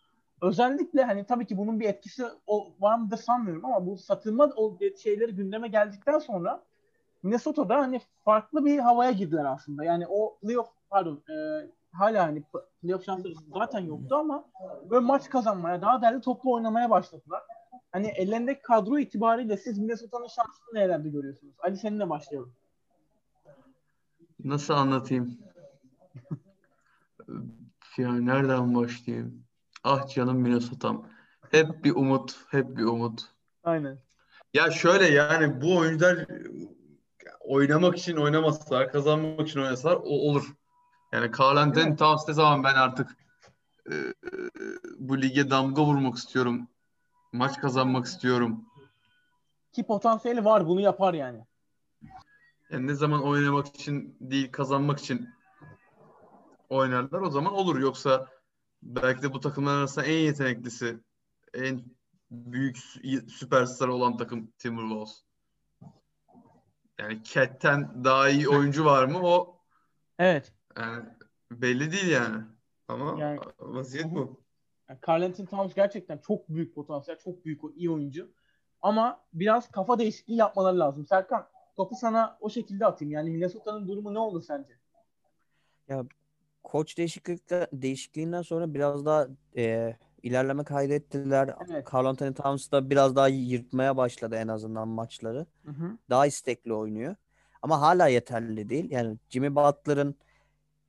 Özellikle 0.43 1.05
hani 1.05 1.25
tabii 1.25 1.47
ki 1.47 1.59
bunun 1.59 1.81
bir 1.81 1.89
etkisi 1.89 2.25
var 2.81 2.99
mıdır 2.99 3.17
sanmıyorum 3.17 3.65
ama 3.65 3.87
bu 3.87 3.97
satılma 3.97 4.53
o 4.57 4.79
şeyleri 5.03 5.33
gündeme 5.35 5.69
geldikten 5.69 6.19
sonra 6.19 6.63
Minnesota'da 7.23 7.77
hani 7.77 8.01
farklı 8.25 8.65
bir 8.65 8.79
havaya 8.79 9.11
girdiler 9.11 9.45
aslında. 9.45 9.85
Yani 9.85 10.07
o 10.09 10.39
playoff 10.39 10.69
pardon 10.91 11.23
e, 11.31 11.35
hala 11.99 12.27
hani 12.27 12.43
playoff 12.83 13.05
şansları 13.05 13.35
zaten 13.55 13.81
yoktu 13.81 14.17
ama 14.17 14.45
böyle 14.91 15.05
maç 15.05 15.31
kazanmaya, 15.31 15.83
daha 15.83 16.03
değerli 16.03 16.21
toplu 16.21 16.53
oynamaya 16.53 16.91
başladılar. 16.91 17.43
Hani 17.93 18.07
ellerindeki 18.07 18.63
kadro 18.63 18.99
itibariyle 18.99 19.57
siz 19.57 19.79
Minnesota'nın 19.79 20.27
şansını 20.27 20.75
nelerde 20.75 21.09
görüyorsunuz? 21.09 21.55
Ali 21.59 21.77
seninle 21.77 22.11
başlayalım. 22.11 22.53
Nasıl 24.45 24.75
anlatayım? 24.75 25.39
Yani 27.99 28.27
nereden 28.27 28.75
başlayayım? 28.75 29.45
Ah 29.85 30.09
canım 30.09 30.37
Minnesota'm. 30.37 31.07
Hep 31.51 31.85
bir 31.85 31.95
umut, 31.95 32.37
hep 32.49 32.77
bir 32.77 32.85
umut. 32.85 33.23
Aynen. 33.65 33.99
Ya 34.55 34.71
şöyle 34.71 35.07
yani 35.07 35.61
bu 35.61 35.77
oyuncular 35.77 36.27
oynamak 37.41 37.99
için 37.99 38.17
oynamasalar, 38.17 38.93
kazanmak 38.93 39.49
için 39.49 39.61
oynasalar 39.61 39.97
o 39.97 40.31
olur. 40.31 40.55
Yani 41.13 41.33
Değil 41.33 41.57
Anthony? 41.57 41.97
Towns 41.97 42.29
ne 42.29 42.35
zaman 42.35 42.65
ben 42.65 42.75
artık 42.75 43.17
e, 43.91 43.95
e, 43.95 44.13
bu 44.99 45.23
lige 45.23 45.51
damga 45.51 45.83
vurmak 45.85 46.17
istiyorum. 46.17 46.69
Maç 47.33 47.61
kazanmak 47.61 48.07
istiyorum. 48.07 48.65
Ki 49.73 49.87
potansiyeli 49.87 50.45
var 50.45 50.67
bunu 50.67 50.81
yapar 50.81 51.15
yani. 51.15 51.47
Yani 52.71 52.87
ne 52.87 52.95
zaman 52.95 53.23
oynamak 53.23 53.67
için 53.67 54.17
değil 54.21 54.53
kazanmak 54.53 54.99
için 54.99 55.29
oynarlar 56.69 57.21
o 57.21 57.31
zaman 57.31 57.53
olur. 57.53 57.79
Yoksa 57.79 58.29
belki 58.83 59.23
de 59.23 59.33
bu 59.33 59.41
takımların 59.41 59.79
arasında 59.79 60.05
en 60.05 60.19
yeteneklisi, 60.19 61.01
en 61.55 61.85
büyük 62.31 62.77
sü- 62.77 63.29
süperstar 63.29 63.89
olan 63.89 64.17
takım 64.17 64.51
Timberwolves. 64.59 65.23
Yani 66.99 67.23
Cat'ten 67.25 68.05
daha 68.05 68.29
iyi 68.29 68.49
oyuncu 68.49 68.85
var 68.85 69.05
mı? 69.05 69.19
O 69.23 69.59
Evet. 70.19 70.56
Yani 70.79 71.05
belli 71.53 71.93
değil 71.93 72.09
yani. 72.09 72.45
Ama 72.89 73.21
Yani- 73.21 73.41
vaziyet 73.59 74.15
bu. 74.15 74.41
Yani 74.89 75.01
Karl 75.01 75.23
Anthony 75.23 75.47
Towns 75.47 75.75
gerçekten 75.75 76.19
çok 76.19 76.49
büyük 76.49 76.75
potansiyel, 76.75 77.19
çok 77.19 77.45
büyük 77.45 77.65
o 77.65 77.71
iyi 77.71 77.91
oyuncu. 77.91 78.33
Ama 78.83 79.21
biraz 79.33 79.71
kafa 79.71 79.99
değişikliği 79.99 80.37
yapmaları 80.37 80.79
lazım. 80.79 81.07
Serkan, 81.07 81.49
topu 81.77 81.95
sana 81.97 82.39
o 82.41 82.51
şekilde 82.51 82.87
atayım. 82.87 83.13
Yani 83.13 83.31
Minnesota'nın 83.31 83.89
durumu 83.89 84.15
ne 84.15 84.19
olur 84.19 84.43
sence? 84.43 84.79
Koç 86.63 86.99
değişiklikte, 86.99 87.67
değişikliğinden 87.73 88.43
sonra 88.43 88.75
biraz 88.75 89.07
daha 89.07 89.27
e, 89.57 89.97
ilerleme 90.23 90.65
kaydettiler. 90.65 91.55
Evet. 91.71 91.85
Karl 91.85 92.07
Anthony 92.07 92.35
Towns 92.35 92.73
da 92.73 92.91
biraz 92.91 93.17
daha 93.17 93.29
yırtmaya 93.29 93.97
başladı 93.97 94.37
en 94.37 94.49
azından 94.49 94.89
maçları. 94.89 95.47
Hı 95.65 95.71
hı. 95.73 95.99
Daha 96.11 96.27
istekli 96.27 96.73
oynuyor. 96.73 97.17
Ama 97.63 97.81
hala 97.81 98.09
yeterli 98.09 98.69
değil. 98.69 98.91
Yani 98.91 99.17
Jimmy 99.29 99.55
Butler'ın 99.55 100.15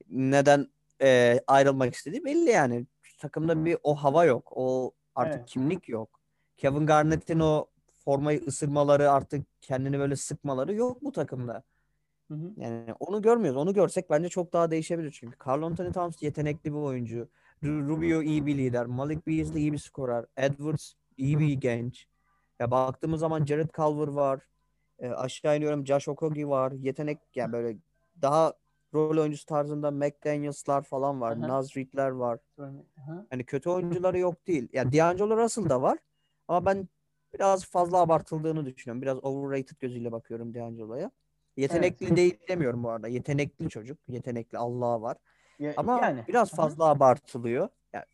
neden 0.10 0.68
e, 1.02 1.40
ayrılmak 1.48 1.94
istediği 1.94 2.26
belli 2.26 2.50
yani. 2.50 2.86
Takımda 3.20 3.66
bir 3.66 3.78
o 3.84 3.96
hava 3.96 4.26
yok. 4.26 4.52
O 4.56 4.92
artık 5.16 5.36
Evet. 5.40 5.50
kimlik 5.50 5.90
yok. 5.90 6.20
Kevin 6.58 6.86
Garnett'in 6.86 7.40
o 7.40 7.66
formayı 8.06 8.44
ısırmaları 8.48 9.12
artık 9.12 9.46
kendini 9.62 10.00
böyle 10.00 10.16
sıkmaları 10.16 10.74
yok 10.74 11.04
bu 11.04 11.12
takımda. 11.12 11.64
Hı 12.28 12.34
hı. 12.34 12.52
Yani 12.58 12.94
onu 13.00 13.22
görmüyoruz. 13.22 13.62
Onu 13.62 13.74
görsek 13.74 14.10
bence 14.10 14.30
çok 14.30 14.54
daha 14.54 14.72
değişebilir 14.72 15.12
çünkü. 15.12 15.38
Karl 15.38 15.62
Anthony 15.64 15.92
Towns 15.92 16.24
yetenekli 16.24 16.74
bir 16.74 16.78
oyuncu. 16.78 17.30
Ru- 17.64 17.88
Rubio 17.88 18.22
iyi 18.22 18.46
bir 18.46 18.58
lider. 18.58 18.86
Malik 18.86 19.28
Beasley 19.28 19.62
iyi 19.62 19.74
bir 19.74 19.78
skorer. 19.78 20.26
Edwards 20.38 20.94
iyi 21.18 21.40
bir 21.40 21.54
genç. 21.54 22.08
Ya 22.60 22.72
baktığımız 22.72 23.20
zaman 23.20 23.46
Jared 23.46 23.70
Culver 23.70 24.08
var. 24.08 24.40
E, 25.00 25.10
aşağı 25.10 25.58
iniyorum 25.58 25.86
Josh 25.88 26.08
Okogie 26.08 26.48
var. 26.48 26.72
Yetenek 26.72 27.18
yani 27.36 27.54
böyle 27.54 27.78
daha 28.22 28.54
rol 28.94 29.18
oyuncusu 29.18 29.46
tarzında 29.46 29.92
McDaniels'lar 29.92 30.82
falan 30.82 31.22
var. 31.22 31.32
Aha. 31.32 31.48
Naz 31.48 31.78
Reid'ler 31.78 32.10
var. 32.10 32.40
Hı. 32.60 32.74
Hani 33.30 33.44
kötü 33.44 33.70
oyuncuları 33.70 34.20
yok 34.20 34.48
değil. 34.48 34.70
Yani 34.74 34.94
D'Angelo 34.94 35.38
Russell 35.38 35.70
da 35.70 35.82
var. 35.82 35.98
Ama 36.48 36.66
ben 36.66 36.88
biraz 37.34 37.66
fazla 37.66 37.98
abartıldığını 37.98 38.66
düşünüyorum. 38.66 39.02
Biraz 39.02 39.24
overrated 39.24 39.78
gözüyle 39.80 40.12
bakıyorum 40.12 40.54
D'Angelo'ya. 40.54 41.12
Yetenekli 41.58 42.16
değil 42.16 42.40
demiyorum 42.50 42.84
bu 42.84 42.90
arada. 42.90 43.08
Yetenekli 43.08 43.70
çocuk. 43.70 43.98
Yetenekli 44.08 44.58
Allah'a 44.58 45.02
var. 45.02 45.18
Ya- 45.60 45.74
Ama 45.78 46.00
yani. 46.02 46.24
biraz 46.28 46.52
fazla 46.52 46.86
abartılıyor. 46.86 47.70
Yani 47.94 48.06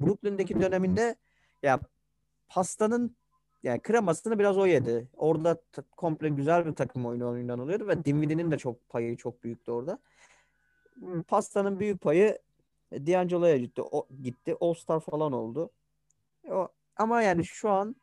Brooklyn'deki 0.00 0.60
döneminde 0.60 1.16
ya 1.62 1.80
pastanın 2.48 3.16
yani 3.64 3.80
kremasını 3.80 4.38
biraz 4.38 4.58
o 4.58 4.66
yedi. 4.66 5.08
Orada 5.16 5.56
komple 5.96 6.28
güzel 6.28 6.66
bir 6.66 6.74
takım 6.74 7.06
oyunu 7.06 7.30
oynanılıyordu 7.30 7.88
ve 7.88 8.04
Dinwiddie'nin 8.04 8.50
de 8.50 8.58
çok 8.58 8.88
payı 8.88 9.16
çok 9.16 9.44
büyüktü 9.44 9.72
orada. 9.72 9.98
M, 10.96 11.22
Pastanın 11.22 11.80
büyük 11.80 12.00
payı 12.00 12.38
e, 12.92 13.06
D'Angelo'ya 13.06 13.56
gitti. 13.56 13.82
O, 13.82 14.08
gitti. 14.22 14.56
All-Star 14.60 15.00
falan 15.00 15.32
oldu. 15.32 15.70
O, 16.50 16.68
ama 16.96 17.22
yani 17.22 17.44
şu 17.44 17.70
an 17.70 17.96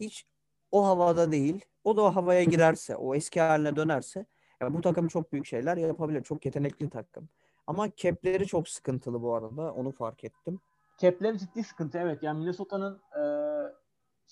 hiç 0.00 0.26
o 0.70 0.86
havada 0.86 1.32
değil. 1.32 1.64
O 1.84 1.96
da 1.96 2.02
o 2.02 2.14
havaya 2.14 2.44
girerse, 2.44 2.96
o 2.96 3.14
eski 3.14 3.40
haline 3.40 3.76
dönerse 3.76 4.26
ya 4.60 4.74
bu 4.74 4.80
takım 4.80 5.08
çok 5.08 5.32
büyük 5.32 5.46
şeyler 5.46 5.76
yapabilir. 5.76 6.22
Çok 6.22 6.44
yetenekli 6.44 6.90
takım. 6.90 7.28
Ama 7.66 7.88
cap'leri 7.96 8.46
çok 8.46 8.68
sıkıntılı 8.68 9.22
bu 9.22 9.34
arada. 9.34 9.72
Onu 9.72 9.92
fark 9.92 10.24
ettim. 10.24 10.60
Cap'leri 10.98 11.38
ciddi 11.38 11.64
sıkıntı 11.64 11.98
evet. 11.98 12.22
Yani 12.22 12.38
Minnesota'nın 12.38 13.00
e, 13.16 13.22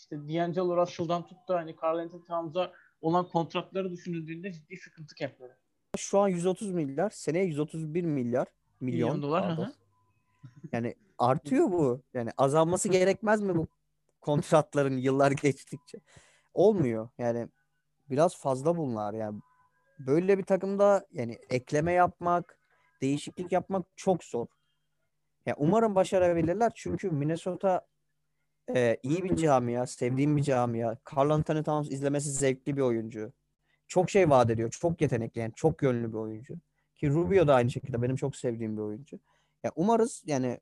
işte 0.00 0.16
D'Angelo 0.16 0.76
Russell'dan 0.76 1.26
tut 1.26 1.48
da 1.48 1.56
hani 1.56 1.76
Karl 1.76 1.98
Anthony 1.98 2.24
Towns'a 2.24 2.72
olan 3.00 3.28
kontratları 3.28 3.90
düşünüldüğünde 3.90 4.52
ciddi 4.52 4.76
sıkıntı 4.76 5.14
cap'leri. 5.14 5.52
Şu 5.96 6.18
an 6.18 6.28
130 6.28 6.70
milyar, 6.70 7.10
seneye 7.10 7.44
131 7.44 8.04
milyar 8.04 8.46
milyon, 8.80 9.08
Milyon 9.10 9.22
dolar. 9.22 9.58
Yani 10.72 10.94
artıyor 11.18 11.72
bu. 11.72 12.02
Yani 12.14 12.30
azalması 12.38 12.88
gerekmez 12.92 13.40
mi 13.40 13.56
bu 13.56 13.68
kontratların 14.20 14.96
yıllar 14.96 15.30
geçtikçe? 15.30 15.98
Olmuyor. 16.54 17.08
Yani 17.18 17.48
biraz 18.10 18.36
fazla 18.36 18.76
bunlar 18.76 19.14
yani. 19.14 19.40
Böyle 19.98 20.38
bir 20.38 20.42
takımda 20.42 21.06
yani 21.12 21.38
ekleme 21.50 21.92
yapmak, 21.92 22.58
değişiklik 23.02 23.52
yapmak 23.52 23.86
çok 23.96 24.24
zor. 24.24 24.46
Ya 25.46 25.54
umarım 25.58 25.94
başarabilirler 25.94 26.72
çünkü 26.74 27.10
Minnesota 27.10 27.89
e, 28.76 28.96
iyi 29.02 29.24
bir 29.24 29.36
camia, 29.36 29.86
sevdiğim 29.86 30.36
bir 30.36 30.42
camia. 30.42 30.96
Karl 31.04 31.30
Anthony 31.30 31.62
Towns 31.62 31.90
izlemesi 31.90 32.30
zevkli 32.30 32.76
bir 32.76 32.82
oyuncu. 32.82 33.32
Çok 33.88 34.10
şey 34.10 34.30
vaat 34.30 34.50
ediyor. 34.50 34.70
Çok 34.70 35.00
yetenekli 35.00 35.40
yani 35.40 35.52
çok 35.56 35.82
yönlü 35.82 36.08
bir 36.08 36.18
oyuncu. 36.18 36.54
Ki 36.96 37.10
Rubio 37.10 37.46
da 37.46 37.54
aynı 37.54 37.70
şekilde 37.70 38.02
benim 38.02 38.16
çok 38.16 38.36
sevdiğim 38.36 38.76
bir 38.76 38.82
oyuncu. 38.82 39.20
Ya 39.62 39.72
umarız 39.76 40.22
yani 40.26 40.60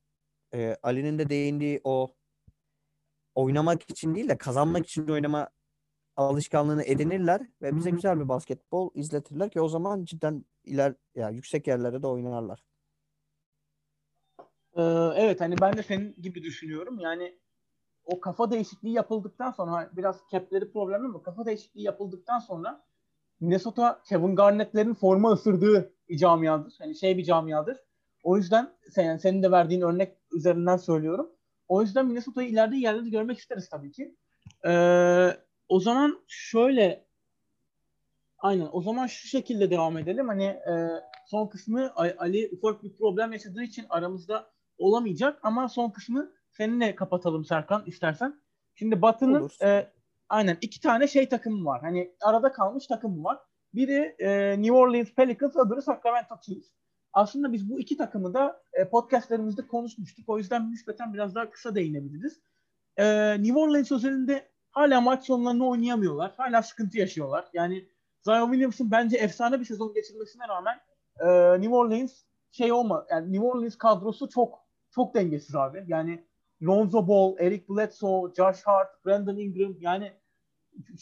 e, 0.55 0.77
Ali'nin 0.83 1.19
de 1.19 1.29
değindiği 1.29 1.81
o 1.85 2.15
oynamak 3.35 3.91
için 3.91 4.15
değil 4.15 4.29
de 4.29 4.39
kazanmak 4.39 4.87
için 4.87 5.09
oynama 5.09 5.49
alışkanlığını 6.17 6.85
edinirler 6.85 7.41
ve 7.63 7.77
bize 7.77 7.91
güzel 7.91 8.21
bir 8.21 8.29
basketbol 8.29 8.91
izletirler 8.95 9.51
ki 9.51 9.61
o 9.61 9.69
zaman 9.69 10.05
cidden 10.05 10.45
iler 10.65 10.95
ya 11.15 11.31
yüksek 11.31 11.67
yerlere 11.67 12.03
de 12.03 12.07
oynarlar. 12.07 12.65
Ee, 14.77 14.83
evet 15.17 15.41
hani 15.41 15.55
ben 15.61 15.77
de 15.77 15.83
senin 15.83 16.15
gibi 16.23 16.43
düşünüyorum. 16.43 16.99
Yani 16.99 17.39
o 18.09 18.21
kafa 18.21 18.51
değişikliği 18.51 18.93
yapıldıktan 18.93 19.51
sonra 19.51 19.91
biraz 19.93 20.21
cap'leri 20.33 20.73
problemli 20.73 21.07
ama 21.07 21.23
kafa 21.23 21.47
değişikliği 21.47 21.83
yapıldıktan 21.83 22.39
sonra 22.39 22.85
Minnesota 23.41 24.03
Kevin 24.09 24.37
Garnett'lerin 24.37 24.95
forma 24.95 25.33
ısırdığı 25.33 25.93
bir 26.09 26.17
camiadır. 26.17 26.75
Hani 26.79 26.95
şey 26.95 27.19
bir 27.19 27.25
camiadır. 27.25 27.77
O 28.23 28.37
yüzden 28.37 28.71
sen, 28.91 29.17
senin 29.17 29.43
de 29.43 29.51
verdiğin 29.51 29.81
örnek 29.81 30.17
üzerinden 30.33 30.77
söylüyorum. 30.77 31.31
O 31.69 31.83
yüzden 31.83 32.07
Minnesota'yı 32.07 32.49
ileride 32.49 32.77
yerlerde 32.77 33.11
görmek 33.11 33.39
isteriz 33.39 33.69
tabii 33.69 33.93
ki. 33.93 34.17
Ee, 34.67 35.31
o 35.69 35.81
zaman 35.81 36.21
şöyle 36.27 37.05
aynen 38.39 38.69
o 38.73 38.83
zaman 38.83 39.07
şu 39.07 39.29
şekilde 39.29 39.71
devam 39.71 39.99
edelim. 39.99 40.29
Hani 40.29 40.45
e, 40.45 40.89
son 41.27 41.47
kısmı 41.47 41.93
Ali 41.97 42.51
ufak 42.53 42.83
bir 42.83 42.97
problem 42.97 43.33
yaşadığı 43.33 43.63
için 43.63 43.87
aramızda 43.91 44.51
olamayacak 44.79 45.39
ama 45.43 45.69
son 45.69 45.91
kısmı 45.91 46.38
seninle 46.59 46.95
kapatalım 46.95 47.45
Serkan 47.45 47.83
istersen. 47.87 48.41
Şimdi 48.75 49.03
Batı'nın 49.03 49.41
Olur. 49.41 49.57
e, 49.63 49.93
aynen 50.29 50.59
iki 50.61 50.81
tane 50.81 51.09
şey 51.09 51.29
takımı 51.29 51.65
var. 51.65 51.81
Hani 51.81 52.15
arada 52.21 52.53
kalmış 52.53 52.87
takım 52.87 53.25
var. 53.25 53.39
Biri 53.75 54.17
e, 54.19 54.51
New 54.63 54.73
Orleans 54.73 55.11
Pelicans, 55.15 55.57
öbürü 55.57 55.83
Sacramento 55.83 56.41
Kings. 56.41 56.67
Aslında 57.13 57.53
biz 57.53 57.71
bu 57.71 57.81
iki 57.81 57.97
takımı 57.97 58.35
da 58.35 58.63
e, 58.73 58.89
podcastlerimizde 58.89 59.67
konuşmuştuk. 59.67 60.29
O 60.29 60.39
yüzden 60.39 60.71
nispeten 60.71 61.15
biraz 61.15 61.35
daha 61.35 61.51
kısa 61.51 61.75
değinebiliriz. 61.75 62.41
E, 62.97 63.37
New 63.43 63.59
Orleans 63.59 63.93
özelinde 63.93 64.49
hala 64.71 65.01
maç 65.01 65.25
sonlarını 65.25 65.69
oynayamıyorlar. 65.69 66.35
Hala 66.37 66.63
sıkıntı 66.63 66.99
yaşıyorlar. 66.99 67.49
Yani 67.53 67.89
Zion 68.23 68.51
Williamson 68.51 68.91
bence 68.91 69.17
efsane 69.17 69.61
bir 69.61 69.65
sezon 69.65 69.95
geçirmesine 69.95 70.49
rağmen 70.49 70.81
e, 71.21 71.61
New 71.61 71.75
Orleans 71.75 72.23
şey 72.51 72.73
olma 72.73 73.07
yani 73.11 73.33
New 73.33 73.47
Orleans 73.47 73.79
kadrosu 73.79 74.29
çok 74.29 74.69
çok 74.91 75.15
dengesiz 75.15 75.55
abi. 75.55 75.85
Yani 75.89 76.28
Lonzo 76.63 77.09
Ball, 77.09 77.37
Eric 77.39 77.65
Bledsoe, 77.69 78.35
Josh 78.35 78.63
Hart, 78.63 79.07
Brandon 79.07 79.37
Ingram 79.37 79.75
yani 79.81 80.13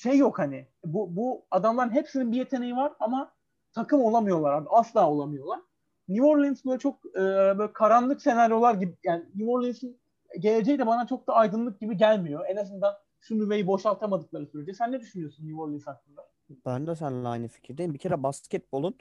şey 0.02 0.18
yok 0.18 0.38
hani. 0.38 0.66
Bu 0.84 1.16
bu 1.16 1.44
adamların 1.50 1.90
hepsinin 1.90 2.32
bir 2.32 2.36
yeteneği 2.36 2.76
var 2.76 2.92
ama 3.00 3.32
takım 3.72 4.02
olamıyorlar 4.02 4.52
abi. 4.52 4.68
Asla 4.70 5.10
olamıyorlar. 5.10 5.60
New 6.08 6.26
Orleans 6.26 6.64
böyle 6.64 6.78
çok 6.78 7.06
e, 7.06 7.20
böyle 7.58 7.72
karanlık 7.72 8.22
senaryolar 8.22 8.74
gibi 8.74 8.94
yani 9.04 9.24
New 9.34 9.50
Orleans'in 9.50 10.00
geleceği 10.38 10.78
de 10.78 10.86
bana 10.86 11.06
çok 11.06 11.26
da 11.26 11.34
aydınlık 11.34 11.80
gibi 11.80 11.96
gelmiyor. 11.96 12.44
En 12.48 12.56
azından 12.56 12.94
şu 13.20 13.38
nüveyi 13.38 13.66
boşaltamadıkları 13.66 14.46
sürece. 14.46 14.74
Sen 14.74 14.92
ne 14.92 15.00
düşünüyorsun 15.00 15.46
New 15.46 15.60
Orleans 15.60 15.86
hakkında? 15.86 16.28
Ben 16.66 16.86
de 16.86 16.96
seninle 16.96 17.28
aynı 17.28 17.48
fikirdeyim. 17.48 17.94
Bir 17.94 17.98
kere 17.98 18.22
basketbolun 18.22 18.94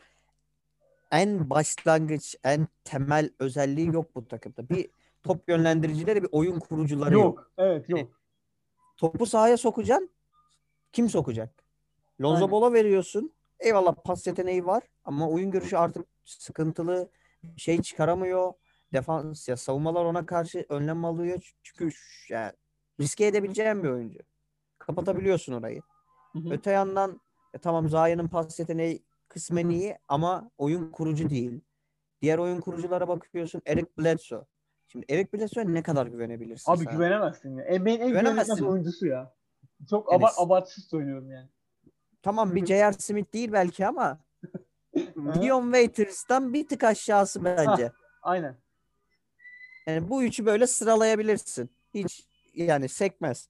en 1.11 1.49
başlangıç, 1.49 2.36
en 2.44 2.68
temel 2.84 3.30
özelliği 3.40 3.88
yok 3.88 4.15
bu 4.15 4.27
takımda. 4.27 4.69
Bir 4.69 4.90
top 5.26 5.49
yönlendiricileri, 5.49 6.23
bir 6.23 6.30
oyun 6.31 6.60
kurucuları 6.60 7.14
yok. 7.14 7.52
Evet 7.57 7.89
yok. 7.89 8.22
Topu 8.97 9.26
sahaya 9.26 9.57
sokacaksın. 9.57 10.10
Kim 10.91 11.10
sokacak? 11.10 11.64
Lonzo 12.22 12.35
Aynen. 12.35 12.52
Ball'a 12.52 12.73
veriyorsun. 12.73 13.34
Eyvallah 13.60 13.95
pas 13.95 14.27
yeteneği 14.27 14.65
var 14.65 14.84
ama 15.06 15.30
oyun 15.30 15.52
görüşü 15.52 15.77
artık 15.77 16.06
sıkıntılı. 16.26 17.10
Şey 17.57 17.81
çıkaramıyor. 17.81 18.53
Defans 18.93 19.47
ya 19.49 19.57
savunmalar 19.57 20.06
ona 20.06 20.26
karşı 20.26 20.65
önlem 20.69 21.06
alıyor. 21.06 21.56
Çünkü 21.64 21.91
ş- 21.91 22.34
ya, 22.34 22.53
riske 22.99 23.26
edebileceğin 23.26 23.84
bir 23.84 23.89
oyuncu. 23.89 24.19
Kapatabiliyorsun 24.80 25.53
orayı. 25.53 25.81
Hı 26.34 26.39
hı. 26.39 26.49
Öte 26.49 26.72
yandan 26.72 27.22
e, 27.53 27.57
tamam 27.57 27.89
Zaya'nın 27.89 28.27
pas 28.27 28.60
yeteneği 28.60 29.03
kısmen 29.27 29.69
iyi 29.69 29.97
ama 30.07 30.52
oyun 30.57 30.91
kurucu 30.91 31.30
değil. 31.30 31.61
Diğer 32.22 32.38
oyun 32.38 32.61
kuruculara 32.61 33.07
bakıyorsun. 33.07 33.61
Eric 33.65 33.88
Bledsoe. 33.97 34.45
Şimdi 34.95 35.05
Eric 35.09 35.34
Bledsoe'ya 35.34 35.69
ne 35.69 35.84
kadar 35.84 36.07
güvenebilirsin 36.07 36.72
Abi 36.72 36.84
sen? 36.84 36.93
güvenemezsin 36.93 37.57
ya. 37.57 37.63
NBA'nin 37.80 37.99
en 37.99 38.07
Güvenemezsin. 38.07 38.55
güvenilmez 38.55 38.61
oyuncusu 38.61 39.07
ya. 39.07 39.34
Çok 39.89 40.11
Yani 40.11 40.19
abart 40.19 40.34
abartısız 40.38 40.85
söylüyorum 40.85 41.31
yani. 41.31 41.49
Tamam 42.22 42.55
bir 42.55 42.65
J.R. 42.65 42.93
Smith 42.93 43.34
değil 43.34 43.51
belki 43.51 43.88
ama 43.88 44.19
Dion 45.41 45.63
Waiters'tan 45.63 46.53
bir 46.53 46.67
tık 46.67 46.84
aşağısı 46.84 47.43
bence. 47.43 47.91
Aynen. 48.22 48.55
Yani 49.88 50.09
bu 50.09 50.23
üçü 50.23 50.45
böyle 50.45 50.67
sıralayabilirsin. 50.67 51.69
Hiç 51.93 52.27
yani 52.53 52.89
sekmez. 52.89 53.49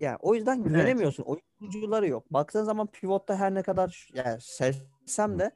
Yani 0.00 0.16
o 0.20 0.34
yüzden 0.34 0.62
güvenemiyorsun. 0.62 1.24
Oyuncuları 1.60 2.08
yok. 2.08 2.32
Baktığın 2.32 2.64
zaman 2.64 2.86
pivotta 2.86 3.36
her 3.36 3.54
ne 3.54 3.62
kadar 3.62 4.08
yani 4.14 4.40
sevsem 4.40 5.38
de 5.38 5.50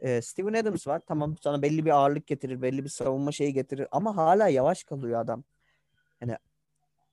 e, 0.00 0.22
Steven 0.22 0.52
Adams 0.52 0.86
var. 0.86 1.00
Tamam 1.06 1.36
sana 1.40 1.62
belli 1.62 1.84
bir 1.84 1.90
ağırlık 1.90 2.26
getirir, 2.26 2.62
belli 2.62 2.84
bir 2.84 2.88
savunma 2.88 3.32
şeyi 3.32 3.52
getirir 3.52 3.88
ama 3.90 4.16
hala 4.16 4.48
yavaş 4.48 4.84
kalıyor 4.84 5.20
adam. 5.20 5.44
Yani 6.20 6.36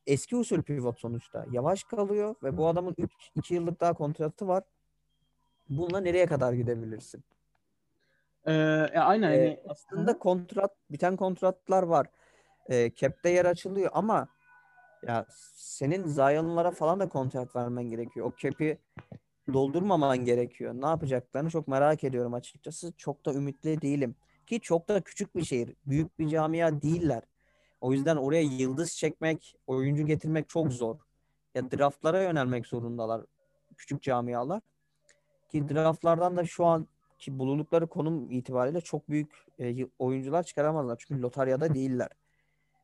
eski 0.07 0.35
usul 0.35 0.61
pivot 0.61 0.99
sonuçta. 0.99 1.45
Yavaş 1.51 1.84
kalıyor 1.84 2.35
ve 2.43 2.57
bu 2.57 2.68
adamın 2.68 2.95
3 2.97 3.11
2 3.35 3.53
yıllık 3.53 3.81
daha 3.81 3.93
kontratı 3.93 4.47
var. 4.47 4.64
Bununla 5.69 5.99
nereye 5.99 6.26
kadar 6.26 6.53
gidebilirsin? 6.53 7.23
Ee, 8.45 8.51
ya 8.93 9.03
aynen. 9.03 9.31
Ee, 9.31 9.35
yani, 9.35 9.60
aslında 9.68 10.19
kontrat 10.19 10.72
biten 10.91 11.15
kontratlar 11.15 11.84
var. 11.84 12.07
Ee, 12.69 12.91
cap'te 12.95 13.30
yer 13.30 13.45
açılıyor 13.45 13.91
ama 13.93 14.27
ya 15.07 15.26
senin 15.55 16.07
Zion'lara 16.07 16.72
falan 16.72 16.99
da 16.99 17.10
kontrat 17.10 17.55
vermen 17.55 17.84
gerekiyor. 17.84 18.26
O 18.26 18.35
cap'i 18.38 18.77
doldurmaman 19.53 20.26
gerekiyor. 20.26 20.74
Ne 20.74 20.86
yapacaklarını 20.86 21.49
çok 21.49 21.68
merak 21.68 22.03
ediyorum 22.03 22.34
açıkçası. 22.34 22.94
Çok 22.98 23.26
da 23.26 23.34
ümitli 23.34 23.82
değilim. 23.82 24.15
Ki 24.45 24.60
çok 24.60 24.88
da 24.88 25.02
küçük 25.02 25.36
bir 25.36 25.45
şehir. 25.45 25.76
Büyük 25.86 26.20
bir 26.20 26.28
camia 26.28 26.82
değiller. 26.82 27.24
O 27.82 27.94
yüzden 27.94 28.15
oraya 28.15 28.41
yıldız 28.41 28.95
çekmek, 28.98 29.56
oyuncu 29.68 30.06
getirmek 30.06 30.49
çok 30.49 30.74
zor. 30.74 30.99
Ya 31.56 31.72
draftlara 31.72 32.22
yönelmek 32.22 32.68
zorundalar 32.68 33.22
küçük 33.78 34.02
camialar. 34.02 34.61
Ki 35.49 35.70
draftlardan 35.70 36.38
da 36.38 36.45
şu 36.45 36.65
an 36.65 36.88
ki 37.20 37.40
bulundukları 37.40 37.88
konum 37.88 38.32
itibariyle 38.32 38.82
çok 38.82 39.10
büyük 39.10 39.32
e, 39.60 39.88
oyuncular 39.99 40.44
çıkaramazlar. 40.44 41.03
Çünkü 41.07 41.22
lotaryada 41.22 41.74
değiller. 41.74 42.10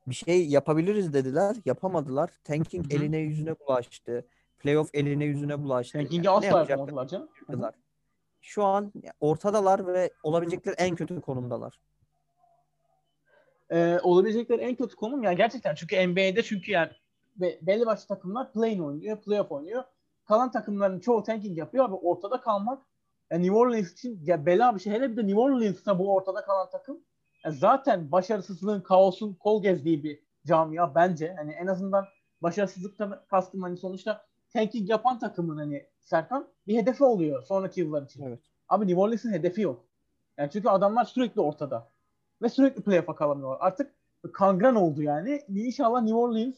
Bir 0.07 0.15
şey 0.15 0.48
yapabiliriz 0.48 1.14
dediler, 1.14 1.56
yapamadılar. 1.65 2.30
Tanking 2.44 2.94
eline 2.94 3.18
yüzüne 3.18 3.56
bulaştı. 3.60 4.26
Playoff 4.60 4.90
eline 4.94 5.26
yüzüne 5.26 5.64
bulaştı. 5.64 5.98
Tanking'i 5.98 6.26
Yani 6.26 6.38
asla 6.38 6.60
yapamadılar 6.60 7.07
canım. 7.07 7.30
Şu 8.41 8.64
an 8.64 8.94
ortadalar 9.19 9.88
ve 9.88 10.11
olabilecekleri 10.23 10.76
en 10.76 10.95
kötü 10.95 11.22
konumdalar. 11.22 11.80
Ee, 13.72 13.99
olabilecekleri 14.03 14.61
en 14.61 14.76
kötü 14.76 14.95
konum 14.95 15.23
yani 15.23 15.36
gerçekten 15.38 15.76
çünkü 15.76 16.07
NBA'de 16.07 16.44
çünkü 16.44 16.72
yani 16.72 16.91
be- 17.36 17.60
belli 17.61 17.86
başlı 17.86 18.07
takımlar 18.07 18.53
play-in 18.53 18.80
oynuyor, 18.80 19.22
playoff 19.22 19.52
oynuyor. 19.52 19.84
Kalan 20.26 20.52
takımların 20.52 20.99
çoğu 20.99 21.23
tanking 21.23 21.57
yapıyor 21.57 21.86
abi 21.86 21.95
ortada 21.95 22.41
kalmak 22.41 22.86
yani 23.31 23.44
New 23.44 23.57
Orleans 23.57 23.91
için 23.94 24.19
ya 24.23 24.45
bela 24.45 24.76
bir 24.76 24.80
şey. 24.80 24.94
Hele 24.94 25.11
bir 25.11 25.18
de 25.18 25.27
New 25.27 25.40
Orleans'ta 25.40 25.99
bu 25.99 26.15
ortada 26.15 26.45
kalan 26.45 26.69
takım 26.69 26.99
yani 27.45 27.56
zaten 27.56 28.11
başarısızlığın, 28.11 28.81
kaosun 28.81 29.34
kol 29.34 29.64
gezdiği 29.64 30.03
bir 30.03 30.19
camia 30.45 30.95
bence. 30.95 31.34
Hani 31.38 31.52
en 31.52 31.68
azından 31.68 32.06
başarısızlıktan 32.41 33.26
kastım 33.30 33.61
hani 33.61 33.77
sonuçta 33.77 34.28
tanking 34.53 34.89
yapan 34.89 35.19
takımın 35.19 35.57
hani 35.57 35.85
Serkan 35.99 36.47
bir 36.67 36.77
hedefi 36.77 37.03
oluyor 37.03 37.43
sonraki 37.43 37.80
yıllar 37.80 38.03
için. 38.03 38.23
Evet. 38.23 38.39
Abi 38.69 38.88
New 38.88 39.01
Orleans'ın 39.01 39.34
hedefi 39.34 39.61
yok. 39.61 39.85
Yani 40.38 40.49
çünkü 40.51 40.69
adamlar 40.69 41.05
sürekli 41.05 41.41
ortada. 41.41 41.91
Ve 42.41 42.49
sürekli 42.49 42.84
playoff'a 42.84 43.15
kalamıyorlar. 43.15 43.57
Artık 43.61 43.95
kangren 44.34 44.76
oldu 44.76 45.01
yani. 45.01 45.41
İnşallah 45.47 46.01
New 46.01 46.17
Orleans 46.17 46.55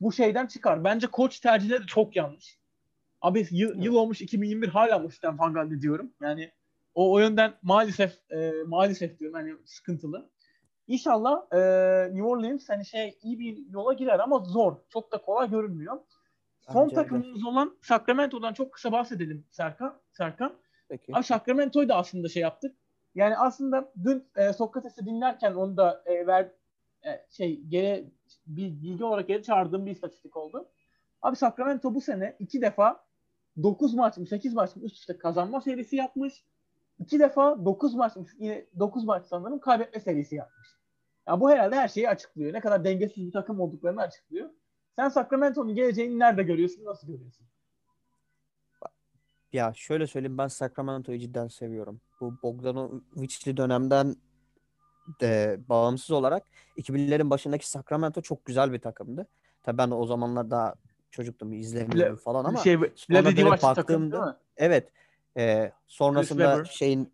bu 0.00 0.12
şeyden 0.12 0.46
çıkar. 0.46 0.84
Bence 0.84 1.06
koç 1.06 1.40
tercihleri 1.40 1.86
çok 1.86 2.16
yanlış. 2.16 2.58
Abi 3.20 3.46
yıl, 3.50 3.82
yıl 3.82 3.94
olmuş 3.94 4.20
2021 4.20 4.68
hala 4.68 4.98
mı 4.98 5.10
Stan 5.10 5.38
Van 5.38 5.54
Gundy 5.54 5.80
diyorum. 5.80 6.12
Yani 6.22 6.52
o, 6.94 7.12
o 7.12 7.18
yönden 7.18 7.54
maalesef 7.62 8.30
e, 8.30 8.52
maalesef 8.66 9.18
diyorum 9.18 9.34
hani 9.34 9.54
sıkıntılı. 9.64 10.30
İnşallah 10.86 11.42
e, 11.52 11.58
New 12.14 12.22
Orleans 12.22 12.68
hani 12.68 12.86
şey 12.86 13.18
iyi 13.22 13.38
bir 13.38 13.70
yola 13.70 13.92
girer 13.92 14.18
ama 14.18 14.38
zor. 14.38 14.76
Çok 14.88 15.12
da 15.12 15.18
kolay 15.18 15.50
görünmüyor. 15.50 16.00
Son 16.72 16.88
takımımız 16.88 17.44
olan 17.44 17.76
Sacramento'dan 17.82 18.52
çok 18.52 18.72
kısa 18.72 18.92
bahsedelim 18.92 19.46
Serkan. 19.50 20.00
Serkan. 20.12 20.54
Peki. 20.88 21.16
Abi 21.16 21.24
Sacramento'yu 21.24 21.88
da 21.88 21.96
aslında 21.96 22.28
şey 22.28 22.42
yaptık. 22.42 22.76
Yani 23.14 23.36
aslında 23.36 23.92
dün 24.04 24.28
e, 24.36 24.52
Sokrates'i 24.52 25.06
dinlerken 25.06 25.54
onu 25.54 25.76
da 25.76 26.02
e, 26.06 26.26
ver 26.26 26.52
e, 27.06 27.26
şey 27.30 27.60
geri 27.60 28.10
bir 28.46 28.82
bilgi 28.82 29.04
olarak 29.04 29.28
geri 29.28 29.42
çağırdığım 29.42 29.86
bir 29.86 29.90
istatistik 29.90 30.36
oldu. 30.36 30.68
Abi 31.22 31.36
Sacramento 31.36 31.94
bu 31.94 32.00
sene 32.00 32.36
iki 32.38 32.62
defa 32.62 33.04
9 33.62 33.94
maç 33.94 34.16
mı 34.16 34.26
8 34.26 34.54
maç 34.54 34.76
mı 34.76 34.82
üst 34.82 34.96
üste 34.96 35.18
kazanma 35.18 35.60
serisi 35.60 35.96
yapmış. 35.96 36.44
İki 36.98 37.20
defa 37.20 37.64
9 37.64 37.94
maç 37.94 38.16
mı 38.16 38.26
yine 38.38 38.66
9 38.78 39.04
maç 39.04 39.26
sanırım 39.26 39.60
kaybetme 39.60 40.00
serisi 40.00 40.34
yapmış. 40.34 40.68
Ya 41.28 41.40
bu 41.40 41.50
herhalde 41.50 41.76
her 41.76 41.88
şeyi 41.88 42.08
açıklıyor. 42.08 42.52
Ne 42.52 42.60
kadar 42.60 42.84
dengesiz 42.84 43.26
bir 43.26 43.32
takım 43.32 43.60
olduklarını 43.60 44.00
açıklıyor. 44.00 44.50
Sen 44.98 45.08
Sacramento'nun 45.08 45.74
geleceğini 45.74 46.18
nerede 46.18 46.42
görüyorsun? 46.42 46.84
Nasıl 46.84 47.06
görüyorsun? 47.06 47.46
Ya 49.52 49.72
şöyle 49.74 50.06
söyleyeyim 50.06 50.38
ben 50.38 50.48
Sacramento'yu 50.48 51.18
cidden 51.18 51.48
seviyorum. 51.48 52.00
Bu 52.20 52.34
Bogdanovic'li 52.42 53.56
dönemden 53.56 54.16
de 55.20 55.60
bağımsız 55.68 56.10
olarak 56.10 56.42
2000'lerin 56.76 57.30
başındaki 57.30 57.70
Sacramento 57.70 58.20
çok 58.22 58.44
güzel 58.44 58.72
bir 58.72 58.78
takımdı. 58.78 59.26
Tabii 59.62 59.78
ben 59.78 59.90
o 59.90 60.06
zamanlar 60.06 60.50
daha 60.50 60.74
çocuktum 61.10 61.52
izlemiyordum 61.52 62.16
falan 62.16 62.44
ama 62.44 62.58
şey, 62.58 62.74
sonra 62.94 63.24
böyle 63.24 63.56
takım 63.56 64.10
baktığımda- 64.10 64.26
mi? 64.26 64.36
evet 64.56 64.92
e, 65.36 65.72
sonrasında 65.86 66.54
Weber. 66.54 66.64
şeyin 66.64 67.12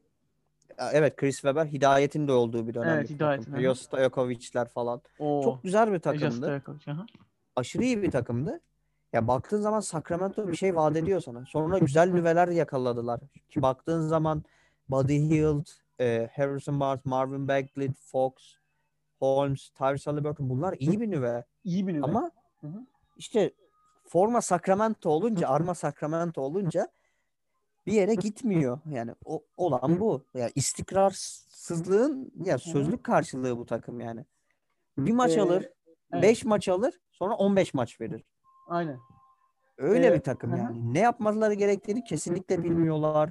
evet 0.93 1.17
Chris 1.17 1.35
Webber 1.35 1.67
Hidayetin 1.67 2.29
de 2.29 2.33
olduğu 2.33 2.69
bir 2.69 2.75
dönem 2.75 2.89
Evet, 2.89 3.09
takım. 3.09 3.17
Hidayet'in. 3.17 3.57
Rio 3.57 3.75
Stojakovic'ler 3.75 4.69
falan. 4.69 5.03
Oo. 5.19 5.43
Çok 5.45 5.63
güzel 5.63 5.93
bir 5.93 5.99
takımdı. 5.99 6.31
Stojakovic. 6.37 7.07
Aşırı 7.57 7.85
iyi 7.85 8.03
bir 8.03 8.11
takımdı. 8.11 8.61
Ya 9.13 9.29
baktığın 9.29 9.61
zaman 9.61 9.81
Sacramento 9.81 10.49
bir 10.49 10.57
şey 10.57 10.77
vaat 10.77 10.97
ediyor 10.97 11.21
sana. 11.21 11.47
Sonra 11.47 11.79
güzel 11.87 12.11
nüveler 12.11 12.49
yakaladılar. 12.49 13.21
Ki 13.49 13.63
baktığın 13.63 14.09
zaman 14.09 14.45
Buddy 14.89 15.19
Hield, 15.19 15.67
e, 16.01 16.31
Harrison 16.37 16.81
Barnes, 16.81 17.05
Marvin 17.05 17.49
Bagley, 17.49 17.93
Fox, 17.93 18.33
Holmes, 19.19 19.71
Tyrese 19.71 20.11
Halliburton 20.11 20.51
bunlar 20.51 20.77
iyi 20.79 21.01
bir 21.01 21.11
nüve. 21.11 21.45
İyi 21.65 21.87
bir 21.87 21.95
nüve. 21.95 22.05
Ama 22.05 22.31
Hı 22.61 22.67
hı. 22.67 22.87
işte 23.17 23.51
forma 24.05 24.41
Sacramento 24.41 25.11
olunca, 25.11 25.49
arma 25.49 25.75
Sacramento 25.75 26.43
olunca 26.43 26.89
bir 27.87 27.93
yere 27.93 28.15
gitmiyor. 28.15 28.79
Yani 28.91 29.15
o, 29.25 29.43
olan 29.57 30.01
bu. 30.01 30.25
Ya 30.35 30.51
istikrarsızlığın 30.55 32.33
ya 32.45 32.59
sözlük 32.59 33.05
karşılığı 33.05 33.59
bu 33.59 33.67
takım 33.67 34.01
yani. 34.01 34.25
Bir 34.99 35.13
maç 35.13 35.37
Ee, 35.37 35.43
alır, 35.43 35.69
evet. 36.15 36.23
5 36.23 36.45
maç 36.45 36.69
alır, 36.69 36.95
sonra 37.11 37.35
15 37.35 37.75
maç 37.75 38.01
verir. 38.01 38.25
Aynen. 38.69 38.99
Öyle 39.79 40.07
Ee, 40.07 40.15
bir 40.15 40.21
takım 40.21 40.57
yani. 40.57 40.95
Ne 40.95 40.99
yapmaları 40.99 41.55
gerektiğini 41.55 42.05
kesinlikle 42.05 42.65
bilmiyorlar. 42.65 43.31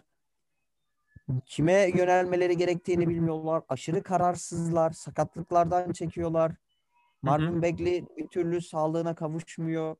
Kime 1.45 1.91
yönelmeleri 1.95 2.57
gerektiğini 2.57 3.09
bilmiyorlar. 3.09 3.63
Aşırı 3.69 4.03
kararsızlar. 4.03 4.91
Sakatlıklardan 4.91 5.91
çekiyorlar. 5.91 6.51
Marvin 7.21 7.61
Bagley 7.61 8.05
bir 8.17 8.27
türlü 8.27 8.61
sağlığına 8.61 9.15
kavuşmuyor. 9.15 9.95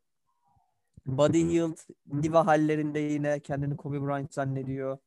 Buddy 1.06 1.44
Hield 1.44 1.78
diva 2.24 2.46
hallerinde 2.48 3.00
yine 3.00 3.40
kendini 3.40 3.78
Kobe 3.78 4.02
Bryant 4.02 4.34
zannediyor. 4.34 4.98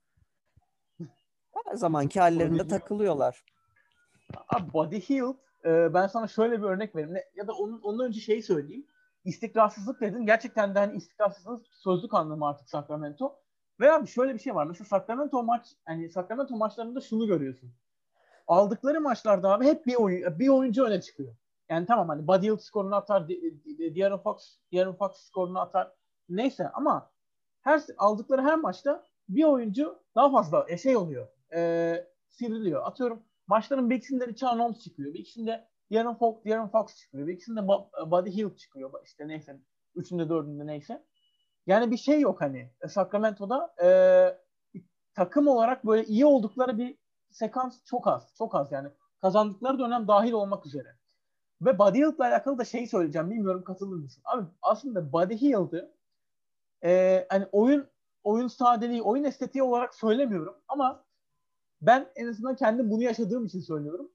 Her 1.66 1.74
zamanki 1.74 2.20
hallerinde 2.20 2.68
takılıyorlar. 2.68 3.44
Abi 4.48 4.72
Buddy 4.72 5.00
Hield 5.00 5.36
e, 5.66 5.94
ben 5.94 6.06
sana 6.06 6.28
şöyle 6.28 6.58
bir 6.58 6.66
örnek 6.66 6.96
vereyim. 6.96 7.16
Ya 7.34 7.46
da 7.46 7.52
onun, 7.52 7.80
ondan 7.80 8.06
önce 8.06 8.20
şeyi 8.20 8.42
söyleyeyim. 8.42 8.86
İstikrarsızlık 9.24 10.00
dedin. 10.00 10.26
Gerçekten 10.26 10.74
de 10.74 10.78
hani 10.78 10.96
istikrarsızlık 10.96 11.66
sözlük 11.70 12.14
anlamı 12.14 12.48
artık 12.48 12.68
Sacramento. 12.68 13.38
Ve 13.80 13.92
abi 13.92 14.06
şöyle 14.06 14.34
bir 14.34 14.38
şey 14.38 14.54
var. 14.54 14.66
Mesela 14.66 14.84
Sacramento 14.84 15.42
maç 15.42 15.66
hani 15.84 16.10
Sacramento 16.10 16.56
maçlarında 16.56 17.00
şunu 17.00 17.26
görüyorsun. 17.26 17.72
Aldıkları 18.46 19.00
maçlarda 19.00 19.52
abi 19.52 19.64
hep 19.64 19.86
bir 19.86 19.94
oyun 19.94 20.38
bir 20.38 20.48
oyuncu 20.48 20.84
öne 20.84 21.00
çıkıyor. 21.00 21.36
Yani 21.68 21.86
tamam 21.86 22.08
hani 22.08 22.28
Buddy 22.28 22.46
Hield 22.46 22.58
skorunu 22.58 22.94
atar, 22.94 23.28
De'Aaron 23.28 24.18
Fox, 24.18 24.58
De'Aaron 24.72 24.94
Fox 24.94 25.16
skorunu 25.16 25.60
atar. 25.60 25.92
Neyse 26.28 26.68
ama 26.68 27.10
her 27.60 27.82
aldıkları 27.98 28.42
her 28.42 28.58
maçta 28.58 29.06
bir 29.28 29.44
oyuncu 29.44 29.98
daha 30.14 30.30
fazla 30.30 30.66
e, 30.68 30.78
şey 30.78 30.96
oluyor. 30.96 31.28
E, 31.54 32.06
sivriliyor. 32.28 32.86
Atıyorum 32.86 33.22
maçların 33.46 33.90
bir 33.90 33.96
ikisinde 33.96 34.26
Richard 34.26 34.58
Holmes 34.58 34.78
çıkıyor. 34.78 35.14
Bir 35.14 35.18
ikisinde 35.18 35.68
De'Aaron 35.92 36.14
Fox, 36.14 36.44
De'Aaron 36.44 36.68
Fox 36.68 36.96
çıkıyor. 36.96 37.26
Bir 37.26 37.32
ikisinde 37.32 37.68
Buddy 38.10 38.30
Hield 38.30 38.56
çıkıyor. 38.56 38.92
İşte 39.04 39.28
neyse. 39.28 39.60
Üçünde 39.94 40.28
dördünde 40.28 40.66
neyse. 40.66 41.04
Yani 41.66 41.90
bir 41.90 41.96
şey 41.96 42.20
yok 42.20 42.40
hani. 42.40 42.70
E, 42.80 42.88
Sacramento'da 42.88 43.74
e, 43.82 43.88
takım 45.14 45.48
olarak 45.48 45.86
böyle 45.86 46.04
iyi 46.04 46.26
oldukları 46.26 46.78
bir 46.78 46.98
sekans 47.30 47.84
çok 47.84 48.06
az. 48.06 48.34
Çok 48.38 48.54
az 48.54 48.72
yani. 48.72 48.88
kazandıkları 49.20 49.78
dönem 49.78 50.08
dahil 50.08 50.32
olmak 50.32 50.66
üzere. 50.66 50.96
Ve 51.60 51.78
Buddy 51.78 51.98
Hield'la 51.98 52.24
alakalı 52.24 52.58
da 52.58 52.64
şey 52.64 52.86
söyleyeceğim. 52.86 53.30
Bilmiyorum 53.30 53.64
katılır 53.64 53.96
mısın? 53.96 54.22
Abi 54.24 54.46
aslında 54.62 55.12
Buddy 55.12 55.36
Hield'ı 55.36 55.94
e, 56.84 57.26
hani 57.30 57.46
oyun 57.52 57.88
oyun 58.24 58.48
sadeliği, 58.48 59.02
oyun 59.02 59.24
estetiği 59.24 59.62
olarak 59.62 59.94
söylemiyorum 59.94 60.56
ama 60.68 61.04
ben 61.80 62.06
en 62.16 62.26
azından 62.26 62.56
kendim 62.56 62.90
bunu 62.90 63.02
yaşadığım 63.02 63.46
için 63.46 63.60
söylüyorum. 63.60 64.10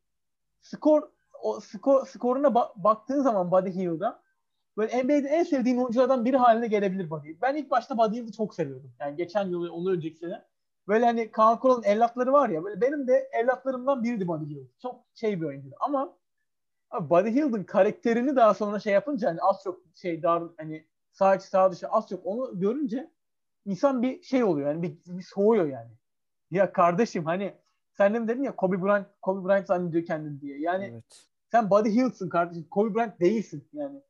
Skor 0.62 1.04
o 1.42 1.60
skor 1.60 2.08
skoruna 2.08 2.48
ba- 2.48 2.84
baktığın 2.84 3.22
zaman 3.22 3.52
Buddy 3.52 3.70
Hield'a 3.72 4.24
böyle 4.78 5.04
NBA'de 5.04 5.28
en 5.28 5.44
sevdiğin 5.44 5.78
oyunculardan 5.78 6.26
biri 6.26 6.38
haline 6.38 6.68
gelebilir 6.68 7.10
Buddy. 7.10 7.30
Ben 7.42 7.56
ilk 7.56 7.72
başta 7.72 7.98
Buddy 7.98 8.16
Hield'ı 8.16 8.32
çok 8.32 8.56
seviyordum. 8.56 8.94
Yani 9.00 9.16
geçen 9.16 9.48
yıl 9.50 9.70
onu 9.70 9.92
önceki 9.92 10.18
sene. 10.18 10.46
Böyle 10.88 11.06
hani 11.06 11.32
Kaan 11.32 11.60
Kural'ın 11.60 11.84
evlatları 11.84 12.34
var 12.34 12.50
ya 12.50 12.64
böyle 12.64 12.82
benim 12.82 13.08
de 13.08 13.30
evlatlarımdan 13.34 14.04
biriydi 14.04 14.28
Buddy 14.28 14.56
Hield. 14.56 14.68
Çok 14.82 15.06
şey 15.14 15.42
bir 15.42 15.46
oyuncuydu 15.46 15.76
ama 15.80 16.18
abi 16.92 17.10
Buddy 17.10 17.30
Hield'ın 17.36 17.64
karakterini 17.64 18.36
daha 18.36 18.54
sonra 18.54 18.80
şey 18.80 18.94
yapınca 18.94 19.30
hani 19.30 19.42
az 19.42 19.64
çok 19.64 19.82
şey 19.96 20.24
dar 20.24 20.44
hani 20.58 20.88
sağ 21.12 21.36
içi 21.36 21.48
sağ 21.48 21.72
dışı 21.72 21.88
az 21.88 22.08
çok 22.10 22.26
onu 22.26 22.60
görünce 22.60 23.12
insan 23.66 24.02
bir 24.02 24.22
şey 24.24 24.44
oluyor 24.44 24.68
yani 24.68 24.82
bir, 24.84 24.98
bir 25.06 25.24
soğuyor 25.24 25.66
yani. 25.66 25.92
Ya 26.52 26.74
kardeşim 26.74 27.26
hani 27.26 27.54
sen 27.98 28.14
de 28.14 28.28
dedin 28.28 28.44
ya 28.44 28.56
Kobe 28.56 28.82
Bryant 28.82 29.08
Kobe 29.22 29.48
Bryant 29.48 29.68
zannediyor 29.68 30.06
kendini 30.06 30.42
diye. 30.42 30.60
Yani 30.60 30.86
Evet. 30.94 31.28
sen 31.52 31.70
Buddy 31.70 31.90
Hield'sın 31.90 32.30
kardeşim. 32.30 32.68
Kobe 32.72 32.96
Bryant 32.96 33.20
değilsin 33.20 33.70
yani. 33.74 34.02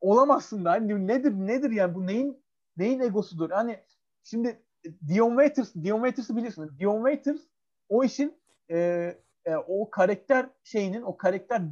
Olamazsın 0.00 0.64
da. 0.64 0.70
Hani 0.70 1.06
nedir 1.06 1.32
nedir 1.32 1.70
yani 1.70 1.94
bu 1.94 2.06
neyin 2.06 2.42
neyin 2.76 3.00
egosudur? 3.00 3.50
Hani 3.50 3.80
şimdi 4.22 4.62
Dion 5.08 5.30
Waiters, 5.30 5.74
Dion 5.74 5.96
Waiters'ı 5.96 6.36
biliyorsun. 6.36 6.76
Dion 6.78 6.96
Waiters 6.96 7.40
o 7.88 8.04
işin 8.04 8.40
e, 8.70 8.76
e, 9.44 9.56
o 9.56 9.90
karakter 9.90 10.50
şeyinin, 10.64 11.02
o 11.02 11.16
karakter 11.16 11.62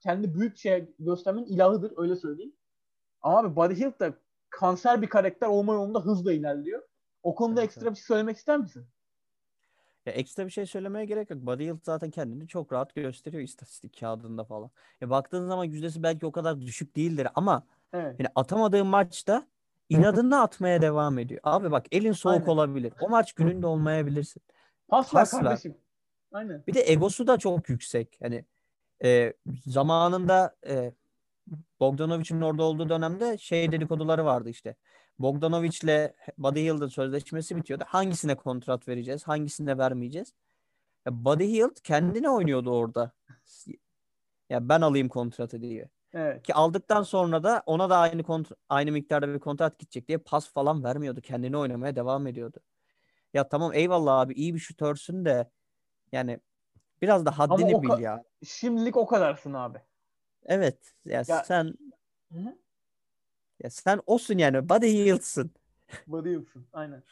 kendi 0.00 0.34
büyük 0.34 0.56
şey 0.56 0.94
göstermenin 0.98 1.46
ilahıdır 1.46 1.92
öyle 1.96 2.16
söyleyeyim. 2.16 2.52
Ama 3.22 3.38
abi 3.38 3.56
Buddy 3.56 3.74
Hield 3.80 4.00
da 4.00 4.14
kanser 4.50 5.02
bir 5.02 5.06
karakter 5.06 5.46
olma 5.46 5.74
yolunda 5.74 6.00
hızla 6.00 6.32
ilerliyor. 6.32 6.82
O 7.22 7.34
konuda 7.34 7.60
Evet, 7.60 7.70
ekstra 7.70 7.90
bir 7.90 7.96
şey 7.96 8.04
söylemek 8.04 8.36
ister 8.36 8.58
misin? 8.58 8.86
Ya 10.06 10.12
ekstra 10.12 10.46
bir 10.46 10.50
şey 10.50 10.66
söylemeye 10.66 11.04
gerek 11.04 11.30
yok. 11.30 11.40
Buddy 11.40 11.64
Hield 11.64 11.78
zaten 11.82 12.10
kendini 12.10 12.48
çok 12.48 12.72
rahat 12.72 12.94
gösteriyor 12.94 13.42
istatistik 13.42 14.00
kağıdında 14.00 14.44
falan. 14.44 14.70
Ya 15.00 15.10
baktığın 15.10 15.46
zaman 15.48 15.64
yüzdesi 15.64 16.02
belki 16.02 16.26
o 16.26 16.32
kadar 16.32 16.60
düşük 16.60 16.96
değildir 16.96 17.28
ama 17.34 17.66
Evet. 17.92 18.20
yani 18.20 18.28
atamadığı 18.34 18.84
maçta 18.84 19.46
inadına 19.88 20.42
atmaya 20.42 20.82
devam 20.82 21.18
ediyor. 21.18 21.40
Abi 21.44 21.70
bak 21.70 21.86
elin 21.92 22.12
soğuk 22.12 22.34
Aynen. 22.34 22.46
olabilir. 22.46 22.92
O 23.00 23.08
maç 23.08 23.32
gününde 23.32 23.66
olmayabilirsin. 23.66 24.42
Pas 24.88 25.14
ver 25.14 25.20
Pas 25.20 25.34
ver. 25.34 25.42
kardeşim. 25.42 25.76
Aynen. 26.32 26.64
Bir 26.66 26.74
de 26.74 26.92
egosu 26.92 27.26
da 27.26 27.38
çok 27.38 27.68
yüksek. 27.68 28.18
Hani 28.22 28.44
e, 29.04 29.32
zamanında 29.66 30.56
e, 30.66 30.92
Bogdanovic'in 31.80 32.40
orada 32.40 32.62
olduğu 32.62 32.88
dönemde 32.88 33.38
şey 33.38 33.72
dedikoduları 33.72 34.24
vardı 34.24 34.50
işte. 34.50 34.74
Bogdanovic'le 35.18 36.12
Buddy 36.38 36.60
Hield'ın 36.62 36.88
sözleşmesi 36.88 37.56
bitiyordu. 37.56 37.84
Hangisine 37.86 38.34
kontrat 38.34 38.88
vereceğiz, 38.88 39.24
hangisine 39.28 39.78
vermeyeceğiz? 39.78 40.34
Ya 41.06 41.24
Buddy 41.24 41.44
Hield 41.44 41.76
kendine 41.82 42.30
oynuyordu 42.30 42.70
orada. 42.70 43.12
Ya 44.50 44.68
ben 44.68 44.80
alayım 44.80 45.08
kontratı 45.08 45.62
diye. 45.62 45.88
Evet. 46.14 46.42
Ki 46.42 46.54
aldıktan 46.54 47.02
sonra 47.02 47.42
da 47.42 47.62
ona 47.66 47.90
da 47.90 47.98
aynı 47.98 48.22
kontr- 48.22 48.54
aynı 48.68 48.92
miktarda 48.92 49.28
bir 49.34 49.38
kontrat 49.38 49.78
gidecek 49.78 50.08
diye 50.08 50.18
pas 50.18 50.52
falan 50.52 50.84
vermiyordu. 50.84 51.20
Kendini 51.20 51.56
oynamaya 51.56 51.96
devam 51.96 52.26
ediyordu. 52.26 52.60
Ya 53.34 53.48
tamam 53.48 53.72
eyvallah 53.74 54.20
abi 54.20 54.34
iyi 54.34 54.54
bir 54.54 54.58
şutörsün 54.58 55.24
de 55.24 55.50
yani 56.12 56.40
biraz 57.02 57.26
da 57.26 57.38
haddini 57.38 57.82
bil 57.82 57.98
ya. 57.98 58.24
Şimdilik 58.46 58.96
o 58.96 59.06
kadarsın 59.06 59.52
abi. 59.52 59.78
Evet. 60.46 60.94
Ya, 61.04 61.24
Ya- 61.28 61.44
sen 61.44 61.74
Hı-hı. 62.32 62.58
Ya 63.64 63.70
sen 63.70 64.00
osun 64.06 64.38
yani. 64.38 64.68
Buddy 64.68 64.86
Hield'sın. 64.86 65.50
Buddy 66.06 66.28
Hield'sın. 66.30 66.66
Aynen. 66.72 67.02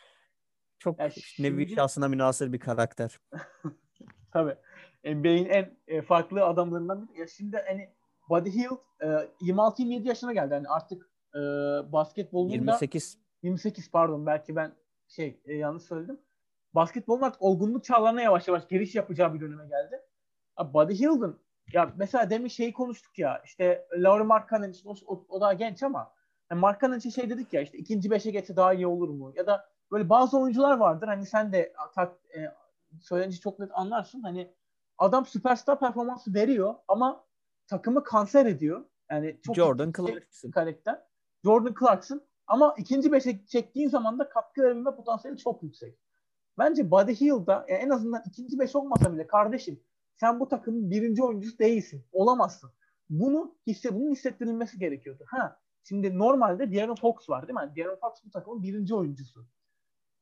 Çok 0.78 0.98
Ya 1.00 1.10
nevi 1.38 1.66
şimdi- 1.66 1.74
şahsına 1.74 2.08
münasır 2.08 2.52
bir 2.52 2.58
karakter. 2.60 3.20
Tabii. 4.32 4.56
NBA'in 5.04 5.44
en 5.46 5.76
e, 5.88 6.02
farklı 6.02 6.44
adamlarından 6.44 7.08
biri. 7.08 7.20
Ya 7.20 7.26
şimdi 7.26 7.62
hani 7.66 7.88
Buddy 8.30 8.50
Hield 8.50 8.78
e, 9.00 9.06
26-27 9.40 10.08
yaşına 10.08 10.32
geldi. 10.32 10.54
Yani 10.54 10.68
artık 10.68 11.10
e, 11.34 11.38
basketbolun 11.92 12.50
da 12.50 12.54
28 12.54 13.18
28 13.42 13.90
pardon 13.90 14.26
belki 14.26 14.56
ben 14.56 14.72
şey 15.08 15.40
e, 15.44 15.54
yanlış 15.54 15.82
söyledim. 15.82 16.18
Basketbolun 16.74 17.22
artık 17.22 17.42
olgunluk 17.42 17.84
çağlarına 17.84 18.22
yavaş 18.22 18.48
yavaş 18.48 18.68
giriş 18.68 18.94
yapacağı 18.94 19.34
bir 19.34 19.40
döneme 19.40 19.68
geldi. 19.68 20.00
Abi 20.56 20.74
Buddy 20.74 20.94
Hield'ın 20.94 21.38
ya 21.72 21.92
mesela 21.96 22.30
demin 22.30 22.48
şeyi 22.48 22.72
konuştuk 22.72 23.18
ya 23.18 23.42
işte 23.44 23.86
Laurie 23.96 24.24
Markkanen 24.26 24.70
işte 24.70 24.88
o, 24.88 24.94
o, 25.06 25.24
o 25.28 25.40
daha 25.40 25.52
genç 25.52 25.82
ama 25.82 26.12
yani 26.52 26.60
Markkanen 26.60 26.98
için 26.98 27.10
şey 27.10 27.30
dedik 27.30 27.52
ya 27.52 27.60
işte 27.60 27.78
ikinci 27.78 28.10
beşe 28.10 28.30
geçse 28.30 28.56
daha 28.56 28.74
iyi 28.74 28.86
olur 28.86 29.08
mu? 29.08 29.32
Ya 29.36 29.46
da 29.46 29.68
böyle 29.92 30.08
bazı 30.08 30.38
oyuncular 30.38 30.76
vardır 30.76 31.08
hani 31.08 31.26
sen 31.26 31.52
de 31.52 31.72
tak, 31.94 32.12
e, 32.36 32.52
söylenince 33.00 33.40
çok 33.40 33.58
net 33.58 33.70
anlarsın 33.72 34.22
hani 34.22 34.54
adam 34.98 35.26
süperstar 35.26 35.78
performansı 35.80 36.34
veriyor 36.34 36.74
ama 36.88 37.24
takımı 37.66 38.04
kanser 38.04 38.46
ediyor. 38.46 38.84
Yani 39.10 39.40
çok 39.42 39.56
Jordan 39.56 39.92
Clarkson. 39.92 40.50
karakter. 40.50 41.02
Jordan 41.44 41.74
Clarkson 41.80 42.22
ama 42.46 42.74
ikinci 42.78 43.12
beşe 43.12 43.46
çektiğin 43.46 43.88
zaman 43.88 44.18
da 44.18 44.28
katkı 44.28 44.62
verebilme 44.62 44.94
potansiyeli 44.96 45.38
çok 45.38 45.62
yüksek. 45.62 45.98
Bence 46.58 46.90
Buddy 46.90 47.14
Hield'da 47.14 47.64
e, 47.68 47.74
en 47.74 47.90
azından 47.90 48.22
ikinci 48.26 48.58
beş 48.58 48.76
olmasa 48.76 49.14
bile 49.14 49.26
kardeşim 49.26 49.80
sen 50.16 50.40
bu 50.40 50.48
takımın 50.48 50.90
birinci 50.90 51.22
oyuncusu 51.22 51.58
değilsin. 51.58 52.04
Olamazsın. 52.12 52.70
Bunu 53.10 53.54
hisse, 53.66 53.94
bunun 53.94 54.10
hissettirilmesi 54.10 54.78
gerekiyordu. 54.78 55.24
Ha, 55.26 55.61
şimdi 55.84 56.18
normalde 56.18 56.72
De'Aaron 56.72 56.94
Fox 56.94 57.28
var 57.28 57.48
değil 57.48 57.54
mi? 57.54 57.60
Yani 57.60 57.76
De'Aaron 57.76 58.00
Fox 58.00 58.12
bu 58.24 58.30
takımın 58.30 58.62
birinci 58.62 58.94
oyuncusu. 58.94 59.46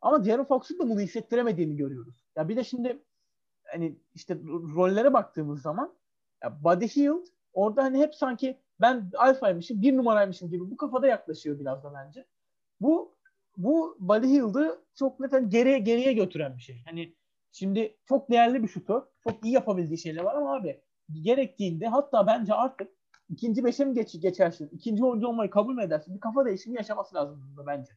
Ama 0.01 0.25
De'Aaron 0.25 0.45
Fox'un 0.45 0.79
da 0.79 0.89
bunu 0.89 1.01
hissettiremediğini 1.01 1.77
görüyoruz. 1.77 2.25
Ya 2.37 2.49
bir 2.49 2.57
de 2.57 2.65
şimdi 2.65 3.03
hani 3.65 3.99
işte 4.15 4.39
rollere 4.75 5.13
baktığımız 5.13 5.63
zaman 5.63 5.95
ya 6.43 6.65
Buddy 6.65 6.87
Hield 6.87 7.27
orada 7.53 7.83
hani 7.83 7.99
hep 7.99 8.15
sanki 8.15 8.61
ben 8.81 9.11
alfaymışım, 9.17 9.83
bir 9.83 9.97
numaraymışım 9.97 10.51
gibi 10.51 10.71
bu 10.71 10.77
kafada 10.77 11.07
yaklaşıyor 11.07 11.59
biraz 11.61 11.85
da 11.85 11.95
bence. 11.95 12.27
Bu 12.81 13.17
bu 13.57 13.97
Buddy 14.01 14.27
Hield'ı 14.27 14.85
çok 14.95 15.21
net 15.21 15.33
hani 15.33 15.49
geriye 15.49 15.79
geriye 15.79 16.13
götüren 16.13 16.57
bir 16.57 16.63
şey. 16.63 16.83
Hani 16.85 17.15
şimdi 17.53 17.97
çok 18.09 18.31
değerli 18.31 18.63
bir 18.63 18.69
şutör. 18.69 19.03
Çok 19.25 19.45
iyi 19.45 19.55
yapabildiği 19.55 19.99
şeyler 19.99 20.23
var 20.23 20.35
ama 20.35 20.57
abi 20.57 20.83
gerektiğinde 21.23 21.87
hatta 21.89 22.27
bence 22.27 22.55
artık 22.55 22.89
ikinci 23.31 23.65
beşe 23.65 23.85
mi 23.85 23.95
geç, 23.95 24.21
geçersin? 24.21 24.69
ikinci 24.73 25.05
oyuncu 25.05 25.27
olmayı 25.27 25.51
kabul 25.51 25.75
mü 25.75 25.83
edersin? 25.83 26.15
Bir 26.15 26.21
kafa 26.21 26.45
değişimi 26.45 26.77
yaşaması 26.77 27.15
lazım 27.15 27.43
bunda 27.49 27.67
bence. 27.67 27.93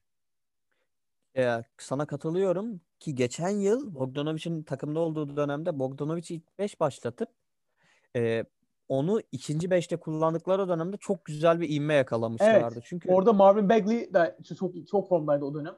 Ee, 1.38 1.64
sana 1.78 2.06
katılıyorum 2.06 2.82
ki 3.00 3.16
geçen 3.16 3.50
yıl 3.50 3.96
Bogdanovic'in 3.96 4.64
takımda 4.64 5.00
olduğu 5.00 5.38
dönemde 5.38 5.80
Bogdanovic'i 5.80 6.36
ilk 6.36 6.60
5 6.60 6.80
başlatıp 6.80 7.30
e, 8.16 8.44
onu 8.90 9.22
ikinci 9.32 9.68
5'te 9.68 9.98
kullandıkları 9.98 10.70
dönemde 10.70 10.98
çok 10.98 11.26
güzel 11.26 11.60
bir 11.60 11.70
ivme 11.70 11.94
yakalamışlardı. 11.94 12.80
Çünkü 12.84 13.10
Orada 13.10 13.34
Marvin 13.34 13.70
Bagley 13.70 14.14
de 14.14 14.38
çok 14.58 14.88
çok 14.92 15.10
formdaydı 15.10 15.46
o 15.46 15.54
dönem. 15.54 15.76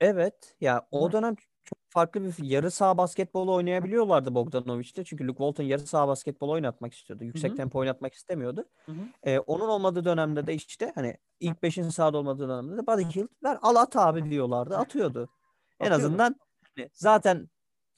evet 0.00 0.56
ya 0.60 0.86
o 0.90 1.12
dönem 1.12 1.34
çok 1.68 1.78
farklı 1.88 2.24
bir 2.24 2.44
yarı 2.44 2.70
saha 2.70 2.98
basketbolu 2.98 3.54
oynayabiliyorlardı 3.54 4.34
Bogdanovic'le. 4.34 5.04
Çünkü 5.04 5.26
Luke 5.26 5.38
Walton 5.38 5.64
yarı 5.64 5.86
saha 5.86 6.08
basketbolu 6.08 6.52
oynatmak 6.52 6.94
istiyordu. 6.94 7.24
Yüksek 7.24 7.52
hı. 7.52 7.56
tempo 7.56 7.78
oynatmak 7.78 8.14
istemiyordu. 8.14 8.64
Hı 8.86 8.92
hı. 8.92 8.96
Ee, 9.22 9.38
onun 9.38 9.68
olmadığı 9.68 10.04
dönemde 10.04 10.46
de 10.46 10.54
işte 10.54 10.92
hani 10.94 11.16
ilk 11.40 11.62
5'in 11.62 11.88
sahada 11.88 12.18
olmadığı 12.18 12.48
dönemde 12.48 12.76
de 12.76 12.86
Buddy 12.86 13.02
Hield 13.02 13.28
ver 13.44 13.58
al 13.62 13.76
at 13.76 13.96
abi 13.96 14.30
diyorlardı. 14.30 14.76
Atıyordu. 14.76 15.28
En 15.80 15.86
Atıyordu. 15.86 16.04
azından 16.04 16.36
hani 16.76 16.90
zaten 16.92 17.48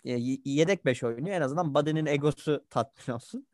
e, 0.05 0.13
yedek 0.45 0.85
5 0.85 1.05
oynuyor. 1.05 1.37
En 1.37 1.43
azından 1.43 1.75
Buddy'nin 1.75 2.07
egosu 2.07 2.65
tatmin 2.71 3.15
olsun. 3.15 3.47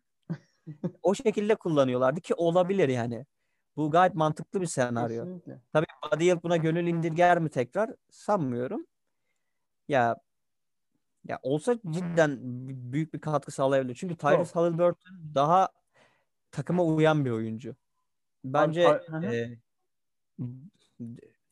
o 1.03 1.15
şekilde 1.15 1.55
kullanıyorlardı 1.55 2.21
ki 2.21 2.35
olabilir 2.35 2.89
yani. 2.89 3.27
Bu 3.77 3.91
gayet 3.91 4.15
mantıklı 4.15 4.61
bir 4.61 4.67
senaryo. 4.67 5.25
Kesinlikle. 5.25 5.61
Tabii 5.73 5.87
Buddy 6.13 6.25
Hield 6.25 6.43
buna 6.43 6.57
gönül 6.57 6.87
indirger 6.87 7.39
mi 7.39 7.49
tekrar? 7.49 7.91
Sanmıyorum. 8.11 8.87
Ya 9.89 10.17
ya 11.25 11.39
olsa 11.43 11.77
cidden 11.91 12.39
büyük 12.93 13.15
bir 13.15 13.21
katkı 13.21 13.53
sağlayabilir. 13.53 13.95
Çünkü 13.95 14.17
Tyrese 14.17 14.53
Halliburton 14.53 15.17
daha 15.35 15.69
takıma 16.51 16.85
uyan 16.85 17.25
bir 17.25 17.31
oyuncu. 17.31 17.77
Bence 18.45 18.89
Abi, 18.89 19.27
e, 19.27 19.59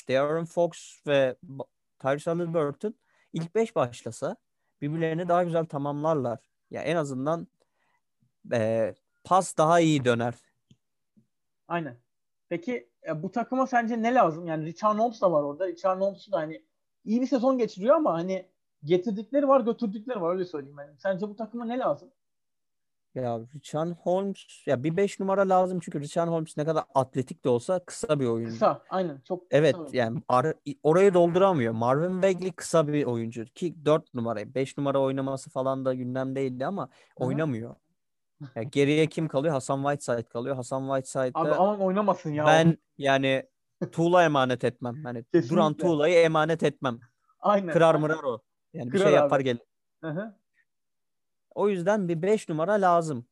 De'Aaron 0.08 0.44
Fox 0.44 0.70
ve 1.06 1.36
Tyrese 1.98 2.30
Halliburton 2.30 2.94
ilk 3.32 3.54
5 3.54 3.76
başlasa 3.76 4.36
birbirlerini 4.80 5.28
daha 5.28 5.44
güzel 5.44 5.66
tamamlarlar. 5.66 6.38
Ya 6.70 6.82
en 6.82 6.96
azından 6.96 7.48
e, 8.52 8.94
pas 9.24 9.56
daha 9.56 9.80
iyi 9.80 10.04
döner. 10.04 10.34
Aynen. 11.68 11.96
Peki 12.48 12.88
e, 13.08 13.22
bu 13.22 13.30
takıma 13.30 13.66
sence 13.66 14.02
ne 14.02 14.14
lazım? 14.14 14.46
Yani 14.46 14.66
Richard 14.66 14.98
Holmes 14.98 15.22
da 15.22 15.32
var 15.32 15.42
orada. 15.42 15.66
Richard 15.66 16.00
Holmes 16.00 16.32
da 16.32 16.38
hani 16.38 16.64
iyi 17.04 17.20
bir 17.20 17.26
sezon 17.26 17.58
geçiriyor 17.58 17.94
ama 17.96 18.12
hani 18.12 18.46
getirdikleri 18.84 19.48
var 19.48 19.60
götürdükleri 19.60 20.20
var 20.20 20.32
öyle 20.32 20.44
söyleyeyim. 20.44 20.76
Yani. 20.78 20.90
Sence 20.98 21.28
bu 21.28 21.36
takıma 21.36 21.64
ne 21.64 21.78
lazım? 21.78 22.08
Ya 23.14 23.40
Richan 23.54 23.90
Holmes 24.02 24.38
ya 24.66 24.84
bir 24.84 24.96
5 24.96 25.20
numara 25.20 25.48
lazım 25.48 25.80
çünkü 25.80 26.00
Richan 26.00 26.28
Holmes 26.28 26.56
ne 26.56 26.64
kadar 26.64 26.84
atletik 26.94 27.44
de 27.44 27.48
olsa 27.48 27.78
kısa 27.84 28.20
bir 28.20 28.26
oyuncu. 28.26 28.52
Kısa 28.52 28.82
aynen 28.90 29.20
çok 29.28 29.42
Evet 29.50 29.72
kısa 29.72 29.82
oyuncu. 29.82 29.96
yani 29.96 30.22
ar- 30.28 30.54
orayı 30.82 31.14
dolduramıyor. 31.14 31.72
Marvin 31.72 32.22
Bagley 32.22 32.52
kısa 32.52 32.88
bir 32.88 33.04
oyuncu 33.04 33.44
ki 33.44 33.84
4 33.84 34.14
numara 34.14 34.54
5 34.54 34.78
numara 34.78 35.00
oynaması 35.00 35.50
falan 35.50 35.84
da 35.84 35.94
gündemdeydi 35.94 36.66
ama 36.66 36.82
Hı 36.82 37.24
hı. 37.24 37.28
oynamıyor. 37.28 37.74
Ya 38.54 38.62
geriye 38.62 39.06
kim 39.06 39.28
kalıyor? 39.28 39.54
Hasan 39.54 39.82
Whiteside 39.82 40.22
kalıyor. 40.28 40.56
Hasan 40.56 40.82
Abi 40.88 41.02
Whiteside'da 41.02 41.58
aman 41.58 41.80
oynamasın 41.80 42.30
ya. 42.32 42.46
ben 42.46 42.78
yani 42.98 43.42
Tuğla 43.92 44.24
emanet 44.24 44.64
etmem. 44.64 44.94
Duran 45.04 45.22
Kesinlikle. 45.32 45.76
Tuğla'yı 45.76 46.14
emanet 46.18 46.62
etmem. 46.62 46.98
aynen. 47.40 47.72
Kırar 47.72 47.94
mırar 47.94 48.22
o. 48.24 48.42
Yani 48.72 48.86
bir 48.86 48.90
Kırar 48.90 49.04
şey 49.04 49.12
abi. 49.18 49.22
yapar 49.22 49.40
gelir. 49.40 49.62
Hı 50.00 50.10
hı. 50.10 50.38
O 51.54 51.68
yüzden 51.68 52.08
bir 52.08 52.22
5 52.22 52.48
numara 52.48 52.72
lazım. 52.72 53.26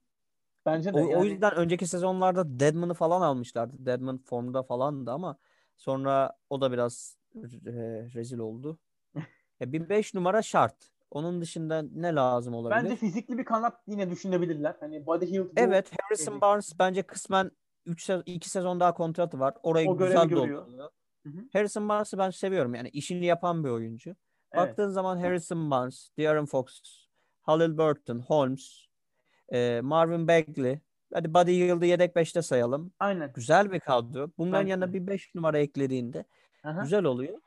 Bence 0.66 0.94
de 0.94 0.98
O, 0.98 1.06
o 1.06 1.10
yani. 1.10 1.28
yüzden 1.28 1.55
önceki 1.55 1.86
sezonlarda 1.86 2.60
Deadman'ı 2.60 2.94
falan 2.94 3.20
almışlardı. 3.23 3.77
Deadman 3.86 4.19
formda 4.19 4.62
falandı 4.62 5.10
ama 5.10 5.39
sonra 5.77 6.36
o 6.51 6.60
da 6.60 6.73
biraz 6.73 7.16
re- 7.36 8.14
rezil 8.14 8.39
oldu. 8.39 8.78
Ya 9.60 9.73
bir 9.73 9.89
5 9.89 10.14
numara 10.14 10.43
şart. 10.43 10.74
Onun 11.10 11.40
dışında 11.40 11.82
ne 11.94 12.14
lazım 12.14 12.55
olabilir? 12.55 12.85
Bence 12.85 12.97
fizikli 12.97 13.39
bir 13.39 13.44
kanat 13.44 13.81
yine 13.86 14.10
düşünebilirler. 14.10 14.77
Hani 14.81 15.06
Body 15.06 15.39
bu 15.39 15.52
Evet, 15.56 15.90
Harrison 16.01 16.32
şey- 16.32 16.40
Barnes 16.40 16.73
bence 16.78 17.02
kısmen 17.02 17.51
3 17.86 18.10
2 18.26 18.50
sezon 18.50 18.80
daha 18.80 18.94
kontratı 18.94 19.40
var. 19.40 19.54
Orayı 19.62 19.88
O 19.88 19.96
güzel 19.96 20.30
dolduruyor. 20.30 20.90
Harrison 21.52 21.88
Barnes'ı 21.88 22.18
ben 22.18 22.30
seviyorum. 22.30 22.74
Yani 22.74 22.88
işini 22.88 23.26
yapan 23.26 23.64
bir 23.64 23.68
oyuncu. 23.68 24.10
Evet. 24.52 24.68
Baktığın 24.68 24.88
zaman 24.88 25.18
Harrison 25.18 25.70
Barnes, 25.70 26.10
De'Aaron 26.18 26.46
Fox, 26.46 26.66
Halil 27.40 27.78
Burton, 27.78 28.18
Holmes, 28.18 28.86
e, 29.48 29.80
Marvin 29.80 30.28
Bagley. 30.28 30.78
Hadi 31.14 31.34
Buddy 31.34 31.52
Hield'ı 31.52 31.86
yedek 31.86 32.16
5'te 32.16 32.42
sayalım. 32.42 32.92
Aynen. 32.98 33.32
Güzel 33.34 33.72
bir 33.72 33.80
kadro. 33.80 34.30
Bunların 34.38 34.60
Bence 34.60 34.70
yanına 34.70 34.92
bir 34.92 35.06
5 35.06 35.34
numara 35.34 35.59
eklediğinde 35.59 36.24
Aha. 36.64 36.82
güzel 36.82 37.04
oluyor. 37.04 37.38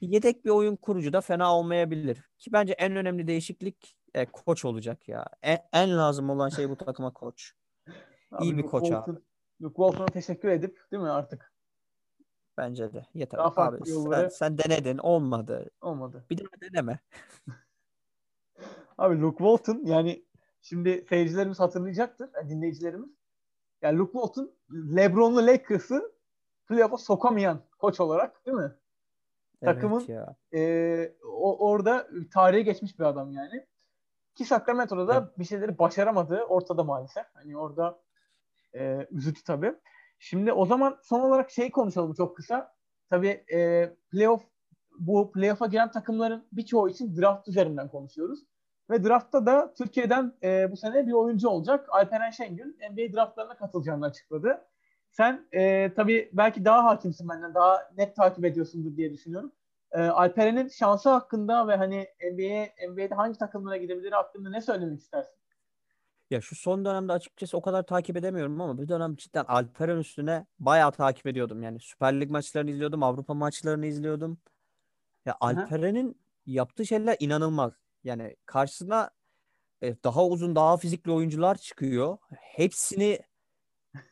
Yedek 0.00 0.44
bir 0.44 0.50
oyun 0.50 0.76
kurucu 0.76 1.12
da 1.12 1.20
fena 1.20 1.56
olmayabilir. 1.56 2.18
Ki 2.38 2.52
bence 2.52 2.72
en 2.72 2.96
önemli 2.96 3.26
değişiklik 3.26 3.96
e, 4.14 4.26
koç 4.26 4.64
olacak 4.64 5.08
ya. 5.08 5.26
En, 5.42 5.58
en 5.72 5.96
lazım 5.96 6.30
olan 6.30 6.48
şey 6.48 6.70
bu 6.70 6.76
takıma 6.76 7.12
koç. 7.12 7.52
Abi 8.32 8.44
iyi 8.44 8.58
bir 8.58 8.62
koç 8.62 8.90
abi. 8.90 9.10
Luke 9.62 9.76
Walton'a 9.76 10.06
teşekkür 10.06 10.48
edip 10.48 10.90
değil 10.92 11.02
mi 11.02 11.10
artık? 11.10 11.52
Bence 12.56 12.92
de. 12.92 13.06
Yeter. 13.14 13.38
Daha 13.38 13.62
Abi 13.62 13.86
sen, 13.86 14.28
sen 14.28 14.58
denedin 14.58 14.98
olmadı. 14.98 15.70
Olmadı. 15.80 16.26
Bir 16.30 16.38
daha 16.38 16.60
deneme. 16.60 16.98
Abi 18.98 19.20
Luke 19.20 19.38
Walton 19.38 19.82
yani 19.84 20.24
şimdi 20.62 21.06
seyircilerimiz 21.08 21.60
hatırlayacaktır, 21.60 22.30
yani 22.34 22.50
dinleyicilerimiz. 22.50 23.10
Yani 23.82 23.98
Luke 23.98 24.12
Walton 24.12 24.52
LeBron'lu 24.96 25.46
Lakers'ı 25.46 26.12
playoff'a 26.66 26.98
sokamayan 26.98 27.62
koç 27.78 28.00
olarak 28.00 28.46
değil 28.46 28.56
mi? 28.56 28.72
Takımın- 29.64 30.00
Evet 30.00 30.08
ya. 30.08 30.36
Ee, 30.54 31.14
o, 31.24 31.68
orada 31.70 32.08
tarihe 32.32 32.62
geçmiş 32.62 32.98
bir 32.98 33.04
adam 33.04 33.32
yani. 33.32 33.66
Ki 34.34 34.44
Sacramento'da 34.44 35.08
da 35.08 35.14
Evet. 35.14 35.38
bir 35.38 35.44
şeyleri 35.44 35.78
başaramadığı 35.78 36.42
ortada 36.42 36.84
maalesef. 36.84 37.26
Hani 37.34 37.56
orada 37.56 38.02
e, 38.74 39.06
üzücü 39.10 39.44
tabii. 39.44 39.74
Şimdi 40.18 40.52
o 40.52 40.66
zaman 40.66 40.98
son 41.02 41.20
olarak 41.20 41.50
şey 41.50 41.70
konuşalım 41.70 42.14
çok 42.14 42.36
kısa. 42.36 42.74
Tabii 43.10 43.44
e, 43.52 43.90
playoff 44.10 44.42
bu 44.98 45.32
playoff'a 45.32 45.66
giren 45.66 45.90
takımların 45.90 46.48
birçoğu 46.52 46.88
için 46.88 47.16
draft 47.16 47.48
üzerinden 47.48 47.88
konuşuyoruz. 47.88 48.40
Ve 48.90 49.04
draftta 49.04 49.46
da 49.46 49.74
Türkiye'den 49.74 50.32
e, 50.42 50.72
bu 50.72 50.76
sene 50.76 51.06
bir 51.06 51.12
oyuncu 51.12 51.48
olacak. 51.48 51.86
Alperen 51.90 52.30
Şengün 52.30 52.78
NBA 52.90 53.12
draftlarına 53.16 53.56
katılacağını 53.56 54.04
açıkladı. 54.06 54.64
Sen 55.10 55.46
e, 55.52 55.92
tabii 55.94 56.30
belki 56.32 56.64
daha 56.64 56.84
hakimsin 56.84 57.28
benden, 57.28 57.54
daha 57.54 57.90
net 57.96 58.16
takip 58.16 58.44
ediyorsundur 58.44 58.96
diye 58.96 59.12
düşünüyorum. 59.12 59.52
E, 59.92 60.02
Alperen'in 60.02 60.68
şansı 60.68 61.08
hakkında 61.08 61.68
ve 61.68 61.76
hani 61.76 62.06
NBA'ye 62.32 62.74
NBA'de 62.90 63.14
hangi 63.14 63.38
takımlara 63.38 63.76
gidebilir 63.76 64.12
hakkında 64.12 64.50
ne 64.50 64.60
söylemek 64.60 65.00
istersin? 65.00 65.39
Ya 66.30 66.40
şu 66.40 66.56
son 66.56 66.84
dönemde 66.84 67.12
açıkçası 67.12 67.56
o 67.56 67.62
kadar 67.62 67.86
takip 67.86 68.16
edemiyorum 68.16 68.60
ama 68.60 68.82
bir 68.82 68.88
dönem 68.88 69.16
cidden 69.16 69.44
Alperen 69.48 69.96
üstüne 69.96 70.46
bayağı 70.58 70.92
takip 70.92 71.26
ediyordum. 71.26 71.62
Yani 71.62 71.80
Süper 71.80 72.20
Lig 72.20 72.30
maçlarını 72.30 72.70
izliyordum, 72.70 73.02
Avrupa 73.02 73.34
maçlarını 73.34 73.86
izliyordum. 73.86 74.38
Ya 75.26 75.36
Alperen'in 75.40 76.20
yaptığı 76.46 76.86
şeyler 76.86 77.16
inanılmaz. 77.20 77.72
Yani 78.04 78.36
karşısına 78.46 79.10
e, 79.82 80.02
daha 80.04 80.26
uzun, 80.26 80.56
daha 80.56 80.76
fizikli 80.76 81.10
oyuncular 81.10 81.54
çıkıyor. 81.54 82.18
Hepsini 82.40 83.20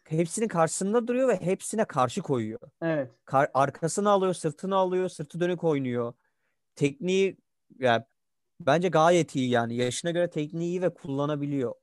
hepsinin 0.05 0.49
karşısında 0.49 1.09
duruyor 1.09 1.29
ve 1.29 1.41
hepsine 1.41 1.85
karşı 1.85 2.23
koyuyor. 2.23 2.61
Evet. 2.83 3.11
Kar- 3.25 3.51
arkasını 3.55 4.11
alıyor, 4.11 4.35
sırtını 4.35 4.77
alıyor, 4.77 5.09
sırtı 5.09 5.41
dönük 5.41 5.65
oynuyor. 5.65 6.13
Tekniği 6.75 7.37
ya 7.79 8.07
bence 8.61 8.89
gayet 8.89 9.37
iyi 9.37 9.51
yani. 9.51 9.77
Yaşına 9.77 10.11
göre 10.11 10.31
tekniği 10.31 10.69
iyi 10.69 10.83
ve 10.83 10.95
kullanabiliyor. 10.95 11.75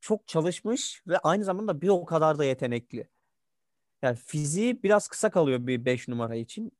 Çok 0.00 0.28
çalışmış 0.28 1.02
ve 1.06 1.18
aynı 1.18 1.44
zamanda 1.44 1.80
bir 1.80 1.88
o 1.88 2.04
kadar 2.04 2.38
da 2.38 2.44
yetenekli. 2.44 3.08
Yani 4.02 4.16
fiziği 4.16 4.82
biraz 4.82 5.08
kısa 5.08 5.30
kalıyor 5.30 5.66
bir 5.66 5.84
5 5.84 6.08
numara 6.08 6.34
için. 6.34 6.72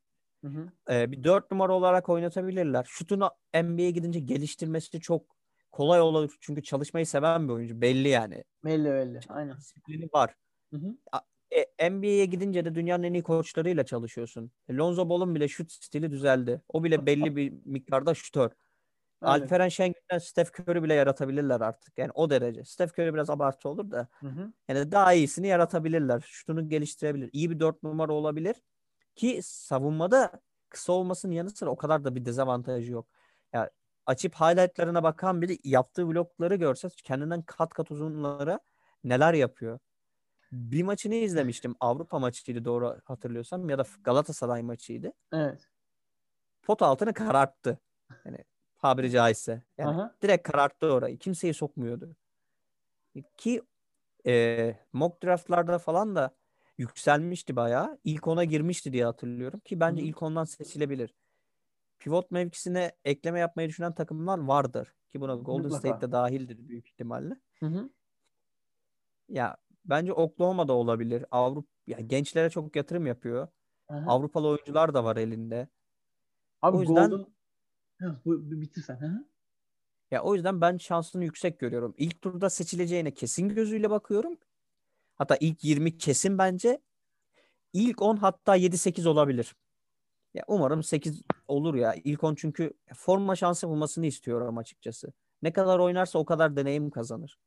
Hı 0.43 0.47
hı. 0.47 0.69
Ee, 0.89 1.11
bir 1.11 1.23
4 1.23 1.51
numara 1.51 1.73
olarak 1.73 2.09
oynatabilirler. 2.09 2.85
Şutunu 2.89 3.31
NBA'ye 3.53 3.91
gidince 3.91 4.19
geliştirmesi 4.19 4.99
çok 4.99 5.35
kolay 5.71 6.01
olur. 6.01 6.37
Çünkü 6.41 6.63
çalışmayı 6.63 7.05
seven 7.05 7.47
bir 7.47 7.53
oyuncu. 7.53 7.81
Belli 7.81 8.07
yani. 8.07 8.43
Belli 8.65 8.85
belli. 8.85 9.19
Aynen. 9.29 9.57
Disiplini 9.57 10.09
var. 10.13 10.35
Hı 10.73 10.77
hı. 10.77 10.95
E, 11.79 11.89
NBA'ye 11.89 12.25
gidince 12.25 12.65
de 12.65 12.75
dünyanın 12.75 13.03
en 13.03 13.13
iyi 13.13 13.23
koçlarıyla 13.23 13.85
çalışıyorsun. 13.85 14.51
E, 14.69 14.75
Lonzo 14.75 15.09
Ball'un 15.09 15.35
bile 15.35 15.47
şut 15.47 15.71
stili 15.71 16.11
düzeldi. 16.11 16.61
O 16.69 16.83
bile 16.83 17.05
belli 17.05 17.35
bir 17.35 17.53
miktarda 17.65 18.13
şutör. 18.13 18.51
Aynen. 19.21 19.43
Alperen 19.43 19.69
Şengün'den 19.69 20.17
Steph 20.17 20.59
Curry 20.59 20.83
bile 20.83 20.93
yaratabilirler 20.93 21.61
artık. 21.61 21.97
Yani 21.97 22.11
o 22.13 22.29
derece. 22.29 22.63
Steph 22.65 22.93
Curry 22.99 23.13
biraz 23.13 23.29
abartı 23.29 23.69
olur 23.69 23.91
da. 23.91 24.07
Hı 24.21 24.27
hı. 24.27 24.53
Yani 24.69 24.91
daha 24.91 25.13
iyisini 25.13 25.47
yaratabilirler. 25.47 26.21
Şutunu 26.27 26.69
geliştirebilir. 26.69 27.29
İyi 27.33 27.49
bir 27.51 27.59
dört 27.59 27.83
numara 27.83 28.13
olabilir. 28.13 28.55
Ki 29.15 29.39
savunmada 29.43 30.31
kısa 30.69 30.93
olmasının 30.93 31.33
yanı 31.33 31.49
sıra 31.49 31.69
o 31.69 31.77
kadar 31.77 32.03
da 32.05 32.15
bir 32.15 32.25
dezavantajı 32.25 32.91
yok. 32.91 33.07
Ya 33.53 33.69
açıp 34.05 34.35
highlightlarına 34.35 35.03
bakan 35.03 35.41
biri 35.41 35.57
yaptığı 35.63 36.07
blokları 36.07 36.55
görse 36.55 36.89
kendinden 37.03 37.41
kat 37.41 37.73
kat 37.73 37.91
uzunlara 37.91 38.59
neler 39.03 39.33
yapıyor. 39.33 39.79
Bir 40.51 40.83
maçını 40.83 41.15
izlemiştim. 41.15 41.75
Avrupa 41.79 42.19
maçıydı 42.19 42.65
doğru 42.65 42.97
hatırlıyorsam 43.05 43.69
ya 43.69 43.77
da 43.77 43.83
Galatasaray 44.03 44.61
maçıydı. 44.63 45.13
Evet. 45.33 45.69
Pot 46.63 46.81
altını 46.81 47.13
kararttı. 47.13 47.79
Yani 48.25 48.37
tabiri 48.79 49.11
caizse. 49.11 49.63
Yani 49.77 49.89
Aha. 49.89 50.15
direkt 50.21 50.47
kararttı 50.51 50.93
orayı. 50.93 51.17
Kimseyi 51.17 51.53
sokmuyordu. 51.53 52.15
Ki 53.37 53.61
e, 54.27 54.75
mock 54.93 55.23
draftlarda 55.23 55.79
falan 55.79 56.15
da 56.15 56.35
yükselmişti 56.77 57.55
bayağı. 57.55 57.99
İlk 58.03 58.27
ona 58.27 58.43
girmişti 58.43 58.93
diye 58.93 59.05
hatırlıyorum 59.05 59.59
ki 59.59 59.79
bence 59.79 60.01
Hı 60.01 60.05
hı. 60.05 60.09
ilk 60.09 60.23
ondan 60.23 60.43
seçilebilir. 60.43 61.15
Pivot 61.99 62.31
mevkisine 62.31 62.91
ekleme 63.05 63.39
yapmayı 63.39 63.69
düşünen 63.69 63.93
takımlar 63.93 64.37
vardır. 64.39 64.95
Ki 65.11 65.21
buna 65.21 65.35
Golden 65.35 65.63
Mutlaka. 65.63 65.87
State 65.87 66.07
de 66.07 66.11
dahildir 66.11 66.67
büyük 66.67 66.87
ihtimalle. 66.87 67.35
Hı 67.59 67.65
hı. 67.65 67.89
Ya 69.29 69.57
bence 69.85 70.13
Oklahoma'da 70.13 70.73
olabilir. 70.73 71.25
Avrupa 71.31 71.67
ya 71.87 71.99
gençlere 71.99 72.49
çok 72.49 72.75
yatırım 72.75 73.05
yapıyor. 73.07 73.47
Aha. 73.87 74.11
Avrupalı 74.11 74.47
oyuncular 74.47 74.93
da 74.93 75.03
var 75.03 75.17
elinde. 75.17 75.67
Abi 76.61 76.77
o 76.77 76.81
yüzden- 76.81 77.09
Golden... 77.09 77.25
Ha, 78.01 78.21
bu, 78.25 78.51
bu- 78.51 78.61
bitir 78.61 78.81
sen. 78.81 78.95
Hı 79.01 79.05
hı. 79.05 79.25
Ya 80.11 80.23
o 80.23 80.35
yüzden 80.35 80.61
ben 80.61 80.77
şansını 80.77 81.23
yüksek 81.23 81.59
görüyorum. 81.59 81.93
İlk 81.97 82.21
turda 82.21 82.49
seçileceğine 82.49 83.13
kesin 83.13 83.49
gözüyle 83.49 83.89
bakıyorum. 83.89 84.37
Hatta 85.15 85.37
ilk 85.39 85.63
20 85.63 85.97
kesin 85.97 86.37
bence. 86.37 86.81
İlk 87.73 88.01
10 88.01 88.17
hatta 88.17 88.55
7-8 88.55 89.07
olabilir. 89.07 89.55
Ya 90.33 90.43
umarım 90.47 90.83
8 90.83 91.21
olur 91.47 91.75
ya. 91.75 91.95
İlk 92.03 92.23
10 92.23 92.35
çünkü 92.35 92.73
forma 92.95 93.35
şansı 93.35 93.69
bulmasını 93.69 94.05
istiyorum 94.05 94.57
açıkçası. 94.57 95.13
Ne 95.41 95.53
kadar 95.53 95.79
oynarsa 95.79 96.19
o 96.19 96.25
kadar 96.25 96.55
deneyim 96.55 96.89
kazanır. 96.89 97.39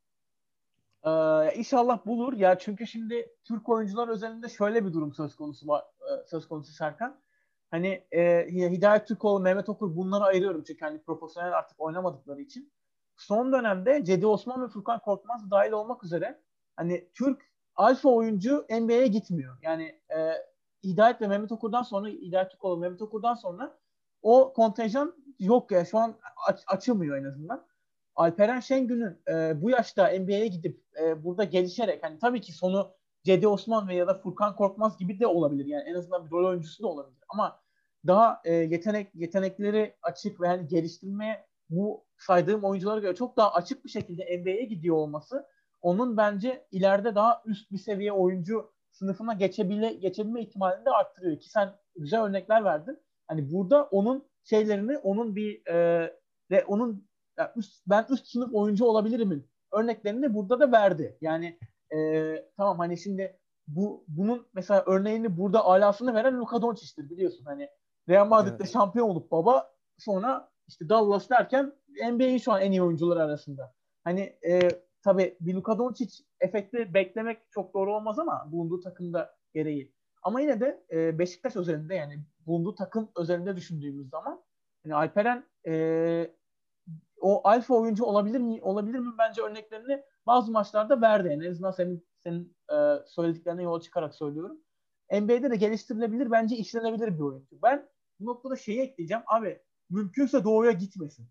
Ee, 1.04 1.54
inşallah 1.56 2.06
bulur. 2.06 2.32
Ya 2.32 2.58
çünkü 2.58 2.86
şimdi 2.86 3.36
Türk 3.44 3.68
oyuncular 3.68 4.08
özelinde 4.08 4.48
şöyle 4.48 4.84
bir 4.86 4.92
durum 4.92 5.14
söz 5.14 5.36
konusu 5.36 5.68
var, 5.68 5.84
e, 6.00 6.26
söz 6.26 6.48
konusu 6.48 6.72
Serkan. 6.72 7.20
Hani 7.72 8.04
e, 8.12 8.46
Hidayet 8.50 9.06
Türkoğlu, 9.08 9.40
Mehmet 9.40 9.68
Okur 9.68 9.96
bunları 9.96 10.24
ayırıyorum 10.24 10.62
çünkü 10.66 10.84
hani 10.84 11.02
profesyonel 11.02 11.52
artık 11.58 11.80
oynamadıkları 11.80 12.40
için. 12.40 12.72
Son 13.16 13.52
dönemde 13.52 14.04
Cedi 14.04 14.26
Osman 14.26 14.62
ve 14.62 14.68
Furkan 14.68 15.00
Korkmaz 15.00 15.50
dahil 15.50 15.72
olmak 15.72 16.04
üzere 16.04 16.40
hani 16.76 17.08
Türk 17.14 17.52
alfa 17.76 18.08
oyuncu 18.08 18.66
NBA'ye 18.70 19.06
gitmiyor. 19.06 19.56
Yani 19.62 20.00
e, 20.16 20.32
Hidayet 20.84 21.20
ve 21.20 21.26
Mehmet 21.26 21.52
Okur'dan 21.52 21.82
sonra 21.82 22.08
Hidayet 22.08 22.50
Türkoğlu, 22.50 22.76
Mehmet 22.76 23.02
Okur'dan 23.02 23.34
sonra 23.34 23.78
o 24.22 24.52
kontenjan 24.52 25.14
yok 25.38 25.70
ya 25.70 25.84
şu 25.84 25.98
an 25.98 26.14
aç- 26.48 26.64
açılmıyor 26.66 27.16
en 27.16 27.24
azından. 27.24 27.66
Alperen 28.16 28.60
Şengün'ün 28.60 29.22
e, 29.28 29.62
bu 29.62 29.70
yaşta 29.70 30.08
NBA'ye 30.08 30.46
gidip 30.46 30.84
e, 31.00 31.24
burada 31.24 31.44
gelişerek 31.44 32.04
hani 32.04 32.18
tabii 32.18 32.40
ki 32.40 32.52
sonu 32.52 32.94
Cedi 33.24 33.48
Osman 33.48 33.88
ve 33.88 33.94
ya 33.94 34.06
da 34.06 34.14
Furkan 34.14 34.56
Korkmaz 34.56 34.98
gibi 34.98 35.20
de 35.20 35.26
olabilir. 35.26 35.66
Yani 35.66 35.82
en 35.88 35.94
azından 35.94 36.26
bir 36.26 36.30
rol 36.30 36.48
oyuncusu 36.48 36.82
da 36.82 36.88
olabilir. 36.88 37.24
Ama 37.28 37.61
daha 38.06 38.40
e, 38.44 38.54
yetenek 38.54 39.14
yetenekleri 39.14 39.94
açık 40.02 40.40
ve 40.40 40.46
hani 40.46 40.66
geliştirmeye 40.68 41.46
bu 41.70 42.04
saydığım 42.18 42.64
oyunculara 42.64 43.00
göre 43.00 43.14
çok 43.14 43.36
daha 43.36 43.54
açık 43.54 43.84
bir 43.84 43.90
şekilde 43.90 44.38
NBA'ye 44.38 44.64
gidiyor 44.64 44.96
olması 44.96 45.46
onun 45.82 46.16
bence 46.16 46.66
ileride 46.70 47.14
daha 47.14 47.42
üst 47.46 47.72
bir 47.72 47.78
seviye 47.78 48.12
oyuncu 48.12 48.72
sınıfına 48.90 49.34
geçebile 49.34 49.92
geçebilme 49.92 50.42
ihtimalini 50.42 50.84
de 50.84 50.90
arttırıyor 50.90 51.40
ki 51.40 51.50
sen 51.50 51.74
güzel 51.96 52.22
örnekler 52.22 52.64
verdin. 52.64 52.98
Hani 53.28 53.52
burada 53.52 53.84
onun 53.84 54.28
şeylerini 54.44 54.98
onun 54.98 55.36
bir 55.36 55.66
e, 55.66 56.06
ve 56.50 56.64
onun 56.64 57.08
yani 57.38 57.50
üst, 57.56 57.82
ben 57.86 58.06
üst 58.10 58.26
sınıf 58.26 58.54
oyuncu 58.54 58.84
olabilirim 58.84 59.48
örneklerini 59.72 60.34
burada 60.34 60.60
da 60.60 60.72
verdi. 60.72 61.18
Yani 61.20 61.58
e, 61.94 62.34
tamam 62.56 62.78
hani 62.78 62.98
şimdi 62.98 63.38
bu 63.66 64.04
bunun 64.08 64.46
mesela 64.54 64.84
örneğini 64.86 65.36
burada 65.36 65.64
alasını 65.64 66.14
veren 66.14 66.40
Luka 66.40 66.62
Doncic'tir 66.62 67.10
biliyorsun. 67.10 67.44
Hani 67.44 67.68
Real 68.08 68.26
Madrid'de 68.26 68.56
evet. 68.60 68.72
şampiyon 68.72 69.08
olup 69.08 69.30
baba 69.30 69.72
sonra 69.98 70.50
işte 70.68 70.88
Dallas 70.88 71.30
derken 71.30 71.72
NBA'in 72.12 72.38
şu 72.38 72.52
an 72.52 72.60
en 72.60 72.72
iyi 72.72 72.82
oyuncuları 72.82 73.22
arasında. 73.22 73.74
Hani 74.04 74.38
e, 74.48 74.68
tabii 75.02 75.36
bir 75.40 75.54
Luka 75.54 75.78
Doncic 75.78 76.24
efekti 76.40 76.94
beklemek 76.94 77.38
çok 77.50 77.74
doğru 77.74 77.94
olmaz 77.94 78.18
ama 78.18 78.48
bulunduğu 78.52 78.80
takımda 78.80 79.34
gereği. 79.54 79.92
Ama 80.22 80.40
yine 80.40 80.60
de 80.60 80.84
e, 80.92 81.18
Beşiktaş 81.18 81.56
özelinde 81.56 81.94
yani 81.94 82.24
bulunduğu 82.46 82.74
takım 82.74 83.10
özelinde 83.16 83.56
düşündüğümüz 83.56 84.10
zaman 84.10 84.42
yani 84.84 84.94
Alperen 84.94 85.44
e, 85.66 86.34
o 87.20 87.48
alfa 87.48 87.74
oyuncu 87.74 88.04
olabilir 88.04 88.38
mi 88.38 88.62
olabilir 88.62 88.98
mi 88.98 89.12
bence 89.18 89.42
örneklerini 89.42 90.02
bazı 90.26 90.52
maçlarda 90.52 91.00
verdi. 91.00 91.28
Yani 91.28 91.46
en 91.46 91.50
azından 91.50 91.70
senin 91.70 92.06
senin 92.18 92.56
e, 92.72 92.76
söylediklerine 93.06 93.62
yola 93.62 93.80
çıkarak 93.80 94.14
söylüyorum. 94.14 94.60
NBA'de 95.12 95.50
de 95.50 95.56
geliştirilebilir 95.56 96.30
bence 96.30 96.56
işlenebilir 96.56 97.14
bir 97.14 97.22
oyuncu. 97.22 97.62
Ben 97.62 97.88
bu 98.20 98.26
noktada 98.26 98.56
şeyi 98.56 98.80
ekleyeceğim. 98.80 99.22
Abi 99.26 99.62
mümkünse 99.90 100.44
doğuya 100.44 100.72
gitmesin. 100.72 101.28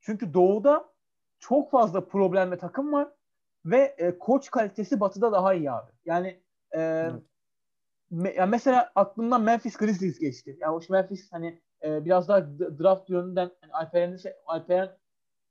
Çünkü 0.00 0.34
doğuda 0.34 0.92
çok 1.38 1.70
fazla 1.70 2.06
problemli 2.08 2.58
takım 2.58 2.92
var 2.92 3.08
ve 3.64 3.94
e, 3.98 4.18
koç 4.18 4.50
kalitesi 4.50 5.00
batıda 5.00 5.32
daha 5.32 5.54
iyi 5.54 5.70
abi. 5.70 5.92
Yani 6.04 6.28
e, 6.72 6.80
evet. 6.80 7.22
me, 8.10 8.32
yani 8.34 8.50
mesela 8.50 8.92
aklımdan 8.94 9.42
Memphis 9.42 9.76
Grizzlies 9.76 10.18
geçti. 10.18 10.56
Yani 10.60 10.74
o 10.74 10.80
Memphis 10.90 11.32
hani 11.32 11.62
e, 11.82 12.04
biraz 12.04 12.28
daha 12.28 12.46
draft 12.58 13.10
yönünden 13.10 13.50
yani 13.62 13.72
Alperen'in 13.72 14.18
Alperen 14.46 14.96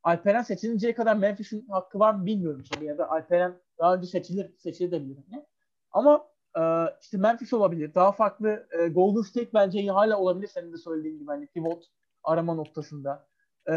Alperen 0.04 0.42
seçilinceye 0.42 0.96
kadar 0.96 1.16
Memphis'in 1.16 1.68
hakkı 1.68 2.00
var 2.00 2.14
mı 2.14 2.26
bilmiyorum 2.26 2.64
tabii 2.74 2.86
ya 2.86 2.98
da 2.98 3.10
Alperen 3.10 3.62
daha 3.80 3.96
önce 3.96 4.08
seçilir 4.08 4.58
seçilebilir 4.58 5.18
hani. 5.30 5.46
Ama 5.92 6.28
e, 6.58 6.62
işte 7.02 7.18
Memphis 7.18 7.54
olabilir. 7.54 7.94
Daha 7.96 8.12
farklı 8.12 8.68
e, 8.80 8.88
Golden 8.88 9.22
State 9.22 9.50
bence 9.54 9.88
hala 9.88 10.20
olabilir 10.20 10.48
senin 10.48 10.74
de 10.74 10.78
söylediğin 10.78 11.20
gibi 11.20 11.28
hani 11.28 11.48
pivot 11.48 11.84
arama 12.24 12.54
noktasında. 12.54 13.28
E, 13.70 13.74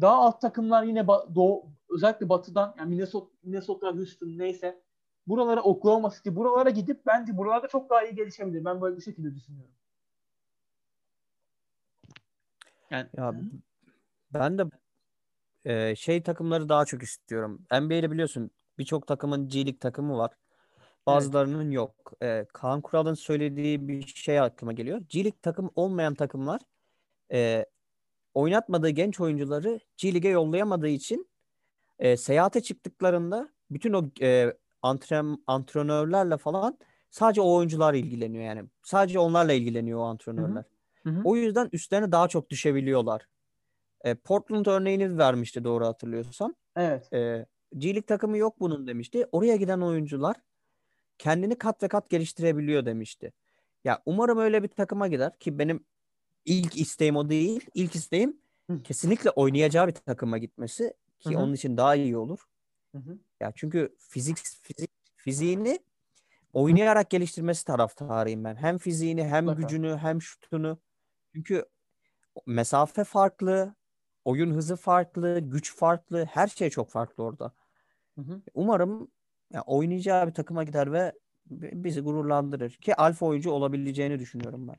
daha 0.00 0.14
alt 0.14 0.40
takımlar 0.40 0.82
yine 0.82 1.00
ba- 1.00 1.34
doğu, 1.34 1.64
özellikle 1.90 2.28
batıdan 2.28 2.74
yani 2.78 2.88
Minnesota, 2.88 3.30
Minnesota, 3.42 3.86
Houston 3.86 4.38
neyse 4.38 4.82
buralara 5.26 5.62
Oklahoma 5.62 6.10
City 6.10 6.30
buralara 6.32 6.70
gidip 6.70 7.06
bence 7.06 7.36
buralarda 7.36 7.68
çok 7.68 7.90
daha 7.90 8.02
iyi 8.04 8.14
gelişebilir. 8.14 8.64
Ben 8.64 8.80
böyle 8.80 8.96
bir 8.96 9.02
şekilde 9.02 9.34
düşünüyorum. 9.34 9.74
Yani 12.90 13.08
ya 13.16 13.34
ben 14.30 14.58
de 14.58 14.64
e, 15.64 15.96
şey 15.96 16.22
takımları 16.22 16.68
daha 16.68 16.84
çok 16.84 17.02
istiyorum. 17.02 17.62
NBA'de 17.72 18.10
biliyorsun 18.10 18.50
birçok 18.78 19.06
takımın 19.06 19.48
G 19.48 19.58
League 19.58 19.78
takımı 19.78 20.16
var. 20.18 20.30
Bazılarının 21.06 21.70
yok. 21.70 22.12
E, 22.22 22.46
Kaan 22.52 22.80
Kural'ın 22.80 23.14
söylediği 23.14 23.88
bir 23.88 24.06
şey 24.06 24.40
aklıma 24.40 24.72
geliyor. 24.72 25.02
G 25.08 25.24
League 25.24 25.38
takım 25.42 25.70
olmayan 25.74 26.14
takımlar 26.14 26.60
e, 27.32 27.66
oynatmadığı 28.34 28.88
genç 28.88 29.20
oyuncuları 29.20 29.80
League'e 30.04 30.30
yollayamadığı 30.30 30.88
için 30.88 31.28
e, 31.98 32.16
seyahate 32.16 32.62
çıktıklarında 32.62 33.48
bütün 33.70 33.92
o 33.92 34.04
e, 34.20 34.54
antren, 34.82 35.38
antrenörlerle 35.46 36.36
falan 36.36 36.78
sadece 37.10 37.40
o 37.40 37.54
oyuncular 37.54 37.94
ilgileniyor 37.94 38.44
yani. 38.44 38.64
Sadece 38.82 39.18
onlarla 39.18 39.52
ilgileniyor 39.52 39.98
o 39.98 40.02
antrenörler. 40.02 40.64
Hı 41.04 41.10
hı. 41.10 41.20
O 41.24 41.36
yüzden 41.36 41.68
üstlerine 41.72 42.12
daha 42.12 42.28
çok 42.28 42.50
düşebiliyorlar. 42.50 43.26
E, 44.04 44.14
Portland 44.14 44.66
örneğini 44.66 45.18
vermişti 45.18 45.64
doğru 45.64 45.86
hatırlıyorsam. 45.86 46.54
Evet. 46.76 47.12
E, 47.12 47.46
G 47.78 47.88
League 47.88 48.02
takımı 48.02 48.38
yok 48.38 48.60
bunun 48.60 48.86
demişti. 48.86 49.26
Oraya 49.32 49.56
giden 49.56 49.80
oyuncular 49.80 50.36
kendini 51.18 51.58
kat 51.58 51.82
ve 51.82 51.88
kat 51.88 52.10
geliştirebiliyor 52.10 52.86
demişti. 52.86 53.32
Ya 53.84 54.02
umarım 54.06 54.38
öyle 54.38 54.62
bir 54.62 54.68
takıma 54.68 55.08
gider 55.08 55.38
ki 55.38 55.58
benim 55.58 55.84
ilk 56.44 56.78
isteğim 56.80 57.16
o 57.16 57.30
değil. 57.30 57.66
İlk 57.74 57.96
isteğim 57.96 58.40
Hı. 58.70 58.82
kesinlikle 58.82 59.30
oynayacağı 59.30 59.88
bir 59.88 59.92
takıma 59.92 60.38
gitmesi 60.38 60.94
ki 61.20 61.28
Hı-hı. 61.30 61.42
onun 61.42 61.52
için 61.54 61.76
daha 61.76 61.94
iyi 61.94 62.16
olur. 62.16 62.40
Hı-hı. 62.94 63.18
Ya 63.40 63.52
çünkü 63.56 63.96
fizik 63.98 64.38
fizik 64.62 64.90
fiziğini 65.16 65.78
oynayarak 66.52 67.10
geliştirmesi 67.10 67.64
taraftarıyım 67.64 68.44
ben. 68.44 68.56
Hem 68.56 68.78
fiziğini 68.78 69.24
hem 69.24 69.46
Mutlaka. 69.46 69.62
gücünü 69.62 69.96
hem 69.96 70.22
şutunu. 70.22 70.78
Çünkü 71.34 71.64
mesafe 72.46 73.04
farklı, 73.04 73.74
oyun 74.24 74.50
hızı 74.54 74.76
farklı, 74.76 75.40
güç 75.40 75.76
farklı, 75.76 76.24
her 76.24 76.48
şey 76.48 76.70
çok 76.70 76.90
farklı 76.90 77.24
orada. 77.24 77.52
Hı 78.14 78.20
hı. 78.22 78.42
Umarım 78.54 79.10
ya, 79.52 79.62
oynayacağı 79.66 80.28
bir 80.28 80.34
takıma 80.34 80.64
gider 80.64 80.92
ve 80.92 81.12
bizi 81.50 82.00
gururlandırır. 82.00 82.70
Ki 82.70 82.94
alfa 82.94 83.26
oyuncu 83.26 83.50
olabileceğini 83.50 84.18
düşünüyorum 84.18 84.68
ben. 84.68 84.76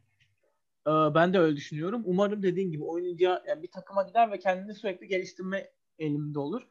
Ee, 0.88 1.16
ben 1.16 1.34
de 1.34 1.40
öyle 1.40 1.56
düşünüyorum. 1.56 2.02
Umarım 2.06 2.44
dediğin 2.44 2.72
gibi 2.72 2.84
oynayacağı 2.84 3.44
yani 3.48 3.64
bir 3.64 3.72
takıma 3.72 4.04
gider 4.04 4.32
ve 4.32 4.40
kendini 4.40 4.74
sürekli 4.74 5.08
geliştirme 5.08 5.70
elimde 6.00 6.40
olur. 6.40 6.62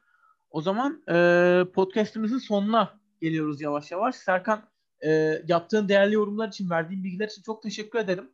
O 0.50 0.60
zaman 0.60 1.02
e, 1.08 1.64
podcastimizin 1.74 2.38
sonuna 2.38 3.00
geliyoruz 3.20 3.60
yavaş 3.60 3.90
yavaş. 3.90 4.14
Serkan 4.14 4.62
e, 5.04 5.42
yaptığın 5.48 5.88
değerli 5.88 6.14
yorumlar 6.14 6.48
için, 6.48 6.70
verdiğin 6.70 7.04
bilgiler 7.04 7.28
için 7.28 7.42
çok 7.42 7.62
teşekkür 7.62 7.98
ederim. 7.98 8.30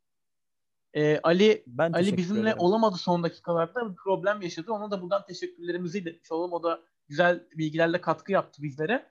E, 0.95 1.19
Ali 1.19 1.65
ben 1.67 1.93
Ali 1.93 2.17
bizimle 2.17 2.41
ederim. 2.41 2.57
olamadı 2.59 2.97
son 2.97 3.23
dakikalarda 3.23 3.91
bir 3.91 3.97
problem 3.97 4.43
yaşadı. 4.43 4.73
Ona 4.73 4.91
da 4.91 5.03
buradan 5.03 5.25
teşekkürlerimizi 5.27 5.99
iletmiş 5.99 6.33
olalım. 6.33 6.53
O 6.53 6.63
da 6.63 6.81
güzel 7.09 7.49
bilgilerle 7.57 8.01
katkı 8.01 8.33
yaptı 8.33 8.63
bizlere. 8.63 9.11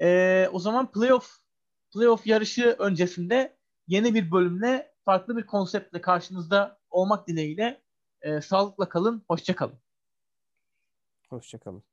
E, 0.00 0.48
o 0.52 0.58
zaman 0.58 0.90
playoff 0.90 1.38
playoff 1.94 2.26
yarışı 2.26 2.76
öncesinde 2.78 3.56
yeni 3.86 4.14
bir 4.14 4.32
bölümle 4.32 4.92
farklı 5.04 5.36
bir 5.36 5.46
konseptle 5.46 6.00
karşınızda 6.00 6.78
olmak 6.90 7.28
dileğiyle 7.28 7.82
e, 8.22 8.40
sağlıkla 8.40 8.88
kalın, 8.88 9.24
hoşça 9.28 9.56
kalın. 9.56 9.78
Hoşça 11.30 11.58
kalın. 11.58 11.87